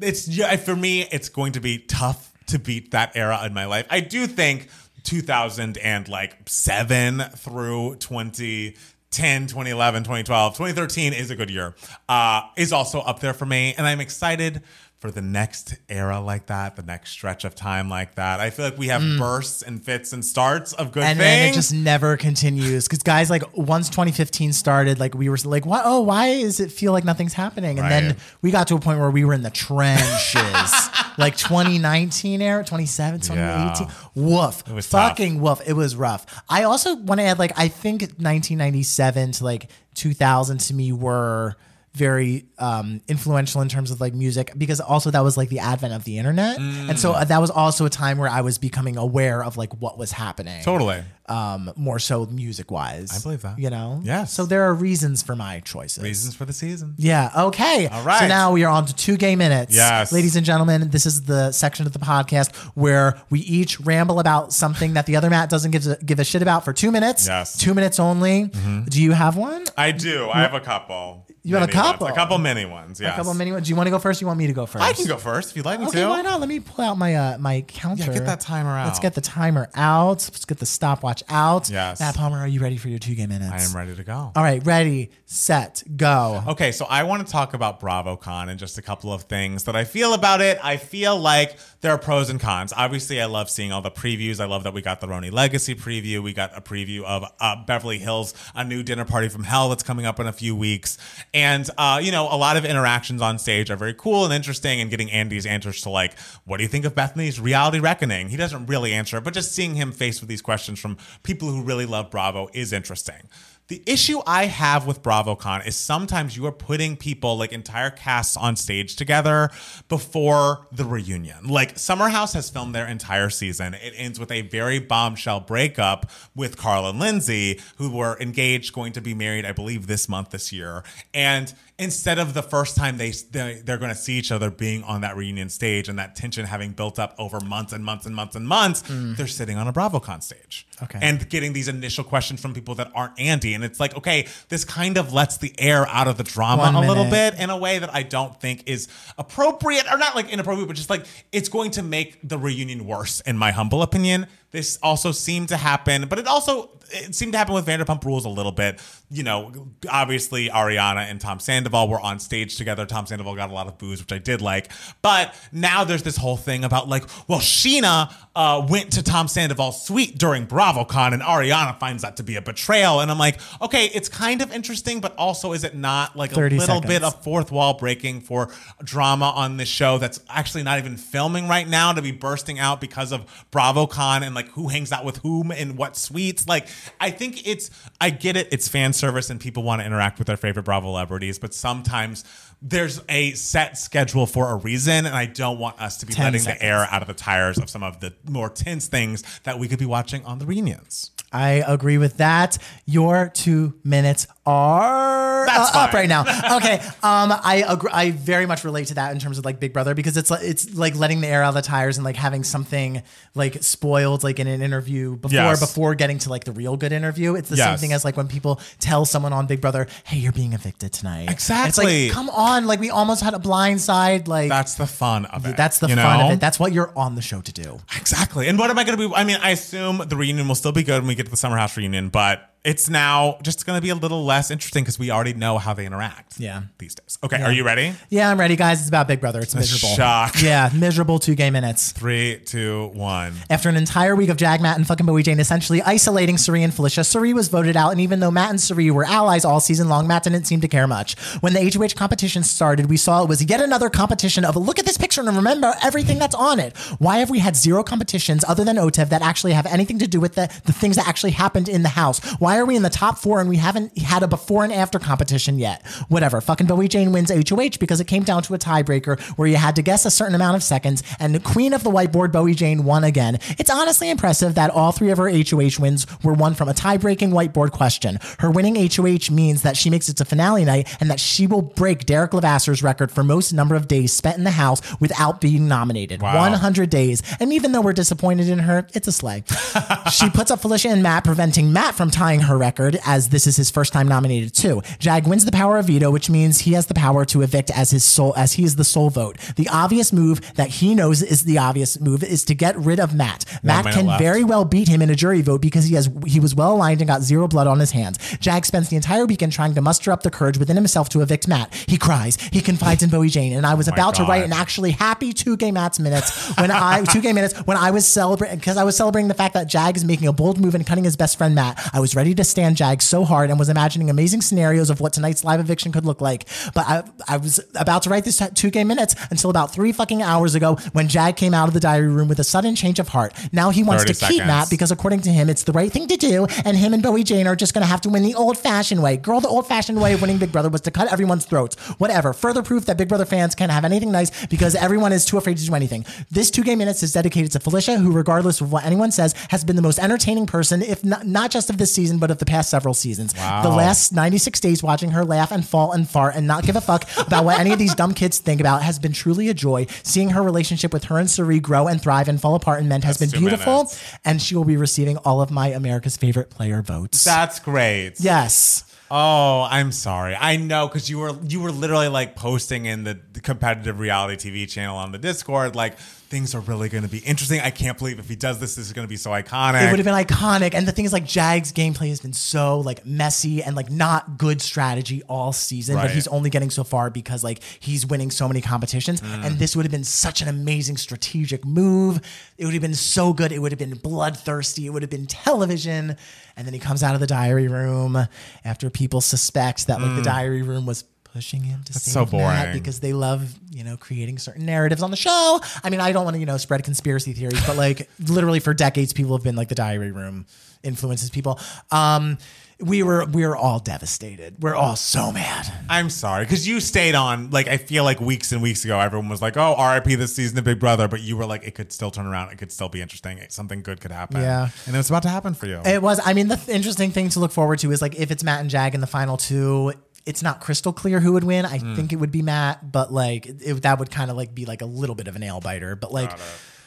it's 0.00 0.28
for 0.64 0.76
me 0.76 1.02
it's 1.10 1.28
going 1.28 1.52
to 1.52 1.60
be 1.60 1.78
tough 1.78 2.32
to 2.48 2.58
beat 2.58 2.90
that 2.92 3.12
era 3.14 3.44
in 3.44 3.54
my 3.54 3.66
life. 3.66 3.86
I 3.90 4.00
do 4.00 4.26
think 4.26 4.68
2000 5.04 5.78
and 5.78 6.08
like 6.08 6.36
7 6.46 7.20
through 7.20 7.96
20 7.96 8.76
10, 9.10 9.46
2011, 9.46 10.02
2012, 10.02 10.52
2013 10.54 11.12
is 11.12 11.30
a 11.30 11.36
good 11.36 11.50
year. 11.50 11.74
Uh, 12.08 12.42
is 12.56 12.72
also 12.72 13.00
up 13.00 13.20
there 13.20 13.34
for 13.34 13.46
me. 13.46 13.74
And 13.76 13.86
I'm 13.86 14.00
excited 14.00 14.62
for 15.00 15.12
the 15.12 15.22
next 15.22 15.76
era 15.88 16.18
like 16.20 16.46
that, 16.46 16.74
the 16.74 16.82
next 16.82 17.10
stretch 17.12 17.44
of 17.44 17.54
time 17.54 17.88
like 17.88 18.16
that. 18.16 18.40
I 18.40 18.50
feel 18.50 18.64
like 18.64 18.76
we 18.78 18.88
have 18.88 19.00
bursts 19.16 19.62
and 19.62 19.80
fits 19.80 20.12
and 20.12 20.24
starts 20.24 20.72
of 20.72 20.90
good 20.90 21.04
Mm. 21.04 21.06
and 21.06 21.18
things. 21.20 21.28
then 21.40 21.48
it 21.50 21.54
just 21.54 21.72
never 21.72 22.16
continues 22.16 22.88
because 22.88 23.04
guys 23.04 23.30
like 23.30 23.44
once 23.56 23.88
2015 23.90 24.52
started 24.52 24.98
like 24.98 25.14
we 25.14 25.28
were 25.28 25.36
like 25.44 25.64
what 25.64 25.82
oh 25.84 26.00
why 26.00 26.40
does 26.42 26.58
it 26.58 26.72
feel 26.72 26.90
like 26.92 27.04
nothing's 27.04 27.32
happening 27.34 27.78
and 27.78 27.88
then 27.88 28.16
we 28.42 28.50
got 28.50 28.66
to 28.68 28.74
a 28.74 28.80
point 28.80 28.98
where 28.98 29.10
we 29.10 29.24
were 29.24 29.34
in 29.34 29.42
the 29.42 29.50
trenches 29.50 30.72
like 31.18 31.36
2019 31.36 32.42
era 32.42 32.64
2017 32.64 33.36
2018 33.36 33.86
woof 34.16 34.64
It 34.66 34.72
was 34.74 34.88
tough. 34.90 35.10
fucking 35.10 35.40
woof 35.40 35.60
it 35.64 35.74
was 35.74 35.94
rough 35.94 36.42
i 36.48 36.64
also 36.64 36.96
want 36.96 37.20
to 37.20 37.24
add 37.24 37.38
like 37.38 37.52
i 37.56 37.68
think 37.68 38.02
1997 38.02 39.32
to 39.32 39.44
like 39.44 39.70
2000 39.94 40.58
to 40.58 40.74
me 40.74 40.92
were 40.92 41.56
very 41.94 42.46
um, 42.58 43.00
influential 43.08 43.60
in 43.60 43.68
terms 43.68 43.90
of 43.90 44.00
like 44.00 44.14
music 44.14 44.52
because 44.56 44.80
also 44.80 45.10
that 45.10 45.20
was 45.24 45.36
like 45.36 45.48
the 45.48 45.58
advent 45.58 45.94
of 45.94 46.04
the 46.04 46.18
internet. 46.18 46.58
And 46.58 46.98
so 46.98 47.12
uh, 47.12 47.24
that 47.24 47.40
was 47.40 47.50
also 47.50 47.86
a 47.86 47.90
time 47.90 48.18
where 48.18 48.28
i 48.28 48.40
was 48.40 48.58
becoming 48.58 48.96
aware 48.96 49.42
of 49.42 49.56
like 49.56 49.72
what 49.80 49.98
was 49.98 50.12
happening. 50.12 50.62
Totally. 50.62 51.02
Um, 51.30 51.72
more 51.76 51.98
so 51.98 52.26
music 52.26 52.70
wise. 52.70 53.10
I 53.16 53.22
believe 53.22 53.42
that. 53.42 53.58
You 53.58 53.70
know? 53.70 54.00
Yes. 54.04 54.32
So 54.32 54.46
there 54.46 54.62
are 54.64 54.74
reasons 54.74 55.22
for 55.22 55.36
my 55.36 55.60
choices. 55.60 56.02
Reasons 56.02 56.34
for 56.34 56.44
the 56.44 56.52
season. 56.52 56.94
Yeah. 56.98 57.30
Okay. 57.36 57.86
All 57.88 58.02
right. 58.04 58.20
So 58.20 58.26
now 58.28 58.52
we 58.52 58.64
are 58.64 58.72
on 58.72 58.86
to 58.86 58.94
two 58.94 59.16
gay 59.16 59.36
minutes. 59.36 59.74
Yes. 59.74 60.12
Ladies 60.12 60.36
and 60.36 60.44
gentlemen, 60.46 60.90
this 60.90 61.06
is 61.06 61.22
the 61.22 61.52
section 61.52 61.86
of 61.86 61.92
the 61.92 61.98
podcast 61.98 62.54
where 62.74 63.20
we 63.30 63.40
each 63.40 63.80
ramble 63.80 64.20
about 64.20 64.52
something 64.52 64.94
that 64.94 65.06
the 65.06 65.16
other 65.16 65.30
Matt 65.30 65.50
doesn't 65.50 65.70
give 65.70 65.86
a, 65.86 65.96
give 66.04 66.18
a 66.18 66.24
shit 66.24 66.42
about 66.42 66.64
for 66.64 66.72
two 66.72 66.90
minutes. 66.90 67.26
Yes. 67.26 67.56
Mm-hmm. 67.56 67.64
Two 67.70 67.74
minutes 67.74 67.98
only. 68.00 68.50
Do 68.88 69.02
you 69.02 69.12
have 69.12 69.36
one? 69.36 69.64
I 69.76 69.92
do. 69.92 70.28
I 70.30 70.40
have 70.42 70.54
a 70.54 70.60
couple. 70.60 71.26
You 71.44 71.54
have 71.56 71.62
a 71.64 71.66
Mini 71.68 71.78
ones. 71.78 71.90
couple? 71.92 72.06
A 72.08 72.12
couple 72.14 72.38
mini 72.38 72.64
ones. 72.66 73.00
Yes. 73.00 73.14
A 73.14 73.16
couple 73.16 73.32
mini 73.32 73.52
ones. 73.52 73.66
Do 73.66 73.70
you 73.70 73.76
want 73.76 73.86
to 73.86 73.90
go 73.90 73.98
first? 73.98 74.20
Or 74.20 74.24
you 74.24 74.26
want 74.26 74.38
me 74.38 74.48
to 74.48 74.52
go 74.52 74.66
first? 74.66 74.84
I 74.84 74.92
can 74.92 75.06
go 75.06 75.16
first 75.16 75.50
if 75.50 75.56
you'd 75.56 75.64
like 75.64 75.80
me 75.80 75.86
Okay, 75.86 76.00
to. 76.02 76.08
why 76.08 76.20
not? 76.20 76.40
Let 76.40 76.48
me 76.48 76.60
pull 76.60 76.84
out 76.84 76.98
my 76.98 77.14
uh, 77.14 77.38
my 77.38 77.62
counter. 77.62 78.04
Yeah, 78.04 78.12
get 78.18 78.26
that 78.26 78.40
timer 78.40 78.70
out. 78.76 78.86
Let's 78.86 78.98
get 78.98 79.14
the 79.14 79.20
timer 79.22 79.70
out. 79.74 80.08
Let's 80.30 80.44
get 80.44 80.58
the 80.58 80.66
stopwatch 80.66 81.17
out. 81.28 81.70
Yes. 81.70 82.00
Matt 82.00 82.16
Palmer, 82.16 82.38
are 82.38 82.48
you 82.48 82.60
ready 82.60 82.76
for 82.76 82.88
your 82.88 82.98
two 82.98 83.14
game 83.14 83.28
minutes? 83.28 83.52
I 83.52 83.62
am 83.62 83.76
ready 83.76 83.94
to 83.94 84.02
go. 84.02 84.32
All 84.34 84.42
right, 84.42 84.64
ready, 84.66 85.10
set, 85.26 85.82
go. 85.96 86.42
Okay, 86.48 86.72
so 86.72 86.86
I 86.86 87.04
want 87.04 87.24
to 87.24 87.30
talk 87.30 87.54
about 87.54 87.80
BravoCon 87.80 88.48
and 88.48 88.58
just 88.58 88.78
a 88.78 88.82
couple 88.82 89.12
of 89.12 89.22
things 89.22 89.64
that 89.64 89.76
I 89.76 89.84
feel 89.84 90.14
about 90.14 90.40
it. 90.40 90.58
I 90.62 90.76
feel 90.76 91.18
like 91.18 91.58
there 91.80 91.92
are 91.92 91.98
pros 91.98 92.30
and 92.30 92.40
cons. 92.40 92.72
Obviously, 92.76 93.20
I 93.20 93.26
love 93.26 93.48
seeing 93.50 93.70
all 93.72 93.82
the 93.82 93.90
previews. 93.90 94.40
I 94.40 94.46
love 94.46 94.64
that 94.64 94.72
we 94.72 94.82
got 94.82 95.00
the 95.00 95.06
RHONY 95.06 95.30
Legacy 95.30 95.74
preview. 95.74 96.22
We 96.22 96.32
got 96.32 96.56
a 96.56 96.60
preview 96.60 97.04
of 97.04 97.24
uh, 97.38 97.64
Beverly 97.64 97.98
Hills, 97.98 98.34
a 98.54 98.64
new 98.64 98.82
dinner 98.82 99.04
party 99.04 99.28
from 99.28 99.44
hell 99.44 99.68
that's 99.68 99.82
coming 99.82 100.06
up 100.06 100.18
in 100.18 100.26
a 100.26 100.32
few 100.32 100.56
weeks. 100.56 100.98
And, 101.32 101.68
uh, 101.78 102.00
you 102.02 102.12
know, 102.12 102.28
a 102.30 102.36
lot 102.36 102.56
of 102.56 102.64
interactions 102.64 103.22
on 103.22 103.38
stage 103.38 103.70
are 103.70 103.76
very 103.76 103.94
cool 103.94 104.24
and 104.24 104.34
interesting 104.34 104.80
and 104.80 104.90
getting 104.90 105.10
Andy's 105.10 105.46
answers 105.46 105.82
to, 105.82 105.90
like, 105.90 106.18
what 106.44 106.56
do 106.56 106.64
you 106.64 106.68
think 106.68 106.84
of 106.84 106.94
Bethenny's 106.94 107.38
reality 107.38 107.78
reckoning? 107.78 108.28
He 108.28 108.36
doesn't 108.36 108.66
really 108.66 108.92
answer 108.92 109.18
but 109.20 109.34
just 109.34 109.52
seeing 109.52 109.74
him 109.74 109.92
faced 109.92 110.20
with 110.20 110.28
these 110.28 110.42
questions 110.42 110.78
from 110.78 110.96
people 111.22 111.48
who 111.48 111.62
really 111.62 111.86
love 111.86 112.10
Bravo 112.10 112.48
is 112.52 112.72
interesting. 112.72 113.28
The 113.68 113.82
issue 113.84 114.20
I 114.26 114.46
have 114.46 114.86
with 114.86 115.02
BravoCon 115.02 115.66
is 115.66 115.76
sometimes 115.76 116.38
you 116.38 116.46
are 116.46 116.52
putting 116.52 116.96
people 116.96 117.36
like 117.36 117.52
entire 117.52 117.90
casts 117.90 118.34
on 118.34 118.56
stage 118.56 118.96
together 118.96 119.50
before 119.90 120.66
the 120.72 120.86
reunion. 120.86 121.48
Like 121.48 121.78
Summer 121.78 122.08
House 122.08 122.32
has 122.32 122.48
filmed 122.48 122.74
their 122.74 122.88
entire 122.88 123.28
season. 123.28 123.74
It 123.74 123.92
ends 123.94 124.18
with 124.18 124.32
a 124.32 124.40
very 124.40 124.78
bombshell 124.78 125.40
breakup 125.40 126.10
with 126.34 126.56
Carl 126.56 126.88
and 126.88 126.98
Lindsay, 126.98 127.60
who 127.76 127.94
were 127.94 128.18
engaged, 128.20 128.72
going 128.72 128.94
to 128.94 129.02
be 129.02 129.12
married, 129.12 129.44
I 129.44 129.52
believe, 129.52 129.86
this 129.86 130.08
month, 130.08 130.30
this 130.30 130.50
year. 130.50 130.82
And 131.12 131.52
instead 131.78 132.18
of 132.18 132.34
the 132.34 132.42
first 132.42 132.76
time 132.76 132.96
they, 132.96 133.10
they 133.30 133.62
they're 133.64 133.78
going 133.78 133.90
to 133.90 133.96
see 133.96 134.14
each 134.14 134.32
other 134.32 134.50
being 134.50 134.82
on 134.82 135.02
that 135.02 135.16
reunion 135.16 135.48
stage 135.48 135.88
and 135.88 135.98
that 135.98 136.16
tension 136.16 136.44
having 136.44 136.72
built 136.72 136.98
up 136.98 137.14
over 137.18 137.38
months 137.40 137.72
and 137.72 137.84
months 137.84 138.04
and 138.04 138.14
months 138.14 138.34
and 138.34 138.48
months, 138.48 138.82
mm. 138.82 139.16
they're 139.16 139.26
sitting 139.28 139.56
on 139.56 139.68
a 139.68 139.72
BravoCon 139.72 140.22
stage. 140.22 140.66
Okay. 140.82 140.98
And 141.00 141.28
getting 141.28 141.52
these 141.52 141.68
initial 141.68 142.04
questions 142.04 142.40
from 142.40 142.54
people 142.54 142.74
that 142.76 142.90
aren't 142.94 143.18
Andy. 143.18 143.54
And 143.54 143.64
it's 143.64 143.80
like, 143.80 143.96
okay, 143.96 144.26
this 144.48 144.64
kind 144.64 144.96
of 144.96 145.12
lets 145.12 145.36
the 145.38 145.54
air 145.58 145.86
out 145.88 146.08
of 146.08 146.16
the 146.16 146.24
drama 146.24 146.70
a 146.74 146.86
little 146.86 147.08
bit 147.08 147.34
in 147.38 147.50
a 147.50 147.56
way 147.56 147.78
that 147.78 147.94
I 147.94 148.02
don't 148.02 148.40
think 148.40 148.64
is 148.66 148.88
appropriate, 149.16 149.86
or 149.90 149.98
not 149.98 150.14
like 150.14 150.30
inappropriate, 150.30 150.68
but 150.68 150.76
just 150.76 150.90
like 150.90 151.06
it's 151.32 151.48
going 151.48 151.72
to 151.72 151.82
make 151.82 152.18
the 152.28 152.38
reunion 152.38 152.86
worse, 152.86 153.20
in 153.20 153.36
my 153.36 153.50
humble 153.50 153.82
opinion. 153.82 154.26
This 154.50 154.78
also 154.82 155.12
seemed 155.12 155.48
to 155.50 155.56
happen, 155.56 156.06
but 156.08 156.18
it 156.18 156.26
also 156.26 156.70
it 156.90 157.14
seemed 157.14 157.32
to 157.32 157.38
happen 157.38 157.54
with 157.54 157.66
Vanderpump 157.66 158.04
Rules 158.04 158.24
a 158.24 158.28
little 158.28 158.52
bit. 158.52 158.80
You 159.10 159.22
know, 159.22 159.52
obviously 159.90 160.48
Ariana 160.48 161.10
and 161.10 161.20
Tom 161.20 161.40
Sandoval 161.40 161.88
were 161.88 162.00
on 162.00 162.18
stage 162.18 162.56
together. 162.56 162.86
Tom 162.86 163.06
Sandoval 163.06 163.34
got 163.34 163.50
a 163.50 163.52
lot 163.52 163.66
of 163.66 163.78
boos, 163.78 164.00
which 164.00 164.12
I 164.12 164.18
did 164.18 164.40
like. 164.40 164.70
But 165.02 165.34
now 165.52 165.84
there's 165.84 166.02
this 166.02 166.16
whole 166.16 166.36
thing 166.36 166.64
about 166.64 166.88
like, 166.88 167.04
well, 167.28 167.40
Scheana 167.40 168.12
uh, 168.34 168.66
went 168.68 168.92
to 168.92 169.02
Tom 169.02 169.28
Sandoval's 169.28 169.84
suite 169.84 170.18
during 170.18 170.46
BravoCon, 170.46 171.12
and 171.12 171.22
Ariana 171.22 171.78
finds 171.78 172.02
that 172.02 172.16
to 172.18 172.22
be 172.22 172.36
a 172.36 172.42
betrayal. 172.42 173.00
And 173.00 173.10
I'm 173.10 173.18
like, 173.18 173.40
okay, 173.60 173.86
it's 173.86 174.08
kind 174.08 174.42
of 174.42 174.52
interesting, 174.52 175.00
but 175.00 175.14
also 175.16 175.52
is 175.52 175.64
it 175.64 175.74
not 175.74 176.16
like 176.16 176.32
a 176.32 176.36
30 176.36 176.58
little 176.58 176.80
bit 176.80 177.02
of 177.02 177.22
fourth 177.22 177.50
wall 177.50 177.74
breaking 177.74 178.20
for 178.20 178.48
drama 178.82 179.30
on 179.30 179.56
this 179.56 179.68
show 179.68 179.98
that's 179.98 180.20
actually 180.28 180.62
not 180.62 180.78
even 180.78 180.96
filming 180.96 181.48
right 181.48 181.68
now 181.68 181.92
to 181.92 182.02
be 182.02 182.12
bursting 182.12 182.58
out 182.58 182.80
because 182.80 183.12
of 183.12 183.26
BravoCon 183.50 184.22
and 184.22 184.34
like 184.38 184.50
who 184.52 184.68
hangs 184.68 184.92
out 184.92 185.04
with 185.04 185.18
whom 185.18 185.50
in 185.50 185.76
what 185.76 185.96
suites. 185.96 186.46
Like, 186.46 186.68
I 187.00 187.10
think 187.10 187.46
it's, 187.46 187.70
I 188.00 188.10
get 188.10 188.36
it, 188.36 188.48
it's 188.52 188.68
fan 188.68 188.92
service 188.92 189.30
and 189.30 189.40
people 189.40 189.62
want 189.62 189.80
to 189.80 189.86
interact 189.86 190.18
with 190.18 190.26
their 190.26 190.36
favorite 190.36 190.64
Bravo 190.64 190.88
celebrities, 190.88 191.38
but 191.38 191.54
sometimes 191.54 192.24
there's 192.60 193.00
a 193.08 193.32
set 193.32 193.78
schedule 193.78 194.26
for 194.26 194.50
a 194.50 194.56
reason, 194.56 195.06
and 195.06 195.14
I 195.14 195.26
don't 195.26 195.58
want 195.58 195.80
us 195.80 195.98
to 195.98 196.06
be 196.06 196.14
letting 196.14 196.40
seconds. 196.40 196.60
the 196.60 196.66
air 196.66 196.88
out 196.90 197.02
of 197.02 197.08
the 197.08 197.14
tires 197.14 197.58
of 197.58 197.70
some 197.70 197.82
of 197.82 198.00
the 198.00 198.12
more 198.28 198.50
tense 198.50 198.88
things 198.88 199.22
that 199.44 199.58
we 199.58 199.68
could 199.68 199.78
be 199.78 199.86
watching 199.86 200.24
on 200.24 200.38
the 200.38 200.46
reunions. 200.46 201.12
I 201.32 201.62
agree 201.66 201.98
with 201.98 202.16
that. 202.16 202.58
Your 202.86 203.30
two 203.32 203.74
minutes 203.84 204.26
are 204.48 205.46
That's 205.46 205.74
uh, 205.74 205.80
up 205.80 205.92
right 205.92 206.08
now. 206.08 206.24
Okay, 206.58 206.78
um, 207.02 207.30
I 207.44 207.64
agree, 207.68 207.90
I 207.92 208.10
very 208.10 208.46
much 208.46 208.64
relate 208.64 208.88
to 208.88 208.94
that 208.94 209.12
in 209.12 209.18
terms 209.18 209.38
of 209.38 209.44
like 209.44 209.60
Big 209.60 209.72
Brother 209.72 209.94
because 209.94 210.16
it's 210.16 210.30
like 210.30 210.42
it's 210.42 210.74
like 210.74 210.96
letting 210.96 211.20
the 211.20 211.28
air 211.28 211.42
out 211.42 211.50
of 211.50 211.54
the 211.54 211.62
tires 211.62 211.98
and 211.98 212.04
like 212.04 212.16
having 212.16 212.42
something 212.42 213.02
like 213.34 213.62
spoiled 213.62 214.24
like 214.24 214.38
in 214.38 214.46
an 214.46 214.62
interview 214.62 215.16
before 215.16 215.34
Yes. 215.34 215.60
before 215.60 215.94
getting 215.94 216.18
to 216.20 216.30
like 216.30 216.44
the 216.44 216.52
real 216.52 216.76
good 216.76 216.92
interview. 216.92 217.34
It's 217.34 217.48
the 217.50 217.56
same 217.56 217.76
thing 217.76 217.92
as 217.92 218.04
like 218.04 218.16
when 218.16 218.28
people 218.28 218.60
tell 218.78 219.04
someone 219.04 219.32
on 219.32 219.46
Big 219.46 219.60
Brother, 219.60 219.86
"Hey, 220.04 220.16
you're 220.18 220.32
being 220.32 220.54
evicted 220.54 220.92
tonight." 220.92 221.30
Exactly. 221.30 222.06
It's 222.06 222.16
like, 222.16 222.16
come 222.16 222.30
on, 222.30 222.66
like 222.66 222.80
we 222.80 222.90
almost 222.90 223.22
had 223.22 223.34
a 223.34 223.38
blind 223.38 223.80
side. 223.80 224.26
Like 224.26 224.48
That's 224.48 224.74
the 224.76 224.86
fun 224.86 225.26
of 225.26 225.46
it. 225.46 225.56
that's 225.56 225.78
the 225.78 225.88
fun 225.88 225.96
know? 225.96 226.26
of 226.26 226.32
it. 226.32 226.40
That's 226.40 226.58
what 226.58 226.72
you're 226.72 226.92
on 226.96 227.14
the 227.14 227.22
show 227.22 227.40
to 227.42 227.52
do. 227.52 227.78
Exactly. 227.96 228.48
And 228.48 228.58
what 228.58 228.70
am 228.70 228.78
I 228.78 228.84
going 228.84 228.98
to 228.98 229.08
be? 229.08 229.14
I 229.14 229.24
mean, 229.24 229.38
I 229.42 229.50
assume 229.50 230.02
the 230.06 230.16
reunion 230.16 230.48
will 230.48 230.54
still 230.54 230.72
be 230.72 230.82
good 230.82 231.02
when 231.02 231.08
we 231.08 231.14
get 231.14 231.26
to 231.26 231.30
the 231.30 231.36
Summer 231.36 231.56
House 231.58 231.76
reunion, 231.76 232.08
but 232.08 232.54
it's 232.64 232.88
now 232.90 233.38
just 233.42 233.64
going 233.66 233.76
to 233.78 233.82
be 233.82 233.88
a 233.88 233.94
little 233.94 234.24
less 234.24 234.50
interesting 234.50 234.82
because 234.84 234.98
we 234.98 235.10
already 235.10 235.32
know 235.32 235.58
how 235.58 235.72
they 235.74 235.86
interact. 235.86 236.38
Yeah. 236.38 236.62
These 236.78 236.94
days. 236.96 237.18
Okay. 237.22 237.40
Are 237.40 237.52
you 237.52 237.64
ready? 237.64 237.94
Yeah, 238.10 238.30
I'm 238.30 238.38
ready, 238.38 238.56
guys. 238.56 238.80
It's 238.80 238.88
about 238.88 239.08
Big 239.08 239.20
Brother. 239.20 239.40
It's 239.40 239.54
miserable. 239.54 239.94
shock. 239.94 240.34
Yeah, 240.42 240.70
miserable 240.74 241.18
two 241.18 241.34
gay 241.34 241.50
minutes. 241.50 241.92
Three, 241.92 242.40
two, 242.44 242.88
one. 242.94 243.34
After 243.50 243.68
an 243.68 243.76
entire 243.76 244.14
week 244.16 244.28
of 244.30 244.36
Jag, 244.36 244.60
Matt, 244.60 244.76
and 244.76 244.86
fucking 244.86 245.04
Bowie 245.06 245.22
Jane 245.22 245.40
essentially 245.40 245.82
isolating 245.82 246.38
Cirie 246.38 246.62
and 246.62 246.72
Felicia, 246.72 247.04
Cirie 247.04 247.34
was 247.34 247.48
voted 247.48 247.76
out, 247.76 247.90
and 247.90 248.00
even 248.00 248.20
though 248.20 248.30
Matt 248.30 248.50
and 248.50 248.60
Cirie 248.60 248.90
were 248.90 249.04
allies 249.04 249.44
all 249.44 249.60
season 249.60 249.88
long, 249.88 250.06
Matt 250.06 250.22
didn't 250.24 250.44
seem 250.44 250.60
to 250.60 250.68
care 250.68 250.86
much. 250.86 251.18
When 251.40 251.52
the 251.54 251.60
HOH 251.70 251.98
competition 251.98 252.42
started, 252.42 252.88
we 252.88 252.96
saw 252.96 253.22
it 253.22 253.28
was 253.28 253.44
yet 253.44 253.60
another 253.60 253.90
competition 253.90 254.44
of 254.44 254.56
look 254.56 254.78
at 254.78 254.84
this 254.86 254.96
picture 254.98 255.20
and 255.20 255.36
remember 255.36 255.74
everything 255.82 256.18
that's 256.18 256.34
on 256.34 256.60
it. 256.60 256.76
Why 256.98 257.18
have 257.18 257.30
we 257.30 257.40
had 257.40 257.56
zero 257.56 257.82
competitions 257.82 258.44
other 258.48 258.64
than 258.64 258.76
OTEV 258.76 259.08
that 259.10 259.22
actually 259.22 259.52
have 259.52 259.66
anything 259.66 259.98
to 259.98 260.06
do 260.08 260.20
with 260.20 260.34
the, 260.34 260.48
the 260.64 260.72
things 260.72 260.96
that 260.96 261.06
actually 261.08 261.32
happened 261.32 261.68
in 261.68 261.82
the 261.82 261.90
house? 261.90 262.20
Why 262.38 262.47
are 262.56 262.64
we 262.64 262.76
in 262.76 262.82
the 262.82 262.90
top 262.90 263.18
four 263.18 263.40
and 263.40 263.48
we 263.48 263.56
haven't 263.56 263.96
had 263.98 264.22
a 264.22 264.28
before 264.28 264.64
and 264.64 264.72
after 264.72 264.98
competition 264.98 265.58
yet? 265.58 265.84
Whatever. 266.08 266.40
Fucking 266.40 266.66
Bowie 266.66 266.88
Jane 266.88 267.12
wins 267.12 267.30
HOH 267.30 267.78
because 267.80 268.00
it 268.00 268.06
came 268.06 268.22
down 268.22 268.42
to 268.44 268.54
a 268.54 268.58
tiebreaker 268.58 269.20
where 269.36 269.48
you 269.48 269.56
had 269.56 269.76
to 269.76 269.82
guess 269.82 270.06
a 270.06 270.10
certain 270.10 270.34
amount 270.34 270.56
of 270.56 270.62
seconds, 270.62 271.02
and 271.18 271.34
the 271.34 271.40
queen 271.40 271.72
of 271.72 271.82
the 271.82 271.90
whiteboard, 271.90 272.32
Bowie 272.32 272.54
Jane, 272.54 272.84
won 272.84 273.04
again. 273.04 273.38
It's 273.58 273.70
honestly 273.70 274.08
impressive 274.08 274.54
that 274.54 274.70
all 274.70 274.92
three 274.92 275.10
of 275.10 275.18
her 275.18 275.28
HOH 275.28 275.80
wins 275.80 276.06
were 276.22 276.32
won 276.32 276.54
from 276.54 276.68
a 276.68 276.74
tie-breaking 276.74 277.30
whiteboard 277.30 277.72
question. 277.72 278.18
Her 278.38 278.50
winning 278.50 278.76
HOH 278.76 279.32
means 279.32 279.62
that 279.62 279.76
she 279.76 279.90
makes 279.90 280.08
it 280.08 280.16
to 280.18 280.24
finale 280.24 280.64
night 280.64 280.96
and 281.00 281.10
that 281.10 281.20
she 281.20 281.46
will 281.46 281.62
break 281.62 282.06
Derek 282.06 282.32
Lavasser's 282.32 282.82
record 282.82 283.10
for 283.10 283.24
most 283.24 283.52
number 283.52 283.74
of 283.74 283.88
days 283.88 284.12
spent 284.12 284.38
in 284.38 284.44
the 284.44 284.52
house 284.52 284.80
without 285.00 285.40
being 285.40 285.68
nominated. 285.68 286.22
Wow. 286.22 286.38
100 286.38 286.90
days. 286.90 287.22
And 287.40 287.52
even 287.52 287.72
though 287.72 287.80
we're 287.80 287.92
disappointed 287.92 288.48
in 288.48 288.60
her, 288.60 288.86
it's 288.94 289.08
a 289.08 289.12
slay. 289.12 289.44
she 290.12 290.30
puts 290.30 290.50
up 290.50 290.60
Felicia 290.60 290.88
and 290.88 291.02
Matt, 291.02 291.24
preventing 291.24 291.72
Matt 291.72 291.94
from 291.94 292.10
tying 292.10 292.37
her 292.40 292.58
record, 292.58 292.98
as 293.06 293.28
this 293.28 293.46
is 293.46 293.56
his 293.56 293.70
first 293.70 293.92
time 293.92 294.08
nominated 294.08 294.54
too. 294.54 294.82
Jag 294.98 295.26
wins 295.26 295.44
the 295.44 295.52
power 295.52 295.78
of 295.78 295.86
veto, 295.86 296.10
which 296.10 296.30
means 296.30 296.60
he 296.60 296.72
has 296.72 296.86
the 296.86 296.94
power 296.94 297.24
to 297.26 297.42
evict 297.42 297.70
as 297.70 297.90
his 297.90 298.04
sole, 298.04 298.34
as 298.36 298.54
he 298.54 298.64
is 298.64 298.76
the 298.76 298.84
sole 298.84 299.10
vote. 299.10 299.36
The 299.56 299.68
obvious 299.68 300.12
move 300.12 300.40
that 300.54 300.68
he 300.68 300.94
knows 300.94 301.22
is 301.22 301.44
the 301.44 301.58
obvious 301.58 302.00
move 302.00 302.22
is 302.22 302.44
to 302.44 302.54
get 302.54 302.76
rid 302.76 303.00
of 303.00 303.14
Matt. 303.14 303.44
Matt 303.62 303.86
can 303.92 304.06
left. 304.06 304.22
very 304.22 304.44
well 304.44 304.64
beat 304.64 304.88
him 304.88 305.02
in 305.02 305.10
a 305.10 305.14
jury 305.14 305.42
vote 305.42 305.60
because 305.60 305.84
he 305.84 305.94
has 305.94 306.10
he 306.26 306.40
was 306.40 306.54
well 306.54 306.74
aligned 306.74 307.00
and 307.00 307.08
got 307.08 307.22
zero 307.22 307.48
blood 307.48 307.66
on 307.66 307.78
his 307.78 307.92
hands. 307.92 308.18
Jag 308.38 308.64
spends 308.66 308.88
the 308.88 308.96
entire 308.96 309.26
weekend 309.26 309.52
trying 309.52 309.74
to 309.74 309.80
muster 309.80 310.12
up 310.12 310.22
the 310.22 310.30
courage 310.30 310.58
within 310.58 310.76
himself 310.76 311.08
to 311.10 311.20
evict 311.20 311.48
Matt. 311.48 311.74
He 311.86 311.96
cries, 311.98 312.36
he 312.52 312.60
confides 312.60 313.02
in 313.02 313.10
Bowie 313.10 313.28
Jane, 313.28 313.52
and 313.52 313.66
I 313.66 313.74
was 313.74 313.88
about 313.88 314.14
to 314.16 314.24
write 314.24 314.44
an 314.44 314.52
actually 314.52 314.92
happy 314.92 315.32
two 315.32 315.56
gay 315.56 315.70
Matt's 315.70 315.98
minutes 315.98 316.56
when 316.58 316.70
I 316.70 317.04
two 317.12 317.20
gay 317.20 317.32
minutes 317.32 317.56
when 317.60 317.76
I 317.76 317.90
was 317.90 318.06
celebrating 318.06 318.58
because 318.58 318.76
I 318.76 318.84
was 318.84 318.96
celebrating 318.96 319.28
the 319.28 319.34
fact 319.34 319.54
that 319.54 319.68
Jag 319.68 319.96
is 319.96 320.04
making 320.04 320.28
a 320.28 320.32
bold 320.32 320.60
move 320.60 320.74
and 320.74 320.86
cutting 320.86 321.04
his 321.04 321.16
best 321.16 321.38
friend 321.38 321.54
Matt. 321.54 321.78
I 321.92 322.00
was 322.00 322.14
ready 322.14 322.27
to 322.34 322.44
stand 322.44 322.76
Jag 322.76 323.02
so 323.02 323.24
hard 323.24 323.50
and 323.50 323.58
was 323.58 323.68
imagining 323.68 324.10
amazing 324.10 324.42
scenarios 324.42 324.90
of 324.90 325.00
what 325.00 325.12
tonight's 325.12 325.44
live 325.44 325.60
eviction 325.60 325.92
could 325.92 326.06
look 326.06 326.20
like. 326.20 326.46
But 326.74 326.86
I, 326.86 327.02
I 327.26 327.36
was 327.36 327.60
about 327.74 328.02
to 328.02 328.10
write 328.10 328.24
this 328.24 328.42
two 328.54 328.70
gay 328.70 328.84
minutes 328.84 329.14
until 329.30 329.50
about 329.50 329.72
three 329.72 329.92
fucking 329.92 330.22
hours 330.22 330.54
ago 330.54 330.76
when 330.92 331.08
Jag 331.08 331.36
came 331.36 331.54
out 331.54 331.68
of 331.68 331.74
the 331.74 331.80
diary 331.80 332.08
room 332.08 332.28
with 332.28 332.38
a 332.38 332.44
sudden 332.44 332.74
change 332.74 332.98
of 332.98 333.08
heart. 333.08 333.32
Now 333.52 333.70
he 333.70 333.82
wants 333.82 334.04
to 334.04 334.14
30 334.14 334.26
keep 334.26 334.38
seconds. 334.38 334.46
Matt 334.46 334.70
because 334.70 334.90
according 334.90 335.20
to 335.22 335.30
him, 335.30 335.48
it's 335.48 335.64
the 335.64 335.72
right 335.72 335.90
thing 335.90 336.06
to 336.08 336.16
do, 336.16 336.46
and 336.64 336.76
him 336.76 336.94
and 336.94 337.02
Bowie 337.02 337.24
Jane 337.24 337.46
are 337.46 337.56
just 337.56 337.74
going 337.74 337.82
to 337.82 337.88
have 337.88 338.00
to 338.02 338.08
win 338.08 338.22
the 338.22 338.34
old-fashioned 338.34 339.02
way. 339.02 339.16
Girl, 339.16 339.40
the 339.40 339.48
old-fashioned 339.48 340.00
way 340.00 340.12
of 340.12 340.20
winning 340.20 340.38
Big 340.38 340.52
Brother 340.52 340.68
was 340.68 340.80
to 340.82 340.90
cut 340.90 341.12
everyone's 341.12 341.44
throats. 341.44 341.76
Whatever. 341.98 342.32
Further 342.32 342.62
proof 342.62 342.86
that 342.86 342.96
Big 342.96 343.08
Brother 343.08 343.24
fans 343.24 343.54
can't 343.54 343.70
have 343.72 343.84
anything 343.84 344.12
nice 344.12 344.46
because 344.46 344.74
everyone 344.74 345.12
is 345.12 345.24
too 345.24 345.38
afraid 345.38 345.56
to 345.58 345.64
do 345.64 345.74
anything. 345.74 346.04
This 346.30 346.50
two 346.50 346.62
game 346.62 346.78
minutes 346.78 347.02
is 347.02 347.12
dedicated 347.12 347.52
to 347.52 347.60
Felicia, 347.60 347.98
who, 347.98 348.12
regardless 348.12 348.60
of 348.60 348.72
what 348.72 348.84
anyone 348.84 349.10
says, 349.10 349.34
has 349.50 349.64
been 349.64 349.76
the 349.76 349.82
most 349.82 349.98
entertaining 349.98 350.46
person, 350.46 350.82
if 350.82 351.04
not, 351.04 351.26
not 351.26 351.50
just 351.50 351.70
of 351.70 351.78
this 351.78 351.92
season, 351.92 352.17
but 352.18 352.30
of 352.30 352.38
the 352.38 352.44
past 352.46 352.70
several 352.70 352.94
seasons. 352.94 353.32
The 353.32 353.40
last 353.68 354.12
96 354.12 354.60
days 354.60 354.82
watching 354.82 355.10
her 355.10 355.24
laugh 355.24 355.50
and 355.52 355.66
fall 355.66 355.92
and 355.92 356.08
fart 356.08 356.34
and 356.34 356.46
not 356.46 356.64
give 356.64 356.76
a 356.76 356.80
fuck 356.80 357.04
about 357.18 357.44
what 357.44 357.58
any 357.58 357.72
of 357.72 357.78
these 357.78 357.94
dumb 357.94 358.14
kids 358.14 358.38
think 358.38 358.60
about 358.60 358.82
has 358.82 358.98
been 358.98 359.12
truly 359.12 359.48
a 359.48 359.54
joy. 359.54 359.86
Seeing 360.02 360.30
her 360.30 360.42
relationship 360.42 360.92
with 360.92 361.04
her 361.04 361.18
and 361.18 361.30
Cirie 361.30 361.60
grow 361.60 361.86
and 361.88 362.00
thrive 362.00 362.28
and 362.28 362.40
fall 362.40 362.54
apart 362.54 362.80
and 362.80 362.88
mend 362.88 363.04
has 363.04 363.18
been 363.18 363.28
That's 363.28 363.40
two 363.40 363.46
beautiful. 363.48 363.72
minutes. 363.72 364.02
And 364.24 364.40
she 364.42 364.54
will 364.56 364.64
be 364.64 364.76
receiving 364.76 365.16
all 365.18 365.40
of 365.40 365.50
my 365.50 365.68
America's 365.68 366.16
favorite 366.16 366.50
player 366.50 366.82
votes. 366.82 367.24
That's 367.24 367.58
great. 367.60 368.14
yes. 368.20 368.84
Oh, 369.10 369.62
I'm 369.70 369.90
sorry. 369.90 370.36
I 370.38 370.56
know 370.56 370.86
because 370.86 371.08
you 371.08 371.18
were 371.20 371.32
you 371.48 371.60
were 371.60 371.72
literally 371.72 372.08
like 372.08 372.36
posting 372.36 372.84
in 372.84 373.04
the 373.04 373.18
competitive 373.42 373.98
reality 374.00 374.50
TV 374.50 374.68
channel 374.68 374.98
on 374.98 375.12
the 375.12 375.18
Discord, 375.18 375.74
like 375.74 375.96
things 376.28 376.54
are 376.54 376.60
really 376.60 376.88
going 376.88 377.04
to 377.04 377.08
be 377.08 377.18
interesting. 377.18 377.60
I 377.60 377.70
can't 377.70 377.96
believe 377.96 378.18
if 378.18 378.28
he 378.28 378.36
does 378.36 378.58
this, 378.60 378.74
this 378.74 378.86
is 378.86 378.92
going 378.92 379.06
to 379.06 379.08
be 379.08 379.16
so 379.16 379.30
iconic. 379.30 379.86
It 379.86 379.90
would 379.90 379.98
have 379.98 380.04
been 380.04 380.14
iconic. 380.14 380.74
And 380.74 380.86
the 380.86 380.92
thing 380.92 381.04
is, 381.04 381.12
like, 381.12 381.24
Jag's 381.24 381.72
gameplay 381.72 382.08
has 382.10 382.20
been 382.20 382.32
so 382.32 382.80
like 382.80 383.06
messy 383.06 383.62
and 383.62 383.74
like 383.74 383.90
not 383.90 384.38
good 384.38 384.60
strategy 384.60 385.22
all 385.28 385.52
season, 385.52 385.96
but 385.96 386.10
he's 386.10 386.28
only 386.28 386.50
getting 386.50 386.70
so 386.70 386.84
far 386.84 387.10
because 387.10 387.42
like 387.42 387.62
he's 387.80 388.06
winning 388.06 388.30
so 388.30 388.46
many 388.46 388.60
competitions. 388.60 389.20
Mm. 389.20 389.44
And 389.44 389.58
this 389.58 389.74
would 389.74 389.84
have 389.84 389.92
been 389.92 390.04
such 390.04 390.42
an 390.42 390.48
amazing 390.48 390.96
strategic 390.96 391.64
move. 391.64 392.20
It 392.58 392.64
would 392.64 392.74
have 392.74 392.82
been 392.82 392.94
so 392.94 393.32
good. 393.32 393.52
It 393.52 393.60
would 393.60 393.72
have 393.72 393.78
been 393.78 393.94
bloodthirsty. 393.94 394.86
It 394.86 394.90
would 394.90 395.02
have 395.02 395.10
been 395.10 395.26
television. 395.26 396.16
And 396.56 396.66
then 396.66 396.74
he 396.74 396.80
comes 396.80 397.02
out 397.02 397.14
of 397.14 397.20
the 397.20 397.26
diary 397.26 397.68
room 397.68 398.18
after 398.64 398.90
people 398.90 399.20
suspect 399.20 399.86
that 399.86 400.00
like 400.00 400.16
the 400.16 400.22
diary 400.22 400.62
room 400.62 400.86
was 400.86 401.04
pushing 401.32 401.62
him 401.62 401.82
to 401.84 401.92
Mm. 401.92 401.96
so 402.00 402.24
boring. 402.26 402.72
because 402.72 403.00
they 403.00 403.12
love, 403.12 403.52
you 403.70 403.84
know, 403.84 403.96
creating 403.96 404.38
certain 404.38 404.64
narratives 404.66 405.02
on 405.02 405.10
the 405.10 405.16
show. 405.16 405.60
I 405.84 405.90
mean, 405.90 406.00
I 406.00 406.12
don't 406.12 406.24
want 406.24 406.34
to, 406.34 406.40
you 406.40 406.46
know, 406.46 406.56
spread 406.56 406.84
conspiracy 406.84 407.32
theories, 407.32 407.64
but 407.66 407.76
like 407.76 408.08
literally 408.28 408.60
for 408.60 408.74
decades, 408.74 409.12
people 409.12 409.36
have 409.36 409.44
been 409.44 409.56
like 409.56 409.68
the 409.68 409.74
diary 409.74 410.10
room 410.12 410.46
influences 410.82 411.30
people. 411.30 411.58
Um, 411.90 412.38
we 412.80 413.02
were 413.02 413.24
we 413.24 413.44
were 413.44 413.56
all 413.56 413.80
devastated. 413.80 414.54
We're 414.62 414.76
all 414.76 414.94
so 414.94 415.32
mad. 415.32 415.66
I'm 415.88 416.08
sorry 416.08 416.44
because 416.44 416.68
you 416.68 416.78
stayed 416.78 417.16
on. 417.16 417.50
Like 417.50 417.66
I 417.66 417.76
feel 417.76 418.04
like 418.04 418.20
weeks 418.20 418.52
and 418.52 418.62
weeks 418.62 418.84
ago, 418.84 419.00
everyone 419.00 419.28
was 419.28 419.42
like, 419.42 419.56
"Oh, 419.56 419.74
RIP 419.76 420.16
this 420.16 420.36
season 420.36 420.56
of 420.58 420.62
Big 420.64 420.78
Brother," 420.78 421.08
but 421.08 421.20
you 421.20 421.36
were 421.36 421.44
like, 421.44 421.64
"It 421.64 421.74
could 421.74 421.92
still 421.92 422.12
turn 422.12 422.26
around. 422.26 422.52
It 422.52 422.58
could 422.58 422.70
still 422.70 422.88
be 422.88 423.00
interesting. 423.00 423.40
Something 423.48 423.82
good 423.82 424.00
could 424.00 424.12
happen." 424.12 424.40
Yeah. 424.42 424.68
and 424.86 424.94
it 424.94 424.98
was 424.98 425.10
about 425.10 425.24
to 425.24 425.28
happen 425.28 425.54
for 425.54 425.66
you. 425.66 425.80
It 425.84 426.00
was. 426.02 426.20
I 426.24 426.34
mean, 426.34 426.46
the 426.46 426.56
th- 426.56 426.68
interesting 426.68 427.10
thing 427.10 427.30
to 427.30 427.40
look 427.40 427.50
forward 427.50 427.80
to 427.80 427.90
is 427.90 428.00
like 428.00 428.14
if 428.14 428.30
it's 428.30 428.44
Matt 428.44 428.60
and 428.60 428.70
Jag 428.70 428.94
in 428.94 429.00
the 429.00 429.08
final 429.08 429.36
two. 429.36 429.92
It's 430.28 430.42
not 430.42 430.60
crystal 430.60 430.92
clear 430.92 431.20
who 431.20 431.32
would 431.32 431.44
win. 431.44 431.64
I 431.64 431.78
hmm. 431.78 431.94
think 431.94 432.12
it 432.12 432.16
would 432.16 432.30
be 432.30 432.42
Matt, 432.42 432.92
but 432.92 433.12
like 433.12 433.46
it, 433.46 433.82
that 433.82 433.98
would 433.98 434.10
kind 434.10 434.30
of 434.30 434.36
like 434.36 434.54
be 434.54 434.66
like 434.66 434.82
a 434.82 434.86
little 434.86 435.14
bit 435.14 435.26
of 435.26 435.36
a 435.36 435.38
nail 435.38 435.60
biter. 435.60 435.96
But 435.96 436.12
like, 436.12 436.30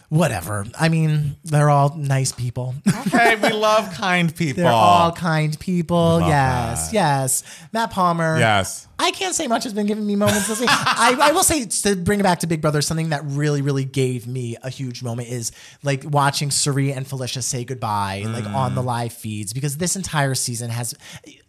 whatever. 0.10 0.66
I 0.78 0.90
mean, 0.90 1.38
they're 1.44 1.70
all 1.70 1.96
nice 1.96 2.34
people. 2.34 2.76
okay, 3.08 3.36
we 3.38 3.50
love 3.54 3.94
kind 3.94 4.34
people. 4.36 4.64
They're 4.64 4.72
all 4.72 5.12
kind 5.12 5.58
people. 5.60 6.20
Love 6.20 6.28
yes, 6.28 6.88
that. 6.88 6.94
yes. 6.94 7.44
Matt 7.74 7.92
Palmer. 7.92 8.38
yes. 8.38 8.88
I 9.02 9.12
can't 9.12 9.34
say 9.34 9.48
much 9.48 9.64
has 9.64 9.74
been 9.74 9.88
giving 9.88 10.06
me 10.06 10.16
moments 10.16 10.48
this 10.48 10.60
week. 10.60 10.70
I, 10.72 11.18
I 11.20 11.32
will 11.32 11.44
say 11.44 11.66
to 11.66 11.96
bring 11.96 12.20
it 12.20 12.24
back 12.24 12.40
to 12.40 12.48
Big 12.48 12.62
Brother, 12.62 12.82
something 12.84 13.10
that 13.10 13.24
really, 13.26 13.64
really 13.64 13.84
gave 13.84 14.28
me 14.28 14.58
a 14.62 14.70
huge 14.70 15.02
moment 15.02 15.30
is 15.30 15.52
like 15.82 16.04
watching 16.06 16.52
Cirie 16.52 16.94
and 16.94 17.08
Felicia 17.08 17.42
say 17.42 17.64
goodbye, 17.64 18.24
like 18.28 18.46
on 18.46 18.76
the 18.76 18.82
mm. 18.82 18.86
live 18.86 19.14
feeds, 19.14 19.54
because 19.54 19.78
this 19.78 19.96
entire 19.96 20.36
season 20.36 20.70
has 20.70 20.94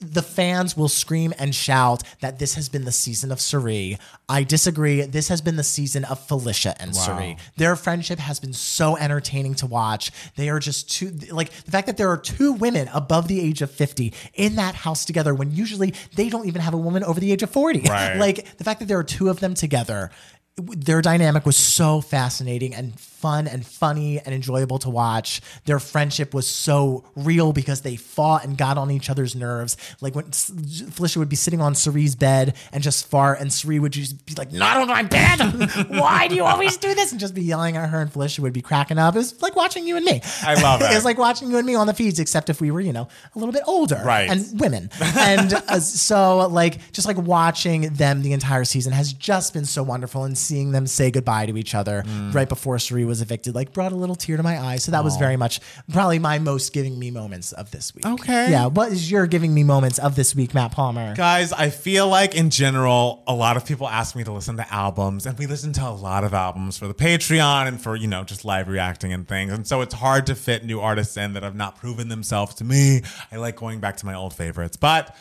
the 0.01 0.23
fans 0.23 0.77
will 0.77 0.89
scream 0.89 1.35
and 1.39 1.55
shout 1.55 2.03
that 2.21 2.39
this 2.39 2.55
has 2.55 2.69
been 2.71 2.85
the 2.85 2.93
season 2.93 3.31
of 3.31 3.41
Cirie. 3.41 3.99
I 4.29 4.45
disagree. 4.45 5.03
This 5.03 5.29
has 5.29 5.43
been 5.43 5.57
the 5.57 5.63
season 5.63 6.05
of 6.05 6.19
Felicia 6.27 6.75
and 6.81 6.97
Cirie. 6.97 7.37
Their 7.57 7.77
friendship 7.77 8.19
has 8.19 8.41
been 8.41 8.55
so 8.55 8.97
entertaining 8.97 9.55
to 9.57 9.67
watch. 9.67 10.11
They 10.37 10.49
are 10.49 10.59
just 10.59 10.91
two 10.91 11.11
like 11.31 11.51
the 11.51 11.71
fact 11.71 11.87
that 11.87 11.99
there 11.99 12.09
are 12.09 12.17
two 12.17 12.53
women 12.55 12.89
above 12.95 13.29
the 13.29 13.41
age 13.41 13.61
of 13.61 13.71
50 13.71 14.15
in 14.35 14.57
that 14.57 14.75
house 14.75 15.05
together 15.05 15.35
when 15.35 15.51
usually 15.51 15.93
they 16.17 16.31
don't 16.31 16.47
even 16.47 16.63
have 16.63 16.73
a 16.73 16.79
woman 16.79 17.05
over 17.05 17.21
the 17.21 17.31
age 17.31 17.42
of 17.43 17.51
40. 17.51 17.81
Right. 17.89 18.17
like 18.17 18.57
the 18.59 18.65
fact 18.65 18.81
that 18.81 18.87
there 18.87 18.99
are 18.99 19.05
two 19.05 19.29
of 19.29 19.41
them 19.41 19.55
together 19.55 20.11
their 20.57 21.01
dynamic 21.01 21.47
was 21.47 21.57
so 21.57 22.01
fascinating 22.01 22.75
and 22.75 22.99
fun 23.23 23.47
and 23.47 23.65
funny 23.65 24.19
and 24.19 24.35
enjoyable 24.35 24.79
to 24.81 24.91
watch. 24.91 25.41
Their 25.65 25.79
friendship 25.79 26.35
was 26.35 26.47
so 26.47 27.05
real 27.15 27.53
because 27.53 27.81
they 27.83 27.97
fought 27.97 28.45
and 28.45 28.59
got 28.59 28.77
on 28.77 28.91
each 28.91 29.09
other's 29.09 29.35
nerves. 29.37 29.77
Like 30.01 30.15
when 30.15 30.31
Felicia 30.33 31.19
would 31.21 31.29
be 31.29 31.37
sitting 31.37 31.61
on 31.61 31.75
Cirie's 31.75 32.17
bed 32.17 32.57
and 32.73 32.83
just 32.83 33.09
fart, 33.09 33.41
and 33.41 33.53
Cerie 33.53 33.79
would 33.79 33.93
just 33.93 34.27
be 34.27 34.35
like, 34.35 34.53
"Not 34.53 34.77
on 34.77 34.89
my 34.89 35.03
bed! 35.05 35.39
Why 35.89 36.29
do 36.29 36.35
you 36.35 36.45
always 36.45 36.77
do 36.77 36.95
this?" 36.95 37.13
and 37.13 37.21
just 37.21 37.35
be 37.35 37.43
yelling 37.43 37.77
at 37.77 37.89
her, 37.91 38.01
and 38.01 38.13
Felicia 38.13 38.43
would 38.43 38.53
be 38.53 38.63
cracking 38.63 38.99
up. 38.99 39.15
It 39.15 39.19
was 39.19 39.41
like 39.41 39.55
watching 39.57 39.87
you 39.87 39.97
and 39.97 40.05
me. 40.05 40.21
I 40.43 40.55
love 40.61 40.83
it. 40.83 40.91
it 40.91 40.95
was 40.95 41.05
like 41.05 41.19
watching 41.19 41.51
you 41.51 41.57
and 41.59 41.67
me 41.67 41.75
on 41.77 41.87
the 41.87 41.95
feeds, 41.95 42.19
except 42.19 42.51
if 42.51 42.61
we 42.61 42.71
were, 42.71 42.81
you 42.81 42.93
know, 42.93 43.09
a 43.35 43.39
little 43.39 43.53
bit 43.53 43.63
older, 43.67 44.01
Right. 44.05 44.29
And 44.29 44.61
women. 44.61 44.91
And 45.01 45.55
uh, 45.69 45.79
so, 45.81 46.49
like, 46.49 46.93
just 46.93 47.07
like 47.07 47.17
watching 47.19 47.83
them 47.95 48.23
the 48.23 48.33
entire 48.33 48.65
season 48.65 48.93
has 48.93 49.13
just 49.13 49.53
been 49.55 49.65
so 49.65 49.83
wonderful. 49.83 50.25
And 50.25 50.37
seeing 50.37 50.73
them 50.73 50.87
say 50.87 51.11
goodbye 51.11 51.47
to 51.47 51.57
each 51.57 51.75
other 51.75 52.03
Mm. 52.03 52.35
right 52.35 52.49
before 52.49 52.79
Cirie 52.79 53.05
was 53.13 53.21
evicted, 53.21 53.55
like, 53.55 53.75
brought 53.75 53.93
a 53.93 53.95
little 53.95 54.15
tear 54.15 54.39
to 54.39 54.43
my 54.43 54.59
eye. 54.59 54.77
So 54.77 54.93
that 54.93 55.05
was 55.05 55.19
very 55.19 55.37
much 55.37 55.61
probably 55.93 56.19
my 56.19 56.39
most 56.39 56.73
giving 56.73 56.99
me 56.99 57.11
moments 57.11 57.53
of 57.53 57.71
this 57.71 57.95
week. 57.95 58.07
Okay. 58.07 58.51
Yeah. 58.51 58.67
What 58.67 58.91
is 58.91 59.11
your 59.11 59.27
giving 59.27 59.53
me 59.53 59.65
moments 59.65 59.99
of 59.99 60.17
this 60.17 60.35
week, 60.35 60.55
Matt 60.55 60.73
Palmer? 60.73 61.15
Guys, 61.15 61.53
I 61.53 61.69
feel 61.69 62.09
like 62.09 62.35
in 62.35 62.49
general, 62.49 63.23
a 63.27 63.35
lot 63.35 63.59
of 63.59 63.67
people 63.67 63.87
ask 63.87 64.17
me 64.17 64.25
to 64.25 64.33
listen 64.33 64.57
to 64.57 64.73
albums, 64.73 65.27
and 65.27 65.39
we 65.39 65.47
listen 65.47 65.75
to 65.75 65.87
a 65.87 65.91
lot 65.91 66.25
of 66.25 66.33
albums 66.33 66.79
for 66.79 66.89
the 66.89 66.95
Patreon 66.95 67.69
and 67.69 67.79
for, 67.79 67.95
you 67.95 68.09
know, 68.09 68.25
just 68.25 68.47
live 68.47 68.67
reacting 68.67 69.13
and 69.13 69.29
things. 69.29 69.53
And 69.53 69.67
so 69.67 69.83
it's 69.83 69.95
hard 69.95 70.27
to 70.29 70.35
fit 70.35 70.65
new 70.65 70.81
artists 70.81 71.17
in 71.19 71.35
that 71.35 71.43
have 71.43 71.55
not 71.55 71.77
proven 71.77 72.09
themselves 72.09 72.55
to 72.55 72.65
me. 72.65 73.03
I 73.31 73.37
like 73.37 73.57
going 73.57 73.81
back 73.81 73.99
to 73.99 74.07
my 74.07 74.15
old 74.15 74.33
favorites. 74.33 74.79
But 74.79 75.15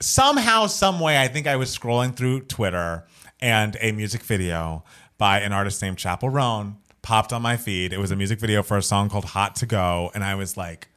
somehow, 0.00 0.68
some 0.68 1.00
way, 1.00 1.20
I 1.20 1.26
think 1.26 1.46
I 1.46 1.56
was 1.56 1.76
scrolling 1.76 2.14
through 2.14 2.42
Twitter 2.42 3.04
and 3.40 3.76
a 3.80 3.90
music 3.90 4.22
video 4.22 4.84
by 5.18 5.40
an 5.40 5.52
artist 5.52 5.82
named 5.82 5.98
Chappell 5.98 6.28
Roan 6.28 6.76
popped 7.02 7.32
on 7.32 7.42
my 7.42 7.56
feed. 7.56 7.92
It 7.92 7.98
was 7.98 8.10
a 8.10 8.16
music 8.16 8.38
video 8.40 8.62
for 8.62 8.76
a 8.76 8.82
song 8.82 9.08
called 9.08 9.26
Hot 9.26 9.56
to 9.56 9.66
Go. 9.66 10.10
And 10.14 10.22
I 10.24 10.34
was 10.34 10.56
like, 10.56 10.88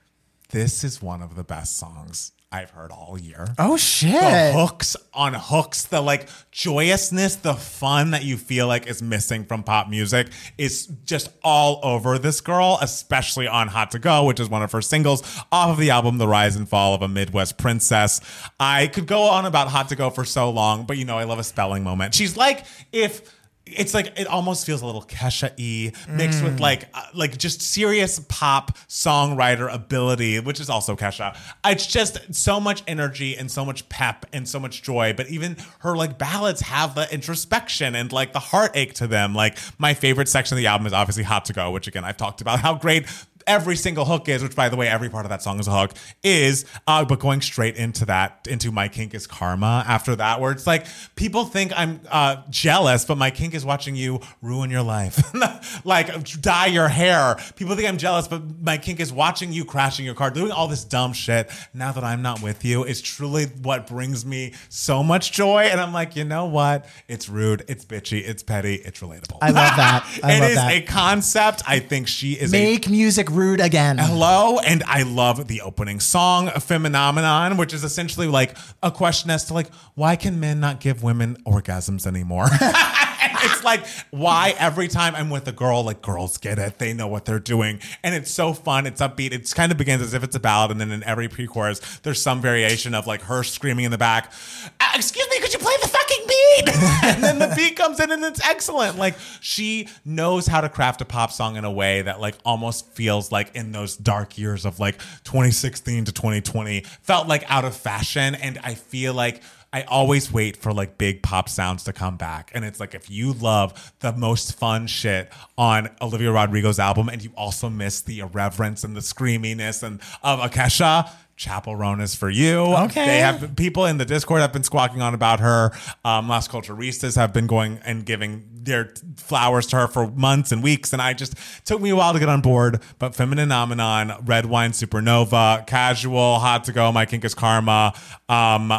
this 0.50 0.84
is 0.84 1.02
one 1.02 1.22
of 1.22 1.36
the 1.36 1.44
best 1.44 1.78
songs 1.78 2.32
I've 2.52 2.70
heard 2.70 2.92
all 2.92 3.18
year 3.20 3.54
Oh, 3.60 3.76
shit. 3.76 4.12
the 4.22 4.54
hooks 4.56 4.96
on 5.14 5.34
hooks, 5.34 5.86
the 5.86 6.00
like 6.00 6.30
joyousness, 6.52 7.38
the 7.38 7.56
fun 7.56 8.12
that 8.12 8.24
you 8.24 8.38
feel 8.38 8.68
like 8.68 8.88
is 8.88 9.02
missing 9.02 9.44
from 9.44 9.64
pop 9.64 9.90
music 9.90 10.28
is 10.58 10.86
just 11.04 11.30
all 11.44 11.80
over 11.84 12.18
this 12.18 12.40
girl, 12.40 12.78
especially 12.82 13.48
on 13.48 13.68
Hot 13.68 13.92
to 13.92 14.00
Go, 14.00 14.24
which 14.24 14.40
is 14.40 14.48
one 14.48 14.64
of 14.64 14.72
her 14.72 14.82
singles 14.82 15.22
off 15.52 15.72
of 15.72 15.78
the 15.80 15.90
album 15.90 16.18
The 16.18 16.28
Rise 16.30 16.56
and 16.56 16.70
Fall 16.70 16.94
of 16.94 17.02
a 17.02 17.10
Midwest 17.10 17.58
Princess. 17.58 18.22
I 18.58 18.88
could 18.88 19.08
go 19.08 19.24
on 19.24 19.46
about 19.46 19.68
Hot 19.70 19.90
to 19.90 19.96
Go 19.98 20.10
for 20.10 20.24
so 20.24 20.50
long, 20.50 20.86
but 20.86 20.98
you 20.98 21.04
know, 21.04 21.18
I 21.18 21.26
love 21.26 21.40
a 21.40 21.44
spelling 21.44 21.84
moment. 21.84 22.14
She's 22.14 22.38
like 22.38 22.64
if 22.94 23.35
it's 23.66 23.94
like 23.94 24.18
it 24.20 24.28
almost 24.28 24.66
feels 24.66 24.82
a 24.82 24.86
little 24.86 25.02
Kesha 25.02 25.52
y 25.58 25.92
mixed 26.14 26.44
with 26.44 26.60
like 26.60 26.88
uh, 26.94 27.04
like 27.14 27.38
just 27.38 27.62
serious 27.62 28.20
pop 28.30 28.78
songwriter 28.88 29.74
ability, 29.74 30.40
which 30.40 30.60
is 30.60 30.70
also 30.70 30.96
Kesha. 30.96 31.36
It's 31.66 31.88
just 31.88 32.34
so 32.34 32.60
much 32.60 32.84
energy 32.88 33.36
and 33.36 33.50
so 33.50 33.66
much 33.66 33.90
pep 33.90 34.26
and 34.32 34.48
so 34.48 34.60
much 34.60 34.84
joy. 34.84 35.14
But 35.14 35.30
even 35.30 35.58
her 35.80 35.96
like 35.96 36.18
ballads 36.18 36.62
have 36.62 36.94
the 36.94 37.12
introspection 37.12 37.96
and 37.96 38.12
like 38.12 38.34
the 38.34 38.40
heartache 38.40 38.94
to 38.96 39.08
them. 39.08 39.34
Like 39.34 39.58
my 39.80 39.94
favorite 39.94 40.30
section 40.30 40.56
of 40.56 40.60
the 40.60 40.68
album 40.68 40.86
is 40.86 40.94
obviously 40.94 41.24
"Hot 41.24 41.46
to 41.46 41.54
Go," 41.54 41.72
which 41.72 41.88
again 41.88 42.06
I've 42.06 42.18
talked 42.18 42.42
about 42.42 42.60
how 42.60 42.76
great 42.76 43.08
every 43.48 43.76
single 43.76 44.06
hook 44.06 44.28
is, 44.30 44.42
which 44.44 44.56
by 44.56 44.70
the 44.70 44.76
way, 44.76 44.88
every 44.88 45.10
part 45.10 45.26
of 45.26 45.30
that 45.30 45.42
song 45.42 45.60
is 45.60 45.68
a 45.68 45.72
hook, 45.72 45.92
is 46.24 46.66
uh, 46.88 47.06
but 47.06 47.20
going 47.20 47.42
straight 47.42 47.76
into 47.76 48.06
that, 48.06 48.48
into 48.50 48.72
my 48.72 48.88
kink 48.88 49.14
is 49.14 49.28
karma 49.28 49.84
after 49.88 50.16
that, 50.16 50.40
where 50.42 50.52
it's 50.52 50.66
like 50.68 50.86
people 51.16 51.46
think 51.46 51.72
I'm 51.76 52.02
uh, 52.10 52.38
jealous, 52.50 53.06
but 53.06 53.18
my 53.18 53.32
kink 53.32 53.54
is 53.54 53.66
watching 53.66 53.96
you 53.96 54.20
ruin 54.42 54.70
your 54.70 54.82
life. 54.84 55.22
like 55.86 56.42
dye 56.42 56.68
your 56.68 56.88
hair. 56.88 57.38
People 57.56 57.76
think 57.76 57.88
I'm 57.88 57.98
jealous, 57.98 58.28
but 58.28 58.42
my 58.62 58.78
kink 58.78 59.00
is 59.00 59.14
watching 59.14 59.52
you 59.54 59.66
crashing 59.66 60.06
your 60.06 60.16
car, 60.16 60.32
doing 60.32 60.52
all 60.52 60.68
this 60.68 60.84
dumb 60.84 61.14
shit. 61.14 61.50
Now 61.74 61.92
that 61.92 62.04
I'm 62.04 62.22
not 62.22 62.42
with 62.42 62.66
you, 62.66 62.84
is 62.84 63.02
truly 63.02 63.46
what 63.62 63.88
brings 63.88 64.26
me 64.26 64.54
so 64.70 65.04
much 65.04 65.32
joy. 65.32 65.64
And 65.64 65.80
I'm 65.80 65.94
like, 65.94 66.16
you 66.16 66.24
know 66.24 66.46
what? 66.46 66.86
It's 67.08 67.30
rude, 67.30 67.64
it's 67.68 67.86
bitchy, 67.86 68.22
it's 68.28 68.44
petty, 68.44 68.76
it's 68.76 69.00
relatable. 69.02 69.38
I 69.42 69.48
love 69.52 69.76
that. 69.78 70.20
I 70.24 70.34
It 70.34 70.40
love 70.40 70.50
is 70.50 70.56
that. 70.56 70.72
a 70.72 70.82
concept. 70.82 71.64
I 71.68 71.80
think 71.80 72.08
she 72.08 72.34
is 72.34 72.52
a 72.54 72.56
Make 72.58 72.90
music 72.90 73.30
rude 73.36 73.60
again. 73.60 73.98
Hello, 73.98 74.60
and 74.60 74.84
I 74.88 75.04
love 75.04 75.48
the 75.48 75.62
opening 75.62 76.00
song, 76.00 76.50
Phenomenon, 76.50 77.58
which 77.58 77.74
is 77.74 77.84
essentially 77.84 78.28
like 78.28 78.58
a 78.82 78.92
question 78.92 79.30
as 79.30 79.46
to 79.46 79.54
like, 79.54 79.74
why 79.94 80.16
can 80.16 80.40
men 80.40 80.60
not 80.60 80.80
give 80.80 81.04
women 81.04 81.38
orgasms 81.46 82.08
anymore? 82.08 82.48
it's 83.46 83.64
like 83.64 83.86
why 84.12 84.54
every 84.58 84.88
time 84.88 85.16
I'm 85.16 85.30
with 85.30 85.48
a 85.48 85.52
girl, 85.52 85.84
like 85.84 86.02
girls 86.02 86.38
get 86.38 86.60
it, 86.60 86.80
they 86.80 86.94
know 86.94 87.08
what 87.08 87.26
they're 87.26 87.40
doing, 87.40 87.80
and 88.04 88.16
it's 88.16 88.32
so 88.32 88.54
fun. 88.54 88.86
It's 88.86 89.02
upbeat. 89.02 89.32
It 89.32 89.52
kind 89.56 89.72
of 89.72 89.78
begins 89.78 90.02
as 90.02 90.14
if 90.14 90.24
it's 90.24 90.36
a 90.36 90.40
ballad, 90.40 90.72
and 90.72 90.82
then 90.82 90.92
in 90.92 91.04
every 91.04 91.28
pre-chorus, 91.28 91.80
there's 92.04 92.22
some 92.22 92.42
variation 92.42 92.94
of 92.94 93.08
like 93.08 93.22
her 93.24 93.44
screaming 93.44 93.86
in 93.86 93.92
the 93.92 93.98
back, 93.98 94.32
"Uh, 94.80 94.92
"Excuse 94.96 95.28
me, 95.30 95.40
could 95.40 95.54
you 95.54 95.60
play 95.60 95.74
the 95.82 95.88
fucking 95.88 96.28
beat?" 96.28 96.76
and 97.04 97.24
then 97.24 97.40
the 97.40 97.54
beat 97.56 97.76
comes 97.76 98.00
in, 98.00 98.12
and 98.12 98.24
it's 98.24 98.46
excellent. 98.46 98.98
Like 98.98 99.16
she 99.42 99.88
knows 100.04 100.48
how 100.48 100.62
to 100.62 100.70
craft 100.70 101.02
a 101.02 101.06
pop 101.06 101.32
song 101.32 101.56
in 101.56 101.66
a 101.66 101.72
way 101.72 102.02
that 102.02 102.20
like 102.20 102.36
almost 102.46 102.88
feels 102.92 103.32
like 103.32 103.56
in 103.56 103.72
those 103.72 103.96
dark 103.96 104.38
years 104.38 104.66
of 104.66 104.80
like 104.80 104.98
2016 105.24 106.06
to 106.06 106.12
2020 106.12 106.82
felt 107.02 107.28
like 107.28 107.44
out 107.50 107.66
of 107.66 107.76
fashion, 107.76 108.36
and 108.36 108.60
I 108.64 108.76
feel 108.76 109.14
like. 109.14 109.42
I 109.76 109.84
always 109.90 110.32
wait 110.32 110.56
for 110.56 110.72
like 110.72 110.98
big 110.98 111.22
pop 111.22 111.50
sounds 111.50 111.84
to 111.84 111.92
come 111.92 112.16
back. 112.16 112.50
And 112.56 112.64
it's 112.64 112.80
like 112.80 112.96
if 112.96 113.10
you 113.10 113.34
love 113.34 113.94
the 114.00 114.14
most 114.14 114.58
fun 114.58 114.88
shit 114.88 115.30
on 115.58 115.90
Olivia 116.02 116.32
Rodrigo's 116.32 116.80
album 116.80 117.10
and 117.10 117.22
you 117.22 117.32
also 117.36 117.70
miss 117.70 118.00
the 118.00 118.20
irreverence 118.20 118.86
and 118.86 118.96
the 118.96 119.02
screaminess 119.02 119.84
and 119.84 120.00
of 120.24 120.40
Akesha, 120.40 121.12
Chappell 121.36 121.76
Roan 121.76 122.00
is 122.00 122.16
for 122.16 122.30
you. 122.30 122.60
Okay. 122.60 123.06
They 123.06 123.20
have 123.20 123.58
people 123.58 123.86
in 123.86 123.98
the 123.98 124.06
Discord 124.06 124.40
have 124.40 124.54
been 124.54 124.64
squawking 124.64 125.02
on 125.02 125.14
about 125.14 125.42
her. 125.42 125.74
Um, 126.06 126.30
Las 126.30 126.48
Culturistas 126.48 127.18
have 127.18 127.34
been 127.34 127.46
going 127.46 127.80
and 127.84 128.06
giving 128.06 128.48
their 128.54 128.94
flowers 129.18 129.68
to 129.68 129.76
her 129.76 129.88
for 129.88 130.08
months 130.08 130.54
and 130.54 130.64
weeks. 130.64 130.94
And 130.94 131.02
I 131.02 131.12
just 131.12 131.36
took 131.66 131.82
me 131.82 131.90
a 131.90 131.98
while 131.98 132.14
to 132.14 132.20
get 132.20 132.30
on 132.30 132.40
board. 132.40 132.80
But 132.98 133.12
Femininomenon, 133.12 134.26
Red 134.26 134.46
Wine 134.46 134.72
Supernova, 134.72 135.68
Casual, 135.68 136.40
Hot 136.40 136.64
to 136.64 136.72
Go, 136.72 136.94
My 136.94 137.06
Kink 137.06 137.26
is 137.26 137.36
Karma, 137.36 137.94
um, 138.30 138.72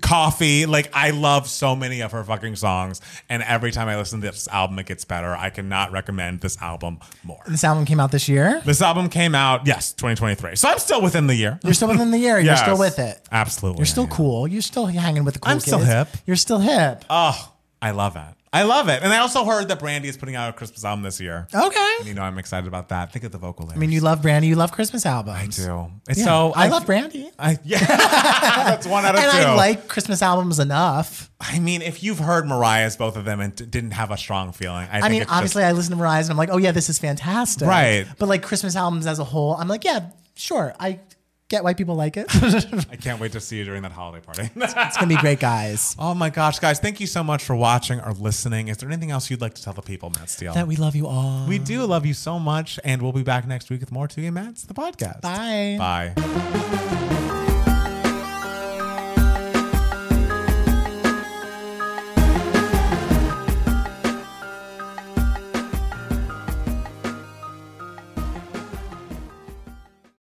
coffee 0.00 0.66
like 0.66 0.90
i 0.92 1.10
love 1.10 1.48
so 1.48 1.74
many 1.76 2.00
of 2.00 2.12
her 2.12 2.22
fucking 2.24 2.56
songs 2.56 3.00
and 3.28 3.42
every 3.44 3.70
time 3.70 3.88
i 3.88 3.96
listen 3.96 4.20
to 4.20 4.26
this 4.30 4.48
album 4.48 4.78
it 4.78 4.86
gets 4.86 5.04
better 5.04 5.34
i 5.36 5.48
cannot 5.50 5.92
recommend 5.92 6.40
this 6.40 6.60
album 6.60 6.98
more 7.24 7.40
this 7.46 7.64
album 7.64 7.84
came 7.84 8.00
out 8.00 8.10
this 8.12 8.28
year. 8.28 8.60
this 8.64 8.82
album 8.82 9.08
came 9.08 9.34
out 9.34 9.66
yes 9.66 9.92
2023 9.92 10.56
so 10.56 10.68
i'm 10.68 10.78
still 10.78 11.00
within 11.02 11.26
the 11.26 11.34
year 11.34 11.58
You're 11.64 11.74
still 11.74 11.88
within 11.88 12.10
the 12.10 12.18
year. 12.18 12.36
You're 12.36 12.46
Yes. 12.52 12.60
still 12.62 12.78
with 12.78 12.98
it. 12.98 13.20
absolutely 13.32 13.78
You're 13.80 13.86
still 13.86 14.06
cool. 14.06 14.46
You're 14.48 14.62
still 14.62 14.86
hanging 14.86 15.24
with 15.24 15.34
the 15.34 15.40
cool 15.40 15.52
I'm 15.52 15.60
still 15.60 15.78
hip. 15.78 16.08
You're 16.26 16.36
still 16.36 16.58
hip. 16.58 17.04
oh 17.10 17.52
i 17.80 17.90
love 17.92 18.16
it 18.16 18.35
i 18.56 18.62
love 18.62 18.88
it 18.88 19.02
and 19.02 19.12
i 19.12 19.18
also 19.18 19.44
heard 19.44 19.68
that 19.68 19.78
brandy 19.78 20.08
is 20.08 20.16
putting 20.16 20.34
out 20.34 20.50
a 20.50 20.52
christmas 20.52 20.84
album 20.84 21.02
this 21.02 21.20
year 21.20 21.46
okay. 21.54 21.92
and 21.98 22.08
you 22.08 22.14
know 22.14 22.22
i'm 22.22 22.38
excited 22.38 22.66
about 22.66 22.88
that 22.88 23.12
think 23.12 23.24
of 23.24 23.32
the 23.32 23.38
vocal 23.38 23.66
layers 23.66 23.76
I 23.76 23.80
mean, 23.80 23.92
you 23.92 24.00
love 24.00 24.22
Brandy. 24.22 24.48
You 24.48 24.56
love 24.56 24.72
Christmas 24.72 25.04
albums. 25.04 25.60
I 25.60 25.64
do 25.66 25.92
it's 26.08 26.18
Yeah. 26.18 26.24
so 26.24 26.52
I, 26.56 26.68
love 26.68 26.86
Brandy. 26.86 27.30
I, 27.38 27.58
yeah 27.64 27.78
that's 27.78 28.86
one 28.86 29.04
out 29.04 29.14
of 29.14 29.20
And 29.20 29.30
two 29.32 29.38
I 29.38 29.54
like 29.54 29.88
Christmas 29.88 30.22
albums 30.22 30.58
enough. 30.58 31.30
I 31.40 31.58
mean, 31.58 31.82
if 31.82 32.02
you've 32.02 32.18
heard 32.18 32.46
Mariah's, 32.46 32.96
both 32.96 33.16
of 33.16 33.24
them, 33.24 33.40
and 33.40 33.54
d- 33.54 33.66
didn't 33.66 33.90
have 33.92 34.10
a 34.10 34.16
strong 34.16 34.52
feeling, 34.52 34.88
I, 34.90 34.98
I 34.98 35.00
think 35.02 35.10
mean, 35.10 35.22
it's 35.22 35.30
just- 35.30 35.36
obviously, 35.36 35.64
I 35.64 35.72
listen 35.72 35.90
to 35.90 35.96
Mariah's 35.96 36.26
and 36.28 36.32
I'm 36.32 36.38
like, 36.38 36.50
oh 36.50 36.56
yeah, 36.56 36.72
this 36.72 36.88
is 36.88 36.98
fantastic. 36.98 37.68
Right. 37.68 38.06
But 38.18 38.28
like 38.28 38.42
Christmas 38.42 38.76
albums 38.76 39.06
as 39.06 39.18
a 39.18 39.24
whole, 39.24 39.54
I'm 39.54 39.68
like, 39.68 39.84
yeah, 39.84 40.10
sure. 40.34 40.74
I 40.80 41.00
get 41.48 41.64
why 41.64 41.74
people 41.74 41.94
like 41.94 42.16
it. 42.16 42.26
I 42.90 42.96
can't 42.96 43.20
wait 43.20 43.32
to 43.32 43.40
see 43.40 43.58
you 43.58 43.64
during 43.64 43.82
that 43.82 43.92
holiday 43.92 44.24
party. 44.24 44.50
it's 44.56 44.96
gonna 44.96 45.06
be 45.06 45.16
great, 45.16 45.40
guys. 45.40 45.96
oh 45.98 46.14
my 46.14 46.30
gosh, 46.30 46.58
guys, 46.58 46.78
thank 46.78 47.00
you 47.00 47.06
so 47.06 47.22
much 47.22 47.44
for 47.44 47.54
watching 47.54 48.00
or 48.00 48.12
listening. 48.12 48.68
Is 48.68 48.78
there 48.78 48.88
anything 48.88 49.10
else 49.10 49.30
you'd 49.30 49.40
like 49.40 49.54
to 49.54 49.62
tell 49.62 49.72
the 49.72 49.82
people, 49.82 50.10
Matt 50.10 50.30
Steele? 50.30 50.54
That 50.54 50.66
we 50.66 50.76
love 50.76 50.96
you 50.96 51.06
all. 51.06 51.46
we 51.46 51.58
do 51.58 51.84
love 51.84 52.06
you 52.06 52.14
so 52.14 52.38
much, 52.38 52.78
and 52.84 53.02
we'll 53.02 53.12
be 53.12 53.22
back 53.22 53.46
next 53.46 53.70
week 53.70 53.80
with 53.80 53.92
more 53.92 54.08
Two 54.08 54.22
Gay 54.22 54.30
Matts, 54.30 54.64
the 54.64 54.74
podcast. 54.74 55.20
Bye. 55.22 55.76
Bye. 55.78 57.42